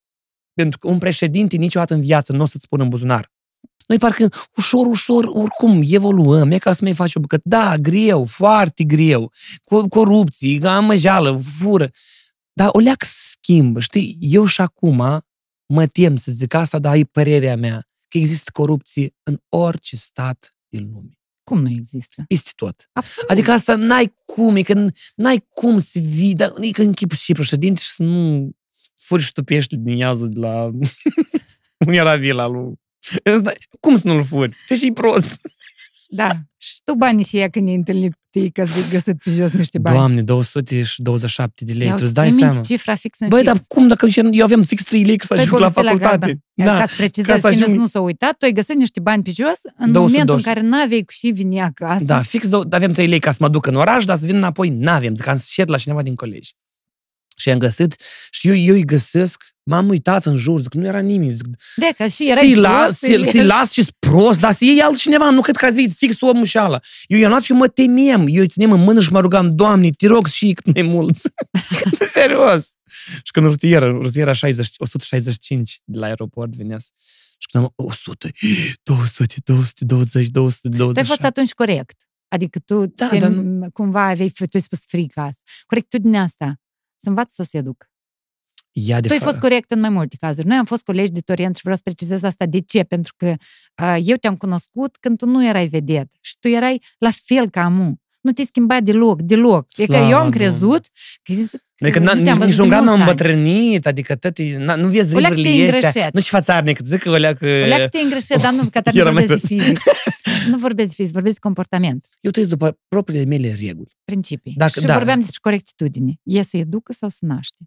Pentru 0.55 0.78
că 0.78 0.89
un 0.89 0.99
președinte 0.99 1.57
niciodată 1.57 1.95
în 1.95 2.01
viață 2.01 2.32
nu 2.32 2.43
o 2.43 2.47
să-ți 2.47 2.64
spună 2.64 2.82
în 2.82 2.89
buzunar. 2.89 3.32
Noi 3.87 3.99
parcă 3.99 4.28
ușor, 4.57 4.87
ușor, 4.87 5.24
oricum, 5.24 5.82
evoluăm, 5.85 6.51
e 6.51 6.59
ca 6.59 6.72
să 6.72 6.80
mai 6.82 6.95
faci 6.95 7.14
o 7.14 7.20
bucătă. 7.20 7.43
Da, 7.45 7.76
greu, 7.76 8.24
foarte 8.24 8.85
greu, 8.85 9.32
cu 9.62 9.89
corupții, 9.89 10.62
amăjeală, 10.62 11.41
fură. 11.59 11.91
Dar 12.53 12.68
o 12.72 12.78
leac 12.78 13.05
schimbă, 13.05 13.80
știi? 13.80 14.16
Eu 14.20 14.47
și 14.47 14.61
acum 14.61 15.22
mă 15.66 15.87
tem 15.93 16.16
să 16.16 16.30
zic 16.32 16.55
asta, 16.55 16.78
dar 16.78 16.95
e 16.95 17.05
părerea 17.05 17.57
mea, 17.57 17.87
că 18.14 18.20
există 18.20 18.50
corupție 18.52 19.14
în 19.22 19.38
orice 19.48 19.96
stat 19.96 20.56
din 20.68 20.90
lume. 20.92 21.18
Cum 21.42 21.62
nu 21.62 21.70
există? 21.70 22.24
Peste 22.28 22.50
tot. 22.56 22.88
Absolut. 22.92 23.30
Adică 23.30 23.50
asta 23.52 23.74
n-ai 23.74 24.14
cum, 24.24 24.56
e 24.56 24.62
că 24.62 24.86
n-ai 25.14 25.46
cum 25.50 25.80
să 25.80 25.98
vii, 25.98 26.34
dar 26.34 26.52
e 26.60 26.70
că 26.70 26.82
închipul 26.82 27.16
și 27.16 27.32
președinte 27.32 27.80
și 27.80 27.88
să 27.90 28.02
nu 28.02 28.50
furi 28.94 29.22
și 29.22 29.32
tu 29.32 29.42
pești 29.42 29.76
din 29.76 29.96
iazul 29.96 30.28
de 30.30 30.38
la... 30.38 30.64
Unde 31.86 31.96
era 31.96 32.16
vila 32.16 32.46
lui? 32.46 32.74
Ăsta- 33.36 33.52
Cum 33.80 33.98
să 33.98 34.06
nu-l 34.06 34.24
furi? 34.24 34.56
Te 34.66 34.76
și 34.76 34.90
prost. 34.92 35.40
Da. 36.16 36.28
Și 36.56 36.74
tu 36.84 36.94
banii 36.94 37.24
și 37.24 37.36
ea 37.36 37.48
când 37.50 37.64
ne-ai 37.64 37.76
întâlnit 37.76 38.12
că 38.52 38.64
să 38.64 38.80
găsit 38.90 39.18
pe 39.24 39.30
jos 39.30 39.52
niște 39.52 39.78
bani. 39.78 39.96
Doamne, 39.96 40.22
227 40.22 41.64
de 41.64 41.72
lei, 41.72 41.86
Ia 41.86 41.94
tu 41.94 41.98
îți 42.02 42.02
uite, 42.08 42.20
dai 42.20 42.28
ții 42.28 42.36
minte 42.36 42.50
seama. 42.52 42.66
cifra 42.66 42.94
fixă 42.94 43.24
în 43.24 43.30
Băi, 43.30 43.40
fix. 43.40 43.52
dar 43.52 43.62
cum 43.68 43.88
dacă 43.88 44.06
eu 44.32 44.44
aveam 44.44 44.62
fix 44.62 44.82
3 44.84 45.04
lei 45.04 45.16
că 45.16 45.26
să 45.26 45.34
Păi 45.34 45.42
ajung 45.42 45.60
la 45.60 45.70
povesti 45.70 45.98
facultate? 45.98 46.42
Gaba. 46.54 46.72
Da. 46.72 46.78
Ca 46.80 46.86
să 46.86 46.94
precizez 46.96 47.34
Ca 47.34 47.40
să 47.40 47.50
cine 47.52 47.64
ajung- 47.64 47.78
nu 47.78 47.86
s-a 47.86 48.00
uitat, 48.00 48.30
tu 48.38 48.44
ai 48.44 48.52
găsit 48.52 48.76
niște 48.76 49.00
bani 49.00 49.22
pe 49.22 49.30
jos 49.30 49.60
în 49.76 49.92
220. 49.92 50.10
momentul 50.10 50.34
în 50.36 50.42
care 50.42 50.60
n-aveai 50.60 51.02
cu 51.02 51.12
și 51.12 51.30
veni 51.34 51.60
acasă. 51.60 52.04
Da, 52.04 52.22
fix 52.22 52.48
dou- 52.48 52.66
aveam 52.70 52.92
3 52.92 53.06
lei 53.06 53.18
ca 53.18 53.30
să 53.30 53.36
mă 53.40 53.48
duc 53.48 53.66
în 53.66 53.74
oraș, 53.74 54.04
dar 54.04 54.16
să 54.16 54.26
vin 54.26 54.36
înapoi, 54.36 54.68
n-avem, 54.68 55.14
zic, 55.14 55.26
am 55.26 55.36
să 55.36 55.46
șed 55.50 55.70
la 55.70 55.76
cineva 55.78 56.02
din 56.02 56.14
colegi. 56.14 56.52
Și 57.36 57.50
am 57.50 57.58
găsit, 57.58 58.00
și 58.30 58.48
eu, 58.48 58.54
eu 58.56 58.74
îi 58.74 58.84
găsesc, 58.84 59.42
m-am 59.64 59.88
uitat 59.88 60.26
în 60.26 60.36
jur, 60.36 60.60
zic, 60.60 60.74
nu 60.74 60.86
era 60.86 60.98
nimeni, 61.00 61.32
zic, 61.32 61.46
De 61.76 61.92
că 61.96 62.06
și 62.06 62.30
erai 62.30 62.42
să-i 62.42 62.54
las, 62.54 62.82
prost, 62.84 62.98
să-i, 62.98 63.30
să-i 63.30 63.44
las 63.44 63.72
și 63.72 63.86
prost, 63.98 64.40
dar 64.40 64.52
să 64.52 64.64
iei 64.64 64.80
altcineva, 64.80 65.30
nu 65.30 65.40
cred 65.40 65.56
că 65.56 65.64
ați 65.64 65.74
venit 65.74 65.92
fix 65.92 66.20
omul 66.20 66.44
și 66.44 66.56
ala. 66.58 66.80
Eu 67.06 67.18
i-am 67.18 67.30
luat 67.30 67.42
și 67.42 67.52
eu 67.52 67.58
mă 67.58 67.68
temem, 67.68 68.24
eu 68.28 68.40
îi 68.40 68.48
țineam 68.48 68.72
în 68.72 68.80
mână 68.82 69.00
și 69.00 69.12
mă 69.12 69.20
rugam, 69.20 69.50
Doamne, 69.50 69.90
te 69.90 70.06
rog 70.06 70.26
și 70.26 70.52
cât 70.52 70.74
mai 70.74 70.82
mulți. 70.82 71.28
Serios. 72.12 72.68
Și 73.22 73.32
când 73.32 73.46
rutiera, 73.46 73.86
rutiera 73.86 74.32
60, 74.32 74.68
165 74.76 75.78
de 75.84 75.98
la 75.98 76.06
aeroport 76.06 76.54
venea 76.56 76.78
să- 76.78 76.90
și 77.38 77.48
când 77.52 77.64
am 77.64 77.72
100, 77.76 78.28
200, 78.82 79.34
220, 79.44 80.28
220. 80.28 80.94
Tu 80.94 81.00
ai 81.00 81.06
fost 81.06 81.24
atunci 81.24 81.52
corect. 81.52 81.96
Adică 82.28 82.58
tu 82.58 82.86
Da, 82.86 83.08
te, 83.08 83.16
dar 83.16 83.32
cumva 83.72 84.02
aveai, 84.06 84.28
tu 84.28 84.44
ai 84.52 84.60
spus 84.60 84.78
frica 84.86 85.22
asta. 85.22 85.42
Corectitudinea 85.66 86.22
asta. 86.22 86.60
Să 86.96 87.08
învață 87.08 87.30
să 87.34 87.42
o 87.42 87.44
se 87.44 87.58
educ. 87.58 87.88
Ia 88.76 89.00
de 89.00 89.06
tu 89.08 89.12
ai 89.12 89.20
fa- 89.20 89.22
fost 89.22 89.38
corect 89.38 89.70
în 89.70 89.80
mai 89.80 89.88
multe 89.88 90.16
cazuri. 90.20 90.46
Noi 90.46 90.56
am 90.56 90.64
fost 90.64 90.82
colegi 90.82 91.10
de 91.10 91.20
Torient 91.20 91.54
și 91.54 91.60
vreau 91.62 91.76
să 91.76 91.82
precizez 91.84 92.22
asta. 92.22 92.46
De 92.46 92.60
ce? 92.60 92.82
Pentru 92.82 93.14
că 93.16 93.34
uh, 93.82 93.96
eu 94.04 94.16
te-am 94.16 94.34
cunoscut 94.34 94.96
când 95.00 95.18
tu 95.18 95.26
nu 95.26 95.46
erai 95.46 95.66
vedet 95.66 96.12
și 96.20 96.34
tu 96.40 96.48
erai 96.48 96.82
la 96.98 97.10
fel 97.24 97.48
ca 97.50 97.60
amu. 97.64 97.96
Nu 98.20 98.32
te 98.32 98.44
schimba 98.44 98.80
deloc, 98.80 99.22
deloc. 99.22 99.66
E 99.76 99.86
că 99.86 99.92
Slavă 99.92 100.08
eu 100.10 100.16
am 100.16 100.22
Domnului. 100.22 100.38
crezut 100.38 100.86
că, 101.22 101.32
că 101.34 101.84
Adică 101.84 101.98
nu 101.98 102.04
n- 102.04 102.22
te-am 102.22 102.22
nici, 102.24 102.26
văzut 102.28 102.46
nici 102.46 102.54
de 102.56 102.62
un 102.62 102.68
grad 102.68 102.82
mulți 102.84 102.98
n-am 102.98 103.08
ani. 103.08 103.10
îmbătrânit, 103.10 103.86
adică 103.86 104.14
tăti, 104.14 104.50
na, 104.50 104.74
nu 104.74 104.88
vezi 104.88 105.14
O 105.16 105.18
leacă 105.18 105.34
ridurile 105.34 105.56
te-ai 105.56 105.66
astea. 105.76 105.88
îngreșat. 105.90 106.12
Nu 106.12 106.20
și 106.20 106.28
fațarnic, 106.28 106.78
zic 106.84 107.02
că 107.02 107.10
o 107.10 107.16
leacă... 107.16 107.44
O 107.46 107.66
leacă 107.66 107.88
te 107.88 107.98
îngreșit, 107.98 108.36
dar 108.40 108.52
nu, 108.52 108.64
că 108.70 108.80
nu 108.92 108.98
Era 109.00 109.10
mai 109.10 109.26
vorbesc 109.26 109.40
de 109.40 109.54
fizic. 109.54 109.80
nu 110.50 110.56
vorbesc 110.58 110.88
de 110.88 110.94
fizic, 110.94 111.12
vorbesc 111.12 111.34
de 111.34 111.40
comportament, 111.40 112.06
Eu 112.20 112.30
trăiesc 112.30 112.52
după 112.52 112.78
propriile 112.88 113.24
mele 113.24 113.56
reguli. 113.60 113.96
principii. 114.04 114.54
Dacă- 114.56 114.80
și 114.80 114.86
da. 114.86 114.94
vorbeam 114.94 115.18
despre 115.18 115.38
corectitudine. 115.42 116.12
E 116.22 116.42
să 116.42 116.56
educă 116.56 116.92
sau 116.92 117.08
să 117.08 117.18
naște? 117.20 117.58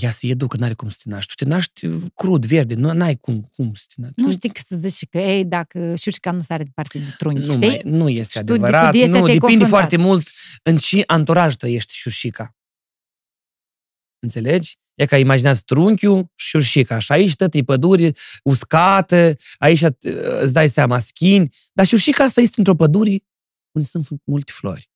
Ea 0.00 0.10
se 0.10 0.26
educă, 0.26 0.56
n-are 0.56 0.74
cum 0.74 0.88
să 0.88 0.96
te 1.02 1.08
naști. 1.10 1.34
Tu 1.34 1.44
te 1.44 1.50
naști 1.50 1.88
crud, 2.14 2.46
verde, 2.46 2.74
nu 2.74 2.92
n-ai 2.92 3.16
cum, 3.16 3.50
cum 3.56 3.74
să 3.74 3.84
te 3.88 4.00
naști. 4.00 4.20
Nu 4.20 4.30
știi 4.30 4.48
că 4.48 4.60
să 4.66 4.76
zici 4.76 5.06
că, 5.10 5.18
ei, 5.18 5.44
dacă 5.44 5.94
șurșica 5.96 6.30
nu 6.30 6.42
sare 6.42 6.62
departe 6.62 6.98
de 6.98 7.14
trunchi, 7.18 7.46
nu, 7.46 7.52
știi? 7.52 7.66
mai, 7.66 7.80
nu 7.84 8.08
este 8.08 8.38
Și 8.38 8.44
tu 8.44 8.52
adevărat. 8.52 8.84
cu 8.84 8.90
dieta 8.90 9.06
Nu, 9.06 9.12
te-ai 9.12 9.38
depinde 9.38 9.38
confruntat. 9.40 9.68
foarte 9.68 9.96
mult 9.96 10.28
în 10.62 10.76
ce 10.76 11.02
anturaj 11.06 11.54
trăiești 11.54 11.94
șurșica. 11.94 12.56
Înțelegi? 14.18 14.78
E 14.94 15.06
ca 15.06 15.18
imaginează 15.18 15.60
trunchiul 15.64 16.32
și 16.34 16.48
șurșica. 16.48 16.98
Și 16.98 17.12
aici 17.12 17.34
tot 17.36 17.54
e 17.54 17.62
pădure 17.62 18.12
uscată, 18.42 19.36
aici 19.58 19.80
uh, 19.80 19.90
îți 20.40 20.52
dai 20.52 20.68
seama 20.68 20.98
schini. 20.98 21.48
Dar 21.72 21.86
șurșica 21.86 22.24
asta 22.24 22.40
este 22.40 22.54
într-o 22.56 22.74
pădure 22.74 23.18
unde 23.72 23.86
sunt 23.86 24.08
multe 24.24 24.52
flori. 24.52 24.90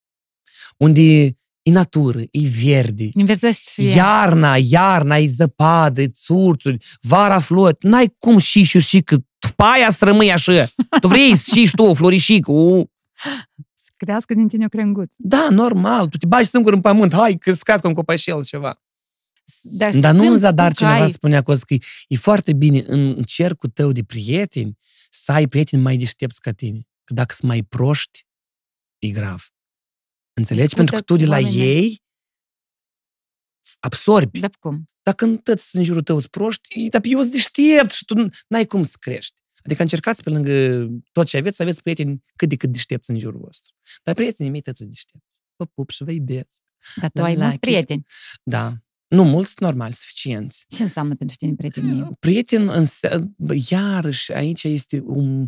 Unde 0.76 1.36
e 1.64 1.70
natură, 1.70 2.20
e 2.20 2.48
verde. 2.64 3.08
Inversești 3.12 3.72
și 3.72 3.88
ea. 3.88 3.94
Iarna, 3.94 4.56
iarna, 4.56 5.16
e 5.16 5.26
zăpadă, 5.26 6.00
e 6.00 6.06
țurțuri, 6.06 6.84
vara 7.00 7.38
flori. 7.38 7.76
N-ai 7.80 8.14
cum 8.18 8.38
și 8.38 8.62
șurșică. 8.62 9.24
După 9.38 9.64
aia 9.64 9.90
să 9.90 10.04
rămâi 10.04 10.32
așa. 10.32 10.66
Tu 11.00 11.08
vrei 11.08 11.36
să 11.36 11.50
și 11.54 11.70
tu 11.76 11.82
o 11.82 11.94
florișică, 11.94 12.50
o 12.50 12.84
Să 13.74 13.90
crească 13.96 14.34
din 14.34 14.48
tine 14.48 14.64
o 14.64 14.68
crenguț. 14.68 15.14
Da, 15.16 15.48
normal, 15.50 16.08
tu 16.08 16.16
te 16.16 16.26
bagi 16.26 16.48
singur 16.48 16.72
în 16.72 16.80
pământ, 16.80 17.12
hai 17.12 17.36
că 17.38 17.52
scazi 17.52 17.86
un 17.86 17.92
copășel 17.94 18.44
ceva. 18.44 18.78
Dar, 19.62 19.96
Dar 19.96 20.12
nu 20.12 20.18
simți 20.18 20.32
în 20.34 20.38
zadar 20.38 20.72
tu 20.72 20.78
că 20.78 20.84
cineva 20.84 21.04
ai- 21.04 21.10
spunea 21.10 21.42
că, 21.42 21.54
că 21.54 21.74
e 22.08 22.16
foarte 22.16 22.52
bine 22.52 22.82
în 22.86 23.14
cercul 23.14 23.68
tău 23.68 23.92
de 23.92 24.02
prieteni 24.02 24.78
să 25.10 25.32
ai 25.32 25.46
prieteni 25.46 25.82
mai 25.82 25.96
deștepți 25.96 26.40
ca 26.40 26.50
tine. 26.52 26.80
Că 27.04 27.14
dacă 27.14 27.34
sunt 27.38 27.50
mai 27.50 27.62
proști, 27.62 28.26
e 28.98 29.08
grav. 29.08 29.48
Înțelegi? 30.34 30.66
Discută 30.66 30.76
Pentru 30.76 30.94
că 30.96 31.02
tu 31.02 31.16
de 31.16 31.26
la 31.26 31.36
oamenii. 31.36 31.60
ei 31.60 32.02
absorbi. 33.80 34.40
Da, 34.40 34.48
cum? 34.60 34.88
Dacă 35.02 35.24
în 35.24 35.36
toți 35.38 35.76
în 35.76 35.82
jurul 35.82 36.02
tău 36.02 36.18
sunt 36.18 36.30
proști, 36.30 36.88
dar 36.88 37.00
eu 37.04 37.20
sunt 37.20 37.32
deștept 37.32 37.90
și 37.92 38.04
tu 38.04 38.14
n-ai 38.48 38.66
cum 38.66 38.82
să 38.84 38.96
crești. 39.00 39.42
Adică 39.64 39.82
încercați 39.82 40.22
pe 40.22 40.30
lângă 40.30 40.86
tot 41.12 41.26
ce 41.26 41.36
aveți 41.36 41.56
să 41.56 41.62
aveți 41.62 41.82
prieteni 41.82 42.24
cât 42.36 42.48
de 42.48 42.56
cât 42.56 42.72
deștepți 42.72 43.10
în 43.10 43.18
jurul 43.18 43.40
vostru. 43.40 43.74
Dar 44.02 44.14
prietenii 44.14 44.50
mei 44.52 44.60
toți 44.60 44.78
sunt 44.78 44.90
deștepți. 44.90 45.40
Vă 45.56 45.64
pup 45.64 45.90
și 45.90 46.04
vă 46.04 46.10
iubesc. 46.10 46.62
Dar 46.96 47.10
tu 47.10 47.18
Da, 47.20 47.24
ai 47.24 47.36
la 47.36 47.42
mulți 47.44 47.58
chis- 47.58 47.70
prieteni. 47.70 48.04
Da. 48.42 48.72
Nu 49.08 49.24
mulți, 49.24 49.54
normal, 49.58 49.92
suficienți. 49.92 50.64
Ce 50.68 50.82
înseamnă 50.82 51.14
pentru 51.14 51.36
tine 51.36 51.54
prietenie? 51.54 52.08
Prieten, 52.18 52.68
înse- 52.68 53.34
bă, 53.36 53.54
iarăși, 53.70 54.32
aici 54.32 54.62
este 54.64 55.00
un, 55.04 55.46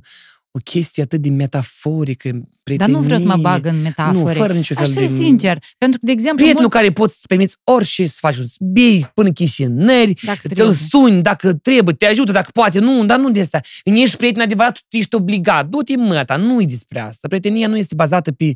o 0.56 0.58
chestie 0.64 1.02
atât 1.02 1.20
de 1.20 1.28
metaforică, 1.28 2.30
Dar 2.30 2.40
prietenie. 2.62 2.94
nu 2.94 3.00
vreau 3.00 3.20
să 3.20 3.26
mă 3.26 3.36
bag 3.36 3.66
în 3.66 3.82
metafore. 3.82 4.18
Nu, 4.18 4.40
fără 4.40 4.52
niciun 4.52 4.76
fel 4.76 4.84
Așa 4.84 5.00
de... 5.00 5.04
e 5.04 5.16
sincer. 5.16 5.64
Pentru 5.78 5.98
că, 5.98 6.06
de 6.06 6.12
exemplu, 6.12 6.36
Prietenul 6.36 6.60
mulți, 6.60 6.76
care 6.76 6.92
poți 6.92 7.14
să 7.14 7.24
permiți 7.28 7.56
orice 7.64 8.06
să 8.06 8.16
faci, 8.20 8.34
să 8.34 8.56
bei 8.60 9.10
până 9.14 9.32
chișinări, 9.32 10.14
dacă 10.22 10.40
te-l 10.42 10.54
trebuie. 10.54 10.76
suni 10.88 11.22
dacă 11.22 11.54
trebuie, 11.54 11.94
te 11.94 12.06
ajută 12.06 12.32
dacă 12.32 12.50
poate, 12.52 12.78
nu, 12.78 13.04
dar 13.04 13.18
nu 13.18 13.30
de 13.30 13.40
asta. 13.40 13.60
Când 13.82 13.96
ești 13.96 14.16
prieten 14.16 14.42
adevărat, 14.42 14.78
tu 14.88 14.96
ești 14.96 15.14
obligat. 15.14 15.66
Du-te 15.66 15.96
măta, 15.96 16.36
nu 16.36 16.60
e 16.62 16.64
despre 16.64 17.00
asta. 17.00 17.28
Prietenia 17.28 17.68
nu 17.68 17.76
este 17.76 17.94
bazată 17.94 18.32
pe 18.32 18.54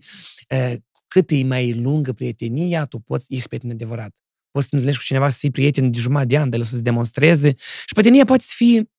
uh, 0.49 0.75
cât 1.09 1.31
e 1.31 1.45
mai 1.45 1.73
lungă 1.73 2.13
prietenia, 2.13 2.85
tu 2.85 2.99
poți, 2.99 3.27
ești 3.29 3.49
prieten 3.49 3.71
adevărat. 3.71 4.15
Poți 4.51 4.65
să 4.65 4.71
te 4.71 4.77
întâlnești 4.77 5.01
cu 5.01 5.07
cineva 5.07 5.29
să 5.29 5.37
fii 5.41 5.51
prieten 5.51 5.91
de 5.91 5.99
jumătate 5.99 6.27
de 6.27 6.39
an, 6.39 6.51
de 6.51 6.57
el 6.57 6.63
să-ți 6.63 6.83
demonstreze. 6.83 7.55
Și 7.59 7.93
prietenia 7.95 8.25
poate 8.25 8.43
să 8.43 8.53
fie 8.55 8.91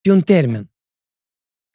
pe 0.00 0.12
un 0.12 0.20
termen. 0.20 0.70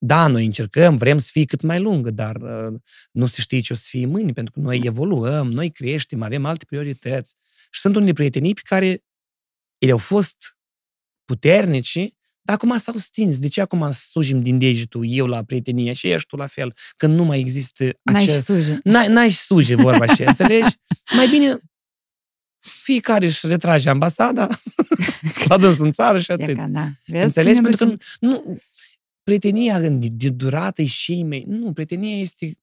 Da, 0.05 0.27
noi 0.27 0.45
încercăm, 0.45 0.95
vrem 0.95 1.17
să 1.17 1.29
fie 1.31 1.45
cât 1.45 1.61
mai 1.61 1.79
lungă, 1.79 2.11
dar 2.11 2.35
uh, 2.35 2.79
nu 3.11 3.25
se 3.25 3.41
știe 3.41 3.59
ce 3.59 3.73
o 3.73 3.75
să 3.75 3.83
fie 3.87 4.05
mâine, 4.05 4.31
pentru 4.31 4.53
că 4.53 4.59
noi 4.59 4.81
evoluăm, 4.83 5.51
noi 5.51 5.71
creștem, 5.71 6.21
avem 6.21 6.45
alte 6.45 6.65
priorități. 6.65 7.35
Și 7.71 7.79
sunt 7.79 7.95
unele 7.95 8.13
prietenii 8.13 8.53
pe 8.53 8.61
care 8.63 9.03
ele 9.77 9.91
au 9.91 9.97
fost 9.97 10.57
puternici, 11.25 11.97
dar 12.41 12.55
acum 12.55 12.77
s-au 12.77 12.95
stins. 12.95 13.39
De 13.39 13.47
ce 13.47 13.61
acum 13.61 13.91
sujim 13.91 14.41
din 14.41 14.59
degetul 14.59 15.05
eu 15.07 15.27
la 15.27 15.43
prietenie 15.43 15.93
și 15.93 16.07
ești 16.09 16.27
tu 16.27 16.35
la 16.35 16.47
fel, 16.47 16.75
când 16.97 17.15
nu 17.15 17.23
mai 17.23 17.39
există 17.39 17.83
N-ai 18.01 18.23
acel... 18.23 18.35
și 18.35 18.41
suje. 18.43 18.79
N-ai, 18.83 19.07
n-ai 19.07 19.29
și 19.29 19.37
suje 19.39 19.75
vorba 19.75 20.05
și 20.05 20.23
înțelegi? 20.31 20.75
Mai 21.15 21.27
bine 21.27 21.57
fiecare 22.59 23.25
își 23.25 23.47
retrage 23.47 23.89
ambasada 23.89 24.47
la 25.47 25.57
dânsul 25.57 25.85
în 25.85 25.91
țară 25.91 26.19
și 26.19 26.31
E 26.31 26.33
atât. 26.33 26.55
ca, 26.55 26.67
da. 26.69 26.87
Vezi? 27.05 27.23
Înțelegi? 27.23 27.59
Când 27.61 27.67
Pentru 27.67 27.85
ne 27.85 27.95
că 27.95 28.03
nu, 28.19 28.59
prietenia 29.23 29.79
de, 29.79 30.07
de 30.11 30.29
durată 30.29 30.81
e 30.81 30.85
și 30.85 31.11
ei 31.11 31.23
mei. 31.23 31.43
Nu, 31.47 31.73
prietenia 31.73 32.17
este 32.19 32.53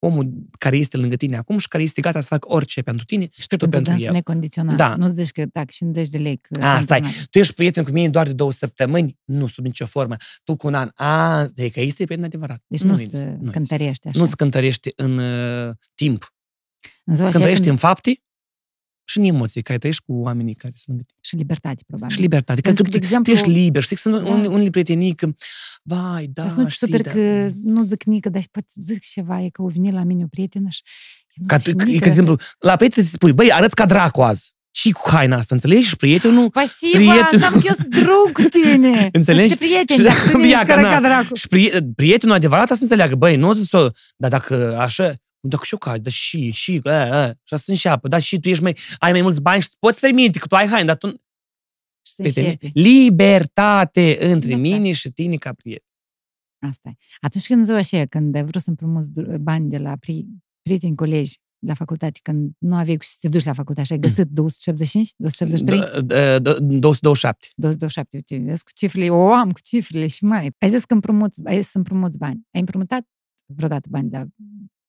omul 0.00 0.32
care 0.58 0.76
este 0.76 0.96
lângă 0.96 1.16
tine 1.16 1.36
acum 1.36 1.58
și 1.58 1.68
care 1.68 1.82
este 1.82 2.00
gata 2.00 2.20
să 2.20 2.26
facă 2.26 2.52
orice 2.52 2.82
pentru 2.82 3.04
tine 3.04 3.22
și, 3.32 3.40
Și 3.40 3.46
tu 3.46 3.56
tu 3.56 3.68
pentru 3.68 3.90
dânsul 3.90 4.06
el. 4.06 4.12
necondiționat. 4.12 4.76
Da. 4.76 4.96
Nu 4.96 5.06
zici 5.08 5.30
că 5.30 5.44
dacă 5.52 5.66
și 5.70 5.76
50 5.78 6.08
de 6.08 6.18
lei. 6.18 6.36
Că 6.36 6.60
A, 6.64 6.74
s-a 6.76 6.80
stai. 6.80 6.98
întâmplat. 6.98 7.26
Tu 7.26 7.38
ești 7.38 7.54
prieten 7.54 7.84
cu 7.84 7.90
mine 7.90 8.08
doar 8.08 8.26
de 8.26 8.32
două 8.32 8.52
săptămâni? 8.52 9.18
Nu, 9.24 9.46
sub 9.46 9.64
nicio 9.64 9.86
formă. 9.86 10.16
Tu 10.44 10.56
cu 10.56 10.66
un 10.66 10.74
an. 10.74 10.90
A, 10.94 11.44
de 11.54 11.68
că 11.68 11.80
este 11.80 12.04
prieten 12.04 12.24
adevărat. 12.24 12.62
Deci 12.66 12.80
nu, 12.80 13.00
e- 13.00 13.04
se 13.04 13.36
nu, 13.40 13.50
cântărește 13.50 14.08
așa. 14.08 14.18
nu 14.20 14.26
se 14.26 14.32
cântărește 14.36 14.92
în 14.96 15.18
uh, 15.18 15.74
timp. 15.94 16.34
În 17.04 17.14
ziua 17.14 17.14
Se 17.14 17.14
aceea 17.14 17.30
cântărește 17.30 17.62
când- 17.64 17.72
în 17.72 17.76
fapte 17.76 18.22
și 19.08 19.18
în 19.18 19.24
emoții, 19.24 19.62
care 19.62 19.78
trăiești 19.78 20.02
cu 20.06 20.12
oamenii 20.12 20.54
care 20.54 20.72
sunt 20.76 20.88
lângă 20.88 21.02
tine. 21.06 21.18
Și 21.22 21.34
libertate, 21.36 21.82
probabil. 21.86 22.14
Și 22.16 22.20
libertate. 22.20 22.60
Că, 22.60 22.66
Pentru 22.66 22.82
că 22.84 22.90
că, 22.90 22.94
de 22.98 23.00
tu, 23.00 23.04
exemplu- 23.06 23.32
tu 23.32 23.38
ești 23.38 23.50
liber. 23.60 23.82
Știi 23.82 23.96
că 23.96 24.02
sunt 24.02 24.22
Da. 24.22 24.30
unele, 24.30 24.46
unele 24.48 24.70
prietenii 24.70 25.14
că, 25.14 25.28
vai, 25.82 26.28
da, 26.32 26.42
Ca 26.42 26.48
să 26.48 26.60
nu 26.60 26.68
știi, 26.68 26.86
super 26.86 27.00
da. 27.06 27.10
că 27.10 27.50
nu 27.62 27.84
zic 27.84 28.04
nică, 28.04 28.28
dar 28.28 28.42
poți 28.50 28.72
zic 28.80 29.04
ceva, 29.04 29.40
e 29.42 29.48
că 29.48 29.62
o 29.62 29.66
vine 29.66 29.90
la 29.90 30.02
mine 30.04 30.24
o 30.24 30.26
prietenă 30.30 30.66
și... 30.70 30.82
eu 31.28 31.34
nu 31.40 31.46
Ca, 31.46 31.56
zic 31.56 31.76
ca, 31.76 31.84
nică, 31.84 31.98
ca 31.98 32.06
exemplu, 32.06 32.36
la 32.58 32.76
prieten 32.76 33.02
îți 33.02 33.12
spui, 33.12 33.32
băi, 33.32 33.52
arăți 33.52 33.74
ca 33.74 33.86
dracu 33.86 34.22
azi. 34.22 34.56
Și 34.70 34.90
cu 34.90 35.10
haina 35.10 35.36
asta, 35.36 35.54
înțelegi? 35.54 35.86
Și 35.88 35.96
prietenul... 35.96 36.50
Pasiva, 36.50 36.98
Prieten- 36.98 37.28
înseamnă 37.30 37.60
că 37.60 37.66
eu 37.68 37.74
sunt 37.74 37.94
drug 37.94 38.32
cu 38.32 38.42
tine. 38.42 39.08
Înțelegi? 39.18 39.46
Sunt 39.48 39.58
prieteni, 39.58 39.98
Și- 39.98 40.04
dacă 40.04 40.30
tu 40.30 40.36
ne 40.38 40.48
Ia, 40.54 40.58
că 40.58 40.64
ca 40.64 40.80
na. 40.80 41.00
dracu. 41.00 41.34
Și 41.34 41.46
pri, 41.48 41.70
prietenul 41.96 42.34
adevărat 42.34 42.68
să 42.68 42.78
înțeleagă, 42.80 43.14
băi, 43.14 43.36
nu 43.36 43.54
să... 43.54 43.92
Dar 44.16 44.30
dacă 44.30 44.76
așa, 44.80 45.14
dacă 45.48 45.64
și-o 45.64 45.76
cazi, 45.78 46.00
dar 46.02 46.12
și, 46.12 46.50
și, 46.50 46.80
a, 46.84 46.90
a, 46.90 47.26
și 47.28 47.56
să 47.56 47.64
înșeapă, 47.70 48.08
dar 48.08 48.20
și 48.20 48.40
tu 48.40 48.48
ești 48.48 48.62
mai, 48.62 48.76
ai 48.98 49.12
mai 49.12 49.20
mulți 49.22 49.42
bani 49.42 49.60
și 49.60 49.66
îți 49.68 49.78
poți 49.78 50.00
permite 50.00 50.38
că 50.38 50.46
tu 50.46 50.54
ai 50.56 50.66
haine, 50.66 50.86
dar 50.86 50.96
tu... 50.96 51.08
Și 52.06 52.12
se 52.14 52.22
Prietenie, 52.22 52.50
înșepe. 52.60 52.80
libertate 52.80 54.18
între 54.32 54.50
Da, 54.50 54.56
mine 54.56 54.92
și 54.92 55.10
tine 55.10 55.36
ca 55.36 55.52
prieten. 55.52 55.82
Asta 56.68 56.88
e. 56.88 56.96
Atunci 57.20 57.46
când 57.46 57.64
ziua 57.64 57.78
așa, 57.78 58.04
când 58.06 58.34
ai 58.34 58.44
vrut 58.44 58.62
să 58.62 58.70
împrumuți 58.70 59.10
dru- 59.10 59.38
bani 59.38 59.68
de 59.68 59.78
la 59.78 59.96
pri- 59.96 60.26
prieteni, 60.62 60.94
colegi 60.94 61.38
la 61.66 61.74
facultate, 61.74 62.18
când 62.22 62.52
nu 62.58 62.74
aveai 62.76 62.96
cu 62.96 63.02
ce 63.02 63.08
să 63.08 63.16
te 63.20 63.28
duci 63.28 63.44
la 63.44 63.52
facultate 63.52 63.86
și 63.86 63.92
ai 63.92 63.98
găsit 63.98 64.26
275, 64.26 65.12
273, 65.16 66.02
Da, 66.06 66.38
da, 66.38 66.52
227. 66.58 67.46
227, 67.56 68.16
uite, 68.16 68.36
vezi 68.50 68.64
cu 68.64 68.70
cifrele, 68.74 69.10
o 69.10 69.32
am 69.32 69.50
cu 69.52 69.60
cifrele 69.60 70.06
și 70.06 70.24
mai. 70.24 70.50
Ai 70.58 70.68
zis 70.70 70.84
că 70.84 70.94
împrumuți, 70.94 71.40
ai 71.44 71.56
zis 71.60 71.70
să 71.70 71.76
împrumuți 71.78 72.18
bani. 72.18 72.40
Ai 72.54 72.60
împrumutat 72.60 73.06
vreodată 73.46 73.88
bani, 73.90 74.10
de 74.10 74.26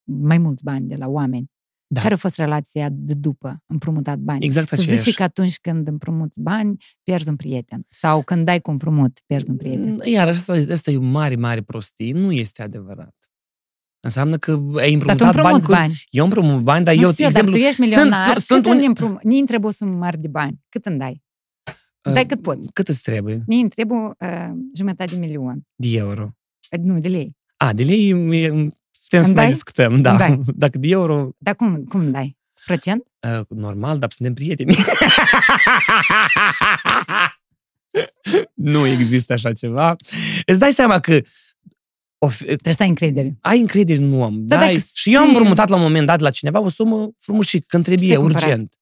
mai 0.10 0.38
mulți 0.38 0.64
bani 0.64 0.88
de 0.88 0.95
la 0.95 1.07
oameni. 1.07 1.51
Da. 1.88 2.01
Care 2.01 2.14
a 2.14 2.18
fost 2.18 2.36
relația 2.36 2.89
de 2.91 3.14
după 3.14 3.64
împrumutat 3.66 4.18
bani? 4.18 4.45
Exact 4.45 4.68
Să 4.68 4.76
aceeași. 4.76 5.01
zici 5.01 5.16
că 5.16 5.24
atunci 5.24 5.60
când 5.60 5.88
împrumuți 5.88 6.39
bani, 6.41 6.78
pierzi 7.03 7.30
un 7.30 7.36
prieten. 7.36 7.86
Sau 7.88 8.24
când 8.24 8.45
dai 8.45 8.60
cu 8.62 8.72
împrumut, 8.72 9.20
pierzi 9.26 9.49
un 9.49 9.57
prieten. 9.57 10.01
Iar 10.03 10.28
asta, 10.28 10.53
asta 10.72 10.91
e 10.91 10.97
o 10.97 11.01
mare, 11.01 11.36
mare 11.36 11.62
prostie. 11.62 12.14
Nu 12.14 12.32
este 12.32 12.62
adevărat. 12.62 13.16
Înseamnă 13.99 14.38
că 14.38 14.51
ai 14.76 14.95
Dar 14.97 15.16
tu 15.16 15.24
împrumutat 15.26 15.34
bani. 15.34 15.36
împrumuți 15.36 15.66
Cu... 15.66 15.72
bani. 15.72 16.03
Eu 16.10 16.24
împrumut 16.24 16.62
bani, 16.64 16.86
dar 16.86 16.95
nu 16.95 17.01
eu, 17.01 17.12
știu, 17.12 17.26
de 17.28 17.32
dar 17.32 17.41
exemplu, 17.41 17.62
tu 17.62 17.68
ești 17.68 17.82
milionar, 17.82 18.32
sunt, 18.32 18.43
sunt 18.43 18.64
cât 18.64 18.72
un... 18.72 18.78
îmi 18.78 18.86
împrum... 18.86 19.20
Ni 19.24 19.38
îmi 19.38 19.47
trebuie 19.47 19.70
o 19.70 19.74
sumă 19.74 19.91
mare 19.91 20.18
de 20.18 20.28
bani. 20.28 20.60
Cât 20.70 20.86
îmi 20.86 20.97
dai? 20.97 21.24
dai 22.14 22.26
cât 22.26 22.41
poți. 22.41 22.68
Cât 22.74 22.88
îți 22.88 23.01
trebuie? 23.01 23.43
Ni 23.47 23.60
îmi 23.62 23.70
trebuie 23.70 23.97
uh, 23.99 24.49
jumătate 24.76 25.14
de 25.14 25.20
milion. 25.20 25.62
De 25.76 25.88
euro. 25.97 26.30
Uh, 26.72 26.80
Nu, 26.80 26.99
de 26.99 27.07
lei. 27.07 27.38
A, 27.57 27.74
de 27.74 27.84
lei 27.84 28.10
e- 28.32 28.68
putem 29.10 29.22
să 29.22 29.28
Îmi 29.28 29.36
mai 29.36 29.43
dai? 29.43 29.51
discutăm, 29.53 30.01
da. 30.01 30.10
Îmi 30.10 30.20
dai? 30.20 30.39
Dacă 30.64 30.78
de 30.78 30.88
euro, 30.88 31.30
Dar 31.38 31.55
cum, 31.55 31.84
cum 31.86 31.99
îmi 31.99 32.12
dai? 32.12 32.38
Procent? 32.66 33.03
uh, 33.39 33.45
normal, 33.49 33.99
dar 33.99 34.12
suntem 34.12 34.34
prieteni. 34.34 34.76
nu 38.53 38.86
există 38.88 39.34
așa 39.34 39.53
ceva. 39.53 39.95
Îți 40.45 40.60
dai 40.60 40.72
seama 40.72 40.99
că 40.99 41.22
o 42.18 42.28
fi, 42.28 42.43
Trebuie 42.43 42.74
să 42.74 42.84
ai 42.84 42.89
încredere. 42.89 43.38
ai 43.41 43.60
încredere 43.60 44.01
în 44.03 44.14
om. 44.22 44.45
Da, 44.47 44.55
Da, 44.57 44.66
dacă 44.66 44.78
și 44.93 45.14
eu 45.14 45.20
am 45.20 45.24
știi- 45.26 45.36
împrumutat 45.38 45.70
la 45.70 45.76
un 45.76 45.82
moment 45.82 46.05
dat 46.07 46.18
de 46.18 46.24
la 46.24 46.30
cineva 46.30 46.60
o 46.60 46.70
sumă 46.70 47.10
frumușică, 47.18 47.66
când 47.70 47.84
Ce-ți-ai 47.86 47.97
trebuie, 48.07 48.26
cumpărat? 48.26 48.49
urgent. 48.49 48.74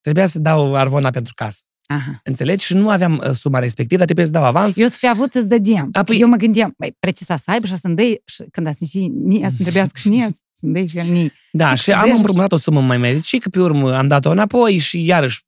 Trebuia 0.00 0.26
să 0.26 0.38
dau 0.38 0.74
arvona 0.74 1.10
pentru 1.10 1.32
casă. 1.34 1.60
Aha. 1.86 2.20
Înțelegi? 2.24 2.64
Și 2.64 2.74
nu 2.74 2.90
aveam 2.90 3.22
uh, 3.26 3.30
suma 3.34 3.58
respectivă, 3.58 3.96
dar 3.96 4.04
trebuie 4.04 4.26
să 4.26 4.32
dau 4.32 4.44
avans. 4.44 4.76
Eu 4.76 4.88
să 4.88 4.96
fi 4.98 5.08
avut, 5.08 5.34
îți 5.34 5.48
dădeam. 5.48 5.88
Apoi- 5.92 6.20
Eu 6.20 6.28
mă 6.28 6.36
gândeam, 6.36 6.74
băi, 6.78 6.96
precisa 6.98 7.36
să 7.36 7.50
aibă 7.50 7.66
și 7.66 7.76
să-mi 7.78 7.96
dai, 7.96 8.22
și 8.24 8.42
când 8.50 8.66
ați 8.66 8.84
și 8.84 9.06
nia, 9.14 9.48
să-mi 9.48 9.58
trebuiască 9.62 9.98
și 9.98 10.08
nia, 10.08 10.28
să-mi 10.52 10.72
dai 10.72 10.86
și 10.86 10.98
el 10.98 11.06
nii. 11.06 11.32
Da, 11.52 11.64
Știi, 11.66 11.76
și 11.78 11.84
să 11.84 11.92
am 11.94 12.02
vezi- 12.02 12.16
împrumutat 12.16 12.52
o 12.52 12.58
sumă 12.58 12.80
mai 12.80 12.98
mare 12.98 13.18
și 13.18 13.38
că 13.38 13.48
pe 13.48 13.60
urmă 13.60 13.96
am 13.96 14.08
dat-o 14.08 14.30
înapoi 14.30 14.78
și 14.78 15.04
iarăși. 15.04 15.42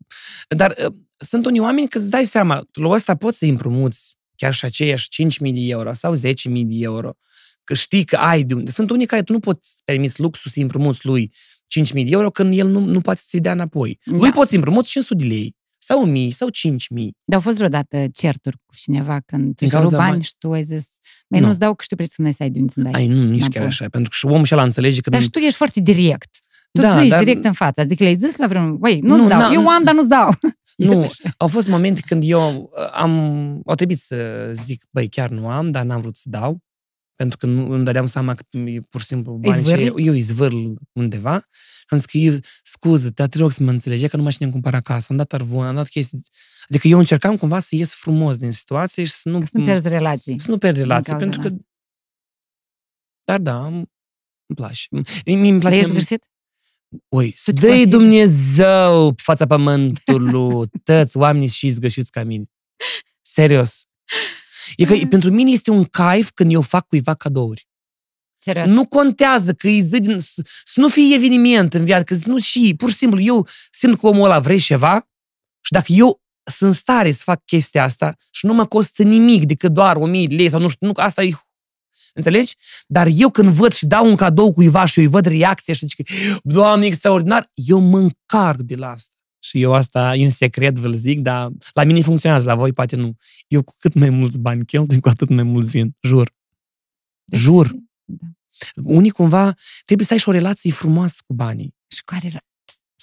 Dar 0.56 0.74
uh, 0.86 0.92
sunt 1.16 1.46
unii 1.46 1.60
oameni 1.60 1.88
că 1.88 1.98
îți 1.98 2.10
dai 2.10 2.24
seama, 2.24 2.62
tu 2.70 2.80
la 2.80 2.88
ăsta 2.88 3.14
poți 3.16 3.38
să-i 3.38 3.48
împrumuți 3.48 4.16
chiar 4.36 4.54
și 4.54 4.64
aceiași 4.64 5.08
5.000 5.22 5.52
de 5.52 5.60
euro 5.60 5.92
sau 5.92 6.14
10.000 6.16 6.20
de 6.64 6.76
euro, 6.78 7.12
că 7.64 7.74
știi 7.74 8.04
că 8.04 8.16
ai 8.16 8.42
de 8.42 8.54
unde. 8.54 8.70
Sunt 8.70 8.90
unii 8.90 9.06
care 9.06 9.22
tu 9.22 9.32
nu 9.32 9.40
poți 9.40 9.76
permiți 9.84 10.20
luxul 10.20 10.50
să-i 10.50 10.62
împrumuți 10.62 11.06
lui 11.06 11.32
5.000 11.78 11.92
de 11.92 12.10
euro 12.10 12.30
când 12.30 12.58
el 12.58 12.66
nu, 12.68 12.80
nu 12.84 13.00
poate 13.00 13.20
să-ți 13.20 13.36
dea 13.42 13.52
înapoi. 13.52 13.98
Da. 14.04 14.16
Lui 14.16 14.30
poți 14.30 14.48
să-i 14.48 14.58
împrumuți 14.58 14.88
500 14.90 15.22
de 15.24 15.28
lei 15.34 15.56
sau 15.88 16.06
1.000 16.26 16.28
sau 16.30 16.48
5.000. 16.48 17.08
Dar 17.24 17.36
au 17.36 17.40
fost 17.40 17.56
vreodată 17.56 18.06
certuri 18.12 18.56
cu 18.66 18.74
cineva 18.76 19.18
când 19.26 19.44
tu 19.44 19.52
Din 19.64 19.68
și 19.68 19.74
rup 19.74 19.82
cauza 19.82 19.96
bani 19.96 20.10
bani? 20.10 20.22
și 20.22 20.32
tu 20.38 20.52
ai 20.52 20.62
zis, 20.62 20.86
băi, 21.28 21.40
Nu. 21.40 21.46
nu-ți 21.46 21.58
dau 21.58 21.74
că 21.74 21.82
știu 21.82 21.96
preț 21.96 22.12
să 22.12 22.22
ne 22.22 22.30
ai 22.38 22.50
de 22.50 22.58
unde 22.58 22.72
să-mi 22.72 22.84
dai. 22.90 23.00
Ai, 23.00 23.06
nu, 23.08 23.14
nici 23.22 23.24
Înapoi. 23.40 23.48
chiar 23.50 23.64
așa, 23.64 23.88
pentru 23.88 24.10
că 24.10 24.16
și 24.18 24.26
omul 24.26 24.44
și 24.44 24.54
ăla 24.54 24.62
înțelege 24.62 25.00
că... 25.00 25.10
Dar 25.10 25.22
și 25.22 25.30
tu 25.30 25.38
ești 25.38 25.56
foarte 25.56 25.80
direct. 25.80 26.28
Tu 26.72 26.80
Da, 26.80 27.00
zici 27.00 27.08
dar- 27.08 27.18
direct 27.24 27.44
în 27.44 27.52
față. 27.52 27.80
Adică 27.80 28.02
le-ai 28.02 28.16
zis 28.16 28.36
la 28.36 28.46
vreun, 28.46 28.76
băi, 28.76 28.98
nu-ți 29.00 29.22
Nu, 29.22 29.28
dau. 29.28 29.38
n-am- 29.38 29.52
Eu 29.54 29.68
am, 29.68 29.82
dar 29.82 29.94
nu-ți 29.94 30.08
dau. 30.08 30.30
Nu, 30.76 30.92
Este 30.92 31.04
așa. 31.24 31.34
au 31.36 31.46
fost 31.46 31.68
momente 31.68 32.00
când 32.06 32.22
eu 32.26 32.70
uh, 32.78 32.90
am, 32.92 33.12
au 33.66 33.74
trebuit 33.74 33.98
să 33.98 34.50
zic, 34.54 34.82
băi, 34.90 35.08
chiar 35.08 35.30
nu 35.30 35.48
am, 35.48 35.70
dar 35.70 35.84
n-am 35.84 36.00
vrut 36.00 36.16
să 36.16 36.22
dau, 36.28 36.58
pentru 37.18 37.36
că 37.36 37.46
nu 37.46 37.70
îmi 37.72 37.84
dădeam 37.84 38.06
seama 38.06 38.34
că 38.34 38.58
e 38.58 38.80
pur 38.80 39.00
și 39.00 39.06
simplu 39.06 39.32
bani 39.32 39.56
și 39.56 39.62
zvârli? 39.62 39.86
eu, 39.86 39.98
eu 40.00 40.12
îi 40.12 40.20
zvârl 40.20 40.72
undeva. 40.92 41.32
Am 41.86 41.98
zis 41.98 42.04
că 42.04 42.16
eu, 42.18 42.34
scuză, 42.62 43.10
dar 43.10 43.28
te 43.28 43.38
rog 43.38 43.52
să 43.52 43.62
mă 43.62 43.70
înțelegi 43.70 44.08
că 44.08 44.16
nu 44.16 44.22
mai 44.22 44.32
cine 44.32 44.44
îmi 44.44 44.52
cumpăr 44.52 44.74
acasă, 44.74 45.06
am 45.10 45.16
dat 45.16 45.32
arvon, 45.32 45.66
am 45.66 45.74
dat 45.74 45.88
chestii. 45.88 46.22
Adică 46.68 46.88
eu 46.88 46.98
încercam 46.98 47.36
cumva 47.36 47.58
să 47.58 47.74
ies 47.74 47.94
frumos 47.94 48.36
din 48.36 48.50
situație 48.50 49.04
și 49.04 49.12
să 49.12 49.28
nu, 49.28 49.40
Să 49.40 49.50
nu 49.52 49.64
pierzi 49.64 49.88
relații. 49.88 50.40
să 50.40 50.50
nu 50.50 50.58
pierd 50.58 50.76
relații, 50.76 51.10
cauza 51.12 51.24
pentru 51.24 51.40
că... 51.40 51.46
asta. 51.46 51.58
Dar 53.24 53.38
da, 53.40 53.66
îmi 53.66 53.76
îmi 54.46 54.56
place. 54.56 54.86
Mie 55.24 55.34
îmi 55.36 55.50
Dar 55.50 55.60
place 55.60 55.76
ești 55.76 55.90
greșit? 55.90 56.24
Oi, 57.08 57.32
să 57.36 57.52
te 57.52 57.60
dă 57.60 57.66
consideri- 57.66 57.90
Dumnezeu 57.90 59.12
pe 59.14 59.22
fața 59.24 59.46
pământului, 59.46 60.68
tăți 60.84 61.16
oamenii 61.16 61.48
și 61.48 61.70
zgășiți 61.70 62.10
ca 62.10 62.24
mine. 62.24 62.44
Serios. 63.20 63.86
E 64.76 64.84
că 64.84 65.06
pentru 65.08 65.30
mine 65.30 65.50
este 65.50 65.70
un 65.70 65.84
caif 65.84 66.30
când 66.34 66.52
eu 66.52 66.60
fac 66.60 66.86
cuiva 66.86 67.14
cadouri. 67.14 67.68
Serios. 68.40 68.66
Nu 68.66 68.86
contează 68.86 69.52
că 69.52 69.68
e 69.68 69.80
zi 69.80 69.98
din, 69.98 70.20
să, 70.20 70.42
să 70.64 70.80
nu 70.80 70.88
fie 70.88 71.14
eveniment 71.14 71.74
în 71.74 71.84
viață, 71.84 72.04
că 72.04 72.14
să 72.14 72.28
nu 72.28 72.38
și, 72.38 72.74
pur 72.76 72.90
și 72.90 72.96
simplu, 72.96 73.20
eu 73.20 73.46
simt 73.70 73.98
că 73.98 74.06
omul 74.06 74.24
ăla 74.24 74.38
vrei 74.38 74.58
ceva 74.58 75.08
și 75.60 75.72
dacă 75.72 75.92
eu 75.92 76.22
sunt 76.44 76.70
în 76.70 76.76
stare 76.76 77.12
să 77.12 77.22
fac 77.24 77.44
chestia 77.44 77.82
asta 77.82 78.16
și 78.30 78.46
nu 78.46 78.54
mă 78.54 78.66
costă 78.66 79.02
nimic 79.02 79.44
decât 79.44 79.72
doar 79.72 79.96
1000 79.96 80.26
de 80.26 80.34
lei 80.34 80.50
sau 80.50 80.60
nu 80.60 80.68
știu, 80.68 80.86
nu, 80.86 80.92
asta 80.96 81.22
e 81.22 81.30
Înțelegi? 82.14 82.56
Dar 82.86 83.08
eu 83.12 83.30
când 83.30 83.48
văd 83.48 83.72
și 83.72 83.86
dau 83.86 84.06
un 84.06 84.16
cadou 84.16 84.52
cuiva 84.52 84.84
și 84.84 84.98
eu 84.98 85.04
îi 85.04 85.10
văd 85.10 85.26
reacția 85.26 85.74
și 85.74 85.86
zic, 85.86 86.08
Doamne, 86.42 86.86
extraordinar, 86.86 87.50
eu 87.54 87.78
mă 87.78 87.98
încarc 87.98 88.60
de 88.60 88.74
la 88.74 88.90
asta. 88.90 89.14
Și 89.38 89.60
eu 89.60 89.72
asta 89.74 90.14
e 90.14 90.24
un 90.24 90.30
secret, 90.30 90.78
vă 90.78 90.90
zic, 90.90 91.20
dar 91.20 91.48
la 91.72 91.84
mine 91.84 92.00
funcționează, 92.00 92.46
la 92.46 92.54
voi 92.54 92.72
poate 92.72 92.96
nu. 92.96 93.14
Eu 93.46 93.62
cu 93.62 93.74
cât 93.78 93.94
mai 93.94 94.10
mulți 94.10 94.38
bani 94.38 94.64
cheltui, 94.64 95.00
cu 95.00 95.08
atât 95.08 95.28
mai 95.28 95.42
mulți 95.42 95.70
vin. 95.70 95.96
Jur. 96.00 96.34
Deci- 97.24 97.40
Jur. 97.40 97.74
Da. 98.04 98.26
Unii 98.82 99.10
cumva 99.10 99.52
trebuie 99.84 100.06
să 100.06 100.12
ai 100.12 100.18
și 100.18 100.28
o 100.28 100.32
relație 100.32 100.70
frumoasă 100.70 101.22
cu 101.26 101.34
banii. 101.34 101.74
Și 101.94 102.02
care 102.04 102.26
era? 102.26 102.38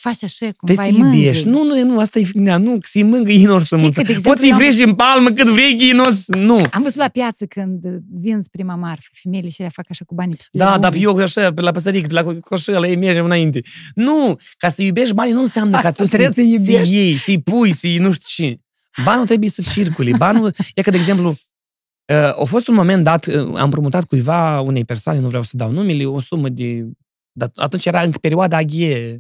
Faci 0.07 0.23
așa, 0.23 0.45
Te 0.45 0.51
cumva 0.57 0.83
să 0.83 0.89
îi 0.89 0.97
mângâi. 0.97 1.19
iubești. 1.19 1.47
Nu, 1.47 1.63
nu, 1.63 1.83
nu, 1.83 1.99
asta 1.99 2.19
e 2.19 2.23
finea. 2.23 2.57
Nu, 2.57 2.71
că 2.71 2.87
să-i 2.91 3.03
mângâi 3.03 3.41
inor 3.41 3.63
să 3.63 3.77
Știi 3.77 3.91
că, 3.91 4.01
de 4.01 4.01
mulțumesc. 4.01 4.09
exemplu, 4.09 4.29
Poți 4.29 4.39
să-i 4.39 4.49
eu 4.49 4.55
am- 4.55 4.61
vrești 4.61 4.83
în 4.83 4.93
palmă 4.93 5.29
cât 5.29 5.47
vrei, 5.47 5.89
inos. 5.89 6.27
Nu. 6.27 6.55
Am 6.71 6.81
văzut 6.81 6.95
la 6.97 7.07
piață 7.07 7.45
când 7.45 7.83
vinzi 8.21 8.49
prima 8.49 8.75
marfă, 8.75 9.07
femeile 9.11 9.49
și 9.49 9.61
le 9.61 9.69
fac 9.73 9.85
așa 9.89 10.03
cu 10.05 10.13
banii 10.15 10.35
peste 10.35 10.57
Da, 10.57 10.65
lume. 10.75 10.79
dar 10.79 10.93
eu 10.93 11.15
așa, 11.15 11.53
pe 11.53 11.61
la 11.61 11.71
păsărică, 11.71 12.07
pe 12.07 12.13
la 12.13 12.23
coșelă, 12.39 12.87
ei 12.87 12.95
mergem 12.95 13.25
înainte. 13.25 13.61
Nu, 13.95 14.37
ca 14.57 14.69
să 14.69 14.81
iubești 14.81 15.13
banii 15.13 15.33
nu 15.33 15.41
înseamnă 15.41 15.71
ca 15.71 15.77
Asta 15.77 15.91
tu 15.91 16.05
să, 16.05 16.17
trebuie 16.17 16.33
să 16.45 16.51
iubești. 16.51 16.87
să 16.89 16.95
iei, 16.95 17.17
să-i 17.17 17.41
pui, 17.41 17.71
să-i 17.73 17.97
nu 17.97 18.11
știu 18.11 18.45
ce. 18.45 18.59
Banul 19.03 19.25
trebuie 19.25 19.49
să 19.49 19.63
circule. 19.73 20.11
Banul, 20.17 20.53
e 20.73 20.81
că, 20.81 20.89
de 20.89 20.97
exemplu, 20.97 21.29
uh, 21.29 22.15
a 22.41 22.43
fost 22.45 22.67
un 22.67 22.75
moment 22.75 23.03
dat, 23.03 23.25
uh, 23.25 23.35
am 23.35 23.63
împrumutat 23.63 24.03
cuiva 24.05 24.59
unei 24.61 24.85
persoane, 24.85 25.19
nu 25.19 25.27
vreau 25.27 25.43
să 25.43 25.57
dau 25.57 25.71
numele, 25.71 26.05
o 26.05 26.19
sumă 26.19 26.49
de... 26.49 26.85
Dar 27.37 27.51
atunci 27.55 27.85
era 27.85 28.01
în 28.01 28.11
perioada 28.11 28.57
aghe, 28.57 29.19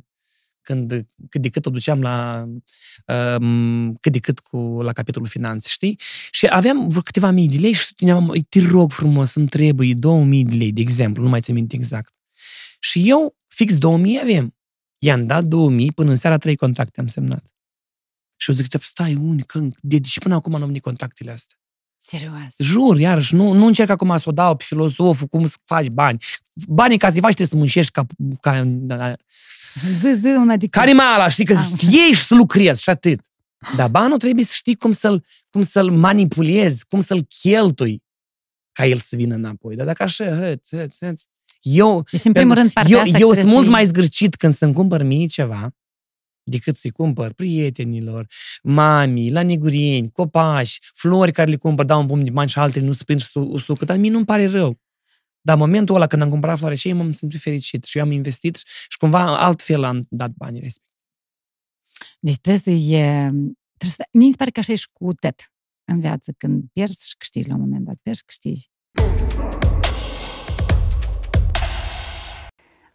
când 0.65 1.07
cât 1.29 1.41
de 1.41 1.49
cât 1.49 1.65
o 1.65 1.69
duceam 1.69 2.01
la 2.01 2.47
um, 3.39 3.93
cât 3.93 4.11
de 4.11 4.19
cât 4.19 4.39
cu, 4.39 4.57
la 4.81 4.93
capitolul 4.93 5.27
finanțe, 5.27 5.67
știi? 5.69 5.99
Și 6.31 6.47
aveam 6.47 6.87
vreo 6.87 7.01
câteva 7.01 7.31
mii 7.31 7.49
de 7.49 7.57
lei 7.57 7.71
și 7.71 7.85
spuneam, 7.85 8.29
"Îi, 8.29 8.43
te 8.43 8.61
rog 8.61 8.91
frumos, 8.91 9.35
îmi 9.35 9.47
trebuie 9.47 9.93
2000 9.93 10.45
de 10.45 10.55
lei, 10.55 10.71
de 10.71 10.81
exemplu, 10.81 11.23
nu 11.23 11.29
mai 11.29 11.41
țin 11.41 11.53
minte 11.53 11.75
exact. 11.75 12.13
Și 12.79 13.09
eu, 13.09 13.35
fix 13.47 13.77
2000 13.77 14.19
avem. 14.21 14.55
I-am 14.97 15.25
dat 15.25 15.43
2000, 15.43 15.91
până 15.91 16.09
în 16.09 16.15
seara 16.15 16.37
trei 16.37 16.55
contracte 16.55 16.99
am 16.99 17.07
semnat. 17.07 17.45
Și 18.35 18.49
eu 18.49 18.55
zic, 18.55 18.67
"Dar 18.69 18.81
stai, 18.81 19.15
unii, 19.15 19.43
că, 19.43 19.59
de, 19.59 19.97
de, 19.97 20.07
și 20.07 20.19
până 20.19 20.35
acum 20.35 20.51
n-am 20.51 20.65
venit 20.65 20.81
contractele 20.81 21.31
astea. 21.31 21.57
Serios. 21.97 22.55
Jur, 22.57 22.99
iarăși, 22.99 23.35
nu, 23.35 23.51
nu 23.53 23.65
încerc 23.65 23.89
acum 23.89 24.17
să 24.17 24.29
o 24.29 24.31
dau 24.31 24.55
pe 24.55 24.63
filozoful, 24.67 25.27
cum 25.27 25.47
să 25.47 25.57
faci 25.63 25.87
bani. 25.87 26.17
Banii 26.67 26.97
ca 26.97 27.11
să-i 27.11 27.21
faci 27.21 27.33
trebuie 27.33 27.47
să 27.47 27.55
muncești 27.55 27.91
ca, 27.91 28.05
ca 28.39 28.63
da, 28.65 29.15
Zi, 29.99 30.13
zi, 30.19 30.25
un 30.27 30.49
adjectiv. 30.49 30.69
care 30.81 30.93
mai 30.93 31.05
ala, 31.05 31.29
știi, 31.29 31.45
că 31.45 31.53
Am. 31.55 31.77
iei 31.89 32.13
și 32.13 32.25
să 32.25 32.35
lucrezi 32.35 32.81
și 32.81 32.89
atât. 32.89 33.19
Dar 33.75 33.89
banul 33.89 34.17
trebuie 34.17 34.45
să 34.45 34.51
știi 34.55 34.75
cum 34.75 34.91
să-l, 34.91 35.25
cum 35.49 35.63
să-l 35.63 35.91
manipulezi, 35.91 36.85
cum 36.85 37.01
să-l 37.01 37.25
cheltui 37.41 38.03
ca 38.71 38.85
el 38.85 38.97
să 38.97 39.15
vină 39.15 39.35
înapoi. 39.35 39.75
Dar 39.75 39.85
dacă 39.85 40.03
așa, 40.03 40.25
hăț, 40.37 40.69
hăț, 40.69 40.97
hăț. 41.05 41.23
Eu, 41.61 42.03
Deci, 42.11 42.25
în 42.25 42.31
primul 42.31 42.55
rând, 42.55 42.71
partea 42.71 42.91
eu, 42.91 42.97
asta 42.97 43.09
eu 43.11 43.17
trebuie 43.17 43.39
sunt 43.39 43.51
mult 43.51 43.63
să-i- 43.63 43.71
mai 43.73 43.85
zgârcit 43.85 44.35
când 44.35 44.53
să-mi 44.53 44.73
cumpăr 44.73 45.03
mie 45.03 45.25
ceva 45.27 45.69
decât 46.43 46.75
să-i 46.77 46.91
cumpăr 46.91 47.33
prietenilor, 47.33 48.27
mami, 48.63 49.31
la 49.31 49.41
negurieni, 49.43 50.09
copaci, 50.11 50.79
flori 50.93 51.31
care 51.31 51.49
le 51.49 51.55
cumpăr, 51.55 51.85
dau 51.85 51.99
un 52.01 52.07
pumn 52.07 52.23
de 52.23 52.29
bani 52.29 52.49
și 52.49 52.59
altele 52.59 52.85
nu 52.85 52.91
se 52.91 53.03
prind 53.03 53.19
și 53.21 53.27
su- 53.27 53.49
usucă, 53.51 53.85
dar 53.85 53.97
mie 53.97 54.11
nu-mi 54.11 54.25
pare 54.25 54.47
rău. 54.47 54.79
Dar 55.45 55.55
în 55.55 55.61
momentul 55.61 55.95
ăla 55.95 56.07
când 56.07 56.21
am 56.21 56.29
cumpărat 56.29 56.57
floare 56.57 56.75
și 56.75 56.93
m-am 56.93 57.11
simțit 57.11 57.41
fericit 57.41 57.83
și 57.83 57.97
eu 57.97 58.03
am 58.03 58.11
investit 58.11 58.55
și, 58.55 58.65
și 58.89 58.97
cumva 58.97 59.37
altfel 59.39 59.83
am 59.83 59.99
dat 60.09 60.31
banii 60.31 60.59
respectiv. 60.59 60.93
Deci 62.19 62.37
trebuie 62.37 62.61
să 62.61 62.69
e... 62.71 63.29
Trebuie 63.77 63.97
să... 63.97 64.03
Mi 64.11 64.29
se 64.29 64.35
pare 64.37 64.51
că 64.51 64.59
așa 64.59 64.71
ești 64.71 64.91
cu 64.93 65.13
tet 65.13 65.53
în 65.91 65.99
viață, 65.99 66.31
când 66.37 66.63
pierzi 66.73 67.07
și 67.07 67.15
câștigi 67.17 67.47
la 67.47 67.55
un 67.55 67.59
moment 67.59 67.85
dat. 67.85 67.95
Pierzi 68.01 68.19
și 68.19 68.25
câștigi. 68.25 68.69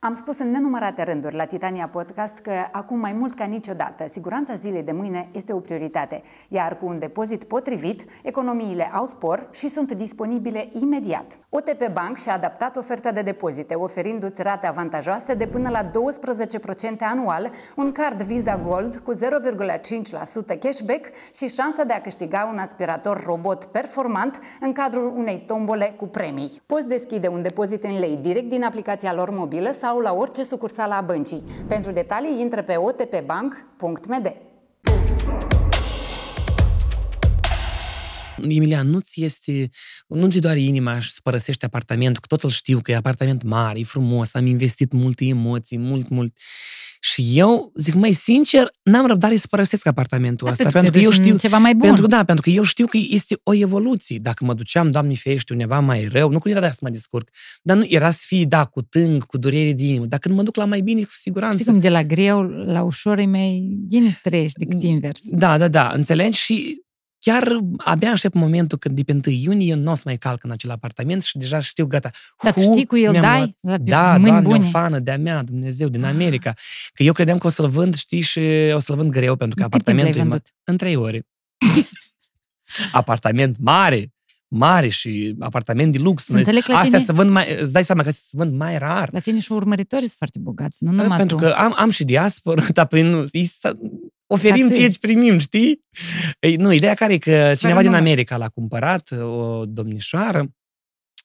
Am 0.02 0.14
spus 0.14 0.38
în 0.38 0.50
nenumărate 0.50 1.02
rânduri 1.02 1.34
la 1.34 1.44
Titania 1.44 1.88
Podcast 1.88 2.38
că 2.38 2.52
acum 2.72 2.98
mai 2.98 3.12
mult 3.12 3.34
ca 3.34 3.44
niciodată, 3.44 4.06
siguranța 4.08 4.54
zilei 4.54 4.82
de 4.82 4.92
mâine 4.92 5.28
este 5.32 5.52
o 5.52 5.58
prioritate, 5.58 6.22
iar 6.48 6.76
cu 6.76 6.86
un 6.86 6.98
depozit 6.98 7.44
potrivit, 7.44 8.04
economiile 8.22 8.90
au 8.92 9.06
spor 9.06 9.48
și 9.52 9.68
sunt 9.68 9.92
disponibile 9.92 10.68
imediat. 10.72 11.38
OTP 11.50 11.92
Bank 11.92 12.16
și-a 12.16 12.32
adaptat 12.32 12.76
oferta 12.76 13.12
de 13.12 13.22
depozite, 13.22 13.74
oferindu-ți 13.74 14.42
rate 14.42 14.66
avantajoase 14.66 15.34
de 15.34 15.46
până 15.46 15.68
la 15.68 15.84
12% 15.84 15.90
anual, 17.00 17.50
un 17.76 17.92
card 17.92 18.22
Visa 18.22 18.60
Gold 18.66 18.96
cu 18.96 19.14
0,5% 19.14 20.58
cashback 20.60 21.06
și 21.34 21.48
șansa 21.48 21.84
de 21.84 21.92
a 21.92 22.00
câștiga 22.00 22.48
un 22.52 22.58
aspirator 22.58 23.24
robot 23.24 23.64
performant 23.64 24.40
în 24.60 24.72
cadrul 24.72 25.12
unei 25.16 25.44
tombole 25.46 25.94
cu 25.96 26.06
premii. 26.06 26.62
Poți 26.66 26.88
deschide 26.88 27.28
un 27.28 27.42
depozit 27.42 27.84
în 27.84 27.98
lei 27.98 28.16
direct 28.16 28.48
din 28.48 28.64
aplicația 28.64 29.14
lor 29.14 29.30
mobilă 29.30 29.72
sau 29.80 29.89
la 29.98 30.12
orice 30.12 30.44
sucursală 30.44 30.94
a 30.94 31.00
băncii. 31.00 31.44
Pentru 31.68 31.92
detalii, 31.92 32.40
intră 32.40 32.62
pe 32.62 32.76
otpbank.md. 32.76 34.36
Emilian, 38.48 38.88
nu-ți 38.88 39.24
este, 39.24 39.68
nu 40.08 40.30
ți 40.30 40.38
doare 40.38 40.60
inima 40.60 41.00
și 41.00 41.10
să 41.10 41.18
părăsești 41.22 41.64
apartamentul, 41.64 42.20
că 42.20 42.26
tot 42.26 42.42
îl 42.42 42.50
știu 42.50 42.80
că 42.80 42.90
e 42.90 42.96
apartament 42.96 43.42
mare, 43.42 43.78
e 43.78 43.84
frumos, 43.84 44.34
am 44.34 44.46
investit 44.46 44.92
multe 44.92 45.24
emoții, 45.24 45.78
mult, 45.78 46.08
mult. 46.08 46.36
Și 47.02 47.24
eu, 47.34 47.72
zic 47.76 47.94
mai 47.94 48.12
sincer, 48.12 48.70
n-am 48.82 49.06
răbdare 49.06 49.36
să 49.36 49.46
părăsesc 49.50 49.86
apartamentul 49.86 50.46
Da, 50.46 50.52
ăsta. 50.52 50.62
pentru 50.62 50.80
Pentru 50.80 50.90
că 50.90 50.98
că 50.98 51.04
eu 51.04 51.10
te 51.10 51.16
duci 51.16 51.24
știu, 51.24 51.34
în 51.34 51.38
ceva 51.38 51.58
mai 51.58 51.74
bun. 51.74 51.88
Pentru, 51.88 52.06
da, 52.06 52.24
pentru 52.24 52.44
că 52.44 52.50
eu 52.50 52.62
știu 52.62 52.86
că 52.86 52.98
este 53.08 53.40
o 53.42 53.54
evoluție. 53.54 54.18
Dacă 54.18 54.44
mă 54.44 54.54
duceam, 54.54 54.90
Doamne 54.90 55.14
ferește, 55.14 55.52
undeva 55.52 55.80
mai 55.80 56.04
rău, 56.04 56.30
nu 56.30 56.38
că 56.38 56.48
era 56.48 56.60
de 56.60 56.66
să 56.66 56.78
mă 56.80 56.88
descurc, 56.88 57.28
dar 57.62 57.76
nu 57.76 57.84
era 57.88 58.10
să 58.10 58.24
fie, 58.26 58.44
da, 58.44 58.64
cu 58.64 58.82
tâng, 58.82 59.24
cu 59.24 59.38
durere 59.38 59.72
de 59.72 59.84
inimă. 59.84 60.06
Dacă 60.06 60.28
nu 60.28 60.34
mă 60.34 60.42
duc 60.42 60.56
la 60.56 60.64
mai 60.64 60.80
bine, 60.80 61.02
cu 61.02 61.12
siguranță. 61.12 61.58
Știi 61.58 61.70
cum 61.70 61.80
de 61.80 61.88
la 61.88 62.02
greu 62.02 62.42
la 62.42 62.82
ușor 62.82 63.18
e 63.18 63.26
mai 63.26 63.78
bine 63.88 64.10
să 64.10 64.18
trăiești 64.22 64.58
decât 64.58 64.82
invers. 64.82 65.20
Da, 65.24 65.58
da, 65.58 65.68
da, 65.68 65.92
înțelegi? 65.94 66.38
Și 66.38 66.82
chiar 67.20 67.58
abia 67.76 68.10
aștept 68.10 68.34
momentul 68.34 68.78
când 68.78 68.96
de 68.96 69.02
pe 69.02 69.12
1 69.12 69.20
iunie 69.36 69.74
nu 69.74 69.90
o 69.90 69.94
să 69.94 70.02
mai 70.04 70.16
calc 70.16 70.44
în 70.44 70.50
acel 70.50 70.70
apartament 70.70 71.22
și 71.22 71.38
deja 71.38 71.58
știu, 71.58 71.86
gata. 71.86 72.10
Dar 72.42 72.52
tu 72.52 72.60
hu, 72.60 72.72
știi 72.72 72.86
cu 72.86 72.96
el 72.96 73.10
mi-am 73.10 73.22
dai 73.22 73.38
luat- 73.40 73.54
la 73.60 73.76
Da, 73.78 74.10
mâini 74.10 74.24
doamne, 74.24 74.40
bune. 74.48 74.66
o 74.66 74.68
fană 74.70 74.98
de-a 74.98 75.18
mea, 75.18 75.42
Dumnezeu, 75.42 75.88
din 75.88 76.04
America. 76.04 76.54
Că 76.94 77.02
eu 77.02 77.12
credeam 77.12 77.38
că 77.38 77.46
o 77.46 77.50
să-l 77.50 77.68
vând, 77.68 77.94
știi, 77.96 78.20
și 78.20 78.40
o 78.74 78.78
să-l 78.78 78.96
vând 78.96 79.10
greu, 79.10 79.36
pentru 79.36 79.56
că 79.56 79.68
Cât 79.68 79.84
timp 79.84 79.98
l-ai 79.98 80.06
apartamentul 80.10 80.20
e 80.20 80.24
ma- 80.24 80.28
vândut? 80.28 80.54
în 80.64 80.76
trei 80.76 80.96
ore. 80.96 81.26
Apartament 82.92 83.56
mare, 83.60 84.12
mare 84.48 84.88
și 84.88 85.34
apartament 85.38 85.92
de 85.92 85.98
lux. 85.98 86.24
Să 86.24 86.36
înțeleg 86.36 86.62
că 86.62 86.72
la 86.72 86.78
Astea 86.78 86.98
tine- 86.98 87.04
se 87.04 87.12
vând 87.22 87.30
mai, 87.30 87.60
îți 87.60 87.72
dai 87.72 87.84
seama 87.84 88.02
că 88.02 88.10
se 88.10 88.28
vând 88.32 88.56
mai 88.56 88.78
rar. 88.78 89.08
La 89.12 89.18
tine 89.18 89.40
și 89.40 89.52
urmăritorii 89.52 90.06
sunt 90.06 90.16
foarte 90.18 90.38
bogați, 90.38 90.84
nu 90.84 90.90
numai 90.92 91.16
Pentru 91.18 91.36
tu. 91.36 91.42
că 91.42 91.48
am, 91.50 91.74
am 91.76 91.90
și 91.90 92.04
diaspora, 92.04 92.62
dar 92.74 92.86
păi 92.86 93.02
nu, 93.02 93.24
îi 93.32 93.44
să- 93.44 93.76
oferim 94.32 94.64
Atât. 94.64 94.76
ceea 94.76 94.90
ce 94.90 94.98
primim, 95.00 95.38
știi? 95.38 95.84
Ei, 96.40 96.56
nu, 96.56 96.72
ideea 96.72 96.94
care 96.94 97.12
e 97.12 97.18
că 97.18 97.54
cineva 97.58 97.80
din 97.80 97.90
număr. 97.90 98.06
America 98.06 98.36
l-a 98.36 98.48
cumpărat, 98.48 99.10
o 99.10 99.64
domnișoară, 99.66 100.54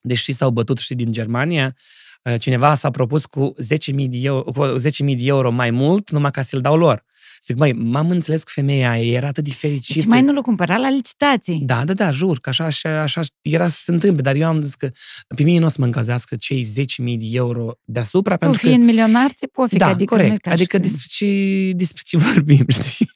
deși 0.02 0.32
s-au 0.32 0.50
bătut 0.50 0.78
și 0.78 0.96
din 0.96 1.12
Germania, 1.12 1.76
uh, 2.24 2.40
cineva 2.40 2.74
s-a 2.74 2.92
propus 2.92 3.26
cu 3.26 3.54
10.000 3.94 4.08
de 4.08 4.18
euro, 4.22 4.42
cu 4.42 4.76
10.000 4.78 5.16
de 5.16 5.24
euro 5.26 5.52
mai 5.52 5.72
mult, 5.72 6.12
numai 6.12 6.32
ca 6.32 6.42
să-l 6.42 6.62
dau 6.62 6.78
lor. 6.78 7.04
Zic, 7.44 7.58
măi, 7.58 7.74
m-am 7.74 8.10
înțeles 8.10 8.44
cu 8.44 8.52
femeia 8.54 8.90
aia, 8.90 9.16
era 9.16 9.28
atât 9.28 9.44
de 9.44 9.50
fericită. 9.52 10.00
Deci 10.00 10.08
mai 10.08 10.22
nu 10.22 10.34
l-a 10.34 10.42
cumpărat 10.42 10.80
la 10.80 10.90
licitații. 10.90 11.60
Da, 11.66 11.84
da, 11.86 11.94
da, 11.94 12.12
jur, 12.12 12.40
că 12.40 12.50
așa, 12.50 12.66
așa, 12.66 13.02
așa 13.02 13.22
era 13.42 13.66
să 13.68 13.80
se 13.84 13.92
întâmple, 13.92 14.22
dar 14.22 14.36
eu 14.36 14.48
am 14.48 14.62
zis 14.62 14.76
că 14.76 14.90
pe 15.36 15.44
mine 15.44 15.60
nu 15.60 15.66
o 15.66 15.70
să 15.70 15.76
mă 15.80 15.86
încălzească 15.86 16.36
cei 16.36 16.66
10.000 16.66 17.18
de 17.18 17.26
euro 17.32 17.72
deasupra, 17.84 18.34
Tu 18.34 18.40
pentru 18.40 18.60
că 18.62 18.68
fiind 18.68 18.86
milionar, 18.86 19.32
ți 19.32 19.48
pofic, 19.48 19.78
da, 19.78 19.88
adică 19.88 20.16
nu 20.16 20.22
e 20.22 20.24
corect. 20.24 20.42
ca 20.44 20.52
adică 20.52 20.78
și 20.78 20.82
când- 20.82 20.84
despre 20.92 21.08
ce, 21.10 21.72
despre 21.76 22.02
ce 22.06 22.18
vorbim, 22.34 22.66
știi? 22.68 23.10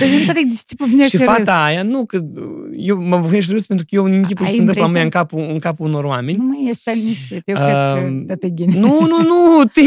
Dar 0.00 0.08
eu 0.08 0.14
înțeleg 0.18 0.44
de 0.46 0.54
ce 0.54 0.60
te 0.66 0.74
pufnești 0.74 1.10
și 1.10 1.16
râs. 1.16 1.26
fata 1.26 1.64
aia, 1.64 1.82
nu, 1.82 2.04
că 2.06 2.20
eu 2.76 3.02
mă 3.02 3.16
voiești 3.16 3.52
râs 3.52 3.66
pentru 3.66 3.86
că 3.88 3.94
eu 3.94 4.04
în 4.04 4.22
tipul 4.22 4.44
Ai 4.46 4.50
se 4.52 4.58
întâmplă 4.58 4.84
impresia? 4.84 4.86
mea 4.92 5.02
în 5.02 5.08
capul, 5.08 5.38
în 5.52 5.58
capul 5.58 5.86
unor 5.86 6.04
oameni. 6.04 6.38
Nu 6.38 6.44
mai 6.44 6.66
este 6.70 6.92
liniște, 6.92 7.34
eu 7.34 7.40
cred 7.56 7.56
că 7.56 8.00
Um, 8.06 8.24
da 8.26 8.34
te 8.34 8.48
ghini. 8.50 8.78
Nu, 8.78 9.00
nu, 9.00 9.22
nu, 9.22 9.64
te, 9.72 9.80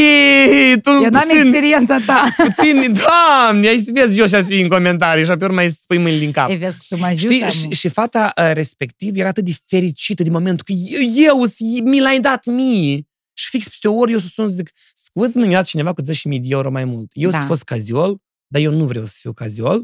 tu 0.81 0.89
Eu 1.03 1.09
n-am 1.09 1.21
puțin, 1.27 1.39
experiența 1.45 1.97
ta. 2.05 2.23
puțin, 2.37 2.93
doamne, 3.01 3.67
ai 3.67 3.79
să 3.85 3.91
vezi 3.93 4.19
eu 4.19 4.27
și 4.27 4.35
ați 4.35 4.49
fi 4.51 4.59
în 4.59 4.67
comentarii 4.67 5.23
și 5.23 5.29
apoi 5.31 5.47
urmă 5.47 5.59
mai 5.61 5.69
spui 5.69 5.97
mâinile 5.97 6.23
din 6.23 6.31
cap. 6.31 6.49
Ei, 6.49 6.57
vezi 6.57 6.77
că 6.77 6.83
tu 6.95 6.97
mă 6.99 7.05
ajută, 7.05 7.33
Știi, 7.33 7.43
mă. 7.43 7.49
și, 7.49 7.69
și 7.79 7.87
fata 7.87 8.31
uh, 8.37 8.51
respectiv 8.53 9.17
era 9.17 9.27
atât 9.27 9.45
de 9.45 9.51
fericită 9.65 10.23
din 10.23 10.31
momentul 10.31 10.65
că 10.65 10.71
eu, 10.71 11.25
eu 11.25 11.45
mi 11.83 11.99
l-ai 11.99 12.19
dat 12.19 12.45
mie. 12.45 13.01
Și 13.33 13.49
fix 13.49 13.63
peste 13.67 13.87
o 13.87 13.93
ori 13.95 14.11
eu 14.11 14.19
să 14.19 14.27
sun 14.33 14.47
să 14.47 14.53
zic, 14.53 14.69
scuze-mă, 14.95 15.45
mi-a 15.45 15.55
dat 15.57 15.65
cineva 15.65 15.93
cu 15.93 16.01
10.000 16.01 16.05
de 16.23 16.37
euro 16.49 16.71
mai 16.71 16.85
mult. 16.85 17.09
Eu 17.13 17.29
Da. 17.29 17.35
sunt 17.37 17.49
fost 17.49 17.63
caziol, 17.63 18.17
dar 18.51 18.61
eu 18.61 18.71
nu 18.71 18.85
vreau 18.85 19.05
să 19.05 19.15
fiu 19.19 19.33
caziol. 19.33 19.83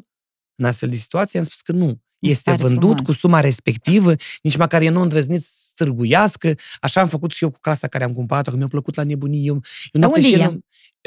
În 0.56 0.66
astfel 0.66 0.90
de 0.90 0.96
situație 0.96 1.40
am 1.40 1.46
spus 1.46 1.62
că 1.62 1.72
nu. 1.72 1.86
Mi 2.20 2.30
se 2.30 2.30
Este 2.32 2.50
pare 2.52 2.62
vândut 2.64 2.90
frumos. 2.90 3.06
cu 3.06 3.12
suma 3.14 3.40
respectivă, 3.40 4.14
nici 4.42 4.58
măcar 4.58 4.82
eu 4.82 4.92
nu 4.92 5.02
îndrăznit 5.02 5.42
să 5.42 5.50
stârguiască. 5.70 6.54
Așa 6.80 7.02
am 7.02 7.08
făcut 7.08 7.32
și 7.32 7.44
eu 7.44 7.50
cu 7.52 7.60
casa 7.62 7.88
care 7.88 8.04
am 8.04 8.14
cumpărat-o, 8.14 8.52
că 8.52 8.58
mi-a 8.58 8.68
plăcut 8.68 8.96
la 8.96 9.04
nebunie. 9.04 9.42
Eu, 9.46 9.54
eu 9.92 10.02
noapte 10.02 10.20
unde 10.20 10.30
și 10.32 10.34
e? 10.36 10.38
eram- 10.44 10.60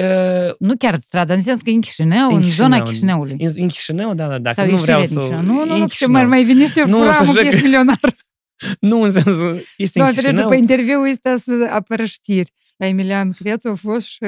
Uh, 0.02 0.54
Nu 0.59 0.76
chiar 0.76 0.98
strada, 1.00 1.34
în 1.34 1.42
sens 1.42 1.61
că 1.61 1.70
e 1.70 1.72
în 1.72 1.80
Chișinău, 1.80 2.28
în, 2.30 2.36
În 2.36 2.42
zona 2.42 2.68
Chișinău. 2.82 2.84
Chișinăului. 2.84 3.36
în, 3.38 3.52
în 3.62 3.68
Chișinău, 3.68 4.14
da, 4.14 4.28
da, 4.28 4.38
da. 4.38 4.52
Sau 4.52 4.64
că 4.64 4.70
nu 4.70 4.76
vreau 4.76 5.00
ieșire 5.00 5.20
să... 5.20 5.26
din 5.28 5.36
Chișinău. 5.38 5.54
Nu, 5.56 5.64
nu, 5.64 5.72
în 5.72 5.78
nu, 5.78 5.84
că 5.84 5.86
Chișinău. 5.90 6.12
mai, 6.12 6.24
mai 6.26 6.44
vine 6.44 6.66
și 6.66 6.72
Nu, 6.86 6.96
furamul 6.98 7.26
și 7.26 7.32
că 7.32 7.38
așa 7.38 7.40
ești 7.48 7.56
că- 7.61 7.64
milionar. 7.64 8.00
Nu, 8.80 9.02
în 9.02 9.12
sensul, 9.12 9.62
este 9.76 9.98
Nu, 9.98 10.04
în 10.06 10.12
trebuie 10.12 10.32
Chișinău. 10.32 10.42
după 10.42 10.54
interviul 10.54 11.09
ăsta 11.11 11.36
să 11.44 11.68
apără 11.70 12.04
știri. 12.04 12.50
La 12.78 12.86
Emilian 12.86 13.32
Crețu 13.32 13.68
a 13.68 13.74
fost 13.74 14.06
și 14.06 14.18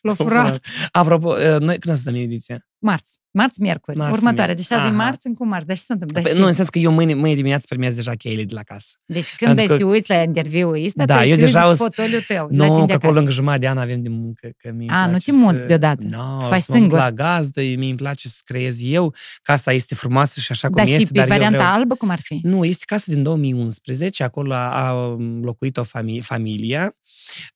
l-a 0.00 0.14
furat. 0.14 0.66
Apropo, 0.90 1.28
uh, 1.28 1.56
noi 1.60 1.78
când 1.78 1.94
o 1.94 1.98
să 1.98 2.02
dăm 2.04 2.14
ediția? 2.14 2.62
Marți. 2.80 3.18
Marți, 3.30 3.60
miercuri. 3.62 3.96
Marți, 3.96 4.12
Următoare. 4.12 4.52
miercuri. 4.52 4.68
Deci 4.68 4.78
azi 4.78 4.86
e 4.86 4.94
Aha. 4.94 5.04
marți, 5.04 5.26
încum 5.26 5.48
marți. 5.48 5.66
Dar 5.66 5.76
ce 5.76 5.82
se 5.82 5.92
întâmplă? 5.92 6.20
Păi, 6.20 6.32
Și- 6.32 6.38
nu, 6.38 6.46
în 6.46 6.52
sens 6.52 6.68
că 6.68 6.78
eu 6.78 6.92
mâine, 6.92 7.14
mâine 7.14 7.34
dimineață 7.34 7.64
primez 7.68 7.94
deja 7.94 8.14
cheile 8.14 8.44
de 8.44 8.54
la 8.54 8.62
casă. 8.62 8.88
Deci 9.06 9.34
când 9.36 9.54
Pentru 9.56 9.60
ai 9.60 9.66
că- 9.78 9.84
să 9.84 9.90
uiți 9.90 10.10
la 10.10 10.22
interviul 10.22 10.84
ăsta, 10.86 11.04
Da, 11.04 11.14
tu 11.14 11.20
ai 11.20 11.28
eu 11.28 11.34
să 11.34 11.40
te 11.40 11.46
deja 11.46 11.66
uiți 11.66 11.82
o 11.82 11.86
de 11.86 11.92
să- 11.94 12.00
fotoliul 12.02 12.22
tău. 12.26 12.48
la 12.50 12.66
Nu, 12.66 12.72
tine 12.74 12.86
de 12.86 12.92
că 12.92 12.92
acolo 12.92 12.96
acasă. 12.98 13.14
lângă 13.14 13.30
jumătate 13.30 13.60
de 13.60 13.68
an 13.68 13.78
avem 13.78 14.02
de 14.02 14.08
muncă. 14.08 14.48
Că 14.56 14.70
mie 14.74 14.88
A, 14.90 15.06
nu 15.06 15.18
te 15.18 15.32
muți 15.32 15.66
deodată. 15.66 16.06
No, 16.10 16.36
Tu 16.38 16.44
faci 16.44 16.60
să 16.60 16.72
mă 16.72 16.78
munt 16.78 16.90
singur. 16.90 16.98
la 16.98 17.12
gazdă, 17.12 17.60
mie 17.60 17.74
îmi 17.88 17.94
place 17.94 18.28
să 18.28 18.40
creez 18.44 18.76
eu. 18.82 19.14
Casa 19.42 19.72
este 19.72 19.94
frumoasă 19.94 20.40
și 20.40 20.52
așa 20.52 20.66
cum 20.68 20.76
Dar 20.76 20.86
este, 20.86 20.98
și 20.98 21.06
pe 21.06 21.12
dar 21.12 21.22
eu 21.22 21.28
varianta 21.32 21.56
vreau... 21.56 21.72
albă 21.72 21.94
cum 21.94 22.08
ar 22.08 22.20
fi? 22.22 22.38
Nu, 22.42 22.64
este 22.64 22.82
casă 22.86 23.10
din 23.12 23.22
2011, 23.22 24.22
acolo 24.22 24.54
a, 24.54 24.86
a 24.88 25.16
locuit 25.42 25.76
o 25.76 25.82
familie, 25.82 26.20
familia. 26.20 26.94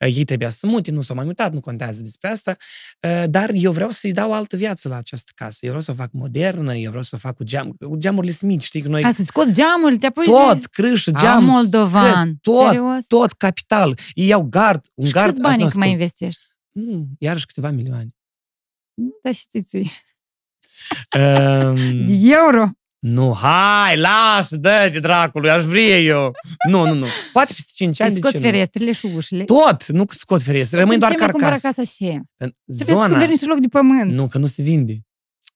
Uh, 0.07 0.17
Ei 0.17 0.25
trebuia 0.43 0.51
să 0.51 0.67
mute, 0.67 0.91
nu 0.91 1.03
s-au 1.03 1.17
mai 1.17 1.25
mutat, 1.25 1.53
nu 1.53 1.61
contează 1.61 2.03
despre 2.03 2.29
asta, 2.29 2.57
Uh, 3.09 3.25
dar 3.31 3.51
eu 3.55 3.73
vreau 3.73 3.91
să-i 3.91 4.13
dau 4.13 4.33
altă 4.33 4.57
viață 4.57 4.89
la 4.89 4.97
această 4.97 5.33
casă. 5.35 5.59
Eu 5.61 5.69
vreau 5.69 5.83
să 5.83 5.91
o 5.91 5.95
fac 5.95 6.13
modernă, 6.13 6.75
eu 6.77 6.89
vreau 6.89 7.03
să 7.03 7.15
o 7.15 7.19
fac 7.19 7.37
cu 7.37 7.45
geam, 7.45 7.71
cu 7.71 7.97
geamurile 7.97 8.33
sunt 8.33 8.51
mici, 8.51 8.63
știi 8.63 8.81
că 8.83 8.89
noi 8.89 9.03
Ca 9.03 9.13
să 9.13 9.23
scoți 9.23 9.53
geamul, 9.53 9.97
te 9.97 10.07
apuci 10.07 10.25
tot, 10.25 10.61
de... 10.61 10.67
crâșă, 10.71 11.11
A, 11.15 11.21
geam, 11.21 11.45
moldovan. 11.45 12.29
că- 12.31 12.39
tot, 12.41 12.67
Serios? 12.67 13.07
tot 13.07 13.33
capital. 13.33 13.99
Ei 14.15 14.27
iau 14.27 14.43
gard, 14.43 14.85
un 14.95 15.07
Și 15.07 15.13
gard 15.13 15.29
câți 15.29 15.41
bani 15.41 15.55
ascuns. 15.57 15.75
mai 15.75 15.91
investești? 15.91 16.45
Mm, 16.73 17.07
iarăși 17.19 17.47
câteva 17.47 17.71
milioane. 17.71 18.09
Da, 19.23 19.33
și 19.33 19.47
ți 19.47 19.79
Um, 21.19 22.07
De 22.07 22.13
euro. 22.23 22.71
Nu, 23.03 23.35
hai, 23.35 23.97
lasă, 23.97 24.57
dă-te 24.57 24.99
dracului, 24.99 25.51
aș 25.51 25.63
vrea 25.63 25.99
eu. 26.01 26.31
Nu, 26.69 26.85
nu, 26.87 26.95
nu. 26.95 27.07
Poate 27.33 27.53
peste 27.57 27.71
5 27.75 28.01
ani, 28.01 28.11
Îți 28.11 28.21
de 28.21 28.27
scoți 28.27 28.43
ce 28.43 28.47
nu? 28.49 28.53
ferestrele 28.53 28.93
și 28.93 29.09
ușile. 29.17 29.45
Tot, 29.45 29.87
nu 29.87 30.05
că 30.05 30.15
scot 30.19 30.43
ferestre, 30.43 30.79
rămâi 30.79 30.99
doar 30.99 31.13
ce 31.13 31.19
mai 31.19 31.29
cumpără 31.31 31.53
carcasă. 31.53 31.81
casa 31.81 31.91
și 31.95 32.05
ea? 32.05 32.23
Trebuie 32.37 32.57
să 32.67 32.85
Zona, 32.85 33.07
cumperi 33.07 33.31
niște 33.31 33.47
loc 33.47 33.59
de 33.59 33.67
pământ. 33.69 34.13
nu, 34.13 34.27
că 34.29 34.39
nu 34.39 34.47
se 34.47 34.63
vinde. 34.63 34.99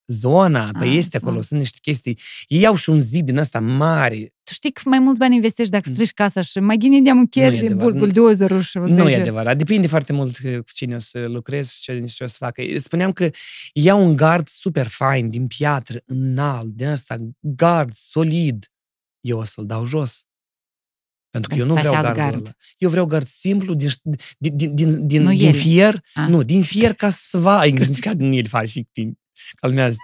Zona, 0.07 0.71
păi 0.79 0.89
Ah, 0.89 0.97
este 0.97 1.19
zona. 1.19 1.31
acolo, 1.31 1.43
sunt 1.45 1.61
niște 1.61 1.79
chestii. 1.83 2.19
Ei 2.47 2.61
iau 2.61 2.75
și 2.75 2.91
un 2.91 3.01
zid 3.01 3.25
din 3.27 3.39
asta 3.39 3.61
mare. 3.61 4.17
Tu 4.43 4.53
știi 4.53 4.73
că 4.73 4.81
mai 4.85 4.99
mult 4.99 5.19
bani 5.19 5.35
investești 5.35 5.71
dacă 5.73 5.85
Mm. 5.89 5.95
strici 5.95 6.13
casa 6.13 6.41
și 6.41 6.59
mai 6.59 6.77
ghini 6.77 7.03
de-am 7.03 7.17
un 7.19 7.27
Nu 7.35 7.41
e 7.43 7.45
chiar 7.45 7.53
adevărat. 7.59 7.83
bulbul 7.91 8.09
de 8.09 8.21
ozărul 8.21 8.61
și 8.61 8.79
Nu 8.79 9.09
e 9.09 9.21
adevărat. 9.21 9.57
Depinde 9.57 9.87
foarte 9.87 10.13
mult 10.13 10.39
uh, 10.45 10.55
cu 10.57 10.73
cine 10.75 10.95
o 10.95 10.99
să 10.99 11.19
lucrez 11.29 11.71
și 11.73 11.81
ce, 11.81 12.05
ce 12.07 12.25
o 12.25 12.27
să 12.27 12.37
facă. 12.39 12.63
Spuneam 12.79 13.13
că 13.13 13.31
iau 13.73 14.07
un 14.07 14.17
gard 14.17 14.49
super 14.49 14.87
fain, 14.87 15.31
din 15.31 15.47
piatră, 15.47 16.01
înalt, 16.07 16.69
din 16.69 16.87
asta, 16.87 17.17
gard 17.41 17.93
solid. 17.93 18.67
Eu 19.21 19.39
o 19.39 19.45
să-l 19.45 19.67
dau 19.67 19.85
jos. 19.85 20.21
Pentru 21.31 21.51
că 21.51 21.57
Dar 21.57 21.67
eu 21.67 21.73
nu 21.73 21.79
să 21.81 21.87
faci 21.87 21.89
vreau 21.97 22.05
alt 22.07 22.17
gardul 22.17 22.33
gard. 22.41 22.47
ăla. 22.47 22.57
Eu 22.79 22.89
vreau 22.91 23.07
gard 23.07 23.27
simplu, 23.27 23.75
din, 23.75 23.89
din, 24.39 24.57
din, 24.57 24.75
din, 24.75 25.07
din, 25.07 25.23
Nu 25.23 25.29
din 25.31 25.47
ele. 25.49 25.59
fier. 25.59 26.03
Ah. 26.15 26.27
Nu, 26.29 26.43
din 26.43 26.63
fier 26.63 26.93
ca 26.95 27.11
să 27.11 27.39
vai. 27.39 27.71
Nici 27.71 27.99
ca 27.99 28.15
din 28.15 28.33
el 28.33 28.47
faci 28.47 28.69
și 28.69 28.87
timp. 28.93 29.19
Calmează 29.61 29.97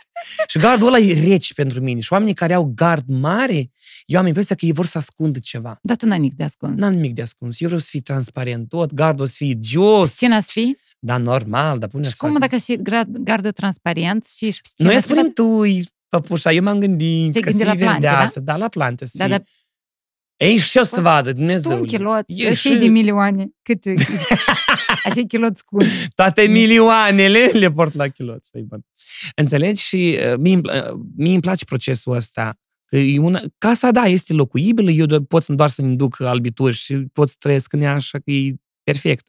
Și 0.46 0.58
gardul 0.58 0.86
ăla 0.86 0.98
e 0.98 1.28
reci 1.28 1.54
pentru 1.54 1.80
mine. 1.80 2.00
Și 2.00 2.12
oamenii 2.12 2.34
care 2.34 2.54
au 2.54 2.72
gard 2.74 3.04
mare, 3.08 3.70
eu 4.06 4.18
am 4.20 4.26
impresia 4.26 4.54
că 4.56 4.64
ei 4.66 4.72
vor 4.72 4.86
să 4.86 4.98
ascundă 4.98 5.38
ceva. 5.38 5.78
Dar 5.82 5.96
tu 5.96 6.06
n-ai 6.06 6.18
nimic 6.18 6.34
de 6.36 6.42
ascuns. 6.44 6.76
N-am 6.78 6.92
nimic 6.92 7.14
de 7.14 7.22
ascuns. 7.22 7.60
Eu 7.60 7.66
vreau 7.66 7.82
să 7.82 7.88
fii 7.90 8.00
transparent. 8.00 8.68
Tot 8.68 8.92
gardul 8.94 9.24
o 9.24 9.26
să 9.26 9.34
fie 9.36 9.58
jos. 9.62 10.16
Ce 10.18 10.28
n-ați 10.28 10.50
fi? 10.52 10.76
Da, 10.98 11.16
normal, 11.16 11.78
dar 11.78 11.88
pune 11.88 12.08
Și 12.08 12.16
cum 12.16 12.38
dacă 12.38 12.56
și 12.56 12.76
grad- 12.76 13.20
gardă 13.20 13.50
transparent 13.50 14.24
și 14.26 14.46
ești 14.46 14.60
pe 14.76 14.82
Noi 14.84 15.00
scenă, 15.00 15.14
spunem 15.14 15.30
tu, 15.30 15.78
păpușa, 16.08 16.52
eu 16.52 16.62
m-am 16.62 16.78
gândit 16.78 17.32
Te-ai 17.32 17.42
că 17.42 17.50
gândit 17.50 17.66
să 17.66 17.72
la 17.72 17.78
plante, 17.78 18.00
verdeață, 18.06 18.40
da? 18.40 18.56
la 18.56 18.68
plante 18.68 19.06
să 19.06 19.12
Da, 19.18 19.24
fie. 19.24 19.42
Dar 20.42 20.50
Ei, 20.50 20.56
și 20.56 20.78
eu 20.78 20.84
să 20.84 21.00
vadă, 21.00 21.30
Tu 21.30 21.36
Dumnezeu. 21.36 21.78
un 21.78 21.84
kilot, 21.86 22.22
E 22.26 22.54
și 22.54 22.74
de 22.76 22.86
milioane. 22.86 23.44
Cât? 23.62 23.84
Așa 25.04 25.20
kilot 25.28 25.56
scund. 25.56 25.86
Toate 26.14 26.42
milioanele 26.42 27.44
le 27.52 27.72
port 27.72 27.94
la 27.94 28.08
kilot, 28.08 28.44
să 28.44 28.58
bun. 28.64 28.86
Înțelegi? 29.36 29.82
Și 29.82 30.18
uh, 30.30 30.34
mie, 30.38 30.54
îmi 30.54 30.62
pla- 30.62 30.90
uh, 30.92 31.00
mie 31.16 31.32
îmi 31.32 31.40
place 31.40 31.64
procesul 31.64 32.12
ăsta. 32.14 32.56
Că 32.84 32.96
e 32.96 33.18
una, 33.18 33.40
casa, 33.58 33.90
da, 33.90 34.02
este 34.04 34.32
locuibilă, 34.32 34.90
eu 34.90 35.06
do- 35.06 35.26
pot 35.28 35.42
să- 35.42 35.52
doar 35.52 35.68
să-mi 35.70 35.96
duc 35.96 36.20
albituri 36.20 36.74
și 36.74 36.94
pot 36.96 37.28
să 37.28 37.34
trăiesc 37.38 37.72
în 37.72 37.80
ea 37.80 37.92
așa 37.94 38.18
că 38.18 38.30
e 38.30 38.54
perfect. 38.82 39.26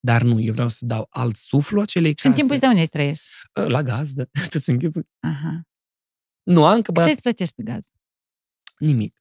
Dar 0.00 0.22
nu, 0.22 0.40
eu 0.40 0.52
vreau 0.52 0.68
să 0.68 0.78
dau 0.84 1.06
alt 1.10 1.36
suflu 1.36 1.80
acelei 1.80 2.14
Și 2.18 2.26
în 2.26 2.30
case. 2.32 2.36
timpul 2.42 2.54
ăsta 2.54 2.68
unde 2.68 2.80
îți 2.80 2.90
trăiești? 2.90 3.24
Uh, 3.60 3.66
La 3.66 3.82
gazdă. 3.82 4.30
Tu 4.50 4.58
să 4.58 4.70
închipui. 4.70 5.02
Aha. 5.20 5.60
Nu, 6.42 6.64
am 6.66 6.74
Cât 6.74 6.84
căpătat 6.84 7.10
îți 7.10 7.20
plătești 7.22 7.54
pe 7.54 7.62
gaz? 7.62 7.86
nimic. 8.78 9.14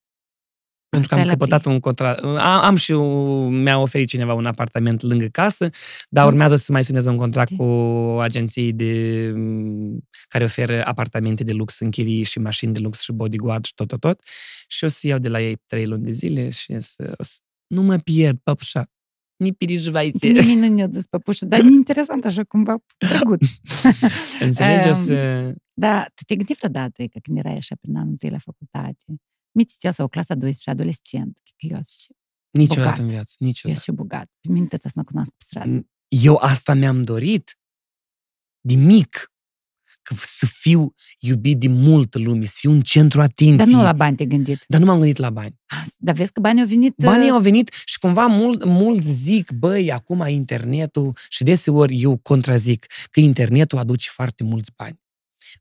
Pentru 0.89 1.09
că 1.09 1.15
Asta 1.15 1.15
am 1.15 1.21
e 1.21 1.25
la 1.25 1.31
căpătat 1.31 1.65
un 1.65 1.81
contract. 1.81 2.25
Am, 2.25 2.39
am 2.39 2.77
și 2.77 2.91
un, 2.91 3.63
mi-a 3.63 3.79
oferit 3.79 4.09
cineva 4.09 4.35
un 4.35 4.47
apartament 4.47 5.03
lângă 5.03 5.27
casă, 5.27 5.69
dar 6.09 6.27
urmează 6.27 6.57
să 6.57 6.73
mai 6.73 6.85
semnez 6.85 7.07
un 7.07 7.17
contract 7.17 7.57
cu 7.57 7.65
agenții 8.21 8.73
de, 8.73 9.33
m, 9.35 10.09
care 10.29 10.45
oferă 10.45 10.85
apartamente 10.85 11.45
de 11.45 11.53
lux 11.53 11.81
în 11.81 11.91
chirii 11.91 12.23
și 12.23 12.39
mașini 12.39 12.73
de 12.73 12.79
lux 12.79 13.01
și 13.01 13.13
bodyguard 13.13 13.65
și 13.65 13.75
tot, 13.75 13.89
tot, 13.89 14.01
tot. 14.01 14.21
Și 14.67 14.85
o 14.85 14.89
să 14.89 15.07
iau 15.07 15.19
de 15.19 15.29
la 15.29 15.41
ei 15.41 15.57
trei 15.67 15.87
luni 15.87 16.05
de 16.05 16.11
zile 16.11 16.49
și 16.49 16.75
să, 16.79 17.15
o 17.17 17.23
să 17.23 17.37
nu 17.67 17.83
mă 17.83 17.97
pierd, 17.97 18.39
păpușa. 18.43 18.85
Ni 19.37 19.53
переживайте. 19.53 20.27
Nimeni 20.27 20.69
nu 20.69 20.75
ne-a 20.75 20.87
dus 20.87 21.07
păpușă, 21.07 21.47
dar 21.47 21.61
e 21.61 21.63
interesant 21.63 22.25
așa 22.25 22.45
cumva, 22.45 22.77
drăguț. 23.09 23.47
Înțelegi? 24.41 24.87
O 24.87 24.91
Em, 24.91 25.05
să... 25.05 25.53
Da, 25.73 26.05
tu 26.15 26.23
te 26.27 26.35
gândi 26.35 26.55
vreodată 26.55 27.05
că 27.05 27.19
când 27.23 27.39
erai 27.39 27.57
așa 27.57 27.75
prin 27.81 27.97
anul 27.97 28.11
întâi 28.11 28.31
la 28.31 28.39
facultate, 28.39 29.05
mititel 29.52 29.92
sau 29.92 30.08
clasa 30.08 30.36
12, 30.36 30.70
adolescent, 30.70 31.40
că 31.44 31.66
eu 31.66 31.80
sunt 31.82 32.18
Niciodată 32.52 32.82
bogat. 32.82 33.00
în 33.00 33.08
viață, 33.08 33.36
eu 33.40 33.48
niciodată. 33.48 33.82
și 33.82 33.92
bogat. 33.92 34.32
Pe 34.42 34.52
mine 34.52 34.68
să 34.80 34.92
mă 34.96 35.04
cunosc 35.04 35.30
pe 35.32 35.44
stradă. 35.44 35.88
Eu 36.08 36.36
asta 36.36 36.74
mi-am 36.74 37.04
dorit 37.04 37.60
de 38.62 38.76
mic. 38.76 39.34
Că 40.02 40.16
să 40.18 40.46
fiu 40.46 40.94
iubit 41.20 41.60
de 41.60 41.68
multă 41.68 42.20
lume, 42.20 42.46
să 42.46 42.54
fiu 42.58 42.72
un 42.72 42.82
centru 42.82 43.22
atenției. 43.22 43.58
Dar 43.58 43.68
nu 43.68 43.82
la 43.82 43.94
bani 43.94 44.16
te 44.16 44.26
gândit. 44.26 44.64
Dar 44.68 44.80
nu 44.80 44.86
m-am 44.86 44.98
gândit 44.98 45.18
la 45.18 45.30
bani. 45.30 45.56
As- 45.66 45.96
Dar 45.98 46.16
vezi 46.16 46.32
că 46.32 46.40
banii 46.40 46.62
au 46.62 46.68
venit... 46.68 46.94
Banii 46.98 47.28
uh, 47.28 47.34
au 47.34 47.42
venit 47.42 47.74
și 47.86 48.00
cumva 48.00 48.26
mult, 48.26 48.64
mult 48.66 49.04
zic, 49.04 49.52
băi, 49.52 49.92
acum 49.92 50.28
internetul, 50.28 51.18
și 51.30 51.44
deseori 51.44 52.02
eu 52.02 52.18
contrazic 52.18 52.86
că 53.12 53.20
internetul 53.20 53.78
aduce 53.78 54.10
foarte 54.12 54.44
mulți 54.44 54.72
bani. 54.76 55.00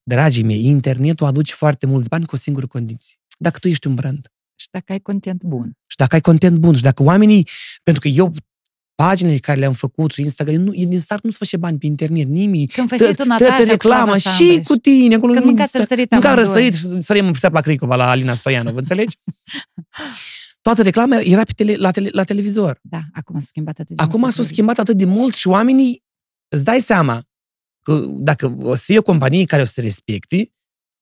Dragii 0.03 0.43
mei, 0.43 0.65
internetul 0.65 1.27
aduce 1.27 1.55
foarte 1.55 1.87
mulți 1.87 2.09
bani 2.09 2.27
cu 2.27 2.35
o 2.35 2.39
singură 2.39 2.67
condiție. 2.67 3.17
Dacă 3.39 3.59
tu 3.59 3.69
ești 3.69 3.87
un 3.87 3.95
brand. 3.95 4.33
Și 4.57 4.69
dacă 4.71 4.93
ai 4.93 5.01
content 5.01 5.43
bun. 5.43 5.73
Și 5.87 5.97
dacă 5.97 6.15
ai 6.15 6.21
content 6.21 6.59
bun 6.59 6.75
și 6.75 6.83
dacă 6.83 7.03
oamenii, 7.03 7.49
pentru 7.83 8.03
că 8.03 8.09
eu 8.09 8.33
paginile 8.95 9.39
care 9.39 9.59
le-am 9.59 9.73
făcut 9.73 10.11
și 10.13 10.21
Instagram, 10.21 10.55
nu, 10.61 10.71
din 10.71 11.01
start 11.01 11.25
nu 11.25 11.31
se 11.31 11.37
face 11.39 11.57
bani 11.57 11.79
pe 11.79 11.87
internet, 11.87 12.27
nimic. 12.29 12.73
Când 12.73 12.89
făceai 12.89 13.15
tu 13.15 13.25
Natasha 13.25 13.47
Toată 13.47 13.63
cu 13.65 13.71
reclama 13.71 14.03
Flava 14.05 14.19
și 14.19 14.29
Sanders. 14.47 14.67
cu 14.67 14.77
tine. 14.77 15.15
Acolo 15.15 15.33
Când 15.33 15.45
nu 15.45 15.51
mâncați 15.51 15.71
exista- 15.71 15.79
răsărit 15.79 16.11
Mâncam 16.11 16.31
amândoi. 16.33 16.55
răsărit 16.55 16.75
și 16.75 17.01
sărim 17.07 17.27
în 17.27 17.35
la 17.53 17.61
Cricova, 17.61 17.95
la 17.97 18.11
Alina 18.11 18.35
Stoianov, 18.35 18.77
înțelegi? 18.77 19.17
Toată 20.63 20.83
reclama 20.83 21.17
era 21.21 21.43
pe 21.43 21.53
tele, 21.57 21.75
la, 21.75 21.91
tele, 21.91 22.09
la 22.13 22.25
televizor. 22.25 22.79
Da, 22.83 23.01
acum 23.13 23.39
s-a 23.39 23.47
schimbat 23.47 23.79
atât 23.79 23.97
de 23.97 24.03
Acum 24.03 24.21
mult 24.21 24.33
s-a 24.35 24.43
schimbat 24.43 24.79
atât 24.79 24.97
de 24.97 25.05
mult 25.05 25.35
și 25.35 25.49
oamenii, 25.49 26.03
îți 26.49 26.65
dai 26.65 26.81
seama 26.81 27.23
că 27.89 28.05
dacă 28.07 28.57
o 28.61 28.75
să 28.75 28.83
fie 28.85 28.99
o 28.99 29.03
companie 29.03 29.45
care 29.45 29.63
o 29.63 29.65
să 29.65 29.73
se 29.73 29.81
respecte, 29.81 30.49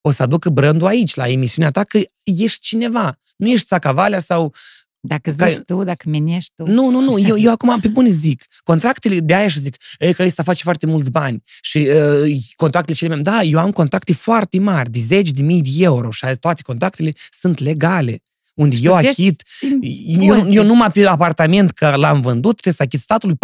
o 0.01 0.11
să 0.11 0.23
aducă 0.23 0.51
brandul 0.51 0.87
aici, 0.87 1.15
la 1.15 1.29
emisiunea 1.29 1.71
ta, 1.71 1.85
că 1.85 2.01
ești 2.23 2.61
cineva. 2.61 3.21
Nu 3.37 3.49
ești 3.49 3.67
Țacavalea 3.67 4.21
sau... 4.21 4.55
Dacă 5.01 5.31
zici 5.31 5.41
Care- 5.41 5.55
tu, 5.55 5.85
dacă 5.85 6.09
menești 6.09 6.53
tu. 6.55 6.67
Nu, 6.67 6.91
nu, 6.91 7.01
nu. 7.01 7.19
Eu, 7.19 7.39
eu 7.39 7.51
acum 7.57 7.81
pe 7.81 7.89
bune 7.89 8.09
zic. 8.09 8.45
Contractele 8.63 9.21
de 9.21 9.35
aia 9.35 9.49
și 9.49 9.61
zic, 9.61 9.77
e, 9.99 10.13
că 10.13 10.23
ăsta 10.23 10.43
face 10.43 10.63
foarte 10.63 10.87
mulți 10.87 11.11
bani. 11.11 11.43
Și 11.61 11.79
uh, 11.79 12.37
contractele 12.55 12.97
cele 12.97 13.15
mai... 13.15 13.23
Da, 13.23 13.43
eu 13.43 13.59
am 13.59 13.73
contracte 13.73 14.13
foarte 14.13 14.59
mari, 14.59 14.91
de 14.91 14.99
zeci 14.99 15.31
de 15.31 15.43
mii 15.43 15.63
de 15.63 15.71
euro 15.75 16.11
și 16.11 16.27
toate 16.41 16.63
contractele 16.63 17.13
sunt 17.31 17.59
legale. 17.59 18.23
Unde 18.55 18.77
eu 18.81 18.93
plătești 18.93 19.21
achit, 19.21 19.43
eu, 19.61 19.79
impozite. 20.23 20.53
eu 20.53 20.65
numai 20.65 20.91
pe 20.91 21.07
apartament 21.07 21.71
că 21.71 21.95
l-am 21.97 22.21
vândut, 22.21 22.53
trebuie 22.53 22.75
să 22.75 22.83
achit 22.83 23.01
statului 23.01 23.37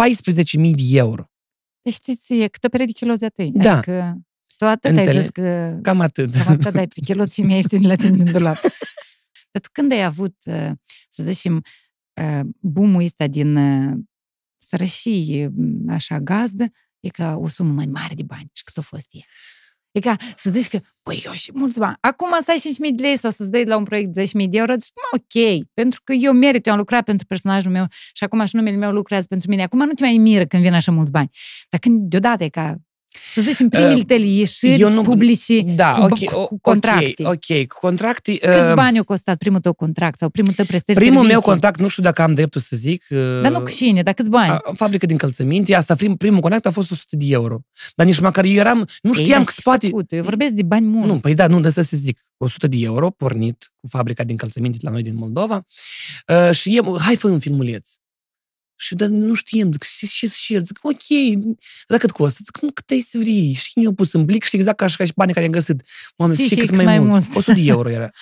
14.000 0.61 0.71
de 0.71 0.97
euro. 0.97 1.27
Deci 1.83 1.93
știți, 1.93 2.33
e 2.33 2.47
cât 2.47 2.63
o 2.63 2.69
pereche 2.69 2.91
de 2.91 2.97
kilozi 2.97 3.23
a 3.23 3.29
tăi. 3.29 3.51
Da. 3.53 3.71
Adică 3.77 4.17
tu 4.57 4.65
atât 4.65 4.91
ai 4.91 4.97
Înțeleg. 4.97 5.21
zis 5.21 5.29
că 5.29 5.77
Cam 5.81 5.99
atât. 6.01 6.33
cam 6.33 6.47
atât 6.47 6.73
dai 6.73 6.87
pe 6.87 6.99
kilot 7.05 7.31
și 7.31 7.41
mi-ai 7.41 7.57
ieftin 7.57 7.87
la 7.87 7.95
tine 7.95 8.17
din 8.23 8.31
dulap. 8.31 8.59
Dar 9.51 9.61
tu 9.61 9.69
când 9.71 9.91
ai 9.91 10.03
avut, 10.03 10.35
uh, 10.45 10.71
să 11.09 11.23
zicem, 11.23 11.63
uh, 12.21 12.39
boom-ul 12.59 13.03
ăsta 13.03 13.27
din 13.27 13.55
uh, 13.55 13.97
sărășie, 14.57 15.47
m, 15.47 15.89
așa, 15.89 16.19
gazdă, 16.19 16.65
e 16.99 17.09
ca 17.09 17.35
o 17.35 17.47
sumă 17.47 17.71
mai 17.73 17.85
mare 17.85 18.13
de 18.13 18.23
bani. 18.23 18.49
Și 18.53 18.63
cât 18.63 18.77
a 18.77 18.81
fost 18.81 19.07
ea? 19.11 19.25
E 19.93 19.99
ca 19.99 20.15
să 20.35 20.49
zici 20.49 20.67
că, 20.67 20.79
păi, 21.01 21.21
eu 21.25 21.31
și 21.31 21.51
mulți 21.53 21.79
bani. 21.79 21.95
Acum 21.99 22.29
să 22.43 22.51
ai 22.51 22.89
5.000 22.91 22.95
de 22.95 23.01
lei 23.01 23.17
sau 23.17 23.31
să-ți 23.31 23.51
dai 23.51 23.65
la 23.65 23.77
un 23.77 23.83
proiect 23.83 24.19
10.000 24.19 24.49
de 24.49 24.57
euro, 24.57 24.73
zici, 24.73 24.91
mă, 24.95 25.19
ok, 25.19 25.65
pentru 25.73 26.01
că 26.03 26.13
eu 26.13 26.33
merit, 26.33 26.65
eu 26.65 26.73
am 26.73 26.79
lucrat 26.79 27.03
pentru 27.03 27.25
personajul 27.25 27.71
meu 27.71 27.85
și 28.13 28.23
acum 28.23 28.45
și 28.45 28.55
numele 28.55 28.75
meu 28.75 28.91
lucrează 28.91 29.25
pentru 29.29 29.49
mine. 29.49 29.63
Acum 29.63 29.79
nu 29.79 29.93
te 29.93 30.03
mai 30.03 30.17
miră 30.17 30.45
când 30.45 30.63
vin 30.63 30.73
așa 30.73 30.91
mulți 30.91 31.11
bani. 31.11 31.29
Dar 31.69 31.79
când 31.79 32.09
deodată 32.09 32.43
e 32.43 32.49
ca, 32.49 32.75
să 33.33 33.41
zicem, 33.41 33.69
primele 33.69 33.93
Uh, 33.93 34.03
tale 34.07 34.25
ieșiri 34.25 34.81
eu 34.81 34.89
nu- 34.89 35.01
publice 35.01 35.61
Da, 35.61 35.91
cu, 35.93 36.01
ok, 36.03 36.23
cu, 36.23 36.35
o- 36.39 36.45
cu 36.45 36.59
contracte. 36.61 37.13
Ok, 37.23 37.27
ok, 37.27 37.67
cu 37.67 37.77
contracte... 37.79 38.37
Câți 38.37 38.69
uh, 38.69 38.73
bani 38.73 38.97
a 38.97 39.03
costat 39.03 39.37
primul 39.37 39.59
tău 39.59 39.73
contract 39.73 40.17
sau 40.17 40.29
primul 40.29 40.53
tău 40.53 40.65
prestări 40.65 40.97
Primul 40.97 41.13
meu 41.21 41.23
servicii? 41.25 41.49
contract, 41.49 41.79
nu 41.79 41.87
știu 41.87 42.03
dacă 42.03 42.21
am 42.21 42.33
dreptul 42.33 42.61
să 42.61 42.75
zic... 42.75 43.03
uh, 43.09 43.17
Dar 43.41 43.51
nu 43.51 43.61
cu 43.61 43.69
cine, 43.69 44.01
dar 44.03 44.13
câți 44.13 44.29
bani? 44.29 44.49
a- 44.51 44.61
fabrică 44.73 45.05
de 45.05 45.11
încălțăminte, 45.11 45.75
asta 45.75 45.95
prim, 45.95 46.15
primul 46.15 46.39
contract 46.39 46.65
a 46.65 46.71
fost 46.71 46.91
100 46.91 47.15
de 47.15 47.25
euro. 47.29 47.59
Dar 47.95 48.05
nici 48.05 48.19
măcar 48.19 48.43
eu 48.45 48.51
eram, 48.53 48.87
nu 49.01 49.09
Ei, 49.15 49.23
știam 49.23 49.29
dar 49.37 49.43
că 49.45 49.49
și 49.49 49.55
se 49.55 49.61
poate... 49.63 49.87
făcut. 49.87 50.11
Eu 50.11 50.23
vorbesc 50.23 50.51
de 50.51 50.63
bani 50.63 50.85
mulți. 50.85 51.07
Nu, 51.07 51.17
păi 51.19 51.33
da, 51.33 51.47
nu, 51.47 51.59
de 51.59 51.69
să 51.69 51.81
se 51.81 51.95
zic. 51.97 52.19
100 52.37 52.67
de 52.67 52.77
euro, 52.79 53.09
pornit 53.09 53.73
cu 53.81 53.87
fabrica 53.87 54.23
de 54.23 54.31
încălțăminte 54.31 54.77
la 54.81 54.89
noi 54.89 55.01
din 55.03 55.15
Moldova 55.15 55.65
uh, 56.27 56.55
și 56.55 56.75
eu, 56.75 56.97
hai 57.01 57.15
fă 57.15 57.27
un 57.27 57.39
filmuleț. 57.39 57.89
Și 58.85 58.95
dar 58.95 59.07
nu 59.07 59.33
știam, 59.33 59.71
zic, 59.71 59.83
și 59.83 60.07
și 60.07 60.27
și 60.29 60.59
zic, 60.59 60.79
ok, 60.81 61.07
dar 61.87 61.97
cât 61.97 62.11
costă? 62.11 62.39
Zic, 62.43 62.61
nu, 62.61 62.71
cât 62.73 62.89
ai 62.89 62.99
să 62.99 63.17
vrei. 63.17 63.53
Și 63.53 63.71
eu 63.75 63.91
pus 63.93 64.13
în 64.13 64.25
plic 64.25 64.43
și 64.43 64.55
exact 64.55 64.77
ca 64.77 64.87
și, 64.87 64.97
ca 64.97 65.05
și 65.05 65.11
banii 65.15 65.33
care 65.33 65.45
am 65.45 65.51
găsit. 65.51 65.83
Oameni, 66.15 66.37
Și- 66.39 66.43
și, 66.45 66.49
și 66.49 66.55
cât 66.59 66.67
cât 66.67 66.75
mai, 66.75 66.85
mai 66.85 66.99
mult. 66.99 67.11
mult. 67.11 67.35
100 67.35 67.51
de 67.53 67.61
euro 67.65 67.89
era. 67.89 68.09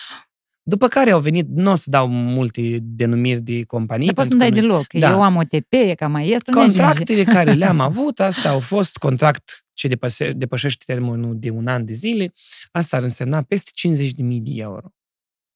După 0.64 0.88
care 0.88 1.12
au 1.12 1.20
venit, 1.20 1.48
nu 1.50 1.72
o 1.72 1.76
să 1.76 1.84
dau 1.90 2.08
multe 2.08 2.78
denumiri 2.82 3.40
de 3.42 3.64
companii. 3.64 4.06
Dar 4.06 4.16
poți 4.16 4.28
pentru 4.30 4.48
să-mi 4.48 4.54
că 4.54 4.60
dai 4.62 4.70
noi- 4.70 4.70
deloc. 4.70 4.88
că 4.88 4.98
Da. 4.98 5.10
Eu 5.12 5.22
am 5.24 5.36
OTP, 5.36 5.74
e 5.74 5.94
ca 5.96 6.08
maestru. 6.08 6.52
nu 6.54 6.60
ajunge. 6.60 6.80
Contractele 6.80 7.24
care 7.24 7.52
le-am 7.54 7.80
avut, 7.90 8.20
astea 8.20 8.50
au 8.50 8.60
fost 8.60 8.98
contract 8.98 9.66
ce 9.74 9.88
depăse, 9.88 10.32
depășește 10.32 10.84
termenul 10.86 11.36
de 11.40 11.50
un 11.50 11.68
an 11.68 11.86
de 11.86 11.94
zile, 11.94 12.34
asta 12.72 12.98
ar 12.98 13.04
însemna 13.04 13.42
peste 13.42 13.72
50.000 13.88 14.14
de 14.42 14.52
euro. 14.56 14.94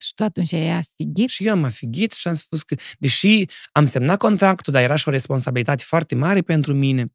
Și 0.06 0.14
tu 0.14 0.24
atunci 0.24 0.54
ai 0.54 0.70
afigit. 0.70 1.30
Și 1.30 1.46
eu 1.46 1.52
am 1.52 1.64
afigit 1.64 2.12
și 2.12 2.28
am 2.28 2.34
spus 2.34 2.64
că, 2.64 2.76
deși 3.00 3.46
am 3.72 3.86
semnat 3.86 4.18
contractul, 4.18 4.74
dar 4.74 4.82
era 4.84 4.96
și 4.96 5.08
o 5.08 5.12
responsabilitate 5.12 5.84
foarte 5.86 6.16
mare 6.16 6.42
pentru 6.42 6.74
mine, 6.74 7.14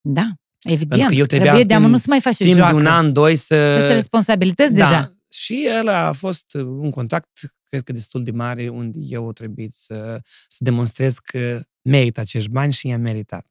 Da, 0.00 0.30
evident. 0.62 1.06
că 1.08 1.14
eu 1.14 1.24
trebuia 1.26 1.52
Trebuie 1.52 1.64
de 1.78 1.84
timp- 1.84 1.90
nu 1.90 1.96
să 1.98 2.04
mai 2.08 2.20
faci 2.20 2.32
o 2.40 2.44
timp 2.44 2.50
de 2.54 2.60
joacă. 2.60 2.76
un 2.76 2.86
an, 2.86 3.12
doi 3.12 3.36
să... 3.36 3.78
Sunt 3.78 3.90
responsabilități 3.92 4.72
da. 4.74 4.84
deja. 4.88 5.12
Și 5.32 5.68
ăla 5.78 6.06
a 6.06 6.12
fost 6.12 6.54
un 6.54 6.90
contract, 6.90 7.28
cred 7.68 7.82
că 7.82 7.92
destul 7.92 8.22
de 8.22 8.30
mare, 8.30 8.68
unde 8.68 8.98
eu 9.08 9.28
a 9.28 9.32
trebuit 9.32 9.72
să, 9.72 10.20
să 10.48 10.58
demonstrez 10.64 11.18
că 11.18 11.62
merit 11.82 12.18
acești 12.18 12.50
bani 12.50 12.72
și 12.72 12.86
i-am 12.88 13.00
meritat. 13.00 13.46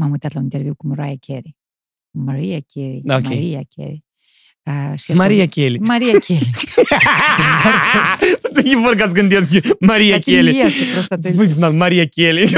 M-am 0.00 0.10
uitat 0.10 0.32
la 0.32 0.38
un 0.38 0.44
interviu 0.44 0.74
cu 0.74 0.86
Mariah 0.86 1.16
Carey. 1.26 1.56
Maria 2.10 2.58
Carey. 2.74 3.00
Da, 3.04 3.16
ok. 3.16 3.22
Maria 3.22 3.60
Carey. 3.76 4.04
Uh, 4.66 4.98
și 4.98 5.12
Maria 5.12 5.46
Kelly. 5.46 5.78
Maria 5.78 6.18
Carey. 6.18 6.50
Să 8.52 8.62
e 8.64 8.76
vor 8.76 8.94
ca 8.94 9.06
să 9.06 9.12
gândesc 9.12 9.52
eu. 9.52 9.60
Maria 9.80 10.10
Dar 10.10 10.18
Kelly. 10.18 10.52
ție 10.52 10.62
iese 10.62 10.84
prosta 10.92 11.16
ta. 11.16 11.28
Spui 11.28 11.48
final, 11.48 11.72
Maria 11.72 12.04
Kelly. 12.06 12.50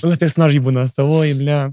La 0.00 0.14
personaj 0.18 0.54
e 0.54 0.58
bun 0.58 0.76
asta. 0.76 1.04
Oi, 1.04 1.32
blea. 1.34 1.70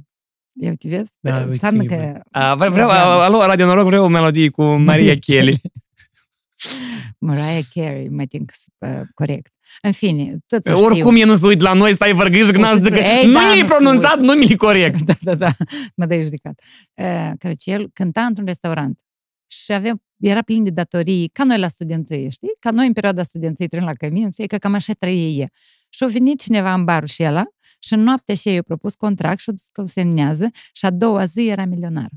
Ia 0.62 0.70
uite, 0.70 0.88
vezi? 0.88 1.12
Da, 1.22 1.36
uite, 1.36 1.50
Înseamnă 1.50 1.84
e 1.84 1.86
că 1.86 2.20
A, 2.32 2.56
vreau, 2.56 2.72
vreau, 2.72 2.88
Deja. 2.88 3.24
alo, 3.24 3.46
Radio 3.46 3.66
Noroc, 3.66 3.86
vreau 3.86 4.04
o 4.04 4.08
melodie 4.08 4.50
cu 4.50 4.64
Maria 4.64 5.16
Kelly. 5.16 5.62
Mariah 7.20 7.64
Carey, 7.74 8.08
mă 8.10 8.26
tin 8.26 8.46
că 8.46 8.54
uh, 8.88 9.02
corect. 9.14 9.52
În 9.82 9.92
fine, 9.92 10.38
tot 10.48 10.64
să 10.64 10.76
Oricum 10.76 11.16
e 11.16 11.24
nu 11.24 11.36
se 11.36 11.46
uit 11.46 11.62
la 11.62 11.74
noi, 11.74 11.94
stai 11.94 12.14
vărgâși, 12.14 12.52
că 12.52 12.58
O 12.58 12.62
n-am 12.62 12.76
să 12.78 12.80
zis 12.82 12.90
că 12.90 12.96
spui, 12.96 13.10
ei, 13.10 13.26
nu 13.26 13.34
da, 13.34 13.40
i-ai 13.42 13.62
nu 13.62 13.68
se 13.68 13.74
pronunțat 13.74 14.20
numele 14.20 14.56
corect. 14.56 15.02
Da, 15.06 15.14
da, 15.22 15.36
da, 15.36 15.52
mă 15.96 16.06
dai 16.06 16.22
judecat. 16.22 16.62
Uh, 16.94 17.32
Căci 17.40 17.66
el 17.66 17.90
cânta 17.94 18.22
într-un 18.22 18.46
restaurant 18.46 19.00
și 19.48 19.74
avea, 19.74 19.94
era 20.18 20.42
plin 20.42 20.64
de 20.64 20.70
datorii, 20.70 21.28
ca 21.28 21.44
noi 21.44 21.60
la 21.60 21.68
studenție, 21.68 22.30
știi? 22.30 22.56
Ca 22.60 22.72
noi 22.72 22.88
în 22.88 22.94
perioada 22.94 23.24
studenției 23.24 23.68
trăim 23.68 23.86
la 23.86 23.94
cămin, 23.94 24.32
știi? 24.32 24.48
Că 24.48 24.58
cam 24.58 24.74
așa 24.74 24.94
trăie 24.94 25.40
ea. 25.42 25.50
Și 25.90 26.04
a 26.04 26.08
venit 26.08 26.42
cineva 26.42 26.74
în 26.74 26.84
barul 26.84 27.08
și 27.08 27.24
ăla 27.24 27.44
și 27.80 27.94
în 27.94 28.00
noaptea 28.00 28.36
și 28.36 28.50
i-a 28.50 28.62
propus 28.62 28.96
contract 28.96 29.40
și 29.40 29.50
a 29.50 29.54
zis 29.56 29.68
că 29.72 29.82
îl 29.82 29.88
semnează 29.88 30.50
și 30.74 30.86
a 30.86 30.90
doua 30.90 31.26
zi 31.26 31.48
era 31.48 31.66
milionar. 31.66 32.10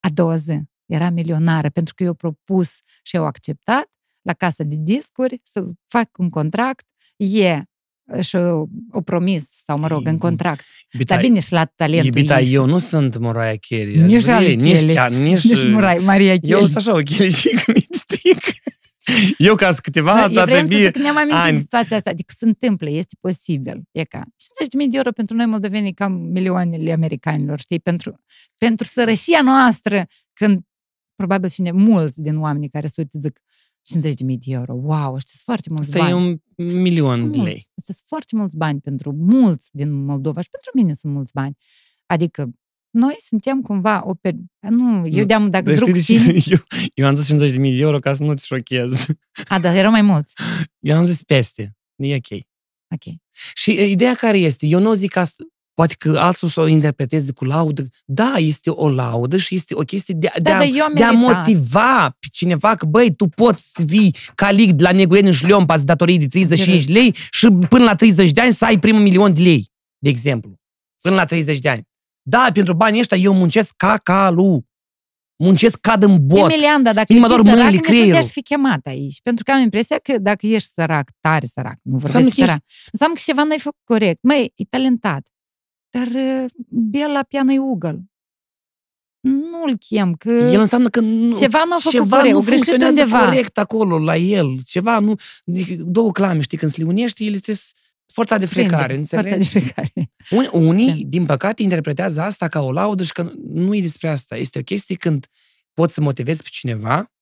A 0.00 0.08
doua 0.08 0.36
zi 0.36 0.60
era 0.86 1.10
milionară 1.10 1.70
pentru 1.70 1.94
că 1.94 2.02
i-a 2.02 2.12
propus 2.12 2.78
și 3.02 3.16
au 3.16 3.24
acceptat. 3.24 3.90
la 4.22 4.32
casa 4.32 4.64
de 4.64 4.76
discuri, 4.78 5.40
să 5.42 5.66
fac 5.86 6.18
un 6.18 6.30
contract, 6.30 6.88
e 7.16 7.62
și 8.20 8.36
o, 8.36 8.64
o 8.90 9.00
promis, 9.04 9.44
sau 9.64 9.78
mă 9.78 9.86
rog, 9.86 10.06
în 10.06 10.18
contract. 10.18 10.64
Iubita, 10.92 11.14
Dar 11.14 11.24
bine 11.24 11.40
și 11.40 11.52
la 11.52 11.64
talentul 11.64 12.06
iubita 12.06 12.40
ei. 12.40 12.52
eu 12.52 12.66
nu 12.66 12.78
sunt 12.78 13.18
Mariah 13.18 13.58
Carey. 13.68 13.94
Nici 13.96 14.14
aș 14.16 14.22
vrea, 14.22 14.36
ale 14.36 14.48
nici, 14.48 14.76
Kelly. 14.78 14.94
chiar, 14.94 15.10
nici, 15.10 15.42
Nici 15.44 15.64
Murai, 15.70 15.98
Maria 15.98 16.32
Eu 16.32 16.38
Kelly. 16.40 16.64
sunt 16.64 16.76
așa 16.76 16.92
o 16.94 16.98
Kelly 16.98 17.30
și 17.30 17.48
mic. 17.66 17.86
Eu 19.38 19.54
ca 19.54 19.72
să 19.72 19.78
câteva, 19.82 20.12
Da, 20.14 20.22
eu 20.22 20.28
dar 20.28 20.44
vreau 20.44 20.60
să 20.60 20.66
trebuie... 20.66 20.86
zic 20.86 20.92
că 20.96 20.98
ne-am 21.02 21.16
amintit 21.16 21.38
ani. 21.40 21.52
de 21.52 21.58
situația 21.58 21.96
asta, 21.96 22.10
adică 22.10 22.32
se 22.36 22.44
întâmplă, 22.44 22.90
este 22.90 23.16
posibil. 23.20 23.82
E 23.92 24.04
ca 24.04 24.22
50.000 24.24 24.26
de 24.90 24.96
euro 24.96 25.10
pentru 25.12 25.36
noi 25.36 25.46
moldoveni 25.46 25.88
e 25.88 25.92
cam 25.92 26.12
milioanele 26.12 26.92
americanilor, 26.92 27.60
știi? 27.60 27.78
Pentru, 27.80 28.20
pentru 28.56 28.86
sărășia 28.86 29.40
noastră, 29.42 30.06
când 30.32 30.60
probabil 31.14 31.48
și 31.48 31.60
ne, 31.62 31.70
mulți 31.70 32.20
din 32.22 32.38
oamenii 32.38 32.68
care 32.68 32.86
se 32.86 32.94
uită 32.96 33.18
zic 33.20 33.40
50.000 33.96 34.00
de 34.26 34.36
euro, 34.44 34.72
wow, 34.72 35.14
ăștia 35.14 35.32
sunt 35.34 35.42
foarte 35.44 35.68
mulți 35.70 35.88
Asta 35.88 35.98
bani. 36.00 36.10
e 36.10 36.14
un 36.14 36.38
milion 36.82 37.18
de 37.30 37.36
mulți. 37.36 37.40
lei. 37.52 37.64
Sunt 37.84 37.96
foarte 38.06 38.36
mulți 38.36 38.56
bani 38.56 38.80
pentru 38.80 39.12
mulți 39.12 39.68
din 39.72 39.92
Moldova 40.04 40.40
și 40.40 40.48
pentru 40.50 40.70
mine 40.74 40.94
sunt 40.94 41.12
mulți 41.12 41.32
bani. 41.32 41.56
Adică 42.06 42.50
noi 42.90 43.16
suntem 43.18 43.62
cumva 43.62 44.02
o 44.08 44.14
per... 44.14 44.34
Nu, 44.60 45.06
eu 45.06 45.18
Nu, 45.20 45.24
de-am, 45.24 45.50
dacă 45.50 45.64
Dar 45.64 45.74
zic 45.74 46.02
știi 46.02 46.18
de 46.18 46.30
tine... 46.30 46.38
ce? 46.38 46.50
Eu, 46.54 46.58
eu 46.94 47.06
am 47.06 47.14
zis 47.14 47.26
50 47.26 47.50
de 47.52 47.58
mii 47.58 47.76
de 47.76 47.80
euro 47.82 47.98
ca 47.98 48.14
să 48.14 48.22
nu 48.24 48.34
te 48.34 48.42
șochez. 48.44 49.06
A, 49.48 49.58
dar 49.58 49.76
erau 49.76 49.90
mai 49.90 50.02
mulți. 50.02 50.34
Eu 50.78 50.96
am 50.96 51.04
zis 51.04 51.22
peste. 51.22 51.76
E 51.96 52.14
ok. 52.14 52.40
Ok. 52.94 53.14
Și 53.54 53.70
e, 53.70 53.84
ideea 53.86 54.14
care 54.14 54.38
este? 54.38 54.66
Eu 54.66 54.80
nu 54.80 54.94
zic 54.94 55.16
asta, 55.16 55.44
poate 55.80 55.94
că 55.98 56.18
alții 56.18 56.50
să 56.50 56.60
o 56.60 56.66
interpreteze 56.66 57.32
cu 57.32 57.44
laudă. 57.44 57.86
Da, 58.04 58.34
este 58.36 58.70
o 58.70 58.88
laudă 58.90 59.36
și 59.36 59.54
este 59.54 59.74
o 59.74 59.80
chestie 59.80 60.14
de, 60.18 60.30
de, 60.34 60.40
Da, 60.40 60.54
a, 60.54 60.58
dar 60.58 60.68
eu 60.74 60.84
am 60.84 60.94
de 60.94 61.04
a 61.04 61.10
meritat. 61.10 61.36
motiva 61.36 62.16
pe 62.18 62.26
cineva 62.32 62.74
că, 62.74 62.86
băi, 62.86 63.14
tu 63.14 63.26
poți 63.28 63.72
să 63.72 63.82
vii 63.86 64.14
calic 64.34 64.72
de 64.72 64.82
la 64.82 64.92
Negureni 64.92 65.26
în 65.26 65.32
Șleompa 65.32 65.74
ați 65.74 65.86
datorii 65.86 66.18
de 66.18 66.26
35 66.26 66.84
de 66.84 66.92
lei 66.92 67.14
și 67.30 67.48
până 67.68 67.84
la 67.84 67.94
30 67.94 68.30
de 68.30 68.40
ani 68.40 68.52
să 68.52 68.64
ai 68.64 68.78
primul 68.78 69.00
milion 69.02 69.34
de 69.34 69.42
lei, 69.42 69.68
de 69.98 70.08
exemplu. 70.08 70.54
Până 71.02 71.14
la 71.14 71.24
30 71.24 71.58
de 71.58 71.68
ani. 71.68 71.82
Da, 72.22 72.50
pentru 72.52 72.74
banii 72.74 73.00
ăștia 73.00 73.16
eu 73.16 73.34
muncesc 73.34 73.74
ca 73.76 73.96
calul. 74.02 74.62
Muncesc 75.36 75.78
ca 75.80 75.96
în 76.00 76.16
bot. 76.26 76.50
Emilian, 76.52 76.82
dar 76.82 76.94
dacă 76.94 77.12
Inima 77.12 77.26
ești 77.26 77.36
doar 77.42 77.46
sărac, 77.54 77.62
mâinile, 77.70 77.70
nici 77.70 77.86
nu 77.86 77.92
creierul. 77.92 78.12
te-aș 78.20 78.26
fi 78.32 78.42
chemat 78.42 78.86
aici. 78.86 79.20
Pentru 79.22 79.44
că 79.44 79.50
am 79.52 79.60
impresia 79.60 79.98
că 80.02 80.18
dacă 80.18 80.46
ești 80.46 80.68
sărac, 80.68 81.10
tare 81.20 81.46
sărac, 81.46 81.78
nu 81.82 81.92
Înseamnă 81.92 82.18
vorbesc 82.18 82.34
că 82.36 82.40
ești- 82.42 82.46
sărac, 82.50 82.62
înseamnă 82.92 83.14
că 83.16 83.22
ceva 83.24 83.42
n-ai 83.44 83.58
făcut 83.58 83.80
corect. 83.84 84.18
Măi, 84.22 84.52
e 84.54 84.64
talentat. 84.68 85.22
Dar 85.90 86.06
uh, 86.06 86.44
Bela 86.68 87.22
piană 87.22 87.52
e 87.52 87.58
ugăl. 87.58 88.00
Nu-l 89.20 89.76
chem, 89.88 90.14
că... 90.14 90.30
El 90.30 90.60
înseamnă 90.60 90.88
că 90.88 91.00
nu, 91.00 91.38
Ceva 91.38 91.64
nu 91.64 91.72
a 91.74 91.78
făcut 91.78 91.90
ceva 91.90 92.16
corect, 92.16 92.34
nu 92.34 92.40
o 92.40 92.42
greșit 92.42 92.64
funcționează 92.64 93.00
undeva. 93.00 93.24
corect 93.24 93.58
acolo, 93.58 93.98
la 93.98 94.16
el. 94.16 94.62
Ceva 94.64 94.98
nu... 94.98 95.14
Două 95.78 96.12
clame, 96.12 96.40
știi, 96.40 96.58
când 96.58 96.70
se 96.70 96.82
liunești, 96.82 97.22
ele 97.22 97.34
trebuie 97.36 97.56
să- 97.56 97.72
forța 98.12 98.38
de 98.38 98.46
frecare, 98.46 98.86
Prinde, 98.92 99.06
forța 99.06 99.16
înțelegi? 99.30 99.52
de 99.52 99.58
frecare. 99.60 100.12
Un, 100.30 100.48
unii, 100.52 100.90
Prinde. 100.90 101.08
din 101.08 101.26
păcate, 101.26 101.62
interpretează 101.62 102.20
asta 102.20 102.48
ca 102.48 102.60
o 102.62 102.72
laudă 102.72 103.02
și 103.02 103.12
că 103.12 103.32
nu 103.38 103.74
e 103.74 103.80
despre 103.80 104.08
asta. 104.08 104.36
Este 104.36 104.58
o 104.58 104.62
chestie 104.62 104.94
când 104.96 105.26
poți 105.74 105.94
să 105.94 106.00
motivezi 106.00 106.42
pe 106.42 106.48
cineva 106.50 107.12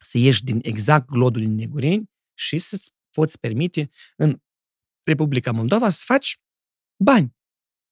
să 0.00 0.18
ieși 0.18 0.44
din 0.44 0.58
exact 0.62 1.06
glodul 1.10 1.42
din 1.42 1.54
Negureni 1.54 2.10
și 2.34 2.58
să-ți 2.58 2.90
poți 3.10 3.38
permite 3.38 3.90
în 4.16 4.40
Republica 5.04 5.50
Moldova 5.50 5.88
să 5.88 6.02
faci 6.04 6.40
bani. 6.96 7.34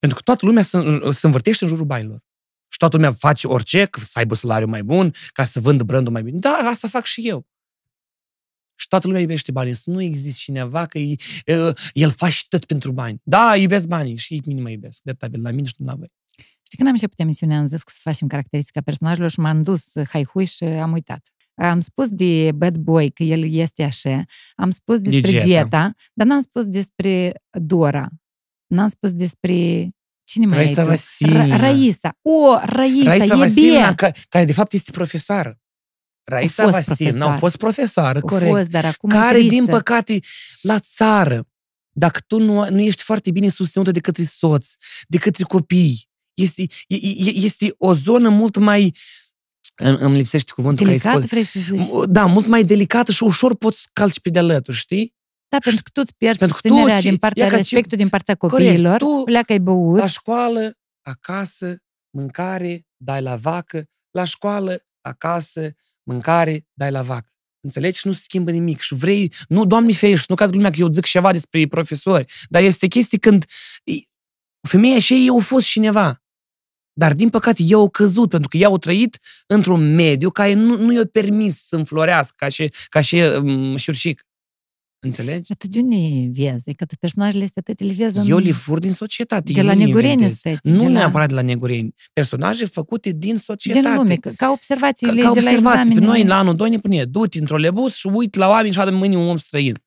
Pentru 0.00 0.18
că 0.18 0.24
toată 0.24 0.46
lumea 0.46 0.62
se, 0.62 0.78
se 1.10 1.26
învârtește 1.26 1.64
în 1.64 1.70
jurul 1.70 1.86
banilor. 1.86 2.20
Și 2.68 2.78
toată 2.78 2.96
lumea 2.96 3.12
face 3.12 3.46
orice, 3.46 3.84
ca 3.84 4.00
să 4.00 4.10
aibă 4.14 4.34
salariu 4.34 4.66
mai 4.66 4.82
bun, 4.82 5.14
ca 5.32 5.44
să 5.44 5.60
vândă 5.60 5.82
brandul 5.82 6.12
mai 6.12 6.22
bine. 6.22 6.38
Da, 6.38 6.50
asta 6.50 6.88
fac 6.88 7.04
și 7.04 7.28
eu. 7.28 7.46
Și 8.74 8.88
toată 8.88 9.06
lumea 9.06 9.22
iubește 9.22 9.52
banii. 9.52 9.74
Să 9.74 9.90
nu 9.90 10.02
există 10.02 10.38
cineva 10.42 10.86
că 10.86 10.98
e, 10.98 11.14
e, 11.44 11.72
el 11.92 12.10
face 12.10 12.42
tot 12.48 12.64
pentru 12.64 12.92
bani. 12.92 13.20
Da, 13.22 13.56
iubesc 13.56 13.86
banii 13.86 14.16
și 14.16 14.40
mine 14.46 14.60
mă 14.60 14.70
iubesc. 14.70 15.02
De 15.02 15.38
la 15.42 15.50
mine 15.50 15.66
și 15.66 15.74
nu 15.76 15.86
la 15.86 15.94
voi. 15.94 16.08
Știi, 16.62 16.76
când 16.76 16.88
am 16.88 16.94
început 16.94 17.18
emisiunea, 17.18 17.58
am 17.58 17.66
zis 17.66 17.82
că 17.82 17.92
să 17.94 17.98
facem 18.02 18.28
caracteristica 18.28 18.80
personajelor 18.80 19.30
și 19.30 19.40
m-am 19.40 19.62
dus 19.62 19.94
uh, 19.94 20.06
hai-hui 20.08 20.44
și 20.44 20.64
am 20.64 20.92
uitat. 20.92 21.28
Am 21.54 21.80
spus 21.80 22.08
de 22.08 22.52
Bad 22.52 22.76
Boy 22.76 23.10
că 23.10 23.22
el 23.22 23.52
este 23.52 23.82
așa, 23.82 24.24
am 24.54 24.70
spus 24.70 25.00
despre 25.00 25.30
Geta. 25.30 25.44
Geta, 25.44 25.92
dar 26.12 26.26
n-am 26.26 26.40
spus 26.40 26.66
despre 26.66 27.32
Dora, 27.50 28.08
n-am 28.70 28.88
spus 28.88 29.12
despre... 29.12 29.88
Cine 30.24 30.46
mai 30.46 30.56
Raisa 30.56 30.80
ai 30.80 30.84
tu? 30.86 30.90
Vasilina. 30.90 31.56
Ra- 31.56 31.60
Raisa. 31.60 32.16
O, 32.22 32.54
Raisa, 32.64 33.04
Raisa 33.10 33.24
e 33.34 33.36
Vasilina, 33.36 33.80
bine. 33.80 33.94
ca, 33.94 34.10
care 34.28 34.44
de 34.44 34.52
fapt 34.52 34.72
este 34.72 34.90
profesoară. 34.90 35.58
Raisa 36.24 36.62
fost 36.62 36.74
Vasilina 36.74 37.08
a 37.08 37.10
profesoară. 37.10 37.38
fost 37.38 37.56
profesoară, 37.56 38.18
A 38.18 38.20
corect. 38.20 38.50
fost, 38.50 38.68
dar 38.68 38.84
acum 38.84 39.10
e 39.10 39.12
care, 39.12 39.38
tristă. 39.38 39.54
din 39.54 39.66
păcate, 39.66 40.18
la 40.60 40.78
țară, 40.78 41.48
dacă 41.90 42.20
tu 42.26 42.38
nu, 42.38 42.70
nu 42.70 42.80
ești 42.80 43.02
foarte 43.02 43.30
bine 43.30 43.48
susținută 43.48 43.90
de 43.90 44.00
către 44.00 44.22
soț, 44.22 44.70
de 45.08 45.18
către 45.18 45.44
copii, 45.44 46.08
este, 46.34 46.62
e- 46.86 46.96
e- 46.96 47.34
este 47.44 47.74
o 47.78 47.94
zonă 47.94 48.28
mult 48.28 48.56
mai... 48.56 48.94
Îmi 49.76 49.96
îmi 50.00 50.16
lipsește 50.16 50.52
cuvântul 50.54 50.86
Delicat, 50.86 51.12
care 51.14 51.26
vrei 51.26 51.44
să 51.44 51.60
zici? 51.60 51.86
Da, 52.08 52.26
mult 52.26 52.46
mai 52.46 52.64
delicată 52.64 53.12
și 53.12 53.22
ușor 53.22 53.56
poți 53.56 53.88
calci 53.92 54.20
pe 54.20 54.30
de 54.30 54.38
alături, 54.38 54.76
știi? 54.76 55.14
Da, 55.50 55.58
pentru 55.58 55.82
că 55.82 55.90
tu 55.92 56.00
îți 56.04 56.16
pierzi 56.16 56.38
Pentru 56.38 56.56
că 56.60 56.68
tu 56.68 56.68
susținerea 56.68 57.00
ce- 57.00 57.08
din 57.08 57.16
partea, 57.18 57.44
e 57.44 57.48
ca 57.48 57.54
ce- 57.54 57.60
respectul 57.62 57.96
din 57.98 58.08
partea 58.08 58.34
Corect, 58.34 58.68
copiilor, 58.68 58.96
tu- 58.98 59.22
pleacă 59.24 59.52
ai 59.52 59.58
băut, 59.60 59.96
La 59.98 60.06
școală, 60.06 60.74
acasă, 61.02 61.76
mâncare, 62.10 62.86
dai 62.96 63.22
la 63.22 63.36
vacă. 63.36 63.84
La 64.10 64.24
școală, 64.24 64.80
acasă, 65.00 65.70
mâncare, 66.02 66.66
dai 66.72 66.90
la 66.90 67.02
vacă. 67.02 67.30
Înțelegi? 67.60 67.98
Și 67.98 68.06
nu 68.06 68.12
se 68.12 68.20
schimbă 68.22 68.50
nimic. 68.50 68.80
Și 68.80 68.94
vrei, 68.94 69.32
nu, 69.48 69.64
doamne 69.66 69.92
ferește, 69.92 70.24
nu 70.28 70.34
cad 70.34 70.54
lumea 70.54 70.70
că 70.70 70.76
eu 70.80 70.90
zic 70.92 71.04
ceva 71.04 71.32
despre 71.32 71.66
profesori, 71.66 72.32
dar 72.48 72.62
este 72.62 72.86
chestie 72.86 73.18
când 73.18 73.44
e, 73.84 73.92
femeia 74.68 74.98
și 74.98 75.12
ei 75.14 75.28
au 75.28 75.38
fost 75.38 75.66
cineva. 75.66 76.22
Dar, 76.92 77.14
din 77.14 77.28
păcate, 77.30 77.62
ei 77.62 77.72
au 77.74 77.88
căzut, 77.90 78.28
pentru 78.30 78.48
că 78.48 78.56
ei 78.56 78.64
au 78.64 78.78
trăit 78.78 79.18
într-un 79.46 79.94
mediu 79.94 80.30
care 80.30 80.52
nu, 80.52 80.76
nu 80.76 80.92
i-a 80.92 81.04
permis 81.12 81.66
să 81.66 81.76
înflorească 81.76 82.34
ca 82.36 82.48
și, 82.48 82.72
ca 82.88 83.00
și 83.00 83.16
um, 83.16 83.76
șurșic. 83.76 84.24
Înțelegi? 85.02 85.48
Dar 85.48 85.56
tu 85.56 85.66
de 85.68 85.80
unde 85.80 86.40
vezi? 86.42 86.68
E 86.70 86.72
că 86.72 86.84
tu 86.84 86.96
personajele 86.96 87.44
astea 87.44 87.62
te 87.74 87.84
le 87.84 87.92
vezi 87.92 88.16
în... 88.18 88.28
Eu 88.28 88.38
le 88.38 88.50
fur 88.52 88.78
din 88.78 88.92
societate. 88.92 89.52
De 89.52 89.60
eu 89.60 89.66
la 89.66 89.72
nu 89.72 89.78
le 89.78 89.84
Negureni 89.84 90.12
inventez. 90.12 90.36
stai, 90.38 90.58
Nu 90.62 90.78
de 90.78 90.84
la- 90.84 90.90
neapărat 90.90 91.28
de 91.28 91.34
la 91.34 91.40
Negureni. 91.42 91.94
Personaje 92.12 92.64
făcute 92.64 93.10
din 93.10 93.36
societate. 93.38 93.86
din 93.88 93.96
lume, 93.96 94.14
ca, 94.16 94.30
ca 94.30 94.34
Ca, 94.46 94.50
observațiile 94.52 95.12
ca 95.12 95.18
de 95.18 95.22
la 95.22 95.30
observații. 95.30 95.88
Pe 95.88 95.96
examene. 95.96 96.06
noi, 96.18 96.24
la 96.26 96.38
anul 96.38 96.56
2, 96.56 96.70
ne 96.70 96.78
pune, 96.78 97.04
du-te 97.04 97.38
într-o 97.38 97.56
lebus 97.56 97.94
și 97.94 98.06
uite 98.06 98.38
la 98.38 98.48
oameni 98.48 98.72
și 98.72 98.78
adă 98.80 98.90
mâini 98.90 99.14
un 99.16 99.28
om 99.28 99.36
străin. 99.36 99.78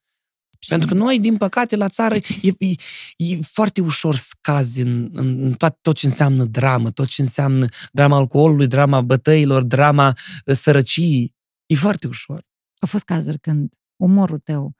Pentru 0.68 0.88
că 0.88 0.94
noi, 0.94 1.20
din 1.20 1.38
păcate, 1.38 1.76
la 1.76 1.88
țară 1.90 2.16
e, 2.16 2.48
e, 2.60 2.74
e 3.18 3.38
foarte 3.42 3.82
ușor 3.82 4.16
să 4.16 4.32
cazi 4.42 4.82
în, 4.82 5.10
în, 5.14 5.44
în 5.44 5.54
tot, 5.54 5.78
tot 5.82 5.96
ce 5.96 6.06
înseamnă 6.06 6.44
dramă, 6.44 6.92
tot 6.92 7.08
ce 7.08 7.22
înseamnă 7.22 7.68
drama 7.92 8.18
alcoolului, 8.18 8.68
drama 8.68 9.02
bătăilor, 9.02 9.64
drama 9.64 10.14
uh, 10.46 10.56
sărăciei. 10.56 11.36
E 11.66 11.76
foarte 11.76 12.08
ușor. 12.08 12.42
Au 12.80 12.88
fost 12.88 13.04
cazuri 13.04 13.40
când 13.40 13.74
umorul 13.96 14.38
tău 14.38 14.76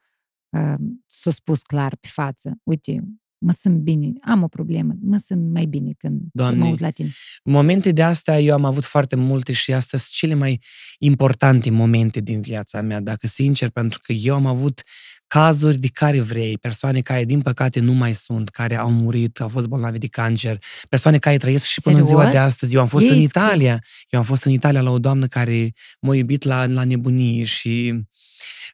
uh, 0.54 0.74
s-a 1.06 1.30
spus 1.30 1.62
clar 1.62 1.96
pe 1.96 2.08
față, 2.10 2.58
uite, 2.62 3.04
mă 3.44 3.52
simt 3.52 3.78
bine, 3.78 4.12
am 4.20 4.42
o 4.42 4.48
problemă, 4.48 4.94
mă 5.00 5.16
simt 5.16 5.52
mai 5.52 5.64
bine 5.64 5.90
când 5.98 6.20
Doamne, 6.32 6.62
mă 6.62 6.70
uit 6.70 6.78
la 6.78 6.90
tine. 6.90 7.08
Momente 7.44 7.90
de 7.90 8.02
astea 8.02 8.40
eu 8.40 8.54
am 8.54 8.64
avut 8.64 8.84
foarte 8.84 9.16
multe 9.16 9.52
și 9.52 9.72
astea 9.72 9.98
sunt 9.98 10.12
cele 10.12 10.34
mai 10.34 10.60
importante 10.98 11.70
momente 11.70 12.20
din 12.20 12.40
viața 12.40 12.80
mea, 12.80 13.00
dacă 13.00 13.26
sincer, 13.26 13.70
pentru 13.70 14.00
că 14.02 14.12
eu 14.12 14.34
am 14.34 14.46
avut 14.46 14.82
cazuri 15.26 15.78
de 15.78 15.88
care 15.92 16.20
vrei, 16.20 16.58
persoane 16.58 17.00
care, 17.00 17.24
din 17.24 17.42
păcate, 17.42 17.80
nu 17.80 17.92
mai 17.92 18.14
sunt, 18.14 18.48
care 18.48 18.76
au 18.76 18.90
murit, 18.90 19.40
au 19.40 19.48
fost 19.48 19.66
bolnavi 19.66 19.98
de 19.98 20.06
cancer, 20.06 20.58
persoane 20.88 21.18
care 21.18 21.36
trăiesc 21.36 21.64
și 21.64 21.80
până 21.80 21.98
în 21.98 22.04
ziua 22.04 22.24
Serios? 22.24 22.34
de 22.34 22.38
astăzi. 22.38 22.74
Eu 22.74 22.80
am 22.80 22.86
fost 22.86 23.04
Ei 23.04 23.10
în 23.10 23.16
îți 23.16 23.24
Italia, 23.24 23.78
eu 24.08 24.18
am 24.18 24.24
fost 24.24 24.44
în 24.44 24.52
Italia 24.52 24.80
la 24.80 24.90
o 24.90 24.98
doamnă 24.98 25.26
care 25.26 25.72
m-a 26.00 26.14
iubit 26.14 26.42
la, 26.42 26.66
la 26.66 26.84
nebunie 26.84 27.44
și 27.44 28.02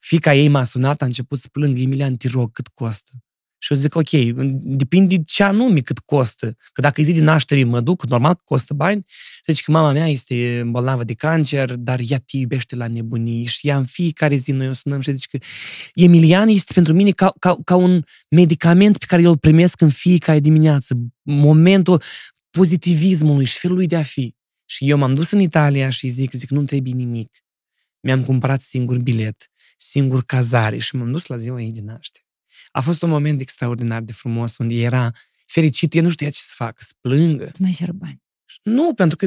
fica 0.00 0.34
ei 0.34 0.48
m-a 0.48 0.64
sunat, 0.64 1.02
a 1.02 1.04
început 1.04 1.38
să 1.38 1.48
plângă, 1.52 1.80
Emilian, 1.80 2.16
te 2.16 2.28
rog, 2.28 2.52
cât 2.52 2.68
costă? 2.68 3.10
Și 3.62 3.72
eu 3.72 3.78
zic, 3.78 3.94
ok, 3.94 4.10
depinde 4.52 5.16
de 5.16 5.22
ce 5.26 5.42
anume 5.42 5.80
cât 5.80 5.98
costă. 5.98 6.56
Că 6.72 6.80
dacă 6.80 7.00
e 7.00 7.04
zi 7.04 7.12
de 7.12 7.20
naștere 7.20 7.64
mă 7.64 7.80
duc, 7.80 8.06
normal 8.06 8.34
că 8.34 8.40
costă 8.44 8.74
bani. 8.74 9.04
Deci 9.44 9.62
că 9.62 9.70
mama 9.70 9.92
mea 9.92 10.06
este 10.06 10.62
bolnavă 10.66 11.04
de 11.04 11.14
cancer, 11.14 11.74
dar 11.74 12.00
ea 12.08 12.18
te 12.18 12.36
iubește 12.36 12.76
la 12.76 12.86
nebunii 12.86 13.44
și 13.44 13.68
ea 13.68 13.76
în 13.76 13.84
fiecare 13.84 14.34
zi 14.34 14.52
noi 14.52 14.68
o 14.68 14.72
sunăm 14.72 15.00
și 15.00 15.12
zice 15.12 15.26
că 15.30 15.44
Emilian 15.94 16.48
este 16.48 16.72
pentru 16.72 16.92
mine 16.92 17.10
ca, 17.10 17.32
ca, 17.38 17.56
ca 17.64 17.76
un 17.76 18.02
medicament 18.28 18.98
pe 18.98 19.06
care 19.08 19.22
eu 19.22 19.30
îl 19.30 19.38
primesc 19.38 19.80
în 19.80 19.90
fiecare 19.90 20.40
dimineață. 20.40 20.94
Momentul 21.22 22.02
pozitivismului 22.50 23.44
și 23.44 23.58
felului 23.58 23.86
de 23.86 23.96
a 23.96 24.02
fi. 24.02 24.34
Și 24.64 24.88
eu 24.88 24.98
m-am 24.98 25.14
dus 25.14 25.30
în 25.30 25.40
Italia 25.40 25.90
și 25.90 26.08
zic, 26.08 26.32
zic, 26.32 26.50
nu-mi 26.50 26.66
trebuie 26.66 26.92
nimic. 26.92 27.44
Mi-am 28.00 28.24
cumpărat 28.24 28.60
singur 28.60 28.98
bilet, 28.98 29.50
singur 29.78 30.24
cazare 30.24 30.78
și 30.78 30.96
m-am 30.96 31.10
dus 31.10 31.26
la 31.26 31.36
ziua 31.36 31.60
ei 31.60 31.72
de 31.72 31.80
naștere. 31.80 32.29
A 32.70 32.80
fost 32.80 33.02
un 33.02 33.08
moment 33.08 33.40
extraordinar 33.40 34.02
de 34.02 34.12
frumos, 34.12 34.58
unde 34.58 34.74
era 34.74 35.10
fericit, 35.46 35.94
el 35.94 36.02
nu 36.02 36.10
știa 36.10 36.30
ce 36.30 36.38
să 36.40 36.52
facă, 36.54 36.82
să 36.84 36.92
plângă. 37.00 37.44
Tu 37.44 37.62
n-ai 37.62 37.72
cerut 37.72 37.94
bani. 37.94 38.22
Nu, 38.62 38.94
pentru 38.94 39.16
că 39.16 39.26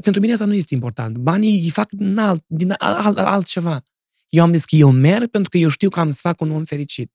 pentru 0.00 0.20
mine 0.20 0.32
asta 0.32 0.44
nu 0.44 0.54
este 0.54 0.74
important. 0.74 1.16
Banii 1.16 1.60
îi 1.60 1.70
fac 1.70 1.90
din, 1.90 2.18
alt, 2.18 2.44
din 2.46 2.74
alt, 2.78 3.18
altceva. 3.18 3.82
Eu 4.28 4.42
am 4.42 4.52
zis 4.52 4.64
că 4.64 4.76
eu 4.76 4.90
merg 4.90 5.26
pentru 5.26 5.50
că 5.50 5.58
eu 5.58 5.68
știu 5.68 5.88
că 5.88 6.00
am 6.00 6.10
să 6.10 6.18
fac 6.22 6.40
un 6.40 6.50
om 6.50 6.64
fericit. 6.64 7.12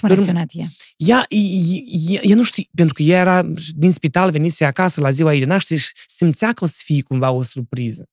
Cum 0.00 0.10
a 0.10 0.12
reacționat 0.12 0.50
ea? 0.52 0.66
Ea, 0.96 1.26
ea, 1.28 2.20
ea 2.22 2.34
nu 2.34 2.42
știu, 2.42 2.62
pentru 2.74 2.94
că 2.94 3.02
ea 3.02 3.20
era 3.20 3.42
din 3.70 3.92
spital, 3.92 4.30
venise 4.30 4.64
acasă 4.64 5.00
la 5.00 5.10
ziua 5.10 5.34
ei 5.34 5.38
de 5.38 5.44
naștere 5.44 5.80
și 5.80 5.92
simțea 6.06 6.52
că 6.52 6.64
o 6.64 6.66
să 6.66 6.80
fie 6.84 7.02
cumva 7.02 7.30
o 7.30 7.42
surpriză. 7.42 8.08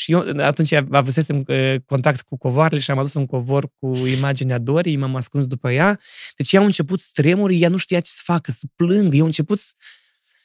Și 0.00 0.12
eu 0.12 0.24
atunci 0.36 0.72
avusesem 0.72 1.44
uh, 1.46 1.74
contact 1.84 2.20
cu 2.20 2.36
covoarele 2.36 2.80
și 2.80 2.90
am 2.90 2.98
adus 2.98 3.14
un 3.14 3.26
covor 3.26 3.70
cu 3.78 3.96
imaginea 3.96 4.58
Dorii, 4.58 4.96
m-am 4.96 5.16
ascuns 5.16 5.46
după 5.46 5.70
ea. 5.70 6.00
Deci 6.36 6.52
ea 6.52 6.60
a 6.60 6.64
început 6.64 7.00
să 7.00 7.08
tremuri, 7.12 7.60
ea 7.60 7.68
nu 7.68 7.76
știa 7.76 8.00
ce 8.00 8.10
să 8.10 8.20
facă, 8.24 8.50
să 8.50 8.66
plângă. 8.76 9.16
Eu 9.16 9.22
a 9.22 9.26
început, 9.26 9.60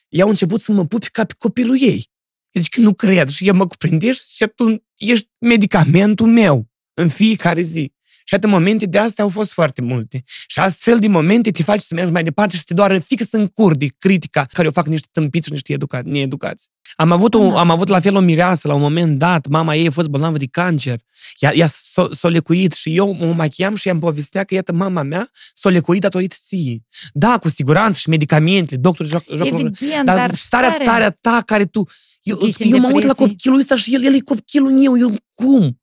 ea 0.08 0.26
a 0.26 0.30
început 0.30 0.62
să 0.62 0.72
mă 0.72 0.86
pupi 0.86 1.10
ca 1.10 1.26
pe 1.26 1.34
copilul 1.38 1.82
ei. 1.82 2.12
Deci 2.52 2.70
că 2.70 2.80
nu 2.80 2.94
cred. 2.94 3.30
Și 3.30 3.48
ea 3.48 3.54
mă 3.54 3.68
cuprinde 3.68 4.12
și 4.12 4.26
zice, 4.26 4.48
tu 4.48 4.84
ești 4.98 5.30
medicamentul 5.38 6.28
meu 6.28 6.70
în 6.94 7.10
fiecare 7.10 7.62
zi. 7.62 7.94
Și 8.28 8.36
atât 8.36 8.50
momente 8.50 8.86
de 8.86 8.98
astea 8.98 9.24
au 9.24 9.30
fost 9.30 9.52
foarte 9.52 9.82
multe. 9.82 10.24
Și 10.48 10.60
astfel 10.60 11.00
de 11.00 11.08
momente 11.08 11.52
te 11.52 11.64
faci 11.64 11.82
să 11.82 11.94
mergi 11.96 12.12
mai 12.12 12.24
departe 12.24 12.52
și 12.52 12.58
să 12.58 12.64
te 12.68 12.74
doară 12.74 13.00
fix 13.00 13.32
în 13.32 13.48
cur 13.48 13.76
de 13.76 13.88
critica 13.98 14.46
care 14.54 14.68
o 14.68 14.72
fac 14.72 14.88
niște 14.88 15.08
tâmpiți 15.12 15.46
și 15.46 15.52
niște 15.52 15.74
educa- 15.74 16.04
needucați. 16.04 16.68
Am 16.96 17.12
avut, 17.12 17.34
o, 17.34 17.50
da. 17.50 17.60
am 17.60 17.70
avut 17.70 17.88
la 17.88 18.00
fel 18.00 18.16
o 18.16 18.20
mireasă 18.20 18.68
la 18.68 18.74
un 18.74 18.82
moment 18.82 19.18
dat, 19.20 19.48
mama 19.48 19.76
ei 19.76 19.88
a 19.88 19.92
fost 19.92 20.08
bolnavă 20.08 20.38
de 20.38 20.46
cancer. 20.52 21.00
Ea, 21.40 21.52
ea 21.56 21.68
s-a, 21.68 22.08
s-a 22.12 22.28
lecuit 22.28 22.72
și 22.72 22.96
eu 22.96 23.14
mă 23.14 23.34
machiam 23.34 23.76
și 23.76 23.88
i-am 23.88 24.00
povestea 24.00 24.44
că, 24.44 24.54
iată, 24.54 24.72
mama 24.74 25.02
mea 25.02 25.30
s-a 25.54 25.70
lecuit 25.70 26.02
datorită 26.02 26.36
ție. 26.40 26.86
Da, 27.14 27.38
cu 27.38 27.50
siguranță 27.50 27.98
și 27.98 28.10
medicamente, 28.10 28.78
doctori 28.78 29.10
joacă 29.10 29.36
joc, 29.36 29.48
Evident, 29.48 30.06
dar, 30.06 30.16
dar 30.16 30.36
starea, 30.36 30.70
stare. 30.70 30.84
starea 30.84 31.10
ta 31.22 31.42
care 31.46 31.66
tu... 31.66 31.88
Eu, 32.22 32.40
Ești 32.42 32.64
în 32.64 32.72
eu 32.74 32.80
mă 32.80 32.86
uit 32.88 32.94
la 32.94 33.00
depresie. 33.08 33.28
copilul 33.28 33.60
ăsta 33.60 33.76
și 33.76 33.94
el, 33.94 34.04
el 34.04 34.14
e 34.14 34.20
copilul 34.20 34.72
meu, 34.72 34.98
eu 34.98 35.16
cum? 35.36 35.80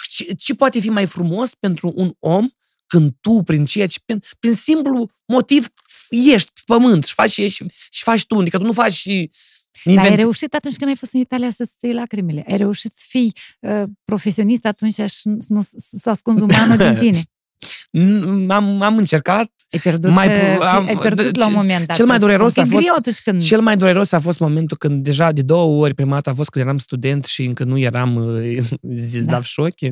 Și 0.00 0.24
ce, 0.24 0.34
ce 0.34 0.54
poate 0.54 0.80
fi 0.80 0.88
mai 0.88 1.06
frumos 1.06 1.54
pentru 1.54 1.92
un 1.94 2.12
om 2.18 2.48
când 2.86 3.12
tu, 3.20 3.42
prin 3.42 3.64
ceea 3.64 3.86
ce, 3.86 3.98
prin, 4.04 4.20
prin 4.38 4.54
simplu 4.54 5.10
motiv, 5.26 5.66
ești 6.10 6.50
pe 6.54 6.60
pământ 6.66 7.04
și 7.04 7.14
faci, 7.14 7.30
și, 7.30 7.48
și 7.90 8.02
faci 8.02 8.26
tu, 8.26 8.38
adică 8.38 8.58
tu 8.58 8.64
nu 8.64 8.72
faci 8.72 8.92
și 8.92 9.30
Dar 9.84 9.96
ai 9.96 10.04
invent- 10.04 10.16
reușit 10.18 10.54
atunci 10.54 10.76
când 10.76 10.90
ai 10.90 10.96
fost 10.96 11.12
în 11.12 11.20
Italia 11.20 11.50
să-ți 11.50 11.74
iei 11.80 11.94
lacrimile. 11.94 12.44
Ai 12.48 12.56
reușit 12.56 12.92
să 12.92 13.04
fii 13.08 13.32
uh, 13.60 13.82
profesionist 14.04 14.64
atunci 14.66 14.94
și 14.94 15.20
nu, 15.28 15.36
nu, 15.48 15.60
să 15.76 16.10
ascunzi 16.10 16.42
umanul 16.42 16.76
din 16.76 16.96
tine. 17.04 17.22
N- 17.98 18.46
am, 18.48 18.82
am 18.82 18.96
încercat. 18.96 19.50
Ai 19.70 19.78
pierdut, 19.80 20.10
Mai 20.10 20.26
mai, 20.26 20.56
pu- 20.56 20.62
am- 20.62 20.86
ai 20.86 20.96
pierdut 20.98 21.30
de- 21.32 21.38
la 21.38 21.46
un 21.46 21.52
cel- 21.52 21.60
moment 21.60 21.86
dat. 21.86 21.96
cel 21.96 22.06
mai 22.06 22.18
dureros 22.18 22.52
Că 22.52 22.60
a 22.60 22.62
e 22.62 22.66
fost- 22.66 22.82
greu 22.82 22.94
atunci 22.94 23.20
când... 23.22 23.42
Cel 23.42 23.60
mai 23.60 23.76
dureros 23.76 24.12
a 24.12 24.20
fost 24.20 24.38
momentul 24.38 24.76
când 24.76 25.02
deja 25.04 25.32
de 25.32 25.42
două 25.42 25.82
ori, 25.84 25.94
prima 25.94 26.10
dată 26.14 26.30
a 26.30 26.34
fost 26.34 26.50
când 26.50 26.64
eram 26.64 26.78
student 26.78 27.24
și 27.24 27.44
încă 27.44 27.64
nu 27.64 27.78
eram 27.78 28.14
uh, 28.24 28.58
zvizdav 28.80 29.38
Da. 29.40 29.42
șoche, 29.42 29.86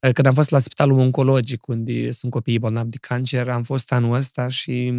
uh, 0.00 0.10
când 0.12 0.26
am 0.26 0.34
fost 0.34 0.50
la 0.50 0.58
spitalul 0.58 0.98
oncologic, 0.98 1.66
unde 1.66 2.10
sunt 2.10 2.32
copiii 2.32 2.58
bolnavi 2.58 2.90
de 2.90 2.96
cancer, 3.00 3.48
am 3.48 3.62
fost 3.62 3.92
anul 3.92 4.14
ăsta 4.16 4.48
și 4.48 4.92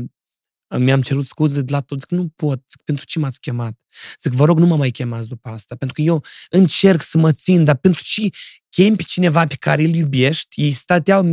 mi-am 0.77 1.01
cerut 1.01 1.25
scuze 1.25 1.61
de 1.61 1.71
la 1.71 1.79
toți, 1.79 2.01
zic, 2.09 2.19
nu 2.19 2.27
pot, 2.35 2.59
zic, 2.69 2.81
pentru 2.83 3.05
ce 3.05 3.19
m-ați 3.19 3.39
chemat? 3.39 3.73
Zic, 4.21 4.31
vă 4.31 4.45
rog, 4.45 4.59
nu 4.59 4.65
mă 4.65 4.75
mai 4.75 4.89
chemați 4.89 5.27
după 5.27 5.49
asta, 5.49 5.75
pentru 5.75 5.95
că 5.95 6.01
eu 6.01 6.23
încerc 6.49 7.01
să 7.01 7.17
mă 7.17 7.31
țin, 7.31 7.63
dar 7.63 7.75
pentru 7.75 8.01
ce 8.03 8.29
chemi 8.69 8.95
pe 8.95 9.03
cineva 9.03 9.47
pe 9.47 9.55
care 9.59 9.83
îl 9.83 9.93
iubești, 9.93 10.61
ei 10.61 10.71
stăteau... 10.71 11.25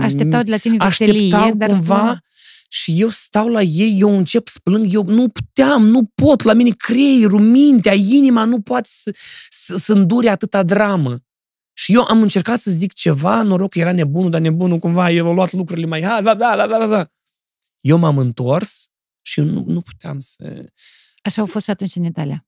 Așteptau 0.00 0.42
de 0.42 0.50
la 0.50 0.56
tine 0.56 0.76
veselie, 0.76 1.12
așteptau 1.12 1.54
dar 1.54 1.68
cumva 1.68 2.12
tu... 2.12 2.18
și 2.68 3.00
eu 3.00 3.08
stau 3.08 3.48
la 3.48 3.62
ei, 3.62 3.96
eu 4.00 4.16
încep 4.16 4.48
să 4.48 4.58
plâng, 4.62 4.92
eu 4.92 5.04
nu 5.04 5.28
puteam, 5.28 5.86
nu 5.86 6.10
pot, 6.14 6.42
la 6.42 6.52
mine 6.52 6.70
creierul, 6.70 7.40
mintea, 7.40 7.94
inima 7.94 8.44
nu 8.44 8.60
poate 8.60 8.88
să, 8.92 9.14
să, 9.50 9.76
să 9.76 9.92
îndure 9.92 10.28
atâta 10.28 10.62
dramă. 10.62 11.18
Și 11.72 11.92
eu 11.94 12.02
am 12.08 12.22
încercat 12.22 12.58
să 12.58 12.70
zic 12.70 12.92
ceva, 12.92 13.42
noroc 13.42 13.70
că 13.70 13.78
era 13.78 13.92
nebunul, 13.92 14.30
dar 14.30 14.40
nebunul 14.40 14.78
cumva, 14.78 15.10
el 15.10 15.26
a 15.26 15.32
luat 15.32 15.52
lucrurile 15.52 15.86
mai... 15.86 16.02
Ha, 16.02 16.20
da, 16.20 16.34
da, 16.34 16.56
da, 16.56 16.66
da, 16.66 16.86
da. 16.86 17.06
Eu 17.80 17.98
m-am 17.98 18.18
întors 18.18 18.86
și 19.22 19.40
eu 19.40 19.46
nu, 19.46 19.64
nu 19.66 19.80
puteam 19.80 20.20
să... 20.20 20.64
Așa 21.22 21.40
au 21.40 21.46
fost 21.46 21.64
și 21.64 21.70
atunci 21.70 21.96
în 21.96 22.04
Italia. 22.04 22.46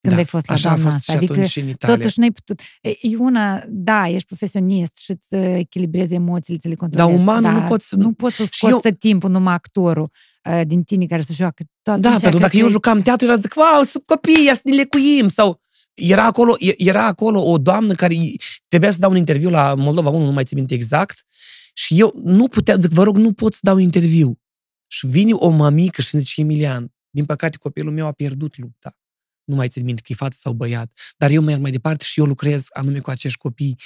Când 0.00 0.14
da, 0.14 0.20
ai 0.20 0.24
fost 0.26 0.46
la 0.48 0.54
așa 0.54 0.70
a 0.70 0.72
doamna 0.74 0.90
fost 0.90 0.96
asta. 0.96 1.12
și 1.12 1.18
Adică 1.18 1.32
atunci 1.32 1.48
și 1.50 1.60
în 1.60 1.68
Italia. 1.68 1.96
totuși 1.96 2.18
n-ai 2.18 2.30
putut... 2.30 2.60
E, 2.80 2.88
e 3.00 3.16
una, 3.18 3.62
da, 3.68 4.08
ești 4.08 4.26
profesionist 4.26 4.96
și 4.96 5.10
îți 5.10 5.34
echilibrezi 5.34 6.14
emoțiile, 6.14 6.58
ți 6.58 6.68
le 6.68 6.74
controlezi. 6.74 7.18
umanul 7.20 7.50
nu 7.52 7.58
dar 7.58 7.68
poți 7.68 7.88
să- 7.88 7.96
Nu 7.96 8.12
poți 8.12 8.34
să 8.36 8.42
Și 8.42 8.48
scoți 8.52 8.72
eu- 8.72 8.80
tot 8.80 8.98
timpul 8.98 9.30
numai 9.30 9.54
actorul 9.54 10.10
uh, 10.50 10.60
din 10.66 10.82
tine 10.82 11.06
care 11.06 11.22
să 11.22 11.32
joacă. 11.32 11.62
Tot 11.64 11.72
Da, 11.82 11.92
atunci 11.92 12.10
pentru 12.22 12.28
cred 12.28 12.40
dacă 12.40 12.56
eu 12.56 12.64
că- 12.64 12.70
jucam 12.70 13.00
teatru, 13.00 13.26
era 13.26 13.36
zic, 13.36 13.54
wow, 13.56 13.82
sunt 13.84 14.04
copii, 14.06 14.44
ia 14.44 14.54
să 14.54 14.60
ne 14.64 14.74
lecuim, 14.74 15.28
sau 15.28 15.60
era 15.94 16.24
acolo, 16.24 16.54
e- 16.58 16.74
era 16.76 17.06
acolo 17.06 17.42
o 17.50 17.58
doamnă 17.58 17.94
care 17.94 18.14
i- 18.14 18.36
trebuia 18.68 18.90
să 18.90 18.98
dau 18.98 19.10
un 19.10 19.16
interviu 19.16 19.50
la 19.50 19.74
Moldova 19.74 20.08
1, 20.10 20.24
nu 20.24 20.32
mai 20.32 20.44
țin 20.44 20.58
minte 20.58 20.74
exact, 20.74 21.26
și 21.74 22.00
eu 22.00 22.12
nu 22.24 22.48
puteam, 22.48 22.80
zic, 22.80 22.90
vă 22.90 23.02
rog, 23.02 23.16
nu 23.16 23.32
pot 23.32 23.52
să 23.52 23.58
dau 23.62 23.76
interviu. 23.78 24.38
Și 24.86 25.06
vine 25.06 25.32
o 25.32 25.48
mămică 25.48 26.02
și 26.02 26.14
îmi 26.14 26.22
zice, 26.22 26.40
Emilian, 26.40 26.92
din 27.10 27.24
păcate 27.24 27.56
copilul 27.56 27.92
meu 27.92 28.06
a 28.06 28.12
pierdut 28.12 28.58
lupta 28.58 28.94
Nu 29.43 29.55
mai 29.55 29.67
țin 29.67 29.83
minte 29.83 30.01
că 30.01 30.07
e 30.11 30.15
fată 30.15 30.35
sau 30.39 30.53
băiat, 30.53 30.99
dar 31.17 31.29
eu 31.31 31.41
merg 31.41 31.61
mai 31.61 31.71
departe 31.71 32.03
și 32.03 32.19
eu 32.19 32.25
lucrez 32.25 32.65
anume 32.69 32.99
cu 32.99 33.09
acești 33.09 33.37
copii. 33.37 33.79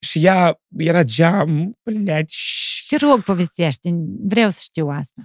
Și 0.00 0.24
ea 0.24 0.60
era 0.76 1.02
geam, 1.02 1.78
blядь, 1.82 2.28
și 2.28 2.86
Te 2.86 2.96
rog, 2.96 3.22
povestește. 3.22 3.90
Vreau 4.20 4.50
să 4.50 4.58
știu 4.62 4.88
asta. 4.88 5.22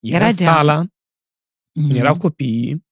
era, 0.00 0.24
Era 0.24 0.32
geam. 0.34 0.54
sala, 0.54 0.86
Mhm. 1.74 1.84
Unii 1.88 1.98
erau 1.98 2.16
copiii, 2.16 2.86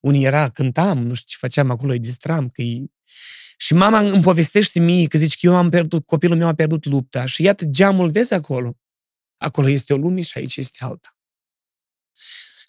unii 0.00 0.24
era, 0.24 0.50
cântam, 0.50 0.98
nu 0.98 1.14
știu 1.14 1.26
ce 1.28 1.36
făceam 1.38 1.70
acolo, 1.70 1.92
îi 1.92 1.98
distram, 2.00 2.48
că 2.48 2.60
îi... 2.62 2.92
Și 3.56 3.74
mama 3.74 3.98
îmi 4.00 4.22
povestește 4.22 4.80
mie 4.80 5.06
că 5.06 5.18
zice 5.18 5.36
că 5.40 5.46
eu 5.46 5.56
am 5.56 5.70
pierdut, 5.70 6.06
copilul 6.06 6.36
meu 6.36 6.48
a 6.48 6.54
pierdut 6.54 6.84
lupta 6.84 7.24
și 7.26 7.42
iată 7.42 7.64
geamul, 7.64 8.10
vezi 8.10 8.34
acolo. 8.34 8.76
Acolo 9.36 9.68
este 9.68 9.92
o 9.92 9.96
lume 9.96 10.20
și 10.20 10.38
aici 10.38 10.56
este 10.56 10.84
alta. 10.84 11.16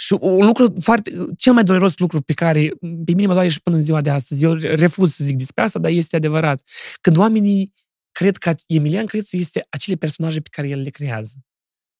Și 0.04 0.16
un 0.20 0.46
lucru 0.46 0.74
foarte, 0.80 1.12
cel 1.36 1.52
mai 1.52 1.64
dureros 1.64 1.98
lucru 1.98 2.20
pe 2.20 2.32
care 2.32 2.68
pe 2.78 3.12
mine 3.12 3.26
mă 3.26 3.32
doare 3.32 3.48
și 3.48 3.60
până 3.60 3.76
în 3.76 3.82
ziua 3.82 4.00
de 4.00 4.10
astăzi, 4.10 4.44
eu 4.44 4.52
refuz 4.54 5.14
să 5.14 5.24
zic 5.24 5.36
despre 5.36 5.62
asta, 5.62 5.78
dar 5.78 5.90
este 5.90 6.16
adevărat. 6.16 6.62
Când 7.00 7.16
oamenii 7.16 7.74
cred 8.12 8.36
că 8.36 8.54
Emilian 8.66 9.06
Crețu 9.06 9.36
este 9.36 9.66
acele 9.68 9.96
personaje 9.96 10.40
pe 10.40 10.48
care 10.50 10.68
el 10.68 10.80
le 10.80 10.90
creează. 10.90 11.34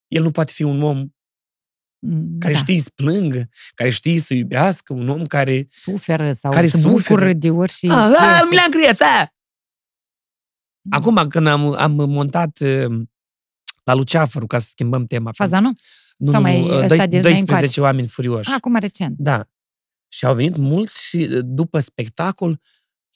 El 0.09 0.23
nu 0.23 0.31
poate 0.31 0.53
fi 0.53 0.63
un 0.63 0.83
om 0.83 1.09
Mm, 2.07 2.39
care 2.39 2.53
da. 2.53 2.59
știe 2.59 2.81
să 2.81 2.91
plângă, 2.95 3.49
care 3.75 3.91
știe 3.91 4.21
să 4.21 4.35
iubească, 4.35 4.93
un 4.93 5.09
om 5.09 5.27
care... 5.27 5.67
Suferă 5.71 6.33
sau 6.33 6.53
care 6.53 6.67
se 6.67 6.77
suferă. 6.77 6.95
bucură 6.95 7.33
de 7.33 7.51
orice... 7.51 7.91
Ah, 7.91 8.09
chestie. 8.09 8.27
ah, 8.27 8.47
mi 8.49 8.55
le-am 8.55 8.71
creat, 8.71 9.01
ah! 9.01 9.27
Da. 10.81 10.97
Acum, 10.97 11.29
când 11.29 11.47
am, 11.47 11.73
am 11.73 11.93
montat 11.93 12.59
uh, 12.61 13.03
la 13.85 13.95
Luceafărul, 13.95 14.49
ca 14.49 14.59
să 14.59 14.69
schimbăm 14.71 15.07
tema. 15.07 15.33
Faza, 15.33 15.61
nu? 16.17 16.27
nu, 16.27 16.31
sau 16.33 16.41
nu, 16.41 16.47
mai 16.49 16.61
nu, 16.61 16.67
ăsta 16.75 16.87
doi- 16.97 17.07
de 17.07 17.21
mai 17.21 17.23
12 17.23 17.39
încoace? 17.41 17.81
oameni 17.81 18.07
furioși. 18.09 18.51
Acum 18.51 18.77
recent. 18.77 19.15
Da. 19.19 19.49
Și 20.09 20.25
au 20.25 20.35
venit 20.35 20.57
mulți 20.57 21.05
și 21.09 21.17
uh, 21.31 21.39
după 21.43 21.81
spectacol, 21.81 22.61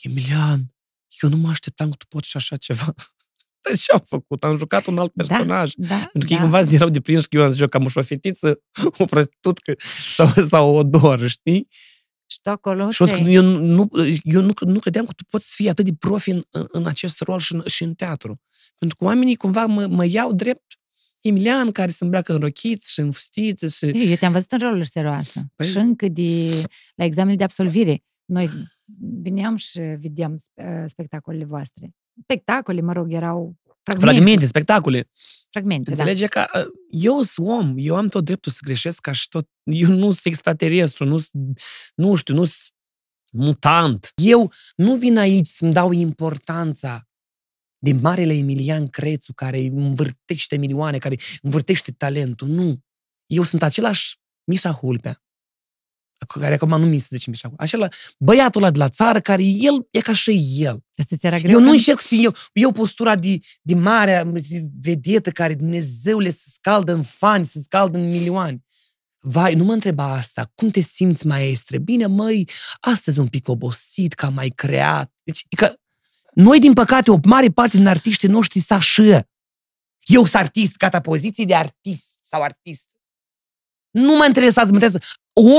Emilian, 0.03 0.75
eu 1.23 1.31
nu 1.31 1.37
mă 1.37 1.49
așteptam 1.49 1.91
că 1.91 1.97
tu 1.99 2.07
poți 2.09 2.29
și 2.29 2.37
așa 2.37 2.57
ceva. 2.57 2.95
Dar 3.63 3.77
ce 3.77 3.93
am 3.93 4.03
făcut? 4.07 4.45
Am 4.45 4.57
jucat 4.57 4.87
un 4.87 4.99
alt 4.99 5.13
personaj. 5.13 5.73
Da, 5.77 5.89
da, 5.89 5.95
Pentru 6.13 6.29
că 6.29 6.33
ei 6.33 6.37
da. 6.37 6.41
cumva 6.43 6.61
erau 6.61 6.89
de 6.89 7.01
prins 7.01 7.27
că 7.27 7.37
eu 7.37 7.43
am 7.45 7.51
zis 7.51 7.61
eu 7.61 7.69
cam 7.69 7.85
o 7.95 8.03
fetiță, 8.03 8.61
o 8.99 9.05
prostitutcă 9.05 9.75
sau, 10.15 10.29
sau 10.43 10.75
o 10.75 10.83
doră, 10.83 11.27
știi? 11.27 11.69
Și 12.27 12.39
tu 12.43 12.51
acolo 12.51 12.91
Și 12.91 13.03
o 13.03 13.07
ți-ai- 13.07 13.23
să- 13.23 13.29
eu, 13.29 13.43
nu, 13.43 13.89
eu 14.23 14.41
nu, 14.41 14.53
nu 14.61 14.79
credeam 14.79 15.07
că 15.07 15.13
tu 15.13 15.25
poți 15.25 15.47
să 15.49 15.53
fii 15.57 15.69
atât 15.69 15.85
de 15.85 15.95
profi 15.99 16.31
în, 16.31 16.43
în, 16.51 16.67
în 16.69 16.87
acest 16.87 17.21
rol 17.21 17.39
și 17.39 17.55
în, 17.55 17.63
și 17.67 17.83
în 17.83 17.95
teatru. 17.95 18.41
Pentru 18.79 18.97
că 18.97 19.05
oamenii 19.05 19.37
cumva 19.37 19.67
mă, 19.67 19.87
mă 19.87 20.05
iau 20.07 20.33
drept 20.33 20.68
Emilian, 21.21 21.73
care 21.73 21.91
se 21.91 22.05
îmbracă 22.05 22.33
în 22.33 22.41
rochiți 22.41 22.93
și 22.93 23.01
în 23.01 23.11
fustițe 23.11 23.67
și... 23.67 23.87
Eu 24.11 24.17
te-am 24.17 24.33
văzut 24.33 24.53
în 24.53 24.59
roluri 24.59 24.89
serioase. 24.89 25.53
Păi- 25.63 25.67
Și 25.67 25.77
încă 25.77 26.09
de, 26.09 26.63
la 26.95 27.05
examenul 27.05 27.37
de 27.37 27.45
absolvire, 27.45 28.03
noi 28.25 28.51
veneam 29.23 29.57
și 29.57 29.79
vedeam 29.81 30.37
uh, 30.55 30.85
spectacolele 30.87 31.45
voastre. 31.45 31.91
Spectacole, 32.23 32.81
mă 32.81 32.93
rog, 32.93 33.13
erau 33.13 33.57
fragmente. 33.83 34.15
Fragmente, 34.15 34.47
spectacole. 34.47 35.09
fragmente 35.51 35.91
da. 35.91 35.97
Înțelege 36.03 36.27
că 36.27 36.47
uh, 36.55 36.67
eu 36.91 37.23
sunt 37.23 37.49
om, 37.49 37.75
eu 37.77 37.97
am 37.97 38.09
tot 38.09 38.25
dreptul 38.25 38.53
să 38.53 38.59
greșesc 38.63 39.01
ca 39.01 39.13
și 39.13 39.29
tot. 39.29 39.49
Eu 39.63 39.89
nu 39.89 40.05
sunt 40.05 40.21
extraterestru, 40.25 41.05
nu 41.05 41.19
sunt, 41.19 41.61
nu 41.95 42.15
știu, 42.15 42.35
nu 42.35 42.45
sunt 42.45 42.73
mutant. 43.33 44.13
Eu 44.15 44.53
nu 44.77 44.95
vin 44.95 45.19
aici 45.19 45.47
să-mi 45.47 45.73
dau 45.73 45.93
importanța 45.93 47.08
de 47.79 47.93
marele 47.93 48.33
Emilian 48.33 48.87
Crețu 48.87 49.33
care 49.33 49.59
învârtește 49.59 50.57
milioane, 50.57 50.99
care 50.99 51.17
învârtește 51.43 51.93
talentul. 51.93 52.49
Nu. 52.49 52.79
Eu 53.27 53.43
sunt 53.43 53.63
același 53.63 54.17
Mișa 54.45 54.71
Hulpea, 54.71 55.23
care 56.27 56.55
acum 56.55 56.69
nu 56.69 56.87
mi 56.87 56.99
se 56.99 57.07
zice 57.11 57.31
Mișa 57.31 57.49
Hulpea, 57.49 57.65
acela 57.65 57.89
băiatul 58.19 58.63
ăla 58.63 58.71
de 58.71 58.79
la 58.79 58.89
țară 58.89 59.21
care 59.21 59.43
el 59.43 59.89
e 59.91 60.01
ca 60.01 60.15
și 60.15 60.49
el. 60.59 60.85
Dar 60.95 61.07
ți 61.07 61.27
era 61.27 61.39
greu 61.39 61.51
Eu 61.51 61.59
nu 61.59 61.65
când- 61.65 61.79
încerc 61.79 62.01
să 62.01 62.15
eu, 62.15 62.35
eu 62.53 62.73
postura 62.73 63.17
de, 63.17 63.39
de 63.63 63.75
mare 63.75 64.25
de 64.33 64.69
vedetă 64.81 65.31
care 65.31 65.55
Dumnezeule 65.55 66.31
se 66.31 66.51
scaldă 66.53 66.93
în 66.93 67.03
fani, 67.03 67.47
se 67.47 67.61
scaldă 67.61 67.99
în 67.99 68.09
milioane. 68.09 68.63
Vai, 69.21 69.55
nu 69.55 69.65
mă 69.65 69.73
întreba 69.73 70.13
asta. 70.13 70.51
Cum 70.55 70.69
te 70.69 70.81
simți, 70.81 71.27
maestre? 71.27 71.79
Bine, 71.79 72.07
măi, 72.07 72.49
astăzi 72.81 73.19
un 73.19 73.27
pic 73.27 73.49
obosit, 73.49 74.13
că 74.15 74.27
am 74.27 74.35
mai 74.35 74.49
creat. 74.49 75.13
Deci, 75.23 75.45
e 75.49 75.57
că 75.57 75.75
Noi, 76.41 76.59
din 76.59 76.73
păcate, 76.73 77.11
o 77.11 77.19
mare 77.25 77.49
parte 77.49 77.77
din 77.77 77.87
artiștii 77.87 78.29
noștri 78.29 78.61
sunt 78.61 78.79
așa. 78.79 79.29
Eu 80.01 80.23
sunt 80.23 80.35
artist, 80.35 80.77
gata, 80.77 81.01
poziție 81.01 81.45
de 81.45 81.55
artist 81.55 82.19
sau 82.23 82.43
artist. 82.43 82.91
Nu 83.91 84.17
mă 84.17 84.27
interesează, 84.27 84.69
mă 84.69 84.75
interesează 84.75 85.07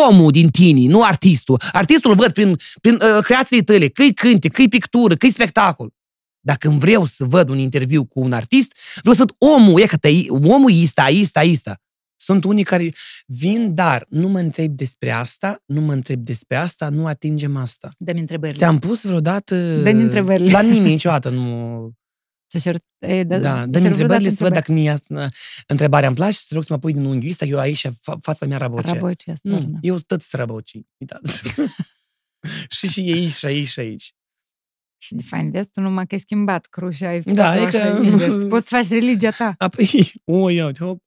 omul 0.07 0.31
din 0.31 0.49
tine, 0.49 0.91
nu 0.91 1.03
artistul. 1.03 1.61
Artistul 1.72 2.10
îl 2.10 2.15
văd 2.15 2.31
prin, 2.31 2.56
prin 2.81 2.93
uh, 2.93 3.23
creațiile 3.23 3.64
tale, 3.64 3.88
că-i 3.88 4.14
cânte, 4.14 4.47
că-i 4.47 4.68
pictură, 4.68 5.15
că-i 5.15 5.31
spectacol. 5.31 5.93
Dacă 6.39 6.68
îmi 6.68 6.80
vreau 6.80 7.06
să 7.06 7.26
văd 7.26 7.49
un 7.49 7.57
interviu 7.57 8.06
cu 8.06 8.19
un 8.19 8.34
artist, 8.34 8.73
vreau 8.99 9.15
să 9.15 9.26
văd 9.26 9.35
omul, 9.38 9.80
e 9.80 9.85
că 9.85 9.97
te, 9.97 10.10
omul 10.27 10.81
ăsta, 10.84 11.07
ăsta, 11.22 11.41
ăsta. 11.51 11.81
Sunt 12.22 12.44
unii 12.44 12.64
care 12.64 12.94
vin, 13.26 13.74
dar 13.74 14.06
nu 14.10 14.28
mă 14.28 14.40
întreb 14.40 14.76
despre 14.76 15.12
asta, 15.12 15.62
nu 15.66 15.82
mă 15.82 15.94
întreb 15.94 16.20
despre 16.20 16.56
asta, 16.56 16.90
nu 16.90 17.06
atingem 17.08 17.56
asta. 17.56 17.91
Dă-mi 17.98 18.20
întrebările. 18.20 18.58
Ți-am 18.58 18.80
pus 18.80 19.06
vreodată... 19.06 19.82
Dă-mi 19.82 20.02
întrebările. 20.02 20.52
La 20.52 20.62
nimeni 20.62 20.90
niciodată 20.90 21.30
nu... 21.30 21.91
Să 22.52 22.58
șer, 22.58 22.76
e, 22.98 23.24
da, 23.24 23.38
Da, 23.38 23.66
dă-mi 23.66 23.88
întrebările 23.88 24.30
să 24.30 24.44
văd 24.44 24.54
dacă 24.54 24.72
ni 24.72 24.94
întrebarea 25.68 26.08
îmi 26.08 26.18
place, 26.18 26.38
să 26.38 26.54
rog 26.54 26.64
să 26.64 26.74
mă 26.74 26.80
pui 26.80 26.94
din 26.94 27.06
unghiul 27.06 27.32
ăsta, 27.32 27.46
eu 27.46 27.60
aici, 27.60 27.88
fa- 27.88 28.18
fața 28.22 28.46
mea 28.46 28.58
raboce. 28.58 28.94
Raboce 28.94 29.32
asta, 29.32 29.50
Nu, 29.50 29.78
eu 29.82 29.98
tot 29.98 30.22
sunt 30.22 30.41
raboci. 30.41 30.72
Uitați. 30.98 31.41
și 32.78 32.88
și 32.88 33.00
aici, 33.00 33.32
și 33.32 33.46
aici, 33.46 33.68
și 33.68 33.80
aici. 33.80 34.14
Și 35.02 35.16
de 35.16 35.24
fain, 35.24 35.52
vezi, 35.52 35.70
tu 35.70 35.82
numai 35.82 36.08
că 36.08 36.16
ai 36.16 36.22
schimbat 36.22 36.66
crușa, 36.66 37.08
ai 37.08 37.20
Da, 37.22 37.52
pus-o 37.52 37.64
e 37.64 37.66
așa 37.66 37.96
că- 37.96 38.04
invers. 38.04 38.36
Poți 38.36 38.68
să 38.68 38.76
faci 38.76 38.88
religia 38.90 39.32
ta. 39.32 39.54
Apoi, 39.58 40.12
o, 40.26 40.50
ia 40.50 40.66
uite, 40.66 40.84
hop, 40.84 41.04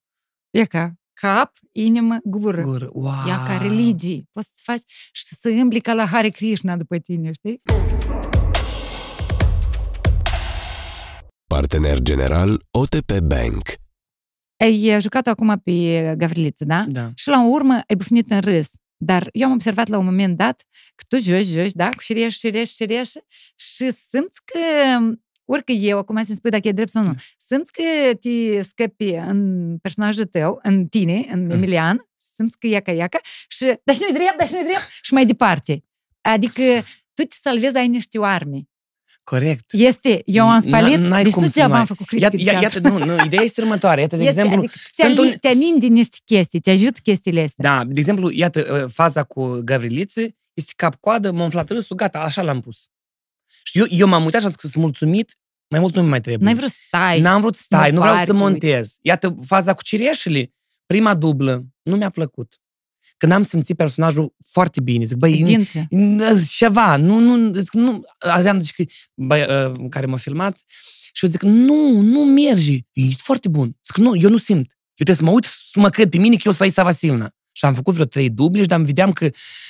E 0.50 0.64
ca 0.64 0.94
cap, 1.14 1.52
inimă, 1.72 2.18
gură. 2.24 2.62
gură. 2.62 2.88
Wow. 2.92 3.26
Ia 3.26 3.42
ca 3.46 3.56
religii. 3.56 4.28
Poți 4.30 4.50
să 4.54 4.60
faci 4.64 4.82
și 5.12 5.24
să 5.24 5.48
îmbli 5.48 5.80
ca 5.80 5.94
la 5.94 6.06
Hare 6.06 6.28
Krishna 6.28 6.76
după 6.76 6.98
tine, 6.98 7.32
știi? 7.32 7.62
Partener 11.46 12.00
general 12.00 12.62
OTP 12.70 13.18
Bank. 13.18 13.62
Ai 14.56 14.96
jucat 15.00 15.26
acum 15.26 15.60
pe 15.64 16.14
Gavriliță, 16.18 16.64
da? 16.64 16.84
Da. 16.88 17.10
Și 17.14 17.28
la 17.28 17.44
urmă 17.46 17.72
ai 17.72 17.96
bufnit 17.96 18.30
în 18.30 18.40
râs. 18.40 18.70
Dar 18.96 19.28
eu 19.32 19.46
am 19.46 19.52
observat 19.52 19.88
la 19.88 19.98
un 19.98 20.04
moment 20.04 20.36
dat 20.36 20.62
că 20.94 21.04
tu 21.08 21.22
joci, 21.22 21.44
joci, 21.44 21.72
da? 21.72 21.88
Cu 21.88 22.00
șireș, 22.00 22.36
șireș, 22.36 22.70
șireș 22.70 23.10
și 23.56 23.90
simți 23.90 24.40
că 24.44 24.58
orică 25.44 25.72
eu, 25.72 25.98
acum 25.98 26.22
să 26.22 26.34
spui 26.34 26.50
dacă 26.50 26.68
e 26.68 26.72
drept 26.72 26.90
sau 26.90 27.02
nu, 27.04 27.14
simți 27.36 27.72
că 27.72 27.82
te 28.20 28.62
scăpi 28.62 29.10
în 29.12 29.76
personajul 29.82 30.24
tău, 30.24 30.58
în 30.62 30.86
tine, 30.86 31.26
în 31.32 31.50
Emilian, 31.50 32.08
simți 32.16 32.58
că 32.58 32.66
iaca, 32.66 32.92
iaca 32.92 33.20
și 33.48 33.64
dar 33.84 33.94
și 33.94 34.00
nu-i 34.00 34.12
drept, 34.12 34.38
dar 34.38 34.46
și 34.46 34.54
nu-i 34.54 34.62
drept 34.64 34.88
și 35.02 35.12
mai 35.12 35.26
departe. 35.26 35.84
Adică 36.20 36.62
tu 37.14 37.22
te 37.22 37.36
salvezi, 37.40 37.76
ai 37.76 37.88
niște 37.88 38.18
arme. 38.20 38.66
Corect. 39.24 39.64
Este, 39.72 40.22
eu 40.24 40.48
am 40.48 40.60
spalit, 40.60 40.98
N- 40.98 41.00
n-ai 41.00 41.22
deci 41.22 41.32
cum 41.32 41.42
nu 41.42 41.48
să 41.48 41.54
degeaba 41.54 41.72
mai- 41.72 41.80
am 41.80 41.86
făcut 41.86 42.10
Iată, 42.12 42.36
critică. 42.36 42.54
ia- 42.56 42.60
iată, 42.60 42.78
nu, 42.78 43.04
nu, 43.04 43.24
ideea 43.24 43.42
este 43.42 43.60
următoare. 43.60 44.00
Iată, 44.00 44.16
de 44.16 44.24
este, 44.24 44.40
exemplu, 44.40 44.58
adică 44.62 44.78
te, 44.96 45.02
sunt 45.02 45.18
ali, 45.18 45.28
un- 45.28 45.36
te 45.40 45.48
alingi 45.48 45.78
din 45.78 45.92
niște 45.92 46.16
chestii, 46.24 46.60
te 46.60 46.70
ajut 46.70 46.98
chestiile 46.98 47.40
astea. 47.42 47.76
Da, 47.76 47.84
de 47.84 47.98
exemplu, 48.00 48.30
iată, 48.30 48.86
faza 48.92 49.22
cu 49.24 49.60
Gavrilițe 49.64 50.36
este 50.54 50.72
cap-coadă, 50.76 51.30
m-a 51.30 51.42
umflat 51.42 51.68
râsul, 51.68 51.96
gata, 51.96 52.18
așa 52.18 52.42
l-am 52.42 52.60
pus. 52.60 52.86
Și 53.62 53.78
eu, 53.78 53.86
eu 53.90 54.06
m-am 54.06 54.24
uitat 54.24 54.40
și 54.40 54.46
am 54.46 54.52
zis 54.52 54.60
că 54.60 54.66
sunt 54.66 54.82
mulțumit, 54.82 55.36
mai 55.68 55.80
mult 55.80 55.94
nu 55.94 56.02
mi 56.02 56.08
mai 56.08 56.20
trebuie. 56.20 56.44
N-ai 56.44 56.54
vrut 56.54 56.70
să 56.70 56.78
stai. 56.86 57.20
N-am 57.20 57.40
vrut 57.40 57.54
să 57.54 57.62
stai, 57.62 57.88
nu 57.88 57.94
nu 57.94 58.00
vreau 58.00 58.14
pare 58.14 58.26
să 58.26 58.32
că 58.32 58.38
montez. 58.38 58.96
Iată, 59.00 59.36
faza 59.46 59.74
cu 59.74 59.82
cireșele, 59.82 60.52
prima 60.86 61.14
dublă, 61.14 61.62
nu 61.82 61.96
mi-a 61.96 62.10
plăcut. 62.10 62.56
Când 63.16 63.32
am 63.32 63.42
simțit 63.42 63.76
personajul 63.76 64.34
foarte 64.46 64.80
bine, 64.80 65.04
zic, 65.04 65.16
băi, 65.16 65.42
Dință. 65.42 65.86
n- 65.94 66.48
ceva, 66.48 66.96
nu, 66.96 67.18
nu, 67.18 67.52
zic, 67.52 67.72
nu, 67.72 68.02
Adrian 68.18 68.60
zice 68.60 68.82
că, 68.82 68.92
băi, 69.14 69.40
uh, 69.40 69.88
care 69.90 70.06
mă 70.06 70.18
filmați, 70.18 70.64
și 71.12 71.24
eu 71.24 71.30
zic, 71.30 71.42
nu, 71.42 72.00
nu 72.00 72.24
merge, 72.24 72.78
e 72.92 73.02
foarte 73.16 73.48
bun. 73.48 73.76
Zic, 73.84 73.96
nu, 73.96 74.16
eu 74.16 74.30
nu 74.30 74.38
simt. 74.38 74.70
Eu 74.70 75.04
trebuie 75.04 75.16
să 75.16 75.24
mă 75.24 75.30
uit 75.30 75.44
să 75.44 75.80
mă 75.80 75.88
cred 75.88 76.08
pe 76.10 76.16
mine 76.16 76.34
că 76.36 76.42
eu 76.44 76.52
sunt 76.52 76.58
Raisa 76.58 76.82
Vasilna. 76.82 77.30
Și 77.62 77.68
am 77.68 77.74
făcut 77.74 77.94
vreo 77.94 78.06
trei 78.06 78.30
duble 78.30 78.62
și 78.62 78.68
dar 78.68 78.80
vedeam 78.80 79.12
că 79.12 79.24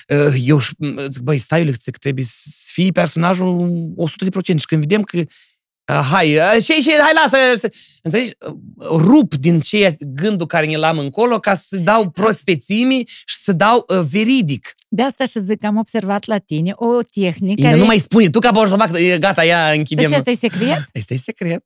uh, 0.09 0.35
eu 0.45 0.59
și- 0.59 0.75
zic, 1.09 1.23
băi, 1.23 1.39
stai, 1.39 1.61
Iulic, 1.61 1.81
zic, 1.81 1.97
trebuie 1.97 2.25
să 2.25 2.71
fii 2.73 2.93
personajul 2.93 3.71
100%. 3.97 4.59
Și 4.59 4.67
când 4.67 4.81
vedem 4.81 5.03
că 5.03 5.17
uh, 5.17 6.09
hai, 6.11 6.37
uh, 6.37 6.63
și, 6.63 6.73
și, 6.73 6.91
hai, 7.01 7.13
lasă, 7.23 7.69
înțelegi? 8.03 8.33
Uh, 8.47 8.55
Rup 8.89 9.35
din 9.35 9.61
ce 9.61 9.97
gândul 10.01 10.47
care 10.47 10.67
ne 10.67 10.77
l-am 10.77 10.99
încolo 10.99 11.39
ca 11.39 11.55
să 11.55 11.77
dau 11.77 12.11
prospețimii 12.11 13.09
și 13.25 13.37
să 13.37 13.53
dau 13.53 13.85
uh, 13.89 14.01
veridic. 14.11 14.75
De 14.89 15.03
asta 15.03 15.25
și 15.25 15.41
zic 15.41 15.61
că 15.61 15.67
am 15.67 15.77
observat 15.77 16.27
la 16.27 16.39
tine 16.39 16.73
o 16.75 17.03
tehnică 17.03 17.61
Ina, 17.61 17.69
care... 17.69 17.81
nu 17.81 17.87
mai 17.87 17.99
spune, 17.99 18.31
tu 18.31 18.39
ca 18.39 18.51
borzovac, 18.51 18.99
e, 18.99 19.19
gata, 19.19 19.45
ia, 19.45 19.71
închidem. 19.71 20.09
Deci 20.09 20.19
asta 20.19 20.31
e 20.31 20.35
secret? 20.35 20.89
Este 20.93 21.17
secret. 21.17 21.65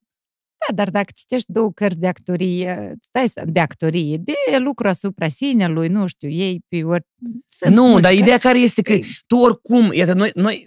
Da, 0.69 0.75
dar 0.75 0.91
dacă 0.91 1.11
citești 1.15 1.53
două 1.53 1.71
cărți 1.73 1.99
de 1.99 2.07
actorie, 2.07 2.89
îți 2.99 3.09
dai 3.13 3.29
seama, 3.29 3.51
de 3.51 3.61
actorie, 3.61 4.17
de 4.17 4.33
lucru 4.65 4.89
asupra 4.89 5.29
sinelui, 5.29 5.89
nu 5.89 6.07
știu, 6.07 6.29
ei 6.29 6.61
pe 6.69 6.83
ori... 6.83 7.03
sunt 7.49 7.75
nu, 7.75 7.83
multe 7.83 8.01
dar 8.01 8.11
cărți. 8.11 8.23
ideea 8.23 8.39
care 8.39 8.59
este 8.59 8.83
că 8.83 8.99
tu 9.27 9.37
oricum, 9.37 9.93
iată, 9.93 10.13
noi, 10.13 10.31
noi, 10.35 10.65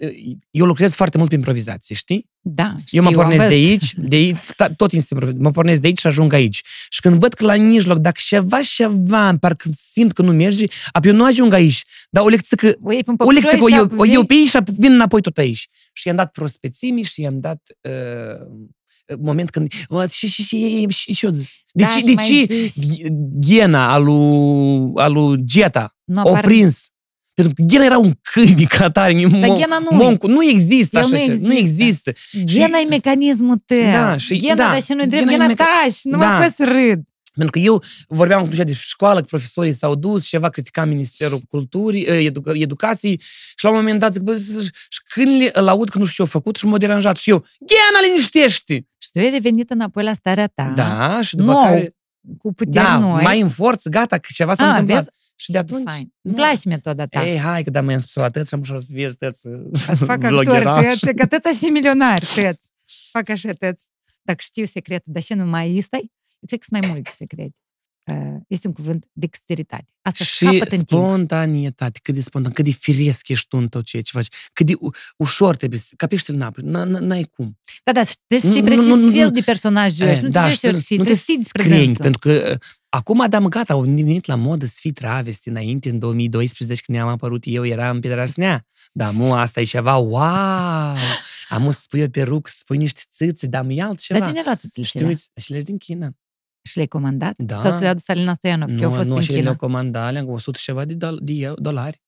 eu 0.51 0.65
lucrez 0.65 0.93
foarte 0.93 1.17
mult 1.17 1.29
pe 1.29 1.35
improvizație, 1.35 1.95
știi? 1.95 2.29
Da, 2.41 2.73
Eu 2.89 3.03
mă 3.03 3.09
știu, 3.09 3.21
am 3.21 3.27
pornesc 3.27 3.47
de 3.49 3.55
văzut. 3.55 3.69
aici, 3.69 3.93
de 3.97 4.15
aici, 4.21 4.45
ta- 4.55 4.75
tot 4.75 4.91
este 4.91 5.07
improvizație. 5.13 5.43
Mă 5.43 5.51
pornesc 5.51 5.81
de 5.81 5.87
aici 5.87 5.99
și 5.99 6.07
ajung 6.07 6.33
aici. 6.33 6.61
Și 6.89 7.01
când 7.01 7.19
văd 7.19 7.33
că 7.33 7.45
la 7.45 7.55
mijloc, 7.55 7.97
dacă 7.97 8.19
ceva, 8.25 8.59
ceva, 8.61 9.33
parcă 9.39 9.69
simt 9.73 10.11
că 10.11 10.21
nu 10.21 10.31
merge, 10.31 10.65
apoi 10.91 11.11
eu 11.11 11.17
nu 11.17 11.23
ajung 11.25 11.53
aici. 11.53 11.83
Dar 12.09 12.23
o 12.23 12.27
lecție 12.27 12.77
O 12.81 12.91
iei 12.91 13.03
pe 13.03 13.11
o 13.17 13.29
lecție 13.31 13.51
păpușoi 13.51 13.79
o 13.79 13.85
și 13.87 13.91
eu, 13.93 13.99
o 13.99 14.05
eu 14.05 14.21
vii- 14.21 14.27
pe 14.27 14.33
aici 14.33 14.49
și 14.49 14.57
vin 14.77 14.91
înapoi 14.91 15.21
tot 15.21 15.37
aici. 15.37 15.67
Și 15.93 16.07
i-am 16.07 16.15
dat 16.17 16.31
prospețimii 16.31 17.03
și 17.03 17.21
i-am 17.21 17.39
dat 17.39 17.61
uh, 17.81 18.47
moment 19.19 19.49
când... 19.49 19.71
Uh, 19.89 20.09
și, 20.09 20.27
și, 20.27 20.43
și, 20.43 20.87
și, 20.89 21.13
și 21.13 21.25
eu 21.25 21.31
zis. 21.31 21.51
De 21.73 21.83
Da, 21.83 21.89
ce, 21.89 21.99
și 21.99 22.05
de 22.05 22.11
mai 22.11 22.25
ce 22.25 22.65
zici. 22.67 23.01
Ghena 23.47 23.93
al 23.93 24.03
lui, 24.03 24.91
al 24.95 25.13
lui 25.13 25.37
Geta 25.45 25.95
Nu 26.05 26.21
o 26.23 26.29
apar- 26.29 26.43
prins? 26.43 26.87
Pentru 27.33 27.53
că 27.53 27.63
Ghena 27.67 27.83
era 27.85 27.97
un 27.97 28.11
câine 28.21 28.63
ca 28.63 28.89
tare. 28.91 29.13
Dar 29.21 29.29
Ghena 29.39 29.79
nu 29.89 29.97
Moncu, 29.97 30.27
nu 30.27 30.43
există 30.43 30.97
El 30.97 31.03
așa 31.03 31.15
nu 31.15 31.23
ceva. 31.23 31.47
Nu 31.47 31.53
există. 31.53 32.09
există. 32.09 32.53
Ghena 32.59 32.77
e 32.77 32.85
mecanismul 32.89 33.61
tău. 33.65 33.91
Da, 33.91 34.17
și- 34.17 34.37
Ghena, 34.37 34.55
da, 34.55 34.63
dar 34.71 34.81
și 34.83 34.93
nu-i 34.93 35.07
drept, 35.07 35.25
Ghena 35.27 35.31
e 35.43 35.47
Ghena 35.47 35.47
meca- 35.53 35.65
tași, 35.83 35.99
nu 36.07 36.17
Da. 36.17 36.37
mă 36.37 36.43
fă 36.43 36.53
să 36.55 36.63
râd. 36.63 37.01
Pentru 37.39 37.59
că 37.59 37.65
eu 37.65 37.83
vorbeam 38.07 38.41
atunci 38.43 38.57
de 38.57 38.73
școală, 38.73 39.19
că 39.19 39.25
profesorii 39.29 39.71
s-au 39.73 39.95
dus, 39.95 40.25
ceva 40.27 40.49
critica 40.49 40.85
Ministerul 40.85 41.39
Culturii, 41.49 42.03
eh, 42.03 42.25
edu- 42.25 42.51
Educației 42.53 43.19
și 43.55 43.63
la 43.63 43.69
un 43.69 43.75
moment 43.75 43.99
dat 43.99 44.13
zic, 44.13 44.21
bă, 44.21 44.37
și 44.89 44.99
când 45.13 45.49
îl 45.53 45.67
aud 45.67 45.89
că 45.89 45.97
nu 45.97 46.05
știu 46.05 46.23
ce 46.23 46.29
a 46.29 46.33
făcut 46.33 46.55
și 46.55 46.65
m-a 46.65 46.77
deranjat 46.77 47.17
și 47.17 47.29
eu, 47.29 47.45
Ghena, 47.59 48.07
liniștește! 48.11 48.73
Și 48.97 49.09
tu 49.11 49.19
ai 49.19 49.29
revenit 49.29 49.69
înapoi 49.69 50.03
la 50.03 50.13
starea 50.13 50.47
ta. 50.47 50.73
Da, 50.75 51.21
și 51.21 51.35
după 51.35 51.51
Nou, 51.51 51.63
care, 51.63 51.95
Cu 52.37 52.53
puteri 52.53 52.85
da, 52.85 52.97
noi. 52.97 53.23
mai 53.23 53.39
în 53.41 53.49
forță, 53.49 53.89
gata, 53.89 54.17
că 54.17 54.27
ceva 54.33 54.53
s-a 54.53 54.63
Ah, 54.63 54.69
întâmplat. 54.69 54.97
vezi? 55.03 55.09
Și 55.35 55.51
de 55.51 55.57
atunci... 55.57 55.89
Fain. 55.89 56.13
nu. 56.21 56.29
Îmi 56.31 56.35
place 56.35 56.67
metoda 56.69 57.05
ta. 57.05 57.27
Ei, 57.27 57.37
hai, 57.39 57.63
că 57.63 57.69
da, 57.69 57.81
mai 57.81 57.93
am 57.93 57.99
spus 57.99 58.13
la 58.15 58.29
tăți 58.29 58.47
și 58.47 58.53
am 58.53 58.59
ușor 58.59 58.79
să 58.79 58.87
vezi 58.93 59.15
tăți 59.15 59.39
Să 59.85 59.95
fac 59.95 60.23
actori, 60.23 60.29
vlogheraș. 60.45 60.83
tăți, 60.99 61.13
că 61.15 61.25
tăți 61.25 61.57
și 61.57 61.65
milionari, 61.65 62.25
tăți. 62.35 62.69
Să 62.85 63.07
fac 63.11 63.29
așa, 63.29 63.51
tăți. 63.51 63.83
Dacă 64.21 64.39
știu 64.41 64.65
secretul, 64.65 65.13
dar 65.13 65.21
și 65.23 65.33
nu 65.33 65.45
mai 65.45 65.75
este, 65.77 65.99
eu 66.39 66.47
cred 66.47 66.59
că 66.59 66.65
sunt 66.69 66.81
mai 66.81 66.91
multe 66.91 67.11
secrete. 67.15 67.55
Uh, 68.11 68.35
Este 68.47 68.67
un 68.67 68.73
cuvânt 68.73 69.05
dexteritate. 69.13 69.85
Asta 70.01 70.23
și 70.23 70.33
Și 70.35 70.43
capăt 70.45 70.61
în 70.61 70.67
timp. 70.83 70.87
spontanietate, 70.89 71.99
cât 72.03 72.13
de 72.15 72.21
spontan, 72.21 72.51
cât 72.51 72.65
de 72.65 72.71
firesc 72.71 73.27
ești 73.27 73.47
tu 73.47 73.57
în 73.57 73.67
tot 73.67 73.85
ceea 73.85 74.01
ce 74.01 74.11
faci, 74.13 74.27
cât 74.53 74.65
de 74.65 74.73
u- 74.79 74.89
ușor 75.17 75.55
trebuie 75.55 75.79
să 75.79 75.93
capești 75.97 76.29
în 76.29 76.41
apă, 76.41 76.61
N- 76.61 76.65
n- 76.97 76.99
n-ai 76.99 77.23
cum. 77.23 77.59
Da, 77.83 77.91
da, 77.91 78.03
deci 78.27 78.39
știi 78.39 78.59
Nu, 78.59 78.63
precis 78.65 78.85
nu, 78.85 78.95
nu, 78.95 79.11
fel 79.11 79.23
nu. 79.23 79.31
de 79.31 79.41
personaj 79.41 79.93
joci, 79.93 80.07
Eh, 80.07 80.19
nu 80.21 80.29
da, 80.29 80.43
te 80.47 80.49
și 80.53 80.59
joci 80.59 80.71
tu 80.73 80.79
și 80.79 80.95
nu 80.95 81.03
trebuie 81.03 81.05
te 81.05 81.13
să 81.15 81.21
știi 81.21 81.37
despre 81.37 81.61
screngi, 81.61 81.85
dânsul. 81.85 82.03
pentru 82.03 82.19
că 82.19 82.49
uh, 82.51 82.57
acum, 82.89 83.25
da, 83.29 83.39
gata, 83.39 83.73
au 83.73 83.81
venit 83.81 84.25
la 84.25 84.35
modă 84.35 84.65
să 84.65 84.77
fii 84.79 84.91
travesti. 84.91 85.49
Înainte, 85.49 85.89
în 85.89 85.99
2012, 85.99 86.81
când 86.85 86.97
am 86.97 87.07
apărut 87.07 87.43
eu, 87.45 87.65
eram 87.65 87.99
pe 87.99 88.07
drasnea. 88.07 88.65
Da, 88.91 89.11
mu, 89.11 89.33
asta 89.33 89.59
e 89.59 89.63
ceva, 89.63 89.95
wow! 89.95 90.95
Am 91.49 91.71
să 91.71 91.79
spui 91.81 92.01
o 92.03 92.07
perucă, 92.09 92.49
să 92.49 92.57
spui 92.59 92.77
niște 92.77 93.01
țâțe, 93.11 93.47
dar 93.47 93.65
mi 93.65 93.81
altceva. 93.81 94.19
Dar 94.19 94.27
cine 94.27 94.39
a 94.39 94.43
luat 94.45 94.59
țâțile 94.59 94.83
Și 94.85 94.91
și 94.91 94.97
te 94.97 95.05
uiți, 95.05 95.29
și 95.41 95.51
le 95.51 95.61
din 95.61 95.77
China. 95.77 96.09
Și 96.61 96.75
le-ai 96.75 96.87
comandat? 96.87 97.33
Da. 97.37 97.61
Sau 97.61 97.71
ți 97.75 97.81
le-a 97.81 97.89
adus 97.89 98.07
Alina 98.07 98.33
Stoianov, 98.33 98.79
că 98.79 98.85
au 98.85 98.91
fost 98.91 99.09
nu, 99.09 99.15
în 99.15 99.21
și 99.21 99.29
le-au 99.31 99.41
China? 99.43 99.55
comandat, 99.55 100.11
le-am 100.13 100.29
100 100.29 100.57
și 100.57 100.63
ceva 100.63 100.85
de, 100.85 100.93
dol- 100.93 101.19
de 101.21 101.31
eu- 101.33 101.55
dolari. 101.55 102.01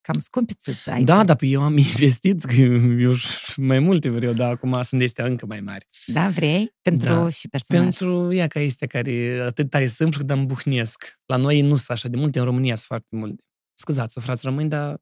Cam 0.00 0.18
scumpi 0.20 0.54
țâțe 0.54 0.90
ai. 0.90 1.04
Da, 1.04 1.18
tu. 1.18 1.24
dar 1.24 1.36
pe 1.36 1.46
eu 1.46 1.62
am 1.62 1.76
investit, 1.92 2.44
că 2.44 2.54
eu 2.98 3.14
și 3.14 3.60
mai 3.60 3.78
multe 3.78 4.08
vreau, 4.08 4.32
dar 4.32 4.50
acum 4.52 4.82
sunt 4.82 5.00
de 5.00 5.06
astea 5.06 5.24
încă 5.24 5.46
mai 5.46 5.60
mari. 5.60 5.86
Da, 6.06 6.28
vrei? 6.28 6.70
Pentru 6.82 7.14
Da. 7.14 7.28
și 7.28 7.48
personaj. 7.48 7.82
Pentru 7.82 8.32
ea 8.34 8.46
ca 8.46 8.60
este 8.60 8.86
care 8.86 9.40
atât 9.46 9.70
tare 9.70 9.86
simplu 9.86 10.24
că 10.24 10.32
îmi 10.32 10.46
buhnesc. 10.46 11.04
La 11.26 11.36
noi 11.36 11.60
nu 11.60 11.76
sunt 11.76 11.88
așa 11.90 12.08
de 12.08 12.16
multe, 12.16 12.38
în 12.38 12.44
România 12.44 12.74
sunt 12.74 12.86
foarte 12.86 13.06
multe. 13.10 13.42
Scuzați, 13.76 14.20
frați 14.20 14.44
români, 14.44 14.68
dar 14.68 14.96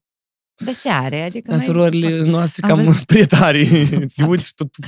Da 0.65 0.71
și 0.71 0.87
are, 0.87 1.21
adică 1.21 1.47
dar 1.49 1.57
noi... 1.57 1.65
surorile 1.65 2.21
noastre 2.23 2.67
Am 2.67 2.75
cam 2.75 2.85
văzut. 2.85 3.03
prea 3.13 3.25
tare. 3.25 3.63
Te 4.15 4.23
uiți 4.23 4.45
și 4.45 4.53
tot 4.53 4.71
tu 4.71 4.81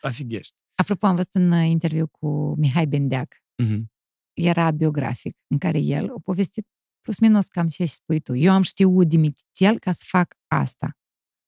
afighești. 0.00 0.54
Apropo, 0.80 1.06
am 1.06 1.14
văzut 1.14 1.34
un 1.34 1.52
uh, 1.52 1.66
interviu 1.66 2.06
cu 2.06 2.54
Mihai 2.56 2.86
Bendeac. 2.86 3.34
Mhm. 3.62 3.90
Era 4.32 4.70
biografic, 4.70 5.36
în 5.50 5.58
care 5.58 5.78
el 5.78 6.04
a 6.16 6.20
povestit 6.24 6.66
plus 7.00 7.18
minus 7.18 7.46
cam 7.46 7.68
ce 7.68 7.86
spui 7.86 8.20
tu. 8.20 8.34
Eu 8.34 8.52
am 8.52 8.62
știut 8.62 9.08
de 9.08 9.16
mititel 9.16 9.78
ca 9.78 9.92
să 9.92 10.04
fac 10.06 10.34
asta. 10.46 10.90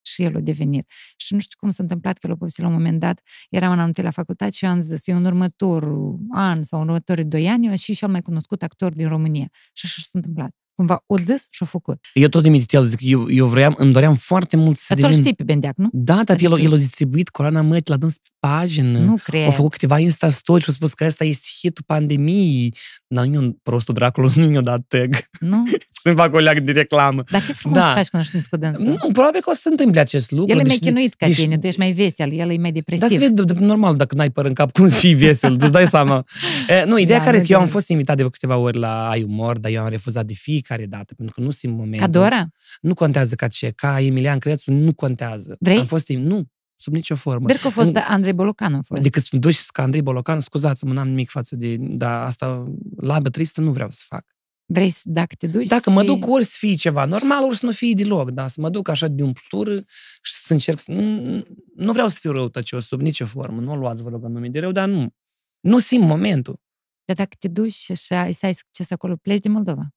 Și 0.06 0.22
el 0.22 0.36
a 0.36 0.40
devenit. 0.40 0.90
Și 1.16 1.34
nu 1.34 1.40
știu 1.40 1.58
cum 1.58 1.70
s-a 1.70 1.82
întâmplat 1.82 2.18
că 2.18 2.26
l-a 2.26 2.34
povestit 2.36 2.62
la 2.62 2.68
un 2.68 2.74
moment 2.74 3.00
dat. 3.00 3.20
Eram 3.50 3.72
în 3.72 3.78
anul 3.78 3.94
la 3.94 4.10
facultate 4.10 4.50
și 4.50 4.64
eu 4.64 4.70
am 4.70 4.80
zis, 4.80 5.06
eu 5.06 5.16
în 5.16 5.24
următorul 5.24 6.18
an 6.30 6.62
sau 6.62 6.80
în 6.80 6.86
următorii 6.86 7.24
doi 7.24 7.48
ani, 7.48 7.66
eu 7.66 7.74
și 7.74 7.94
cel 7.94 8.08
mai 8.08 8.22
cunoscut 8.22 8.62
actor 8.62 8.92
din 8.92 9.08
România. 9.08 9.48
Și 9.72 9.86
așa 9.86 10.02
s-a 10.02 10.10
întâmplat. 10.12 10.56
Cumva 10.80 11.02
o 11.06 11.16
zis 11.16 11.46
și-o 11.50 11.66
făcut. 11.66 11.98
Eu 12.14 12.28
tot 12.28 12.46
imit 12.46 12.72
el, 12.72 12.84
zic, 12.84 12.98
eu, 13.02 13.30
eu 13.30 13.46
vreau, 13.46 13.74
îmi 13.76 13.92
doream 13.92 14.14
foarte 14.14 14.56
mult 14.56 14.76
să 14.76 14.84
Dar 14.88 14.98
tu 14.98 15.04
îl 15.04 15.10
devin... 15.10 15.24
știi 15.24 15.36
pe 15.36 15.42
Bendeac, 15.42 15.74
nu? 15.76 15.88
Da, 15.92 16.22
dar 16.24 16.36
el, 16.40 16.52
Adică- 16.52 16.66
el 16.68 16.74
a 16.74 16.76
distribuit 16.76 17.28
Coroana 17.28 17.60
Mătii, 17.60 17.82
l-a 17.86 17.96
dâns 17.96 18.16
pe 18.16 18.28
pagină. 18.38 18.98
Nu 18.98 19.10
Au 19.10 19.18
cred. 19.24 19.52
făcut 19.52 19.70
câteva 19.70 19.98
insta 19.98 20.30
story 20.30 20.62
și 20.62 20.68
au 20.68 20.74
spus 20.74 20.92
că 20.94 21.04
ăsta 21.04 21.24
este 21.24 21.46
hitul 21.60 21.84
pandemiei. 21.86 22.74
Dar 23.06 23.24
nu, 23.24 23.58
prostul 23.62 23.94
dracului 23.94 24.32
nu 24.36 24.52
i-a 24.52 24.60
dat 24.60 24.80
tag. 24.88 25.16
Nu? 25.40 25.64
Să-mi 26.02 26.14
fac 26.16 26.34
o 26.34 26.38
leagă 26.38 26.60
de 26.60 26.72
reclamă. 26.72 27.22
Dar 27.30 27.40
fi 27.40 27.52
frumos 27.52 27.78
Da. 27.78 27.88
să 27.88 27.94
faci 27.94 28.08
cunoștință 28.08 28.46
cu 28.50 28.56
dânsul. 28.56 28.84
Nu, 28.86 29.10
probabil 29.12 29.40
că 29.40 29.50
o 29.50 29.52
să 29.52 29.60
se 29.62 29.68
întâmple 29.68 30.00
acest 30.00 30.30
lucru. 30.30 30.50
El 30.50 30.58
e 30.58 30.62
mai 30.62 30.70
deci- 30.70 30.78
chinuit 30.78 31.14
ca 31.14 31.26
deci- 31.26 31.36
tine, 31.36 31.58
tu 31.58 31.66
ești 31.66 31.78
mai 31.78 31.92
vesel, 31.92 32.32
el 32.32 32.38
e 32.38 32.44
mai 32.44 32.56
Dar 32.56 32.72
depresiv. 32.72 33.08
se 33.08 33.18
vede 33.18 33.42
de- 33.42 33.52
de- 33.54 33.64
normal 33.64 33.96
dacă 33.96 34.14
n-ai 34.14 34.30
păr 34.30 34.44
în 34.44 34.52
cap, 34.54 34.70
cum 34.72 34.88
și 34.90 35.08
vesel, 35.08 35.50
tu 35.50 35.58
îți 35.60 35.72
dai 35.72 35.86
seama. 35.86 36.24
E, 36.68 36.84
nu, 36.84 36.98
ideea 36.98 37.18
Da, 37.18 37.24
care 37.24 37.36
nu 37.36 37.42
e 37.42 37.46
că 37.46 37.52
eu 37.52 37.58
am 37.58 37.64
de- 37.64 37.70
fost 37.70 37.88
invitat 37.88 38.16
de 38.16 38.22
câteva 38.30 38.56
ori 38.56 38.78
la 38.78 39.08
Ai 39.08 39.22
Umor, 39.22 39.58
dar 39.58 39.70
eu 39.72 39.82
am 39.82 39.88
refuzat 39.88 40.24
de 40.26 40.34
fiecare 40.70 40.86
dată, 40.86 41.14
pentru 41.14 41.34
că 41.34 41.40
nu 41.40 41.50
simt 41.50 41.76
momentul. 41.76 42.06
Ca 42.06 42.06
Dora? 42.06 42.48
Nu 42.80 42.94
contează 42.94 43.34
ca 43.34 43.48
ce, 43.48 43.70
ca 43.70 44.00
Emilian 44.00 44.38
Crețu, 44.38 44.70
nu 44.70 44.94
contează. 44.94 45.56
Vrei? 45.60 45.78
Am 45.78 45.86
fost, 45.86 46.08
nu, 46.08 46.44
sub 46.76 46.92
nicio 46.92 47.14
formă. 47.14 47.48
Sper 47.48 47.60
că 47.60 47.66
a 47.66 47.70
fost 47.70 47.86
În- 47.86 47.92
de 47.92 47.98
Andrei 47.98 48.32
Bolocan 48.32 48.74
a 48.74 48.80
fost. 48.82 49.02
Decât 49.02 49.22
să 49.22 49.36
duci 49.36 49.66
ca 49.66 49.82
Andrei 49.82 50.02
Bolocan, 50.02 50.40
scuzați-mă, 50.40 50.92
n-am 50.92 51.08
nimic 51.08 51.30
față 51.30 51.56
de... 51.56 51.74
Dar 51.78 52.22
asta, 52.22 52.72
labă 52.96 53.30
tristă, 53.30 53.60
nu 53.60 53.72
vreau 53.72 53.90
să 53.90 54.04
fac. 54.06 54.24
Vrei 54.72 54.90
să, 54.90 55.02
dacă 55.04 55.34
te 55.38 55.46
duci 55.46 55.66
Dacă 55.66 55.90
și... 55.90 55.96
mă 55.96 56.04
duc, 56.04 56.26
ori 56.26 56.44
să 56.44 56.56
fie 56.58 56.74
ceva 56.74 57.04
normal, 57.04 57.44
ori 57.44 57.56
să 57.56 57.66
nu 57.66 57.72
fie 57.72 57.94
deloc, 57.94 58.30
dar 58.30 58.48
să 58.48 58.60
mă 58.60 58.68
duc 58.68 58.88
așa 58.88 59.06
de 59.08 59.22
umplutură 59.22 59.74
și 60.22 60.32
să 60.34 60.52
încerc 60.52 60.78
să... 60.78 60.92
Nu, 60.92 61.44
nu 61.74 61.92
vreau 61.92 62.08
să 62.08 62.16
fiu 62.20 62.32
răutăcios 62.32 62.86
sub 62.86 63.00
nicio 63.00 63.26
formă, 63.26 63.60
nu 63.60 63.72
o 63.72 63.76
luați, 63.76 64.02
vă 64.02 64.08
rog, 64.08 64.24
în 64.24 64.32
nume 64.32 64.48
de 64.48 64.58
rău, 64.58 64.72
dar 64.72 64.88
nu. 64.88 65.14
Nu 65.60 65.78
simt 65.78 66.04
momentul. 66.04 66.60
Dar 67.04 67.16
dacă 67.16 67.36
te 67.38 67.48
duci 67.48 67.72
și 67.72 67.92
așa, 67.92 68.30
să 68.30 68.46
ai 68.46 68.54
succes 68.54 68.90
acolo, 68.90 69.16
pleci 69.16 69.40
din 69.40 69.52
Moldova. 69.52 69.88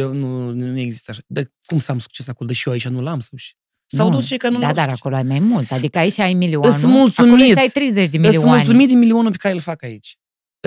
Eu, 0.00 0.12
nu, 0.12 0.50
nu 0.50 0.78
există 0.78 1.10
așa. 1.10 1.20
De 1.26 1.52
cum 1.66 1.78
să 1.78 1.92
am 1.92 1.98
succes 1.98 2.28
acolo, 2.28 2.48
deși 2.48 2.66
eu 2.68 2.72
aici 2.74 2.88
nu 2.88 3.00
l-am 3.00 3.20
sau 3.20 3.38
și... 3.38 3.54
Sau 3.86 4.06
Nu, 4.08 4.12
nu, 4.14 4.20
duce 4.20 4.36
că 4.36 4.48
nu 4.48 4.58
Da, 4.58 4.64
l-au 4.64 4.74
dar 4.74 4.82
succes. 4.84 4.98
acolo 5.00 5.16
ai 5.16 5.22
mai 5.22 5.38
mult. 5.38 5.70
Adică 5.72 5.98
aici 5.98 6.18
ai 6.18 6.34
milionul. 6.34 6.68
Îs 6.70 6.82
mulțumit. 6.84 7.32
Acolo 7.32 7.60
ai 7.60 7.68
30 7.68 7.94
de 7.94 8.00
Sunt 8.18 8.24
milioane. 8.26 8.56
mulțumit 8.56 8.88
de 8.88 8.94
milionul 8.94 9.30
pe 9.30 9.36
care 9.40 9.54
îl 9.54 9.60
fac 9.60 9.82
aici. 9.82 10.16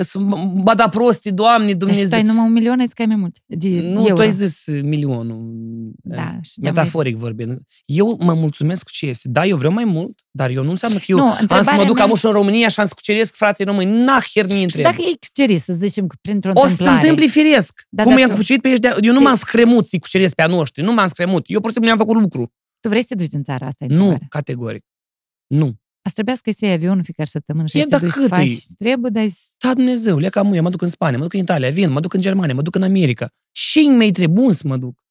Sunt 0.02 0.26
bada 0.62 0.88
prostii, 0.88 1.32
Doamne, 1.32 1.66
Deci 1.66 1.76
tu 1.78 1.84
ai 1.86 1.92
Dumnezeu. 1.94 2.22
numai 2.26 2.44
un 2.46 2.52
milion, 2.52 2.78
ai 2.78 2.84
zis 2.84 2.92
că 2.94 3.02
ai 3.02 3.08
mai 3.08 3.16
mult. 3.16 3.36
De 3.46 3.68
Nu, 3.80 4.00
euro. 4.00 4.14
tu 4.14 4.20
ai 4.20 4.30
zis 4.32 4.66
uh, 4.66 4.80
milionul. 4.82 5.52
Da, 6.02 6.22
uh, 6.22 6.28
și 6.42 6.60
te-am 6.60 6.74
Metaforic 6.74 7.16
vorbind. 7.16 7.58
Eu 7.84 8.16
mă 8.20 8.34
mulțumesc 8.34 8.82
cu 8.84 8.90
ce 8.90 9.06
este. 9.06 9.28
Da, 9.28 9.46
eu 9.46 9.56
vreau 9.56 9.72
mai 9.72 9.84
mult, 9.84 10.18
dar 10.30 10.50
eu 10.50 10.64
nu 10.64 10.70
înseamnă 10.70 10.98
că 10.98 11.04
eu 11.08 11.16
Nu, 11.16 11.22
am 11.22 11.30
să 11.30 11.36
mă 11.36 11.40
întrebarea 11.54 11.84
duc 11.86 11.96
mea- 11.96 12.04
am 12.04 12.12
în 12.22 12.30
România 12.30 12.68
și 12.68 12.80
am 12.80 12.86
să 12.86 12.92
cuceresc 12.94 13.34
frații 13.34 13.64
români. 13.64 14.04
Naher 14.04 14.46
nu 14.46 14.54
Și 14.56 14.62
întreb. 14.62 14.84
dacă 14.84 14.96
ei 15.00 15.16
cuceri, 15.20 15.58
să 15.58 15.72
zicem 15.72 16.06
că 16.06 16.16
printr-o 16.20 16.50
O 16.54 16.60
să 16.60 16.66
se 16.66 16.70
întâmplare... 16.70 17.00
întâmple 17.08 17.26
firesc. 17.42 17.82
Da, 17.88 18.02
Cum 18.02 18.10
dar 18.12 18.20
i-am 18.20 18.30
tu- 18.30 18.36
cucerit 18.36 18.62
pe 18.62 18.68
ei 18.68 18.78
de 18.78 18.96
Eu 19.00 19.12
nu 19.12 19.18
te- 19.18 19.24
m-am 19.24 19.36
scremut 19.36 19.86
să-i 19.86 19.98
cuceresc 19.98 20.34
pe 20.34 20.42
a 20.42 20.46
noștri. 20.46 20.82
Nu 20.82 20.92
m-am 20.94 21.08
scremut. 21.08 21.44
Eu 21.46 21.60
pur 21.60 21.68
și 21.68 21.74
simplu 21.76 21.92
mi-am 21.94 22.06
făcut 22.06 22.20
lucru. 22.22 22.52
Tu 22.80 22.88
vrei 22.88 23.00
să 23.02 23.08
te 23.08 23.14
duci 23.14 23.32
în 23.32 23.42
țara 23.42 23.66
asta? 23.66 23.84
e 23.84 23.88
Nu, 23.88 23.94
întrebarea. 23.94 24.26
categoric. 24.28 24.84
Nu. 25.46 25.72
Asta 26.06 26.22
trebuia 26.22 26.34
să 26.54 26.64
iei 26.64 26.72
avionul 26.74 27.04
fiecare 27.04 27.28
săptămână 27.28 27.66
și 27.66 27.78
E, 27.78 27.80
să 27.80 27.84
te 27.84 27.90
dar 27.90 28.00
duci 28.00 28.10
să 28.10 28.18
cât 28.18 28.28
faci 28.28 28.50
e? 28.50 28.58
trebuie, 28.78 29.10
dar 29.10 29.22
e- 29.24 29.30
Da, 29.58 29.74
Dumnezeu, 29.74 30.18
leca 30.18 30.42
muie, 30.42 30.60
mă 30.60 30.70
duc 30.70 30.82
în 30.82 30.88
Spania, 30.88 31.16
mă 31.18 31.22
duc 31.24 31.32
în 31.32 31.40
Italia, 31.40 31.70
vin, 31.70 31.90
mă 31.90 32.00
duc 32.00 32.14
în 32.14 32.20
Germania, 32.20 32.54
mă 32.54 32.62
duc 32.62 32.74
în 32.74 32.82
America. 32.82 33.28
Și 33.52 33.78
mai 33.80 34.10
trebuie 34.10 34.54
să 34.54 34.62
mă 34.66 34.76
duc. 34.76 35.04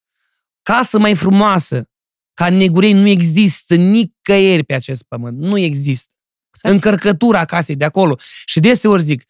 Casă 0.62 1.00
mai 1.00 1.16
frumoasă, 1.16 1.90
ca 2.34 2.46
în 2.46 2.56
Negurei 2.56 2.94
nu 2.94 3.08
există 3.08 3.76
nicăieri 3.76 4.64
pe 4.64 4.74
acest 4.74 5.04
pământ. 5.04 5.38
Nu 5.38 5.58
există. 5.58 6.14
Încărcătura 6.62 7.46
casei 7.46 7.76
de 7.76 7.86
acolo. 7.86 8.18
Și 8.46 8.60
deseori 8.60 9.04
zic, 9.04 9.24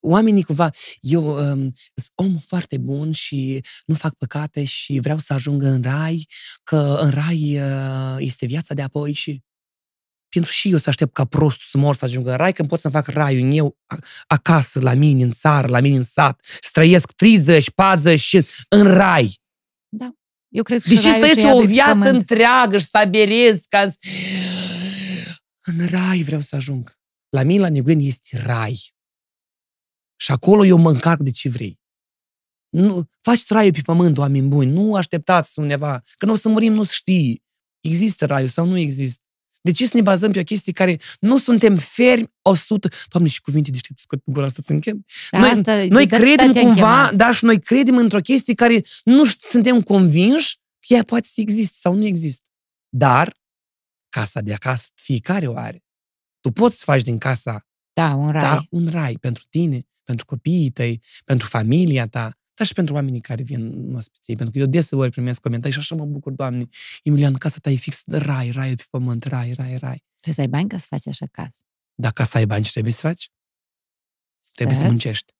oamenii 0.00 0.42
cumva, 0.42 0.70
eu 1.00 1.26
um, 1.26 1.72
sunt 1.94 2.12
om 2.14 2.36
foarte 2.46 2.78
bun 2.78 3.12
și 3.12 3.60
nu 3.86 3.94
fac 3.94 4.14
păcate 4.14 4.64
și 4.64 4.98
vreau 5.02 5.18
să 5.18 5.32
ajung 5.32 5.62
în 5.62 5.82
rai, 5.82 6.26
că 6.64 6.98
în 7.00 7.10
rai 7.10 7.58
uh, 7.60 8.16
este 8.18 8.46
viața 8.46 8.74
de 8.74 8.82
apoi 8.82 9.12
și 9.12 9.42
pentru 10.38 10.52
și 10.54 10.70
eu 10.70 10.78
să 10.78 10.88
aștept 10.88 11.12
ca 11.12 11.24
prostul 11.24 11.66
să 11.70 11.78
mor 11.78 11.94
să 11.94 12.04
ajung 12.04 12.26
în 12.26 12.36
rai, 12.36 12.52
când 12.52 12.68
pot 12.68 12.80
să-mi 12.80 12.92
fac 12.94 13.06
raiul 13.06 13.52
eu 13.52 13.78
a- 13.86 13.96
acasă, 14.26 14.80
la 14.80 14.94
mine, 14.94 15.24
în 15.24 15.32
țară, 15.32 15.66
la 15.68 15.80
mine, 15.80 15.96
în 15.96 16.02
sat, 16.02 16.40
să 16.60 16.68
trăiesc 16.72 17.12
30, 17.12 17.70
40 17.70 18.20
și 18.20 18.46
în 18.68 18.82
rai. 18.94 19.40
eu 20.48 20.62
cred 20.62 20.82
că 20.82 20.88
Deși 20.88 21.00
și 21.00 21.12
să 21.12 21.18
raiul 21.18 21.34
trăiesc 21.34 21.40
și 21.40 21.46
ea 21.46 21.54
o 21.54 21.60
de 21.60 21.66
pe 21.66 21.72
viață 21.72 21.92
pământ. 21.92 22.16
întreagă 22.16 22.78
și 22.78 22.86
să 22.86 22.98
aberez 22.98 23.64
ca 23.68 23.88
să... 23.90 23.96
În 25.60 25.86
rai 25.86 26.22
vreau 26.22 26.40
să 26.40 26.56
ajung. 26.56 26.92
La 27.28 27.42
mine, 27.42 27.60
la 27.60 27.68
Neguen, 27.68 27.98
este 27.98 28.38
rai. 28.38 28.80
Și 30.20 30.32
acolo 30.32 30.64
eu 30.64 30.78
mă 30.78 30.90
încarc 30.90 31.20
de 31.20 31.30
ce 31.30 31.48
vrei. 31.48 31.80
Nu, 32.68 33.08
faci 33.20 33.48
raiul 33.48 33.72
pe 33.72 33.80
pământ, 33.84 34.18
oameni 34.18 34.48
buni. 34.48 34.70
Nu 34.72 34.94
așteptați 34.94 35.58
undeva. 35.58 36.02
Că 36.16 36.26
nu 36.26 36.32
o 36.32 36.36
să 36.36 36.48
murim, 36.48 36.72
nu 36.72 36.84
știi. 36.84 37.42
Există 37.80 38.26
raiul 38.26 38.48
sau 38.48 38.66
nu 38.66 38.76
există. 38.78 39.22
De 39.66 39.72
ce 39.72 39.86
să 39.86 39.96
ne 39.96 40.02
bazăm 40.02 40.32
pe 40.32 40.38
o 40.38 40.42
chestie 40.42 40.72
care 40.72 40.96
nu 41.20 41.38
suntem 41.38 41.76
fermi 41.76 42.26
100... 42.42 42.88
Doamne, 43.08 43.28
și 43.28 43.40
cuvinte 43.40 43.70
deștepte 43.70 44.02
scot 44.02 44.18
pe 44.24 44.30
gura 44.32 44.46
asta 44.46 44.62
să 44.64 44.72
închem. 44.72 45.04
Dar 45.30 45.40
Noi, 45.40 45.50
asta, 45.50 45.84
noi 45.88 46.06
de 46.06 46.16
credem 46.16 46.38
atâta 46.48 46.52
te-am 46.52 46.64
cumva, 46.72 46.94
chemat. 46.96 47.14
da, 47.14 47.32
și 47.32 47.44
noi 47.44 47.60
credem 47.60 47.96
într-o 47.96 48.20
chestie 48.20 48.54
care 48.54 48.80
nu 49.04 49.26
șt- 49.26 49.40
suntem 49.40 49.80
convinși 49.80 50.56
că 50.88 50.94
ea 50.94 51.02
poate 51.02 51.26
să 51.26 51.40
existe 51.40 51.76
sau 51.80 51.94
nu 51.94 52.04
există. 52.04 52.48
Dar, 52.88 53.34
casa 54.08 54.40
de 54.40 54.52
acasă, 54.52 54.88
fiecare 54.94 55.46
o 55.46 55.56
are. 55.56 55.84
Tu 56.40 56.50
poți 56.50 56.76
să 56.76 56.82
faci 56.84 57.02
din 57.02 57.18
casa 57.18 57.66
Da, 57.92 58.14
un 58.14 58.30
rai. 58.30 58.40
ta 58.42 58.66
un 58.70 58.88
rai 58.90 59.14
pentru 59.20 59.42
tine, 59.50 59.80
pentru 60.02 60.24
copiii 60.24 60.70
tăi, 60.70 61.02
pentru 61.24 61.46
familia 61.46 62.06
ta, 62.06 62.30
dar 62.56 62.66
și 62.66 62.72
pentru 62.72 62.94
oamenii 62.94 63.20
care 63.20 63.42
vin 63.42 63.60
în 63.88 63.94
ospiție. 63.94 64.34
Pentru 64.34 64.52
că 64.54 64.58
eu 64.60 64.66
deseori 64.66 65.10
primesc 65.10 65.40
comentarii 65.40 65.72
și 65.72 65.78
așa 65.78 65.94
mă 65.94 66.04
bucur, 66.04 66.32
Doamne, 66.32 66.66
Emilian, 67.02 67.34
casa 67.34 67.58
ta 67.62 67.70
e 67.70 67.74
fix 67.74 68.02
de 68.04 68.16
rai, 68.16 68.50
rai 68.50 68.74
pe 68.74 68.84
pământ, 68.90 69.24
rai, 69.24 69.52
rai, 69.52 69.76
rai. 69.76 70.04
Trebuie 70.20 70.34
să 70.34 70.40
ai 70.40 70.48
bani 70.48 70.68
ca 70.68 70.78
să 70.78 70.86
faci 70.88 71.06
așa 71.06 71.26
casă. 71.32 71.60
Dacă 71.94 72.22
să 72.22 72.36
ai 72.36 72.46
bani, 72.46 72.64
ce 72.64 72.70
trebuie 72.70 72.92
să 72.92 73.00
faci? 73.00 73.30
Trebuie 74.54 74.76
să 74.76 74.82
Să- 74.82 74.88
muncești. 74.88 75.32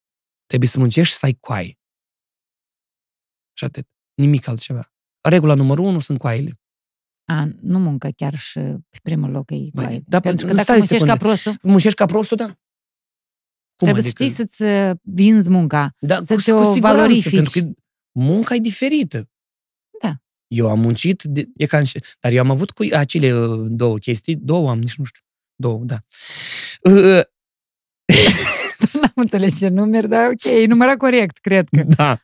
Trebuie 0.47 0.69
să 0.69 0.79
muncești 0.79 1.13
și 1.13 1.19
să 1.19 1.27
ai 1.27 1.33
coaie. 1.41 1.79
Și 3.53 3.65
atât. 3.65 3.89
Nimic 4.15 4.47
altceva. 4.49 4.93
Regula 5.29 5.55
numărul 5.55 5.85
unu 5.85 6.01
sunt 6.01 6.19
coaiele. 6.19 6.61
A, 7.29 7.45
nu 7.61 7.79
muncă 7.79 8.09
chiar 8.17 8.35
și 8.39 8.59
pe 8.91 8.99
primul 9.03 9.31
loc 9.31 9.51
e 9.51 9.55
Băi, 9.55 9.71
coaie. 9.85 10.03
dar 10.07 10.21
Pentru 10.21 10.47
că 10.47 10.53
nu, 10.53 10.59
dacă 10.59 10.63
stai 10.65 10.77
o 10.77 10.79
muncești 10.79 11.05
ca 11.07 11.13
secundă. 11.13 11.25
prostul, 11.33 11.71
Muncești 11.71 11.99
ca 11.99 12.07
prostul, 12.07 12.37
da? 12.37 12.59
Cum 13.77 13.89
trebuie 13.89 14.03
să 14.03 14.09
adică? 14.09 14.25
știi 14.25 14.37
să-ți 14.37 14.63
uh, 14.63 14.97
vinzi 15.03 15.51
munca. 15.51 15.95
da, 16.01 16.17
să 16.27 16.35
cu, 16.35 16.41
te 16.41 16.51
cu 16.51 16.59
o 16.59 16.73
siguranță, 16.73 16.99
valorifici. 16.99 17.35
pentru 17.35 17.61
că 17.61 17.69
munca 18.13 18.55
e 18.55 18.59
diferită. 18.59 19.31
Da. 20.03 20.17
Eu 20.47 20.71
am 20.71 20.81
muncit, 20.81 21.23
de, 21.23 21.49
e 21.57 21.67
ca 21.67 21.79
în, 21.79 21.85
dar 22.21 22.33
eu 22.33 22.41
am 22.41 22.51
avut 22.51 22.71
cu 22.71 22.85
acele 22.93 23.35
uh, 23.35 23.67
două 23.69 23.99
chestii, 23.99 24.37
două 24.37 24.71
am, 24.71 24.79
nici 24.79 24.97
nu 24.97 25.05
știu, 25.05 25.23
două, 25.55 25.85
da. 25.85 25.99
Uh, 26.81 27.21
N-am 29.01 29.13
înțeles 29.15 29.59
ce 29.59 29.69
numeri, 29.69 30.09
dar 30.09 30.31
ok, 30.31 30.45
e 30.45 30.67
numărat 30.67 30.97
corect, 30.97 31.39
cred 31.39 31.69
că. 31.69 31.83
Da. 31.97 32.23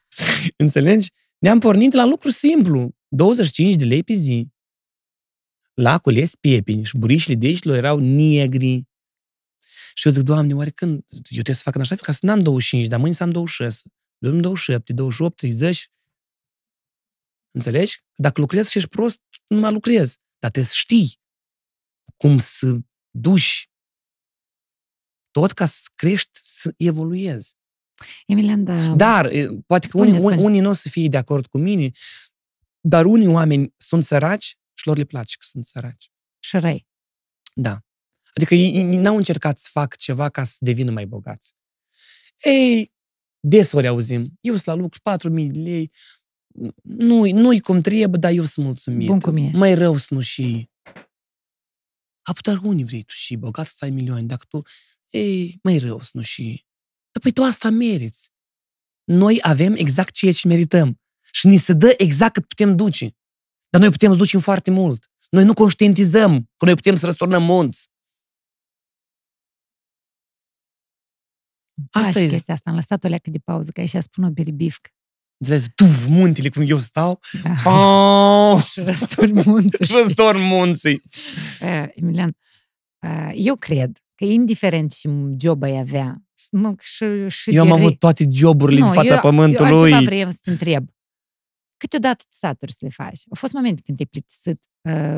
Înțelegi? 0.56 1.10
Ne-am 1.38 1.58
pornit 1.58 1.92
la 1.92 2.04
lucru 2.04 2.30
simplu. 2.30 2.94
25 3.08 3.74
de 3.74 3.84
lei 3.84 4.02
pe 4.02 4.12
zi. 4.12 4.48
La 5.74 5.98
cules 5.98 6.34
piepeni 6.34 6.84
și 6.84 6.98
burișile 6.98 7.34
de 7.34 7.46
aici 7.46 7.64
erau 7.64 7.98
negri. 7.98 8.82
Și 9.94 10.06
eu 10.06 10.12
zic, 10.12 10.22
Doamne, 10.22 10.54
oare 10.54 10.70
când? 10.70 11.04
Eu 11.10 11.18
trebuie 11.20 11.54
să 11.56 11.62
fac 11.62 11.74
în 11.74 11.80
așa 11.80 11.94
fel 11.94 12.04
ca 12.04 12.12
să 12.12 12.18
n-am 12.22 12.40
25, 12.40 12.86
dar 12.86 12.98
mâine 12.98 13.14
să 13.14 13.22
am 13.22 13.30
26. 13.30 13.82
Eu 14.18 14.30
am 14.30 14.40
27, 14.40 14.92
28, 14.92 15.36
30. 15.36 15.90
Înțelegi? 17.50 18.00
Dacă 18.14 18.40
lucrezi 18.40 18.70
și 18.70 18.76
ești 18.78 18.90
prost, 18.90 19.20
nu 19.46 19.60
mai 19.60 19.72
lucrezi. 19.72 20.16
Dar 20.38 20.50
trebuie 20.50 20.72
să 20.72 20.78
știi 20.78 21.20
cum 22.16 22.38
să 22.38 22.78
duci 23.10 23.70
tot 25.30 25.52
ca 25.52 25.66
să 25.66 25.88
crești, 25.94 26.38
să 26.42 26.74
evoluezi. 26.76 27.54
Emilian, 28.26 28.64
da, 28.64 28.94
Dar, 28.94 29.24
e, 29.26 29.46
poate 29.66 29.86
că 29.88 29.96
Spune, 29.96 30.08
unii, 30.08 30.20
spune. 30.20 30.36
unii 30.36 30.60
nu 30.60 30.68
o 30.68 30.72
să 30.72 30.88
fie 30.88 31.08
de 31.08 31.16
acord 31.16 31.46
cu 31.46 31.58
mine, 31.58 31.90
dar 32.80 33.04
unii 33.04 33.26
oameni 33.26 33.74
sunt 33.76 34.04
săraci 34.04 34.56
și 34.74 34.86
lor 34.86 34.96
le 34.96 35.04
place 35.04 35.36
că 35.36 35.44
sunt 35.48 35.64
săraci. 35.64 36.10
și 36.38 36.56
răi. 36.58 36.86
Da. 37.54 37.80
Adică 38.34 38.54
ei, 38.54 38.74
ei 38.74 38.96
n-au 38.96 39.16
încercat 39.16 39.58
să 39.58 39.68
fac 39.72 39.96
ceva 39.96 40.28
ca 40.28 40.44
să 40.44 40.56
devină 40.60 40.90
mai 40.90 41.06
bogați. 41.06 41.54
Ei, 42.42 42.92
desori 43.40 43.86
auzim, 43.86 44.38
eu 44.40 44.54
sunt 44.54 44.66
la 44.66 44.74
lucru, 44.74 45.00
4.000 45.00 45.46
de 45.46 45.58
lei, 45.58 45.90
nu-i, 46.82 47.32
nu-i 47.32 47.60
cum 47.60 47.80
trebuie, 47.80 48.20
dar 48.20 48.32
eu 48.32 48.44
sunt 48.44 48.66
mulțumit. 48.66 49.06
Bun 49.06 49.20
cum 49.20 49.36
e. 49.36 49.50
Mai 49.54 49.74
rău 49.74 49.96
să 49.96 50.14
nu 50.14 50.20
și... 50.20 50.70
A, 52.22 52.32
dar 52.42 52.60
unii 52.62 52.84
vrei 52.84 53.02
tu 53.02 53.12
și 53.14 53.36
bogat 53.36 53.66
să 53.66 53.84
ai 53.84 53.90
milioane, 53.90 54.22
dacă 54.22 54.44
tu... 54.48 54.62
Ei, 55.10 55.58
mai 55.62 55.78
rău 55.78 56.00
să 56.00 56.10
nu 56.12 56.22
și... 56.22 56.66
Dar 57.12 57.22
păi 57.22 57.32
tu 57.32 57.42
asta 57.42 57.70
meriți. 57.70 58.30
Noi 59.04 59.38
avem 59.42 59.74
exact 59.74 60.14
ceea 60.14 60.32
ce 60.32 60.48
merităm. 60.48 61.00
Și 61.32 61.46
ni 61.46 61.56
se 61.56 61.72
dă 61.72 61.94
exact 61.96 62.32
cât 62.32 62.46
putem 62.46 62.76
duce. 62.76 63.16
Dar 63.68 63.80
noi 63.80 63.90
putem 63.90 64.10
să 64.10 64.16
ducem 64.16 64.40
foarte 64.40 64.70
mult. 64.70 65.10
Noi 65.30 65.44
nu 65.44 65.54
conștientizăm 65.54 66.50
că 66.56 66.64
noi 66.64 66.74
putem 66.74 66.96
să 66.96 67.06
răsturnăm 67.06 67.42
munți. 67.42 67.88
Asta 71.90 72.08
Asta 72.08 72.20
și 72.20 72.26
e. 72.26 72.28
chestia 72.28 72.54
asta. 72.54 72.70
Am 72.70 72.76
lăsat 72.76 73.04
o 73.04 73.08
leacă 73.08 73.30
de 73.30 73.38
pauză, 73.38 73.70
că 73.70 73.80
așa 73.80 74.00
spun 74.00 74.24
o 74.24 74.30
biribifc. 74.30 74.88
Înțelegi? 75.36 75.66
Tu, 75.74 75.84
muntele, 76.08 76.48
cum 76.48 76.64
eu 76.66 76.78
stau. 76.78 77.20
Da. 77.42 77.70
Oh, 77.70 78.62
Și 78.72 78.80
răsturn 78.80 79.42
munți. 79.50 79.84
și 79.84 79.92
răstorn 79.92 80.40
munții. 80.40 81.02
Uh, 81.62 81.84
Emilian, 82.00 82.36
uh, 83.06 83.30
eu 83.34 83.54
cred 83.54 83.98
că 84.14 84.24
indiferent 84.24 84.92
ce 84.94 85.08
job 85.40 85.62
ai 85.62 85.78
avea, 85.78 86.22
mă, 86.50 86.74
și, 86.80 87.04
și 87.28 87.50
Eu 87.50 87.60
am 87.62 87.66
de 87.68 87.72
avut 87.74 87.88
re- 87.90 87.96
toate 87.96 88.26
joburile 88.30 88.80
nu, 88.80 88.86
în 88.86 88.92
fața 88.92 89.06
eu, 89.08 89.14
Eu 89.14 89.20
pământului. 89.20 89.70
altceva 89.92 89.98
vreau 90.00 90.30
să 90.30 90.38
te 90.42 90.50
întreb. 90.50 90.88
Câteodată 91.76 92.24
te 92.28 92.36
saturi 92.38 92.72
să 92.72 92.78
le 92.80 92.88
faci. 92.90 93.20
Au 93.28 93.34
fost 93.38 93.52
momente 93.52 93.80
când 93.84 93.96
te-ai 93.96 94.08
plictisit, 94.10 94.60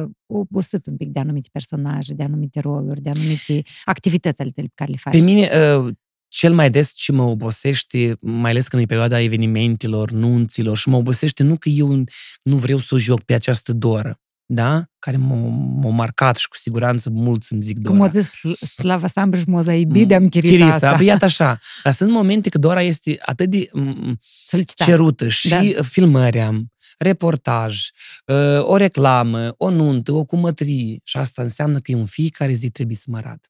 uh, 0.03 0.11
obosit 0.27 0.87
un 0.87 0.97
pic 0.97 1.09
de 1.09 1.21
anumite 1.21 1.49
personaje, 1.53 2.15
de 2.15 2.23
anumite 2.23 2.61
roluri, 2.61 3.01
de 3.01 3.11
anumite 3.11 3.63
activități 3.85 4.41
ale 4.41 4.51
tale 4.51 4.67
pe 4.67 4.73
care 4.75 4.91
le 4.91 4.97
faci. 4.97 5.13
Pe 5.13 5.19
mine, 5.21 5.51
uh, 5.77 5.95
cel 6.37 6.55
mai 6.55 6.71
des 6.71 6.93
ce 6.95 7.13
mă 7.13 7.23
obosește, 7.23 8.17
mai 8.21 8.51
ales 8.51 8.69
când 8.69 8.83
e 8.83 8.87
perioada 8.87 9.21
evenimentelor, 9.21 10.11
nunților, 10.11 10.77
și 10.77 10.89
mă 10.89 10.97
obosește 10.97 11.43
nu 11.43 11.57
că 11.57 11.69
eu 11.69 12.05
nu 12.43 12.57
vreau 12.57 12.79
să 12.79 12.95
o 12.95 12.99
joc 12.99 13.23
pe 13.23 13.35
această 13.35 13.73
doră, 13.73 14.21
da? 14.47 14.85
Care 14.99 15.17
m-a, 15.17 15.35
m-a 15.83 15.91
marcat 15.91 16.37
și 16.37 16.49
cu 16.49 16.57
siguranță 16.57 17.11
mulți 17.11 17.53
îmi 17.53 17.63
zic 17.63 17.83
Cum 17.83 17.97
Dora. 17.97 18.09
o 18.09 18.13
zis 18.21 18.31
Slava 18.71 19.09
Sambruș 19.09 19.45
Mozaibid, 19.45 20.13
am 20.13 20.29
chirița, 20.29 20.55
Chirița, 20.55 20.75
asta. 20.75 20.95
păi 20.97 21.07
iată 21.07 21.25
așa. 21.25 21.59
Dar 21.83 21.93
sunt 21.93 22.11
momente 22.11 22.49
că 22.49 22.59
Dora 22.59 22.83
este 22.83 23.19
atât 23.25 23.51
de 23.51 23.69
m, 23.73 24.19
Solicitat. 24.47 24.87
cerută 24.87 25.29
și 25.29 25.49
Da. 25.49 25.61
da. 25.75 25.83
filmări 25.83 26.41
am, 26.41 26.73
reportaj, 26.99 27.79
uh, 28.27 28.37
o 28.61 28.77
reclamă, 28.77 29.55
o 29.57 29.71
nuntă, 29.71 30.13
o 30.13 30.25
cumătrie 30.25 30.99
și 31.05 31.17
asta 31.17 31.43
înseamnă 31.43 31.79
că 31.79 31.91
eu 31.91 31.99
în 31.99 32.07
fiecare 32.07 32.53
zi 32.53 32.71
trebuie 32.71 32.97
să 32.97 33.05
mă 33.09 33.17
arăt. 33.17 33.49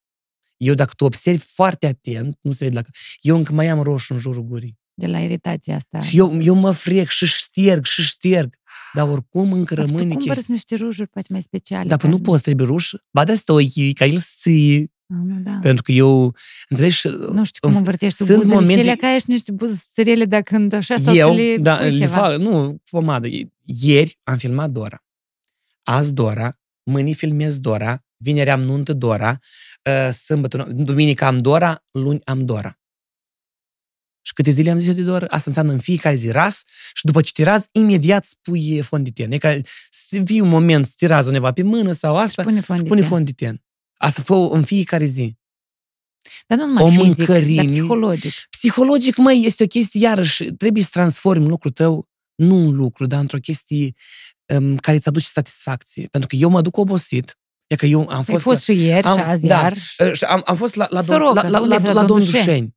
Eu 0.57 0.75
dacă 0.75 0.93
tu 0.97 1.05
observi 1.05 1.45
foarte 1.47 1.87
atent, 1.87 2.39
nu 2.41 2.53
se 2.53 2.65
vede 2.65 2.75
dacă... 2.75 2.91
Eu 3.21 3.37
încă 3.37 3.53
mai 3.53 3.69
am 3.69 3.83
roșu 3.83 4.13
în 4.13 4.19
jurul 4.19 4.43
gurii. 4.43 4.79
De 4.97 5.07
la 5.07 5.19
iritația 5.21 5.77
asta. 5.77 6.01
Și 6.01 6.19
eu, 6.19 6.43
eu 6.43 6.55
mă 6.55 6.71
frec 6.73 7.09
și 7.09 7.27
șterg 7.27 7.85
și 7.85 8.03
șterg. 8.03 8.55
Dar 8.93 9.09
oricum 9.09 9.53
încă 9.53 9.75
Dar 9.75 9.85
tu 9.85 9.91
rămâne 9.91 10.13
cumpără 10.15 10.35
chestia. 10.35 10.55
niște 10.55 10.75
rujuri 10.77 11.09
poate 11.09 11.29
mai 11.31 11.43
speciale. 11.43 11.89
Dar 11.89 11.99
păi 11.99 12.09
nu 12.11 12.17
care- 12.17 12.29
poți, 12.29 12.43
trebuie 12.43 12.67
ruș. 12.67 12.93
Ba 13.11 13.25
de 13.25 13.35
stoi, 13.35 13.93
ca 13.95 14.05
el 14.05 14.21
ții. 14.41 14.93
Ah, 15.09 15.17
nu, 15.25 15.41
da. 15.41 15.59
Pentru 15.63 15.83
că 15.83 15.93
eu, 15.93 16.35
înțelegi, 16.69 16.95
și 16.97 17.07
Nu 17.09 17.45
știu 17.45 17.61
cum 17.61 17.71
în- 17.71 17.77
învârtești 17.77 18.19
tu 18.19 18.25
sunt 18.25 18.37
buzele 18.39 18.55
și 18.55 18.61
momente- 18.61 18.81
ele 18.89 18.97
ca 18.97 19.15
ești 19.15 19.31
niște 19.31 19.53
buze 19.53 19.75
subțirele 19.75 20.25
dacă 20.25 20.43
când 20.43 20.73
așa 20.73 20.99
sau 20.99 21.15
eu, 21.15 21.29
să 21.29 21.35
le 21.41 21.57
da, 21.57 21.77
pui 21.77 21.91
le 21.91 21.99
ceva. 21.99 22.17
fac, 22.17 22.39
nu, 22.39 22.77
pomadă. 22.91 23.29
Ieri 23.63 24.19
am 24.23 24.37
filmat 24.37 24.71
Dora. 24.71 25.05
Azi 25.83 26.13
Dora, 26.15 26.61
mâine 26.83 27.11
filmez 27.13 27.59
Dora, 27.59 28.05
vineri 28.17 28.51
am 28.51 28.61
nuntă 28.61 28.93
Dora, 28.93 29.31
uh, 29.31 29.37
sâmbătă, 30.13 30.67
duminică 30.71 31.25
am 31.25 31.39
Dora, 31.39 31.85
luni 31.91 32.21
am 32.25 32.45
Dora. 32.45 32.79
Și 34.27 34.33
câte 34.33 34.51
zile 34.51 34.71
am 34.71 34.79
zis 34.79 34.89
eu 34.89 34.95
de 34.95 35.03
Dora? 35.03 35.27
Asta 35.29 35.45
înseamnă 35.47 35.73
în 35.73 35.79
fiecare 35.79 36.15
zi 36.15 36.31
ras 36.31 36.63
și 36.93 37.05
după 37.05 37.21
ce 37.21 37.33
te 37.33 37.43
razi, 37.43 37.69
imediat 37.73 38.25
spui 38.25 38.81
fond 38.83 39.05
de 39.05 39.11
ten. 39.11 39.33
E 39.33 39.39
ca 39.39 39.57
să 39.91 40.19
vii 40.19 40.41
un 40.41 40.49
moment 40.49 40.87
să 40.87 40.93
te 40.97 41.07
razi 41.07 41.27
undeva 41.27 41.53
pe 41.53 41.63
mână 41.63 41.93
sau 41.93 42.17
asta, 42.17 42.43
Pune 42.43 42.61
fond 42.61 42.81
de 42.81 42.89
pune 42.89 43.01
ten. 43.01 43.09
fond 43.09 43.25
de 43.25 43.33
ten. 43.33 43.63
Asta 43.97 44.23
fă 44.23 44.35
în 44.35 44.63
fiecare 44.65 45.05
zi. 45.05 45.37
Dar 46.47 46.59
nu 46.59 46.67
numai 46.67 46.83
o 46.83 46.89
fizic, 46.89 47.05
mâncărime. 47.05 47.55
dar 47.55 47.65
psihologic. 47.65 48.33
Psihologic, 48.51 49.17
măi, 49.17 49.45
este 49.45 49.63
o 49.63 49.67
chestie, 49.67 50.01
iarăși, 50.01 50.45
trebuie 50.45 50.83
să 50.83 50.89
transformi 50.93 51.49
lucrul 51.49 51.71
tău, 51.71 52.09
nu 52.35 52.55
un 52.55 52.75
lucru, 52.77 53.07
dar 53.07 53.21
într-o 53.21 53.39
chestie 53.39 53.95
um, 54.55 54.77
care 54.77 54.97
îți 54.97 55.09
aduce 55.09 55.27
satisfacție. 55.27 56.07
Pentru 56.07 56.29
că 56.29 56.37
eu 56.37 56.49
mă 56.49 56.61
duc 56.61 56.77
obosit, 56.77 57.39
e 57.75 57.77
că 57.77 57.87
eu 57.87 58.01
am 58.01 58.17
Ai 58.19 58.23
fost, 58.25 58.43
fost 58.43 58.63
și 58.63 58.73
ieri 58.85 59.07
am- 59.07 59.17
și 59.17 59.23
azi 59.23 59.47
da. 59.47 59.55
iar. 59.61 59.77
la, 59.97 60.07
uh, 60.07 60.13
și 60.13 60.25
am, 60.25 60.43
am 60.45 60.57
fost 60.57 60.75
la, 60.75 60.87
la, 60.91 61.03
don, 61.03 61.17
Soroca, 61.17 61.43
la, 61.43 61.49
la, 61.49 61.61
unde 61.61 61.75
la, 61.75 61.81
e 61.81 61.87
la 61.87 61.93
la 61.93 61.99
Don 62.05 62.07
Don 62.07 62.19
Dușeni? 62.19 62.45
Dușeni. 62.45 62.75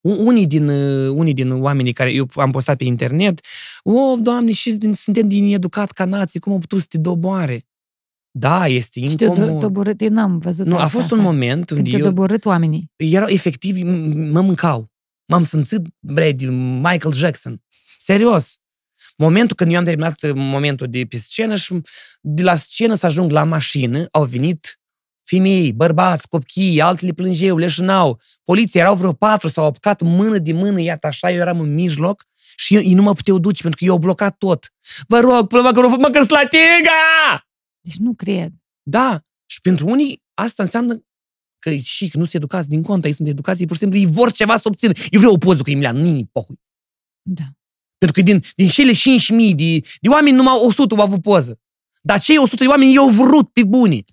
U- 0.00 0.26
Unii 0.26 0.46
din, 0.46 0.68
uh, 0.68 1.10
unii 1.14 1.34
din 1.34 1.50
oamenii 1.50 1.92
care 1.92 2.12
eu 2.12 2.28
am 2.34 2.50
postat 2.50 2.76
pe 2.76 2.84
internet, 2.84 3.40
o, 3.82 4.14
doamne, 4.20 4.52
și 4.52 4.72
din, 4.72 4.92
suntem 4.92 5.28
din 5.28 5.54
educat 5.54 5.90
ca 5.90 6.04
nații, 6.04 6.40
cum 6.40 6.52
au 6.52 6.58
putut 6.58 6.80
să 6.80 6.86
te 6.88 6.98
doboare? 6.98 7.62
Da, 8.30 8.66
este 8.66 9.00
Și 9.06 9.14
te-o 9.16 9.32
do- 9.32 9.36
incomod. 9.36 9.60
doborât, 9.60 10.00
eu 10.00 10.08
n-am 10.08 10.38
văzut 10.38 10.66
Nu, 10.66 10.76
a 10.76 10.82
asta, 10.82 10.98
fost 10.98 11.10
un 11.10 11.18
asta. 11.18 11.30
moment 11.30 11.64
Când 11.66 11.78
unde 11.78 11.90
te-au 11.90 12.02
eu, 12.02 12.08
doborât 12.08 12.44
oamenii. 12.44 12.90
erau 12.96 13.28
efectiv, 13.28 13.76
m- 13.76 14.30
mă 14.32 14.40
mâncau. 14.40 14.90
M-am 15.26 15.44
simțit, 15.44 15.80
bre, 15.98 16.32
de 16.32 16.46
Michael 16.82 17.12
Jackson. 17.14 17.62
Serios. 17.98 18.58
Momentul 19.22 19.56
când 19.56 19.72
eu 19.72 19.78
am 19.78 19.84
terminat 19.84 20.22
uh, 20.22 20.30
momentul 20.34 20.86
de 20.90 21.04
pe 21.08 21.16
scenă 21.16 21.54
și 21.54 21.80
de 22.20 22.42
la 22.42 22.56
scenă 22.56 22.94
să 22.94 23.06
ajung 23.06 23.30
la 23.30 23.44
mașină, 23.44 24.06
au 24.10 24.24
venit 24.24 24.80
femei, 25.22 25.72
bărbați, 25.72 26.28
copii, 26.28 26.80
altele 26.80 27.12
plângeau, 27.12 27.56
leșinau. 27.56 28.20
Poliția 28.44 28.80
erau 28.80 28.96
vreo 28.96 29.12
patru, 29.12 29.48
s-au 29.48 29.64
apucat 29.64 30.02
mână 30.02 30.38
de 30.38 30.52
mână, 30.52 30.80
iată 30.80 31.06
așa, 31.06 31.30
eu 31.30 31.38
eram 31.38 31.60
în 31.60 31.74
mijloc 31.74 32.24
și 32.56 32.74
eu, 32.74 32.80
ei 32.80 32.94
nu 32.94 33.02
mă 33.02 33.12
puteau 33.12 33.38
duce 33.38 33.62
pentru 33.62 33.78
că 33.78 33.84
eu 33.84 33.92
au 33.92 33.98
blocat 33.98 34.36
tot. 34.36 34.72
Vă 35.06 35.20
rog, 35.20 35.46
până 35.46 35.62
măcar, 35.62 35.84
măcar 35.84 36.22
să 36.22 36.32
la 36.32 36.46
tiga! 36.48 37.46
Deci 37.80 37.96
nu 37.96 38.14
cred. 38.14 38.52
Da, 38.82 39.20
și 39.46 39.60
pentru 39.60 39.86
unii 39.86 40.22
asta 40.34 40.62
înseamnă 40.62 41.02
că 41.58 41.74
și 41.74 42.08
că 42.08 42.18
nu 42.18 42.22
sunt 42.22 42.34
educați 42.34 42.68
din 42.68 42.82
contă, 42.82 43.06
ei 43.06 43.12
sunt 43.12 43.28
educați, 43.28 43.60
ei 43.60 43.66
pur 43.66 43.74
și 43.76 43.80
simplu, 43.80 43.98
ei 43.98 44.06
vor 44.06 44.32
ceva 44.32 44.56
să 44.56 44.62
obțină. 44.64 44.92
Eu 45.10 45.20
vreau 45.20 45.34
o 45.34 45.38
poză 45.38 45.62
cu 45.62 45.70
Emilian, 45.70 45.96
nu 45.96 46.28
pohui. 46.32 46.60
Da. 47.22 47.57
Pentru 47.98 48.22
că 48.22 48.30
din, 48.30 48.42
din 48.54 48.68
cele 48.68 48.92
5.000 48.92 49.54
de, 49.54 49.78
de 50.00 50.08
oameni, 50.08 50.36
numai 50.36 50.54
100 50.64 50.94
au 50.94 51.00
avut 51.02 51.22
poză. 51.22 51.60
Dar 52.02 52.20
cei 52.20 52.36
100 52.38 52.56
de 52.64 52.68
oameni 52.70 52.92
i-au 52.92 53.08
vrut 53.08 53.52
pe 53.52 53.64
buni. 53.64 54.04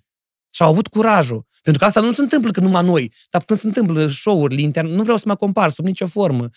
Și 0.54 0.62
au 0.62 0.68
avut 0.70 0.86
curajul. 0.86 1.46
Pentru 1.62 1.82
că 1.82 1.88
asta 1.88 2.00
nu 2.00 2.12
se 2.12 2.20
întâmplă 2.20 2.50
că 2.50 2.60
numai 2.60 2.84
noi. 2.84 3.12
Dar 3.30 3.42
când 3.44 3.58
se 3.58 3.66
întâmplă 3.66 4.06
show-urile 4.06 4.60
interne, 4.60 4.90
nu 4.94 5.02
vreau 5.02 5.16
să 5.18 5.24
mă 5.28 5.36
compar 5.36 5.70
sub 5.70 5.84
nicio 5.84 6.06
formă. 6.06 6.48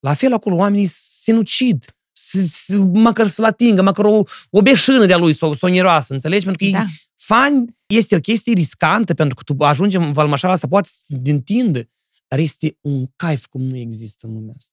La 0.00 0.14
fel 0.14 0.32
acolo 0.32 0.56
oamenii 0.56 0.86
se 0.86 0.98
sinucid. 1.22 1.84
S- 2.12 2.50
s- 2.52 2.74
măcar 2.92 3.26
să-l 3.28 3.44
atingă, 3.44 3.82
măcar 3.82 4.04
o, 4.04 4.22
o 4.50 4.62
beșână 4.62 5.06
de-a 5.06 5.16
lui 5.16 5.32
sau 5.34 5.50
o 5.50 5.54
sonieroasă, 5.54 6.12
înțelegi? 6.12 6.44
Pentru 6.44 6.64
că 6.66 6.70
Da. 6.72 6.78
da. 6.78 6.84
fan 7.14 7.76
este 7.86 8.16
o 8.16 8.20
chestie 8.20 8.52
riscantă, 8.52 9.14
pentru 9.14 9.34
că 9.34 9.42
tu 9.42 9.64
ajungi 9.64 9.96
în 9.96 10.12
valmașala 10.12 10.52
asta, 10.52 10.66
poate 10.68 10.88
să 10.92 11.14
te 11.24 11.30
întindă, 11.30 11.88
dar 12.28 12.38
este 12.38 12.78
un 12.80 13.06
caif 13.16 13.46
cum 13.46 13.60
nu 13.62 13.76
există 13.76 14.26
în 14.26 14.32
lumea 14.32 14.54
asta. 14.58 14.72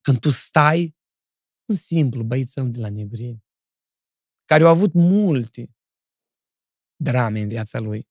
Când 0.00 0.18
tu 0.18 0.30
stai, 0.30 0.94
un 1.72 1.78
simplu 1.78 2.22
băițel 2.22 2.70
de 2.70 2.80
la 2.80 2.90
Negreni, 2.90 3.44
care 4.44 4.62
au 4.64 4.68
avut 4.68 4.92
multe 4.92 5.70
drame 6.96 7.40
în 7.40 7.48
viața 7.48 7.78
lui. 7.78 8.08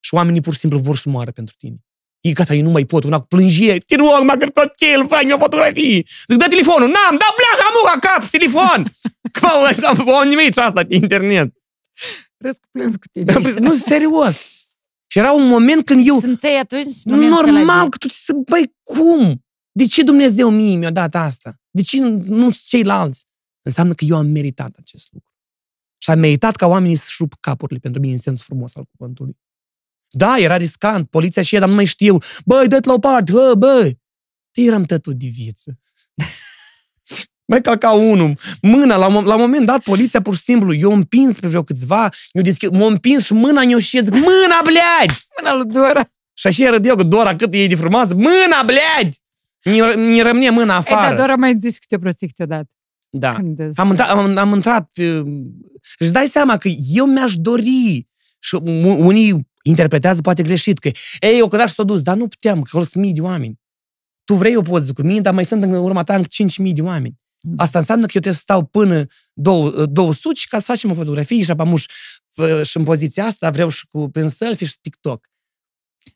Și 0.00 0.14
oamenii 0.14 0.40
pur 0.40 0.52
și 0.52 0.58
simplu 0.58 0.78
vor 0.78 0.96
să 0.96 1.08
moară 1.08 1.32
pentru 1.32 1.54
tine. 1.58 1.78
E 2.20 2.32
gata, 2.32 2.54
eu 2.54 2.62
nu 2.62 2.70
mai 2.70 2.84
pot, 2.84 3.04
una 3.04 3.20
cu 3.20 3.26
plângie, 3.26 3.78
te 3.78 3.96
rog, 3.96 4.22
măcar 4.22 4.50
copil, 4.50 5.08
fă 5.08 5.34
o 5.34 5.38
fotografie. 5.38 6.02
Zic, 6.28 6.38
dă 6.38 6.46
telefonul, 6.48 6.88
n-am, 6.88 7.16
da 7.22 7.34
pleacă, 7.38 7.62
amu, 7.68 7.94
acasă, 7.94 8.28
telefon. 8.30 8.90
Cum 9.40 9.48
au, 9.48 10.14
au 10.14 10.28
nimit 10.28 10.58
asta 10.58 10.84
pe 10.84 10.94
internet. 10.94 11.54
Râs 12.36 12.56
cu 12.56 12.68
plâns 12.70 12.94
cu 12.94 13.06
tine. 13.12 13.58
nu, 13.58 13.74
serios. 13.74 14.36
Și 15.06 15.18
era 15.18 15.32
un 15.32 15.48
moment 15.48 15.84
când 15.84 16.06
eu, 16.06 16.20
Simțeai 16.20 16.58
atunci 16.58 16.92
momentul 17.04 17.52
normal 17.52 17.80
ăla 17.80 17.88
că 17.88 17.96
tu 17.96 18.08
să, 18.08 18.32
băi, 18.32 18.74
cum? 18.82 19.44
De 19.72 19.86
ce 19.86 20.02
Dumnezeu 20.02 20.50
mie 20.50 20.76
mi-a 20.76 20.90
dat 20.90 21.14
asta? 21.14 21.63
De 21.74 21.82
ce 21.82 22.00
nu 22.00 22.50
ceilalți? 22.66 23.24
Înseamnă 23.62 23.94
că 23.94 24.04
eu 24.04 24.16
am 24.16 24.26
meritat 24.26 24.76
acest 24.78 25.08
lucru. 25.12 25.30
Și 25.98 26.10
am 26.10 26.18
meritat 26.18 26.56
ca 26.56 26.66
oamenii 26.66 26.96
să 26.96 27.06
șup 27.08 27.34
capurile 27.40 27.78
pentru 27.78 28.00
mine 28.00 28.12
în 28.12 28.18
sensul 28.20 28.44
frumos 28.44 28.74
al 28.76 28.84
cuvântului. 28.96 29.36
Da, 30.08 30.38
era 30.38 30.56
riscant, 30.56 31.08
poliția 31.10 31.42
și 31.42 31.54
ea, 31.54 31.60
dar 31.60 31.68
nu 31.68 31.74
mai 31.74 31.84
știu. 31.84 32.18
Băi, 32.44 32.68
dă-te 32.68 32.88
la 32.88 32.94
o 32.94 32.98
parte, 32.98 33.32
hă, 33.32 33.54
băi. 33.58 34.00
Te 34.50 34.60
eram 34.60 34.84
tătul 34.84 35.14
de 35.16 35.26
viață. 35.26 35.78
Mai 37.50 37.60
ca 37.60 37.76
ca 37.76 37.92
unul. 37.92 38.38
Mâna, 38.62 38.96
la, 38.96 39.06
un- 39.06 39.24
la 39.24 39.34
un 39.34 39.40
moment 39.40 39.66
dat, 39.66 39.82
poliția 39.82 40.22
pur 40.22 40.36
și 40.36 40.42
simplu, 40.42 40.74
eu 40.74 40.92
împins 40.92 41.38
pe 41.40 41.48
vreo 41.48 41.62
câțiva, 41.62 42.08
eu 42.32 42.42
deschid, 42.42 42.74
m-a 42.74 42.86
împins 42.86 43.24
și 43.24 43.32
mâna 43.32 43.62
eu 43.62 43.78
și 43.78 44.02
zic, 44.02 44.12
mâna, 44.12 44.60
bleadi! 44.62 45.26
Mâna 45.40 45.54
lui 45.56 45.66
Dora. 45.66 46.10
Și 46.36 46.46
așa 46.46 46.70
râdeau 46.70 46.96
că 46.96 47.02
Dora 47.02 47.36
cât 47.36 47.54
e 47.54 47.66
de 47.66 47.74
frumoasă. 47.76 48.14
Mâna, 48.14 48.62
bleadi! 48.64 49.16
Mi- 49.64 49.96
Mi 49.96 50.20
rămâne 50.22 50.50
mâna 50.50 50.74
E, 50.74 50.76
afară. 50.76 51.14
da, 51.14 51.20
Dora 51.20 51.36
mai 51.36 51.56
zici 51.60 51.78
câte 51.78 51.94
o 51.94 51.98
prostie 51.98 52.26
câteodată. 52.26 52.68
da. 53.10 53.32
Când 53.34 53.60
Am, 53.78 53.88
intrat, 53.88 54.08
am, 54.08 54.36
am 54.36 54.54
intrat 54.54 54.90
pe... 54.92 55.22
Și 55.82 55.94
îți 55.98 56.12
dai 56.12 56.26
seama 56.26 56.56
că 56.56 56.68
eu 56.92 57.06
mi-aș 57.06 57.34
dori 57.36 58.08
și 58.38 58.54
u- 58.54 59.06
unii 59.06 59.48
interpretează 59.62 60.20
poate 60.20 60.42
greșit 60.42 60.78
că 60.78 60.90
ei, 61.20 61.38
eu 61.38 61.48
cădat 61.48 61.68
și 61.68 61.74
s-a 61.74 61.82
dus, 61.82 62.02
dar 62.02 62.16
nu 62.16 62.28
puteam, 62.28 62.54
că 62.54 62.64
acolo 62.68 62.84
sunt 62.84 63.04
mii 63.04 63.12
de 63.12 63.20
oameni. 63.20 63.60
Tu 64.24 64.34
vrei 64.34 64.56
o 64.56 64.62
poză 64.62 64.92
cu 64.92 65.02
mine, 65.02 65.20
dar 65.20 65.34
mai 65.34 65.44
sunt 65.44 65.62
în 65.62 65.72
urma 65.72 66.02
ta 66.02 66.14
încă 66.14 66.28
5.000 66.62 66.72
de 66.72 66.82
oameni. 66.82 67.14
Da. 67.40 67.62
Asta 67.62 67.78
înseamnă 67.78 68.04
că 68.06 68.10
eu 68.14 68.20
trebuie 68.20 68.34
să 68.34 68.40
stau 68.40 68.64
până 68.64 69.04
două- 69.32 69.86
200 69.86 70.34
și 70.34 70.48
ca 70.48 70.58
să 70.58 70.64
facem 70.64 70.90
o 70.90 70.94
fotografie 70.94 71.42
și 71.42 71.50
apamuș 71.50 71.84
și 72.62 72.76
în 72.76 72.84
poziția 72.84 73.24
asta 73.24 73.50
vreau 73.50 73.68
și 73.68 73.86
cu 73.90 74.08
prin 74.10 74.28
selfie 74.28 74.66
și 74.66 74.76
TikTok. 74.80 75.26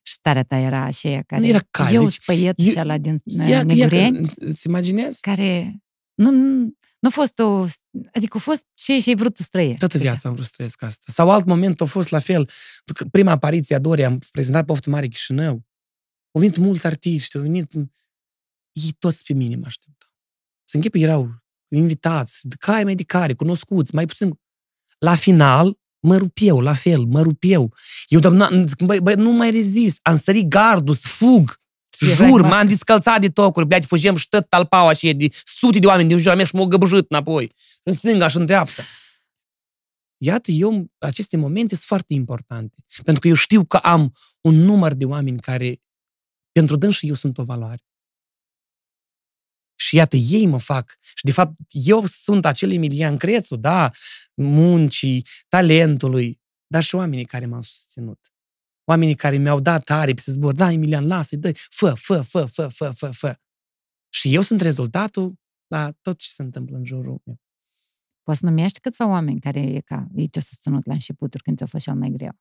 Și 0.03 0.13
starea 0.15 0.43
ta 0.43 0.57
era 0.57 0.83
aceea 0.85 1.23
care... 1.23 1.41
Nu 1.41 1.47
era 1.47 1.61
cald, 1.71 1.95
Eu 1.95 2.05
deci- 2.05 2.13
spăietul 2.13 2.65
eu- 2.65 2.71
și 2.73 2.79
ăla 2.79 2.99
din 2.99 3.21
Ia, 3.25 3.49
ia, 3.49 3.63
Negureni, 3.63 4.27
că- 4.29 4.33
îți 4.45 4.67
imaginezi? 4.67 5.21
care... 5.21 5.83
Nu, 6.15 6.31
nu, 6.31 6.77
Nu 6.99 7.09
a 7.09 7.11
fost 7.11 7.39
o... 7.39 7.65
Adică 8.13 8.37
a 8.37 8.41
fost 8.41 8.65
ce 8.75 9.01
și-ai 9.01 9.15
vrut 9.17 9.35
tu 9.35 9.43
să 9.43 9.49
trăiești. 9.51 9.79
Toată 9.79 9.99
viața 9.99 10.29
am 10.29 10.35
vrut 10.35 10.47
să 10.47 10.53
trăiesc 10.55 10.83
asta. 10.83 11.13
Sau 11.13 11.31
alt 11.31 11.45
moment 11.45 11.81
a 11.81 11.85
fost 11.85 12.09
la 12.11 12.19
fel. 12.19 12.51
Prima 13.11 13.31
apariție 13.31 13.75
a 13.77 13.79
Dorii, 13.79 14.05
am 14.05 14.19
prezentat 14.31 14.65
Poftă 14.65 14.91
Mare 14.91 15.07
Chișinău. 15.07 15.53
Au 16.31 16.41
venit 16.41 16.57
mulți 16.57 16.87
artiști, 16.87 17.37
au 17.37 17.43
venit... 17.43 17.73
Ei 18.73 18.93
toți 18.99 19.25
pe 19.25 19.33
mine 19.33 19.57
mă 19.57 19.63
așteptau. 19.67 20.09
Să 20.65 20.77
închipă 20.77 20.99
erau 20.99 21.43
invitați, 21.69 22.49
de 22.49 22.55
cai 22.59 22.85
mai 22.85 22.95
de 22.95 23.03
care, 23.03 23.35
cunoscuți, 23.35 23.95
mai 23.95 24.07
puțin. 24.07 24.41
La 24.99 25.15
final, 25.17 25.79
Mă 26.01 26.17
rup 26.17 26.37
eu, 26.41 26.61
la 26.61 26.75
fel, 26.75 27.05
mă 27.05 27.23
rup 27.23 27.39
eu. 27.41 27.75
Eu, 28.09 28.21
doamna, 28.21 28.51
băi, 28.85 29.01
băi, 29.01 29.15
nu 29.15 29.31
mai 29.31 29.51
rezist. 29.51 29.99
Am 30.03 30.19
sărit 30.19 30.47
gardul, 30.47 30.95
sfug. 30.95 31.61
Jur, 31.99 32.41
m-am 32.41 32.67
descălțat 32.67 33.21
de 33.21 33.29
tocuri, 33.29 33.67
bleat, 33.67 33.81
adică 33.81 33.95
fugem 33.95 34.17
și 34.17 34.29
tot 34.29 34.49
talpaua 34.49 34.93
și 34.93 35.13
de 35.13 35.29
sute 35.45 35.79
de 35.79 35.87
oameni 35.87 36.09
din 36.09 36.19
jura 36.19 36.35
mea 36.35 36.45
și 36.45 36.55
m-au 36.55 36.67
găbjit 36.67 37.05
înapoi. 37.09 37.53
În 37.83 37.93
stânga 37.93 38.29
și 38.29 38.37
în 38.37 38.47
dreapta. 38.47 38.83
Iată, 40.17 40.51
eu, 40.51 40.91
aceste 40.99 41.37
momente 41.37 41.75
sunt 41.75 41.87
foarte 41.87 42.15
importante. 42.15 42.85
Pentru 43.05 43.21
că 43.21 43.29
eu 43.29 43.35
știu 43.35 43.65
că 43.65 43.77
am 43.77 44.15
un 44.41 44.55
număr 44.55 44.95
de 44.95 45.05
oameni 45.05 45.39
care, 45.39 45.83
pentru 46.53 46.77
dâns 46.77 46.95
și 46.95 47.09
eu 47.09 47.15
sunt 47.15 47.39
o 47.39 47.43
valoare. 47.43 47.88
Și 49.81 49.97
iată, 49.97 50.17
ei 50.17 50.47
mă 50.47 50.59
fac. 50.59 50.97
Și 51.01 51.25
de 51.25 51.33
fapt, 51.33 51.55
eu 51.69 52.07
sunt 52.07 52.45
acel 52.45 52.73
Emilian 52.73 53.17
Crețu, 53.17 53.57
da, 53.57 53.91
muncii, 54.35 55.27
talentului, 55.49 56.41
dar 56.67 56.83
și 56.83 56.95
oamenii 56.95 57.25
care 57.25 57.47
m-au 57.47 57.63
susținut. 57.63 58.33
Oamenii 58.85 59.15
care 59.15 59.37
mi-au 59.37 59.61
dat 59.61 59.91
aripi 59.91 60.21
să 60.21 60.33
zbor, 60.33 60.55
da, 60.55 60.71
Emilian, 60.71 61.07
lasă-i, 61.07 61.39
dă 61.39 61.53
fă, 61.71 61.95
fă, 61.95 62.21
fă, 62.21 62.45
fă, 62.45 62.69
fă, 62.69 62.91
fă, 62.91 63.11
fă. 63.11 63.39
Și 64.09 64.35
eu 64.35 64.43
sunt 64.43 64.61
rezultatul 64.61 65.35
la 65.67 65.93
tot 66.03 66.19
ce 66.19 66.27
se 66.29 66.43
întâmplă 66.43 66.77
în 66.77 66.85
jurul 66.85 67.21
meu. 67.25 67.41
Poți 68.23 68.45
numești 68.45 68.81
câțiva 68.81 69.07
oameni 69.07 69.41
care 69.41 69.61
e 69.61 69.81
ca 69.81 70.07
ei 70.15 70.29
te-au 70.29 70.45
susținut 70.45 70.87
la 70.87 70.93
începuturi 70.93 71.43
când 71.43 71.57
ți-a 71.57 71.67
fost 71.67 71.85
cel 71.85 71.95
mai 71.95 72.11
greu? 72.11 72.41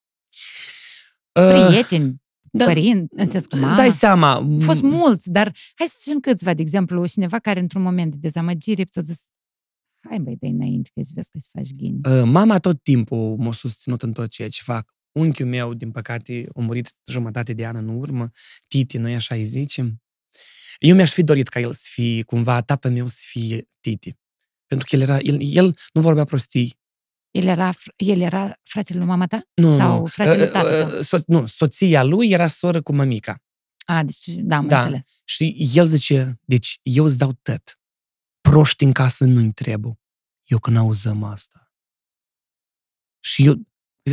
Uh, 1.32 1.68
Prieteni, 1.68 2.22
da, 2.52 2.66
părinți, 2.66 3.14
în 3.16 3.28
sens 3.28 3.46
cu 3.46 3.58
mama. 3.58 3.76
Dai 3.76 3.92
seama. 3.92 4.34
Au 4.34 4.60
fost 4.60 4.82
mulți, 4.82 5.30
dar 5.32 5.56
hai 5.76 5.88
să 5.88 5.96
zicem 6.00 6.20
câțiva, 6.20 6.54
de 6.54 6.62
exemplu, 6.62 7.08
cineva 7.08 7.40
care 7.40 7.60
într-un 7.60 7.82
moment 7.82 8.12
de 8.12 8.18
dezamăgire 8.20 8.84
ți-a 8.84 9.02
zis 9.02 9.28
hai 10.10 10.20
băi, 10.20 10.36
dai 10.40 10.50
înainte 10.50 10.90
că 10.94 11.00
îți 11.00 11.14
vezi 11.14 11.30
că 11.30 11.38
îți 11.38 11.50
faci 11.52 11.74
ghini. 11.74 12.00
Uh, 12.04 12.24
mama 12.24 12.60
tot 12.60 12.84
timpul 12.84 13.36
m-a 13.38 13.54
susținut 13.54 14.02
în 14.04 14.14
tot 14.14 14.30
ceea 14.30 14.50
ce 14.50 14.62
fac. 14.64 14.96
Unchiul 15.12 15.48
meu, 15.48 15.74
din 15.74 15.92
păcate, 15.92 16.48
a 16.56 16.60
murit 16.60 16.94
jumătate 17.06 17.54
de 17.54 17.66
an 17.66 17.76
în 17.76 17.88
urmă. 17.88 18.30
Titi, 18.68 18.98
noi 18.98 19.16
așa 19.16 19.36
îi 19.36 19.44
zicem. 19.44 20.02
Eu 20.80 20.96
mi-aș 20.96 21.14
fi 21.14 21.24
dorit 21.24 21.48
ca 21.48 21.60
el 21.60 21.74
să 21.74 21.88
fie, 21.92 22.24
cumva, 22.24 22.62
tatăl 22.62 22.92
meu 22.92 23.08
să 23.08 23.24
fie 23.28 23.68
Titi. 23.80 24.16
Pentru 24.66 24.88
că 24.90 24.96
el, 24.96 25.02
era, 25.02 25.20
el, 25.20 25.38
el 25.42 25.78
nu 25.94 26.02
vorbea 26.02 26.24
prostii. 26.24 26.80
El 27.32 27.48
era, 27.48 27.74
el 27.96 28.22
era 28.22 28.60
fratele 28.64 29.00
lui 29.00 29.08
mama 29.08 29.26
ta? 29.28 29.42
Nu, 29.54 29.78
Sau 29.78 30.00
nu. 30.00 30.06
fratele 30.06 30.44
Uh, 30.46 30.52
tatăl 30.52 30.96
uh, 30.98 31.04
soț, 31.04 31.24
nu, 31.26 31.46
soția 31.46 32.04
lui 32.04 32.30
era 32.30 32.48
soră 32.48 32.82
cu 32.82 32.94
mămica. 32.94 33.42
A, 33.86 34.04
deci, 34.04 34.28
da, 34.28 34.56
am 34.56 34.68
Da. 34.68 34.82
înțeles. 34.84 35.22
Și 35.24 35.70
el 35.74 35.86
zice, 35.86 36.40
deci 36.46 36.80
eu 36.84 37.06
îți 37.06 37.18
dau 37.18 37.32
tot. 37.42 37.80
Proști 38.42 38.84
în 38.84 38.92
casă 38.92 39.26
nu-i 39.26 39.52
trebuie. 39.52 40.00
Eu 40.44 40.60
când 40.60 40.78
auzăm 40.78 41.24
asta. 41.24 41.72
Și 43.20 43.46
eu... 43.46 43.54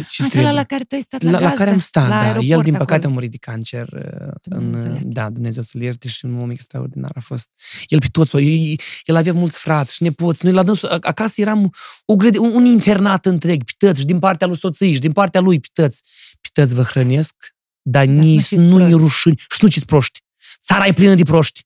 Ce 0.02 0.22
Așa 0.22 0.26
trebuie? 0.30 0.50
la, 0.50 0.56
la 0.56 0.64
care 0.64 0.84
tu 0.84 0.94
ai 0.94 1.00
stat 1.00 1.22
la, 1.22 1.30
la, 1.30 1.38
la 1.38 1.42
gazdă, 1.42 1.58
care 1.58 1.70
am 1.70 1.78
stat, 1.78 2.08
la 2.08 2.14
da. 2.14 2.20
aeroport 2.20 2.48
El, 2.50 2.60
din 2.62 2.72
păcate, 2.72 2.92
acolo. 2.94 3.08
a 3.10 3.12
murit 3.12 3.30
de 3.30 3.36
cancer. 3.36 3.88
uh, 3.92 4.32
Dumnezeu 4.42 4.78
să-l 4.80 4.88
în, 4.88 4.94
ierte. 4.94 5.08
da, 5.12 5.30
Dumnezeu 5.30 5.62
să-l 5.62 5.80
ierte 5.82 6.08
și 6.08 6.24
un 6.24 6.38
om 6.40 6.50
extraordinar 6.50 7.10
a 7.14 7.20
fost. 7.20 7.48
El 7.86 7.98
pe 7.98 8.06
toți, 8.12 8.36
el, 8.36 8.76
el 9.04 9.16
avea 9.16 9.32
mulți 9.32 9.58
frați 9.58 9.94
și 9.94 10.02
nepoți. 10.02 10.44
Noi 10.44 10.52
la 10.54 10.62
dânsul, 10.62 10.88
a- 10.88 10.98
acasă 11.00 11.40
eram 11.40 11.70
o 12.04 12.16
grădi, 12.16 12.38
un, 12.38 12.50
un 12.54 12.64
internat 12.64 13.26
întreg, 13.26 13.64
pe 13.64 13.72
tăți, 13.78 14.00
și 14.00 14.06
din 14.06 14.18
partea 14.18 14.46
lui 14.46 14.56
soției, 14.56 14.94
și 14.94 15.00
din 15.00 15.12
partea 15.12 15.40
lui, 15.40 15.60
pe 15.60 15.68
tăți. 15.72 16.02
Pe 16.40 16.48
tăți 16.52 16.74
vă 16.74 16.82
hrănesc, 16.82 17.34
dar 17.82 18.04
nici 18.04 18.42
știți 18.44 18.60
nu-i 18.62 18.78
proști. 18.78 18.96
rușini. 18.98 19.36
Și 19.38 19.58
nu 19.60 19.68
știți 19.68 19.86
proști. 19.86 20.20
Țara 20.62 20.86
e 20.86 20.92
plină 20.92 21.14
de 21.14 21.22
proști. 21.22 21.60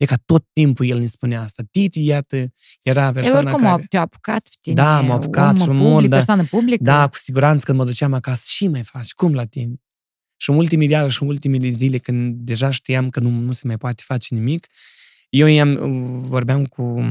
E 0.00 0.04
ca 0.04 0.16
tot 0.24 0.46
timpul 0.52 0.86
el 0.86 0.98
ne 0.98 1.06
spunea 1.06 1.40
asta. 1.40 1.62
Titi, 1.70 2.04
iată, 2.04 2.52
era 2.82 3.06
El 3.06 3.12
persoana 3.12 3.38
oricum 3.38 3.62
care... 3.62 3.86
te-a 3.88 4.00
apucat 4.00 4.42
pe 4.42 4.56
tine. 4.60 4.74
Da, 4.74 5.00
m-a 5.00 5.14
apucat 5.14 5.50
om 5.50 5.56
și 5.56 5.64
public, 5.64 5.82
mult, 5.82 6.08
da. 6.08 6.16
persoană 6.16 6.44
publică. 6.44 6.82
Da, 6.82 7.08
cu 7.08 7.16
siguranță 7.16 7.64
când 7.64 7.78
mă 7.78 7.84
duceam 7.84 8.12
acasă, 8.12 8.44
și 8.46 8.68
mai 8.68 8.82
faci, 8.82 9.12
cum 9.12 9.34
la 9.34 9.44
tine? 9.44 9.74
Și 10.36 10.50
în 10.50 10.56
ultimii 10.56 10.94
ani 10.94 11.10
și 11.10 11.22
în 11.22 11.28
ultimele 11.28 11.68
zile, 11.68 11.98
când 11.98 12.34
deja 12.34 12.70
știam 12.70 13.10
că 13.10 13.20
nu, 13.20 13.30
nu 13.30 13.52
se 13.52 13.66
mai 13.66 13.76
poate 13.76 14.02
face 14.06 14.34
nimic, 14.34 14.66
eu 15.28 15.46
i-am, 15.46 16.20
vorbeam 16.20 16.64
cu 16.64 17.04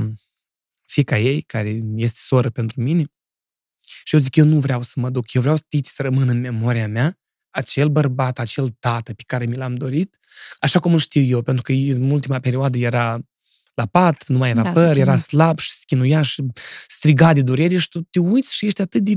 fica 0.86 1.20
ei, 1.20 1.42
care 1.42 1.80
este 1.96 2.20
soră 2.22 2.50
pentru 2.50 2.82
mine, 2.82 3.04
și 4.04 4.16
eu 4.16 4.22
zic, 4.22 4.36
eu 4.36 4.46
nu 4.46 4.60
vreau 4.60 4.82
să 4.82 5.00
mă 5.00 5.10
duc, 5.10 5.34
eu 5.34 5.42
vreau 5.42 5.58
Titi 5.68 5.90
să 5.90 6.02
rămână 6.02 6.32
în 6.32 6.40
memoria 6.40 6.88
mea, 6.88 7.20
acel 7.60 7.88
bărbat, 7.88 8.40
acel 8.40 8.68
tată 8.80 9.14
pe 9.14 9.24
care 9.26 9.46
mi 9.46 9.56
l-am 9.56 9.76
dorit, 9.76 10.20
așa 10.60 10.80
cum 10.80 10.94
îl 10.94 11.00
știu 11.00 11.22
eu, 11.22 11.42
pentru 11.42 11.64
că 11.64 11.72
în 11.72 12.12
ultima 12.12 12.40
perioadă 12.40 12.78
era 12.78 13.20
la 13.74 13.86
pat, 13.86 14.28
nu 14.28 14.38
mai 14.38 14.50
avea 14.50 14.64
Da, 14.64 14.72
păr, 14.72 14.94
se 14.94 15.00
era 15.00 15.00
chinuia. 15.00 15.18
slab 15.18 15.60
și 15.60 15.72
schinuia 15.72 16.22
și 16.22 16.44
striga 16.88 17.34
de 17.34 17.42
durere 17.42 17.78
și 17.78 17.90
tu 17.90 18.02
te 18.02 18.20
uiți 18.20 18.56
și 18.56 18.66
ești 18.66 18.82
atât 18.82 19.04
de... 19.04 19.14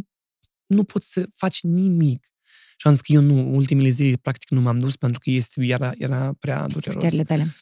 nu 0.67 0.85
poți 0.85 1.13
să 1.13 1.29
faci 1.35 1.63
nimic. 1.63 2.27
Și 2.77 2.87
am 2.87 2.93
zis 2.93 3.01
că 3.01 3.13
eu 3.13 3.21
nu, 3.21 3.55
ultimele 3.55 3.89
zile, 3.89 4.17
practic, 4.17 4.49
nu 4.49 4.61
m-am 4.61 4.79
dus 4.79 4.97
pentru 4.97 5.21
că 5.21 5.31
este, 5.31 5.67
era, 5.67 5.93
era 5.99 6.33
prea 6.39 6.67
dureros. 6.67 6.95
Puterile 6.95 7.25
tale. 7.25 7.57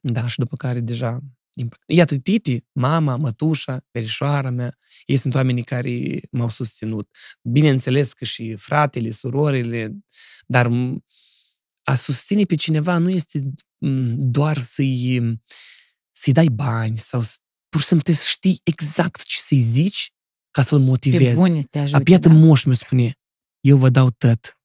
Da, 0.00 0.28
și 0.28 0.38
după 0.38 0.56
care 0.56 0.80
deja... 0.80 1.20
Din 1.58 1.68
păcate. 1.68 1.92
Iată, 1.92 2.16
Titi, 2.16 2.64
mama, 2.72 3.16
mătușa, 3.16 3.86
verișoara 3.90 4.50
mea, 4.50 4.78
ei 5.06 5.16
sunt 5.16 5.34
oamenii 5.34 5.62
care 5.62 6.20
m-au 6.30 6.48
susținut. 6.48 7.16
Bineînțeles 7.42 8.12
că 8.12 8.24
și 8.24 8.54
fratele, 8.56 9.10
surorile, 9.10 9.98
dar 10.46 10.68
m- 10.68 10.96
a 11.82 11.94
susține 11.94 12.44
pe 12.44 12.54
cineva 12.54 12.98
nu 12.98 13.10
este 13.10 13.38
m, 13.78 14.14
doar 14.16 14.58
să-i, 14.58 15.38
să-i 16.12 16.32
dai 16.32 16.46
bani 16.48 16.96
sau 16.96 17.20
să- 17.22 17.36
pur 17.68 17.80
și 17.80 17.86
simplu 17.86 18.12
să 18.12 18.24
știi 18.28 18.60
exact 18.64 19.22
ce 19.22 19.38
să-i 19.40 19.58
zici 19.60 20.12
ca 20.50 20.62
să-l 20.62 20.78
Pe 20.78 20.84
motivezi. 20.84 21.34
bune 21.34 21.60
să 21.60 21.66
te 21.70 21.78
ajute. 21.78 21.96
A 21.96 22.00
piată 22.02 22.28
da. 22.28 22.34
moș 22.34 22.64
mi 22.64 22.76
spune, 22.76 23.14
eu 23.60 23.76
vă 23.76 23.88
dau 23.88 24.10
tot. 24.10 24.58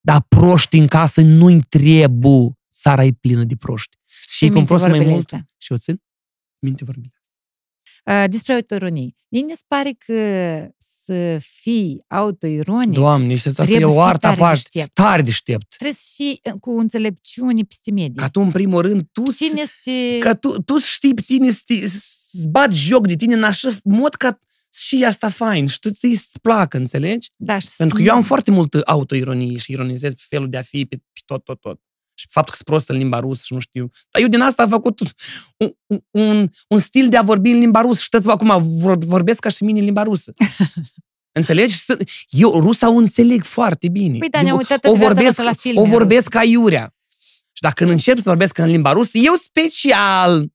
Dar 0.00 0.22
proști 0.28 0.76
în 0.76 0.86
casă 0.86 1.20
nu-i 1.20 1.60
trebuie. 1.68 2.54
Țara 2.72 3.04
e 3.04 3.12
plină 3.12 3.44
de 3.44 3.56
proști. 3.56 3.96
Și 4.28 4.44
ei 4.44 4.50
cum 4.50 4.58
minte 4.58 4.72
prost 4.72 4.82
mai 4.88 4.92
vorbele 4.92 5.14
mult. 5.14 5.32
astea. 5.32 5.50
Și 5.56 5.72
eu 5.72 5.78
țin 5.78 6.02
minte 6.60 6.84
vorbile. 6.84 7.12
Uh, 8.04 8.24
despre 8.30 8.52
autoironie. 8.54 9.14
Mie 9.28 9.42
mi 9.42 9.50
se 9.50 9.62
pare 9.66 9.90
că 10.06 10.68
să 10.78 11.38
fii 11.40 12.04
autoironic 12.08 12.94
Doamne, 12.94 13.36
și 13.36 13.48
asta 13.48 13.62
e 13.62 13.66
trebuie 13.66 13.84
o 13.90 13.92
și 13.94 13.98
artă 14.00 14.18
tare 14.18 14.34
aparte. 14.34 14.54
deștept. 14.72 14.94
Tare 14.94 15.22
deștept. 15.22 15.76
Trebuie 15.76 15.96
și 16.14 16.40
uh, 16.44 16.52
cu 16.60 16.70
înțelepciune 16.70 17.62
peste 17.62 17.90
medie. 17.90 18.14
Ca 18.22 18.28
tu, 18.28 18.40
în 18.40 18.50
primul 18.50 18.82
rând, 18.82 19.08
tu, 19.12 19.30
să- 19.30 19.44
Cine 19.44 19.60
este... 19.60 20.18
ca 20.18 20.34
tu, 20.34 20.62
tu 20.62 20.78
să 20.78 20.86
știi 20.88 21.14
pe 21.14 21.20
tine, 21.22 21.50
să 21.50 21.60
te- 21.64 21.86
să-ți 21.88 22.48
bagi 22.48 22.78
joc 22.86 23.06
de 23.06 23.14
tine 23.16 23.34
în 23.34 23.42
așa 23.42 23.68
mod 23.84 24.14
ca 24.14 24.40
și 24.72 25.04
asta 25.04 25.28
fain 25.28 25.66
și 25.66 25.78
tu 25.78 25.90
ți 25.90 26.26
să 26.30 26.38
placă, 26.42 26.76
înțelegi? 26.76 27.30
Da, 27.36 27.58
și 27.58 27.68
Pentru 27.76 27.96
că 27.96 28.02
să- 28.02 28.08
eu 28.08 28.14
am 28.14 28.22
foarte 28.22 28.50
multă 28.50 28.80
autoironie 28.84 29.56
și 29.56 29.72
ironizez 29.72 30.14
pe 30.14 30.22
felul 30.28 30.48
de 30.50 30.56
a 30.56 30.62
fi, 30.62 30.86
pe, 30.86 30.96
pe 30.96 31.20
tot, 31.24 31.44
tot, 31.44 31.60
tot 31.60 31.80
Și 32.19 32.25
pe 32.25 32.31
faptul 32.33 32.51
că 32.51 32.55
sunt 32.55 32.67
prost 32.67 32.89
în 32.89 32.97
limba 32.97 33.19
rusă 33.19 33.41
și 33.45 33.53
nu 33.53 33.59
știu. 33.59 33.89
Dar 34.09 34.21
eu 34.21 34.27
din 34.27 34.41
asta 34.41 34.63
am 34.63 34.69
făcut 34.69 34.99
un, 34.99 35.07
un, 35.87 35.99
un, 36.11 36.49
un 36.67 36.79
stil 36.79 37.09
de 37.09 37.17
a 37.17 37.21
vorbi 37.21 37.49
în 37.49 37.59
limba 37.59 37.81
rusă 37.81 37.99
și 38.01 38.09
toți 38.09 38.29
acum 38.29 38.77
vor- 38.79 38.97
vorbesc 39.05 39.39
ca 39.39 39.49
și 39.49 39.63
mine 39.63 39.79
în 39.79 39.85
limba 39.85 40.03
rusă. 40.03 40.33
Înțelegi? 41.31 41.75
Sunt- 41.75 42.09
Eu 42.29 42.59
rusa 42.59 42.89
o 42.89 42.93
înțeleg 42.93 43.43
foarte 43.43 43.89
bine. 43.89 44.17
Păi, 44.17 44.29
dar 44.29 44.41
ne-am 44.43 44.53
Eu 44.53 44.59
uitat 44.59 44.77
o 44.77 44.81
toată 44.81 44.97
viața 44.97 45.13
vorbesc, 45.13 45.23
noastră 45.37 45.43
la 45.43 45.53
filme 45.53 45.79
o 45.79 45.83
în 45.83 45.89
vorbesc 45.89 46.29
ca 46.29 46.43
iurea. 46.43 46.95
Și 47.51 47.61
dacă 47.61 47.85
încep 47.85 48.15
să 48.17 48.23
vorbesc 48.23 48.57
în 48.57 48.65
limba 48.69 48.91
rusă, 48.91 49.17
eu 49.17 49.33
special. 49.35 50.53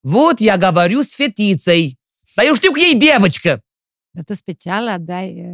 Вот 0.00 0.38
я 0.40 0.56
говорю 0.56 1.00
с 1.02 1.14
fetiței. 1.14 1.98
Dar 2.34 2.46
eu 2.46 2.54
știu 2.54 2.70
că 2.70 2.80
e 2.80 2.96
devăcică. 2.96 3.64
Dar 4.10 4.24
tu 4.24 4.34
special 4.34 4.96
dai... 5.00 5.44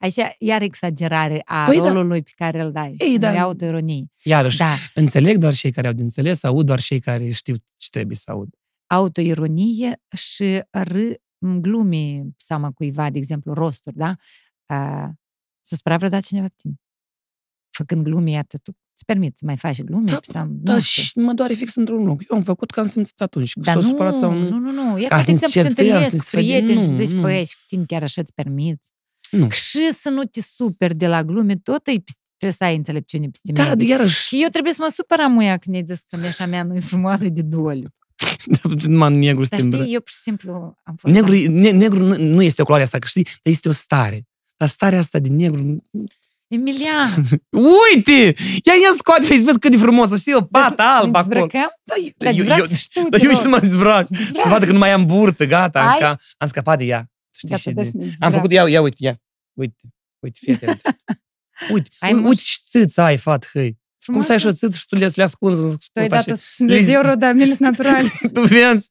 uh, 0.00 0.06
Așa, 0.08 0.34
iar 0.38 0.62
exagerare 0.62 1.42
a 1.44 1.64
Păi 1.64 1.76
da. 1.80 1.92
rolului 1.92 2.22
pe 2.22 2.32
care 2.36 2.60
îl 2.62 2.72
dai. 2.72 2.94
Ei, 2.98 3.18
da. 3.18 3.30
De 3.30 3.38
autoironie. 3.38 4.04
Iarăși, 4.22 4.56
Da. 4.58 4.74
înțeleg 4.94 5.36
doar 5.38 5.54
cei 5.54 5.70
care 5.72 5.86
au 5.86 5.92
de 5.92 6.02
înțeles, 6.02 6.42
aud 6.42 6.66
doar 6.66 6.80
cei 6.80 7.00
care 7.00 7.30
știu 7.30 7.54
ce 7.76 7.88
trebuie 7.90 8.16
să 8.16 8.30
aud. 8.30 8.48
autoironie 8.86 10.02
și 10.16 10.62
râ, 10.70 11.10
glume 11.38 12.20
pe 12.22 12.34
seama 12.36 12.70
cuiva, 12.70 13.10
de 13.10 13.18
exemplu, 13.18 13.52
rosturi, 13.52 13.96
da? 13.96 14.14
Uh, 14.66 15.08
S-a 15.60 15.76
supărat 15.76 15.98
vreodată 15.98 16.24
cineva 16.26 16.46
pe 16.46 16.54
tine? 16.56 16.74
Făcând 17.70 18.02
glume, 18.04 18.30
iată, 18.30 18.56
tu 18.62 18.70
îți 18.94 19.04
permiți 19.04 19.38
să 19.38 19.44
mai 19.44 19.56
faci 19.56 19.82
glume 19.82 20.04
Da, 20.10 20.16
pe 20.18 20.26
seama, 20.30 20.48
Da, 20.52 20.72
nu 20.74 20.80
știu. 20.80 21.02
și 21.02 21.18
mă 21.18 21.32
doare 21.32 21.54
fix 21.54 21.74
într-un 21.74 22.04
loc. 22.04 22.20
Eu 22.30 22.36
am 22.36 22.42
făcut 22.42 22.70
că 22.70 22.80
am 22.80 22.86
simțit 22.86 23.20
atunci. 23.20 23.52
Că 23.52 23.60
Dar 23.60 23.74
s-a 23.74 23.80
nu, 23.80 23.86
supărat 23.88 24.14
sau 24.14 24.32
nu. 24.32 24.48
nu, 24.48 24.58
nu, 24.58 24.70
nu. 24.72 24.98
E 24.98 25.06
Ca 25.06 25.16
ca, 25.16 25.20
să 25.22 25.24
de 25.26 25.32
ne 25.32 25.38
exemplu, 25.38 25.62
să 25.62 25.68
te 25.74 25.74
certăm, 25.74 25.74
să 25.74 25.82
ne 25.82 25.88
întâlnești 25.88 26.16
cu 26.16 26.24
sfădim. 26.24 26.46
prieteni 26.46 26.80
și 26.80 26.88
Nu, 26.88 26.96
zici, 26.96 27.14
nu. 27.14 27.20
băi, 27.20 27.44
și 27.44 27.56
cu 27.56 27.62
tine 27.66 27.84
chiar 27.84 28.02
așa 28.02 28.20
îți 28.20 28.32
permiți. 28.34 28.90
Nu. 29.30 29.50
Și 29.50 29.92
să 30.00 30.08
nu 30.08 30.22
te 30.24 30.40
superi 30.40 30.94
de 30.94 31.06
la 31.06 31.24
glume, 31.24 31.56
tot 31.56 31.86
îi 31.86 32.04
trebuie 32.36 32.52
să 32.58 32.64
ai 32.64 32.76
înțelepciune 32.76 33.26
peste 33.30 33.52
Da, 33.52 33.74
mine. 33.74 33.90
iarăși, 33.90 34.26
Și 34.26 34.42
eu 34.42 34.48
trebuie 34.48 34.72
să 34.72 34.78
mă 34.82 34.90
supăr 34.94 35.20
amuia 35.20 35.56
când 35.56 35.76
ai 35.76 35.82
zis 35.86 36.00
că 36.08 36.16
meșa 36.16 36.46
mea 36.46 36.62
nu 36.62 36.74
e 36.76 36.80
frumoasă 36.80 37.24
e 37.24 37.28
de 37.28 37.42
doliu. 37.42 37.86
Numai 38.86 39.12
negru 39.14 39.44
Dar 39.44 39.58
stimbră. 39.58 39.80
știi, 39.80 39.94
eu 39.94 40.00
pur 40.00 40.08
și 40.10 40.16
simplu 40.16 40.74
am 40.82 40.94
fost... 40.96 41.14
Negru, 41.14 41.50
ne, 41.50 41.70
negru 41.70 41.98
nu, 42.04 42.16
nu 42.18 42.42
este 42.42 42.60
o 42.60 42.64
culoare 42.64 42.84
asta, 42.84 42.98
că 42.98 43.06
știi, 43.06 43.22
dar 43.24 43.52
este 43.52 43.68
o 43.68 43.72
stare. 43.72 44.26
Dar 44.56 44.68
starea 44.68 44.98
asta 44.98 45.18
de 45.18 45.28
negru... 45.28 45.82
Emilian! 46.48 47.08
Uite! 47.94 48.34
Ia 48.64 48.72
ia 48.74 48.94
scoate 48.98 49.22
și 49.24 49.40
vezi 49.40 49.58
cât 49.58 49.70
de 49.70 49.76
frumos 49.76 50.10
o 50.10 50.16
știi, 50.16 50.34
o 50.34 50.42
pată 50.42 50.82
albă 50.82 51.10
ne 51.10 51.18
acolo. 51.18 51.34
dezbrăcăm? 51.34 51.70
Da, 51.84 51.94
Dar 52.18 52.28
eu, 52.34 52.34
dezbrac 52.44 52.58
eu, 52.58 52.76
și 52.76 52.88
tu, 52.92 53.00
dar 53.08 53.20
te 53.20 53.24
eu 53.26 53.30
rog. 53.30 53.36
și 53.36 53.42
să 53.42 53.48
mă 53.48 53.58
dezbrac. 53.60 54.08
Să 54.34 54.48
vadă 54.48 54.66
că 54.66 54.72
nu 54.72 54.78
mai 54.78 54.92
am 54.92 55.04
burtă, 55.04 55.44
gata, 55.46 55.80
am, 55.80 55.88
Ai? 55.88 55.94
sca, 55.96 56.18
am 56.38 56.48
scăpat 56.48 56.78
de 56.78 56.84
ea. 56.84 57.10
Știi 57.36 57.48
Gata, 57.48 57.60
și 57.60 57.70
dă 57.70 57.82
de, 57.82 57.88
să 57.88 57.96
ne 57.96 58.02
am 58.02 58.08
dezbrac. 58.08 58.32
făcut, 58.32 58.52
ia, 58.52 58.68
ia, 58.68 58.80
uite, 58.80 58.96
ia. 59.04 59.20
Uite, 59.52 59.82
uite, 60.18 60.38
fii 60.42 60.54
atent. 60.54 60.80
Uite, 61.72 61.90
Ai 61.98 62.12
uite, 62.12 62.24
muș- 62.26 62.28
uite 62.28 62.42
ce 62.42 62.58
țâță 62.70 63.00
ai, 63.00 63.16
fat, 63.18 63.46
hăi. 63.52 63.70
Cum 63.70 63.78
Frumos, 63.98 64.24
să 64.24 64.30
ai 64.30 64.36
așa 64.36 64.48
da? 64.48 64.54
țâță 64.54 64.76
și 64.76 64.86
tu 64.86 64.96
le, 64.96 65.10
le 65.14 65.22
ascunzi 65.22 65.60
în 65.62 65.76
Tu 65.92 66.00
ai 66.00 66.04
scurt 66.06 66.08
dat 66.08 66.18
așa. 66.20 66.32
150 66.32 66.84
de 66.86 66.92
euro, 66.92 67.14
dar 67.14 67.34
mi 67.34 67.56
naturale. 67.58 68.08
Tu 68.32 68.40
vezi? 68.40 68.90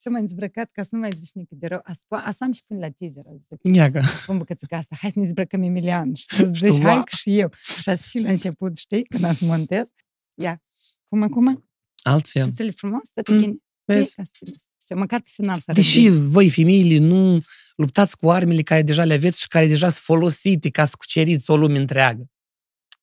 Ce 0.00 0.08
m-ai 0.08 0.20
dezbrăcat 0.20 0.70
ca 0.70 0.82
să 0.82 0.88
nu 0.92 0.98
mai 0.98 1.10
zici 1.16 1.30
nici 1.32 1.48
de 1.50 1.66
rău. 1.66 1.80
Aspa- 1.92 2.24
Asta 2.24 2.44
am 2.44 2.52
și 2.52 2.62
până 2.66 2.80
la 2.80 2.90
teaser. 2.90 3.22
Zic, 3.62 3.74
Iaca. 3.76 4.00
spun 4.02 4.38
bucățica 4.38 4.76
asta, 4.76 4.96
hai 5.00 5.10
să 5.10 5.18
ne 5.18 5.24
dezbrăcăm 5.24 5.62
Emilian. 5.62 6.14
Și 6.14 6.26
tu 6.26 6.34
Și 6.34 6.44
zici, 6.44 6.68
tu, 6.68 6.82
hai 6.82 6.94
"Wow." 6.94 7.02
că 7.04 7.16
și 7.16 7.38
eu. 7.38 7.50
Și 7.82 7.88
așa 7.88 8.02
și 8.08 8.18
la 8.18 8.30
început, 8.30 8.76
știi, 8.78 9.04
când 9.04 9.24
am 9.24 9.34
să 9.34 9.44
montez. 9.44 9.86
Ia, 10.34 10.62
cum 11.08 11.22
acum? 11.22 11.68
Altfel. 12.02 12.44
Țâțele 12.46 12.70
frumos, 12.70 13.10
tot 13.14 13.28
Mm, 13.28 13.38
bine. 13.38 13.56
Vezi? 13.94 14.14
Ca 14.14 14.22
să 14.24 14.30
te 14.38 14.50
să 14.78 14.94
măcar 14.96 15.20
pe 15.20 15.30
final 15.32 15.58
să 15.60 15.72
Deși 15.72 15.98
arăt 15.98 16.12
bine. 16.12 16.26
voi, 16.26 16.50
femeile, 16.50 16.98
nu 16.98 17.40
luptați 17.76 18.16
cu 18.16 18.30
armele 18.30 18.62
care 18.62 18.82
deja 18.82 19.04
le 19.04 19.14
aveți 19.14 19.40
și 19.40 19.46
care 19.48 19.66
deja 19.66 19.88
sunt 19.88 20.02
folosite 20.04 20.70
ca 20.70 20.84
să 20.84 20.94
cuceriți 20.98 21.50
o 21.50 21.56
lume 21.56 21.78
întreagă. 21.78 22.22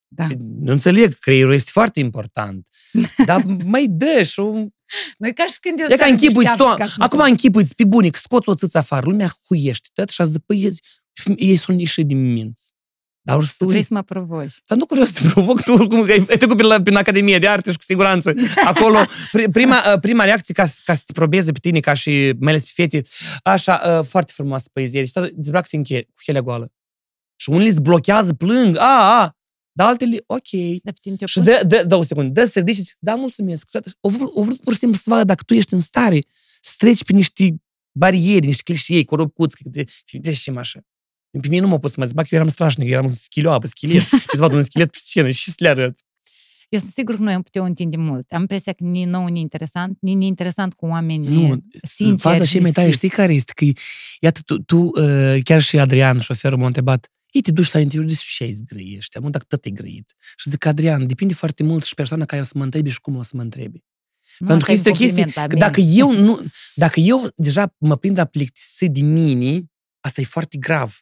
Da. 0.08 0.28
Nu 0.38 0.72
înțeleg, 0.72 1.14
creierul 1.20 1.54
este 1.54 1.70
foarte 1.74 2.00
important. 2.00 2.68
Dar 3.26 3.44
mai 3.66 3.86
dă 3.90 4.22
și 4.24 4.40
un... 4.40 4.70
Noi 5.18 5.34
ca 5.34 5.46
și 5.46 5.60
când 5.60 5.80
eu 5.80 5.86
E 5.86 5.90
ca 5.90 5.96
stau 5.96 6.10
închipui 6.10 6.34
deșteaptă 6.44 6.64
sto... 6.64 6.76
ca 6.76 6.86
să 6.86 6.96
Acum 6.98 7.18
nu- 7.20 7.24
închipui 7.26 7.66
pe 7.76 7.84
bunic, 7.86 8.16
scoți 8.16 8.50
o 8.50 8.56
țâță 8.56 8.78
afară, 8.78 9.06
lumea 9.10 9.32
huiește 9.48 9.88
tot 9.94 10.10
și 10.10 10.22
a 10.22 10.26
zis, 10.26 10.38
păi, 10.46 10.62
ei- 10.64 10.80
ei 11.36 11.56
sunt 11.58 11.80
ieșit 11.80 12.06
din 12.08 12.32
minți. 12.34 12.72
Dar 13.26 13.38
or 13.38 13.46
să 13.46 13.54
Tu 13.58 13.66
vrei 13.66 13.76
uiți. 13.78 13.88
să 13.88 13.94
mă 13.94 14.02
provoci. 14.02 14.56
Dar 14.68 14.78
nu 14.78 14.86
vreau 14.90 15.06
să 15.06 15.14
te 15.22 15.28
provoc 15.28 15.62
tu, 15.64 15.72
oricum, 15.74 16.06
că 16.06 16.12
ai 16.12 16.26
ai 16.30 16.38
trecut 16.38 16.58
prin, 16.58 16.84
prin 16.84 16.96
Academie 16.96 17.40
de 17.40 17.48
Arte 17.48 17.72
și 17.72 17.78
cu 17.78 17.84
siguranță 17.84 18.34
acolo. 18.66 19.00
pri- 19.06 19.52
Prima, 19.52 19.98
prima 20.02 20.24
reacție 20.24 20.54
ca, 20.54 20.66
să- 20.66 20.80
ca 20.84 20.96
să 20.96 21.02
te 21.06 21.12
probeze 21.14 21.52
pe 21.52 21.60
tine, 21.60 21.80
ca 21.80 21.94
și 21.94 22.34
mai 22.40 22.52
ales 22.52 22.64
pe 22.64 22.70
fete, 22.74 23.02
așa, 23.44 23.82
uh, 24.00 24.06
foarte 24.06 24.32
frumoasă 24.36 24.70
poezie. 24.74 25.06
Și 25.06 25.12
tot 25.12 25.30
dezbracă-te 25.32 25.76
în 25.76 25.84
cheie, 25.84 26.04
cu 26.04 26.22
chelea 26.24 26.42
goală. 26.42 26.72
Și 27.36 27.50
unii 27.50 27.68
îți 27.68 27.82
blochează, 27.82 28.34
plâng, 28.34 28.78
a, 28.78 29.22
a, 29.22 29.38
dar 29.72 29.88
altele, 29.88 30.18
ok. 30.26 30.50
Dar 30.84 30.94
pe 30.94 31.00
tine 31.02 31.16
te-a 31.16 31.28
Și 31.28 31.40
pus 31.40 31.48
dă, 31.48 31.62
dă, 31.68 31.84
dă 31.88 31.96
o 31.96 32.04
secundă, 32.04 32.42
dă 32.42 32.46
să 32.48 32.60
ridici, 32.60 32.76
și 32.76 32.82
zici, 32.82 32.94
da, 33.00 33.16
mulțumesc. 33.16 33.68
O 34.00 34.10
vrut, 34.10 34.32
o 34.34 34.44
vrut 34.44 34.60
pur 34.60 34.74
și 34.74 34.80
simplu 34.80 34.98
să 34.98 35.10
vadă 35.10 35.24
dacă 35.24 35.44
tu 35.46 35.54
ești 35.54 35.74
în 35.74 35.80
stare 35.80 36.20
să 36.62 36.74
treci 36.78 37.04
pe 37.04 37.14
niște 37.14 37.56
bariere, 37.92 38.46
niște 38.46 38.62
clișei, 38.64 39.06
cu 39.06 39.16
robcuți, 39.16 39.56
că 39.64 39.70
te, 39.70 39.84
te 40.22 40.34
și 40.34 40.50
așa. 40.50 40.80
Pe 41.42 41.48
mine 41.48 41.62
nu 41.62 41.68
m-a 41.68 41.78
pus 41.78 41.92
să 41.92 42.00
mă 42.00 42.06
zbac, 42.06 42.30
eu 42.30 42.40
eram 42.40 42.50
strașnic, 42.52 42.90
eram 42.90 43.06
un 43.06 43.14
schilioapă, 43.14 43.68
schelet, 43.68 44.02
și 44.30 44.36
să 44.36 44.38
văd 44.38 44.54
un 44.54 44.64
schelet 44.64 44.92
pe 44.92 44.98
scenă 45.02 45.30
și 45.30 45.50
să 45.50 45.56
le 45.60 45.68
arăt. 45.68 46.00
Eu 46.70 46.80
sunt 46.80 46.92
sigur 46.92 47.16
că 47.16 47.22
noi 47.22 47.34
am 47.34 47.42
putea 47.42 47.64
întinde 47.64 47.98
mult. 47.98 48.32
Am 48.32 48.40
impresia 48.42 48.74
că 48.74 48.84
ni 48.84 49.04
nou, 49.04 49.26
ni 49.28 49.40
interesant, 49.40 49.98
ni 50.02 50.14
ni 50.14 50.26
interesant 50.28 50.74
cu 50.74 50.86
oameni 50.86 51.28
Nu, 51.28 51.64
sinceri, 51.82 52.20
faza 52.22 52.44
și 52.44 52.60
mai 52.60 52.72
tare, 52.72 52.88
deschiși. 52.88 53.06
știi 53.06 53.10
care 53.10 53.34
este? 53.34 53.52
Că, 53.56 53.66
iată, 54.20 54.40
tu, 54.46 54.58
tu 54.62 54.78
uh, 54.78 55.38
chiar 55.44 55.62
și 55.62 55.80
Adrian, 55.80 56.20
șoferul, 56.20 56.58
m-a 56.58 56.66
întrebat, 56.66 57.12
ei, 57.32 57.42
te 57.42 57.52
duci 57.52 57.72
la 57.72 57.80
interviu, 57.80 58.08
despre 58.08 58.28
ce 58.36 58.44
ai 58.44 58.52
zgrăiești? 58.54 59.18
Am 59.18 59.30
dacă 59.32 59.46
tot 59.48 59.66
e 59.66 59.70
grăit. 59.70 60.16
Și 60.38 60.50
zic, 60.50 60.66
Adrian, 60.66 61.08
depinde 61.08 61.34
foarte 61.34 61.64
mult 61.64 61.84
și 61.84 61.94
persoana 61.94 62.26
care 62.26 62.42
o 62.42 62.46
să 62.46 62.54
mă 62.56 62.64
întrebe 62.64 62.90
și 62.90 63.02
cum 63.02 63.16
o 63.16 63.24
să 63.24 63.32
mă 63.36 63.42
întrebe. 63.42 63.84
Nu, 64.38 64.48
Pentru 64.48 64.66
că 64.66 64.72
asta 64.72 64.90
este 64.90 64.90
e 64.90 64.92
o 64.92 64.94
un 64.94 65.00
chestie, 65.00 65.24
compliment 65.24 65.36
la 65.36 65.42
că 65.42 65.54
mine. 65.56 65.66
dacă 65.66 65.82
eu, 66.20 66.24
nu, 66.26 66.46
dacă 66.76 67.00
eu 67.00 67.30
deja 67.36 67.76
mă 67.78 67.98
prind 67.98 68.18
a 68.18 68.26
plictisi 68.26 68.90
de 68.90 69.02
mine, 69.02 69.64
asta 70.00 70.22
e 70.22 70.24
foarte 70.24 70.58
grav. 70.58 70.98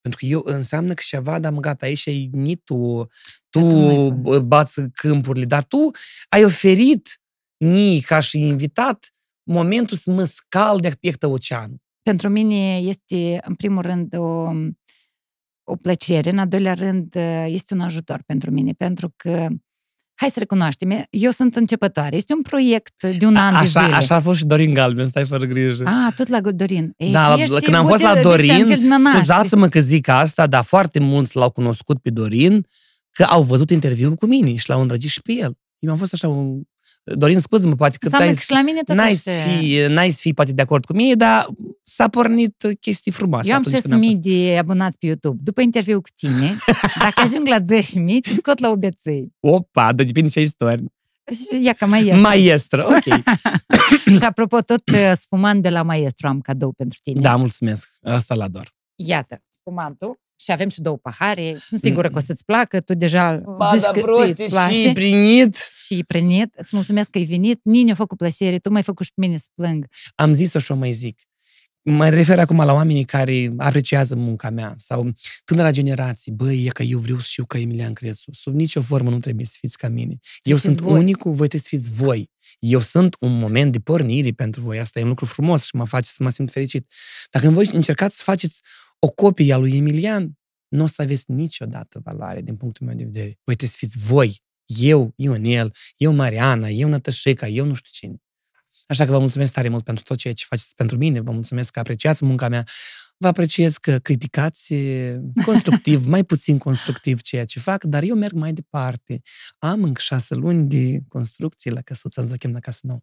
Pentru 0.00 0.20
că 0.20 0.26
eu 0.26 0.42
înseamnă 0.44 0.94
că 0.94 1.02
ceva, 1.06 1.38
dar 1.38 1.52
mă, 1.52 1.60
gata, 1.60 1.86
aici 1.86 2.06
e 2.06 2.10
ni 2.32 2.56
tu, 2.56 3.06
tu 3.50 3.60
Dar 3.60 3.70
tu 3.70 3.78
n-ai 3.80 4.10
bă, 4.10 4.38
bați 4.38 4.80
câmpurile, 4.92 5.44
dar 5.44 5.64
tu 5.64 5.90
ai 6.28 6.44
oferit 6.44 7.20
ni 7.64 8.00
ca 8.00 8.20
și 8.20 8.38
invitat 8.38 9.14
momentul 9.50 9.96
să 9.96 10.10
mă 10.10 10.24
scal 10.24 10.80
de 10.80 10.92
ectă 11.00 11.26
ocean. 11.26 11.76
Pentru 12.02 12.28
mine 12.28 12.76
este, 12.78 13.40
în 13.44 13.54
primul 13.54 13.82
rând, 13.82 14.14
o, 14.16 14.50
o 15.64 15.76
plăcere, 15.82 16.30
în 16.30 16.38
al 16.38 16.48
doilea 16.48 16.74
rând, 16.74 17.14
este 17.46 17.74
un 17.74 17.80
ajutor 17.80 18.22
pentru 18.26 18.50
mine, 18.50 18.72
pentru 18.72 19.12
că, 19.16 19.48
hai 20.20 20.30
să 20.30 20.38
recunoaștem, 20.38 21.04
eu 21.10 21.30
sunt 21.30 21.54
începătoare. 21.56 22.16
Este 22.16 22.32
un 22.32 22.42
proiect 22.42 23.02
de 23.18 23.26
un 23.26 23.36
an 23.36 23.52
de 23.52 23.58
Așa, 23.58 23.82
zile. 23.84 23.94
așa 23.94 24.14
a 24.14 24.20
fost 24.20 24.38
și 24.38 24.44
Dorin 24.44 24.74
Galben, 24.74 25.06
stai 25.06 25.24
fără 25.26 25.44
grijă. 25.44 25.84
A, 25.86 26.12
tot 26.16 26.28
la 26.28 26.40
Dorin. 26.40 26.92
Ei, 26.96 27.10
Da, 27.12 27.34
tu 27.34 27.40
ești 27.40 27.60
când 27.60 27.76
am 27.76 27.86
fost 27.86 28.02
la 28.02 28.08
botelă 28.14 28.36
de 28.36 28.42
ăștia 28.42 28.54
în 28.54 28.60
Dorin, 28.60 28.76
fel 28.76 28.82
de 28.82 28.88
nănași. 28.94 29.16
scuzați-mă 29.16 29.68
că 29.68 29.80
zic 29.80 30.08
asta, 30.08 30.46
dar 30.46 30.64
foarte 30.64 30.98
mulți 30.98 31.36
l-au 31.36 31.50
cunoscut 31.50 31.98
pe 31.98 32.10
Dorin 32.10 32.66
că 33.10 33.22
au 33.22 33.42
văzut 33.42 33.70
interviul 33.70 34.14
cu 34.14 34.26
mine 34.26 34.54
și 34.54 34.68
l-au 34.68 34.80
îndrăgit 34.80 35.10
și 35.10 35.20
pe 35.22 35.32
el. 35.32 35.52
Eu 35.78 35.90
am 35.90 35.96
fost 35.98 36.12
așa 36.12 36.28
un... 36.28 36.60
Dorin, 37.14 37.38
scuză-mă, 37.38 37.74
poate 37.74 37.96
că 37.96 38.04
Înseamnă 38.04 38.28
ai, 38.28 38.34
că 38.34 38.40
și 38.40 38.52
la 38.52 38.62
mine 38.62 38.80
tot 38.80 38.96
n-ai, 38.96 39.06
așa. 39.06 39.16
să 39.16 39.30
fii, 39.30 39.86
n-ai 39.86 40.10
să 40.10 40.18
fii 40.20 40.34
poate 40.34 40.52
de 40.52 40.62
acord 40.62 40.84
cu 40.84 40.92
mine, 40.92 41.14
dar 41.14 41.48
s-a 41.82 42.08
pornit 42.08 42.66
chestii 42.80 43.12
frumoase. 43.12 43.48
Eu 43.48 43.54
am 43.54 43.62
atunci 43.66 43.82
când 43.82 44.02
6.000 44.02 44.06
fost. 44.06 44.18
de 44.20 44.58
abonați 44.58 44.98
pe 44.98 45.06
YouTube. 45.06 45.38
După 45.42 45.60
interviu 45.60 46.00
cu 46.00 46.08
tine, 46.16 46.56
dacă 47.04 47.20
ajung 47.20 47.46
la 47.46 47.58
10.000, 47.60 47.64
te 48.20 48.34
scot 48.34 48.58
la 48.58 48.70
obeței. 48.70 49.32
Opa, 49.40 49.92
dar 49.92 50.06
depinde 50.06 50.28
ce 50.28 50.40
istorie. 50.40 50.84
Și 51.32 51.64
ia 51.64 51.72
ca 51.72 51.86
mai 51.86 52.06
este. 52.06 52.20
Maestră, 52.20 52.86
ok. 52.86 53.22
Și 54.18 54.24
apropo, 54.24 54.60
tot 54.60 54.82
uh, 54.92 55.12
spumant 55.14 55.62
de 55.62 55.68
la 55.68 55.82
maestru 55.82 56.26
am 56.26 56.40
cadou 56.40 56.72
pentru 56.72 56.98
tine. 57.02 57.20
da, 57.20 57.36
mulțumesc. 57.36 57.88
Asta 58.02 58.34
la 58.34 58.48
doar. 58.48 58.74
Iată, 58.94 59.42
spumantul. 59.48 60.20
Și 60.40 60.52
avem 60.52 60.68
și 60.68 60.80
două 60.80 60.96
pahare. 60.96 61.58
Sunt 61.66 61.80
sigură 61.80 62.08
că 62.08 62.18
o 62.18 62.20
să-ți 62.20 62.44
placă. 62.44 62.80
Tu 62.80 62.94
deja 62.94 63.42
zici 63.74 63.84
că 63.84 64.00
ție 64.24 64.44
îți 64.44 64.52
place. 64.54 64.80
și 64.80 64.92
primit. 64.92 65.56
și 65.86 66.04
prenit. 66.06 66.54
Îți 66.56 66.70
mulțumesc 66.72 67.10
că 67.10 67.18
ai 67.18 67.24
venit. 67.24 67.60
Nini 67.64 67.90
a 67.90 67.94
făcut 67.94 68.18
plăcere. 68.18 68.58
Tu 68.58 68.70
mai 68.70 68.82
făcut 68.82 69.06
și 69.06 69.12
pe 69.14 69.26
mine 69.26 69.38
să 69.38 69.46
plâng. 69.54 69.86
Am 70.14 70.32
zis-o 70.32 70.58
și 70.58 70.72
o 70.72 70.74
mai 70.74 70.92
zic. 70.92 71.20
Mă 71.82 72.08
refer 72.08 72.38
acum 72.38 72.56
la 72.56 72.72
oamenii 72.72 73.04
care 73.04 73.52
apreciază 73.56 74.14
munca 74.14 74.50
mea 74.50 74.74
sau 74.76 75.10
tânăra 75.44 75.70
generație. 75.70 76.32
Băi, 76.32 76.64
e 76.64 76.68
că 76.68 76.82
eu 76.82 76.98
vreau 76.98 77.18
să 77.18 77.26
știu 77.28 77.44
ca 77.44 77.58
Emilian 77.58 77.92
Crețu. 77.92 78.30
Sub 78.32 78.54
nicio 78.54 78.80
formă 78.80 79.10
nu 79.10 79.18
trebuie 79.18 79.46
să 79.46 79.56
fiți 79.60 79.76
ca 79.76 79.88
mine. 79.88 80.18
Eu 80.42 80.56
Fiți 80.56 80.66
sunt 80.66 80.80
voi. 80.80 80.98
unicul, 80.98 81.30
voi 81.32 81.48
trebuie 81.48 81.60
să 81.60 81.68
fiți 81.68 81.90
voi. 81.90 82.30
Eu 82.58 82.80
sunt 82.80 83.16
un 83.20 83.38
moment 83.38 83.72
de 83.72 83.78
pornire 83.78 84.30
pentru 84.30 84.60
voi. 84.60 84.78
Asta 84.78 84.98
e 84.98 85.02
un 85.02 85.08
lucru 85.08 85.24
frumos 85.24 85.64
și 85.64 85.76
mă 85.76 85.84
face 85.84 86.10
să 86.10 86.22
mă 86.22 86.30
simt 86.30 86.50
fericit. 86.50 86.92
Dacă 87.30 87.50
voi 87.50 87.70
încercați 87.72 88.16
să 88.16 88.22
faceți 88.24 88.60
o 89.06 89.08
copie 89.08 89.52
a 89.52 89.56
lui 89.56 89.76
Emilian, 89.76 90.38
nu 90.68 90.82
o 90.82 90.86
să 90.86 91.02
aveți 91.02 91.30
niciodată 91.30 92.00
valoare 92.04 92.40
din 92.40 92.56
punctul 92.56 92.86
meu 92.86 92.96
de 92.96 93.04
vedere. 93.04 93.38
Voi 93.44 93.56
trebuie 93.56 93.68
să 93.68 93.76
fiți 93.78 93.98
voi. 93.98 94.42
Eu, 94.64 95.12
Ionel, 95.16 95.74
eu 95.96 96.12
Mariana, 96.12 96.68
eu 96.68 96.88
Nătășica, 96.88 97.48
eu 97.48 97.64
nu 97.64 97.74
știu 97.74 97.90
cine. 97.92 98.16
Așa 98.86 99.04
că 99.04 99.10
vă 99.10 99.18
mulțumesc 99.18 99.52
tare 99.52 99.68
mult 99.68 99.84
pentru 99.84 100.04
tot 100.04 100.16
ceea 100.16 100.34
ce 100.34 100.44
faceți 100.48 100.74
pentru 100.74 100.96
mine, 100.96 101.20
vă 101.20 101.30
mulțumesc 101.30 101.70
că 101.70 101.78
apreciați 101.78 102.24
munca 102.24 102.48
mea, 102.48 102.64
vă 103.16 103.26
apreciez 103.26 103.76
că 103.76 103.98
criticați 103.98 104.74
e, 104.74 105.20
constructiv, 105.44 106.06
mai 106.14 106.24
puțin 106.24 106.58
constructiv 106.58 107.20
ceea 107.20 107.44
ce 107.44 107.60
fac, 107.60 107.84
dar 107.84 108.02
eu 108.02 108.16
merg 108.16 108.32
mai 108.32 108.52
departe. 108.52 109.20
Am 109.58 109.82
încă 109.82 110.00
șase 110.00 110.34
luni 110.34 110.68
de 110.68 111.00
construcție 111.08 111.70
la 111.70 111.80
căsuță, 111.80 112.20
am 112.20 112.26
să 112.26 112.36
chem 112.36 112.52
la 112.52 112.60
casă 112.60 112.80
nouă. 112.82 113.00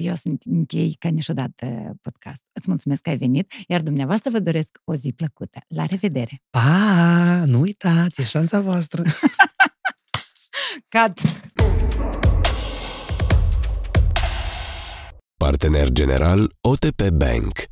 Eu 0.00 0.14
sunt 0.14 0.42
închei 0.42 0.96
ca 0.98 1.08
niciodată 1.08 1.96
podcast. 2.00 2.42
Îți 2.52 2.68
mulțumesc 2.68 3.02
că 3.02 3.10
ai 3.10 3.16
venit, 3.16 3.52
iar 3.66 3.80
dumneavoastră 3.80 4.30
vă 4.30 4.38
doresc 4.38 4.78
o 4.84 4.94
zi 4.94 5.12
plăcută. 5.12 5.58
La 5.68 5.84
revedere! 5.84 6.42
Pa! 6.50 7.42
Nu 7.46 7.60
uitați, 7.60 8.20
e 8.20 8.24
șansa 8.24 8.60
voastră! 8.60 9.02
Cat! 10.88 11.20
Partener 15.36 15.88
general 15.90 16.52
OTP 16.60 17.08
Bank. 17.10 17.66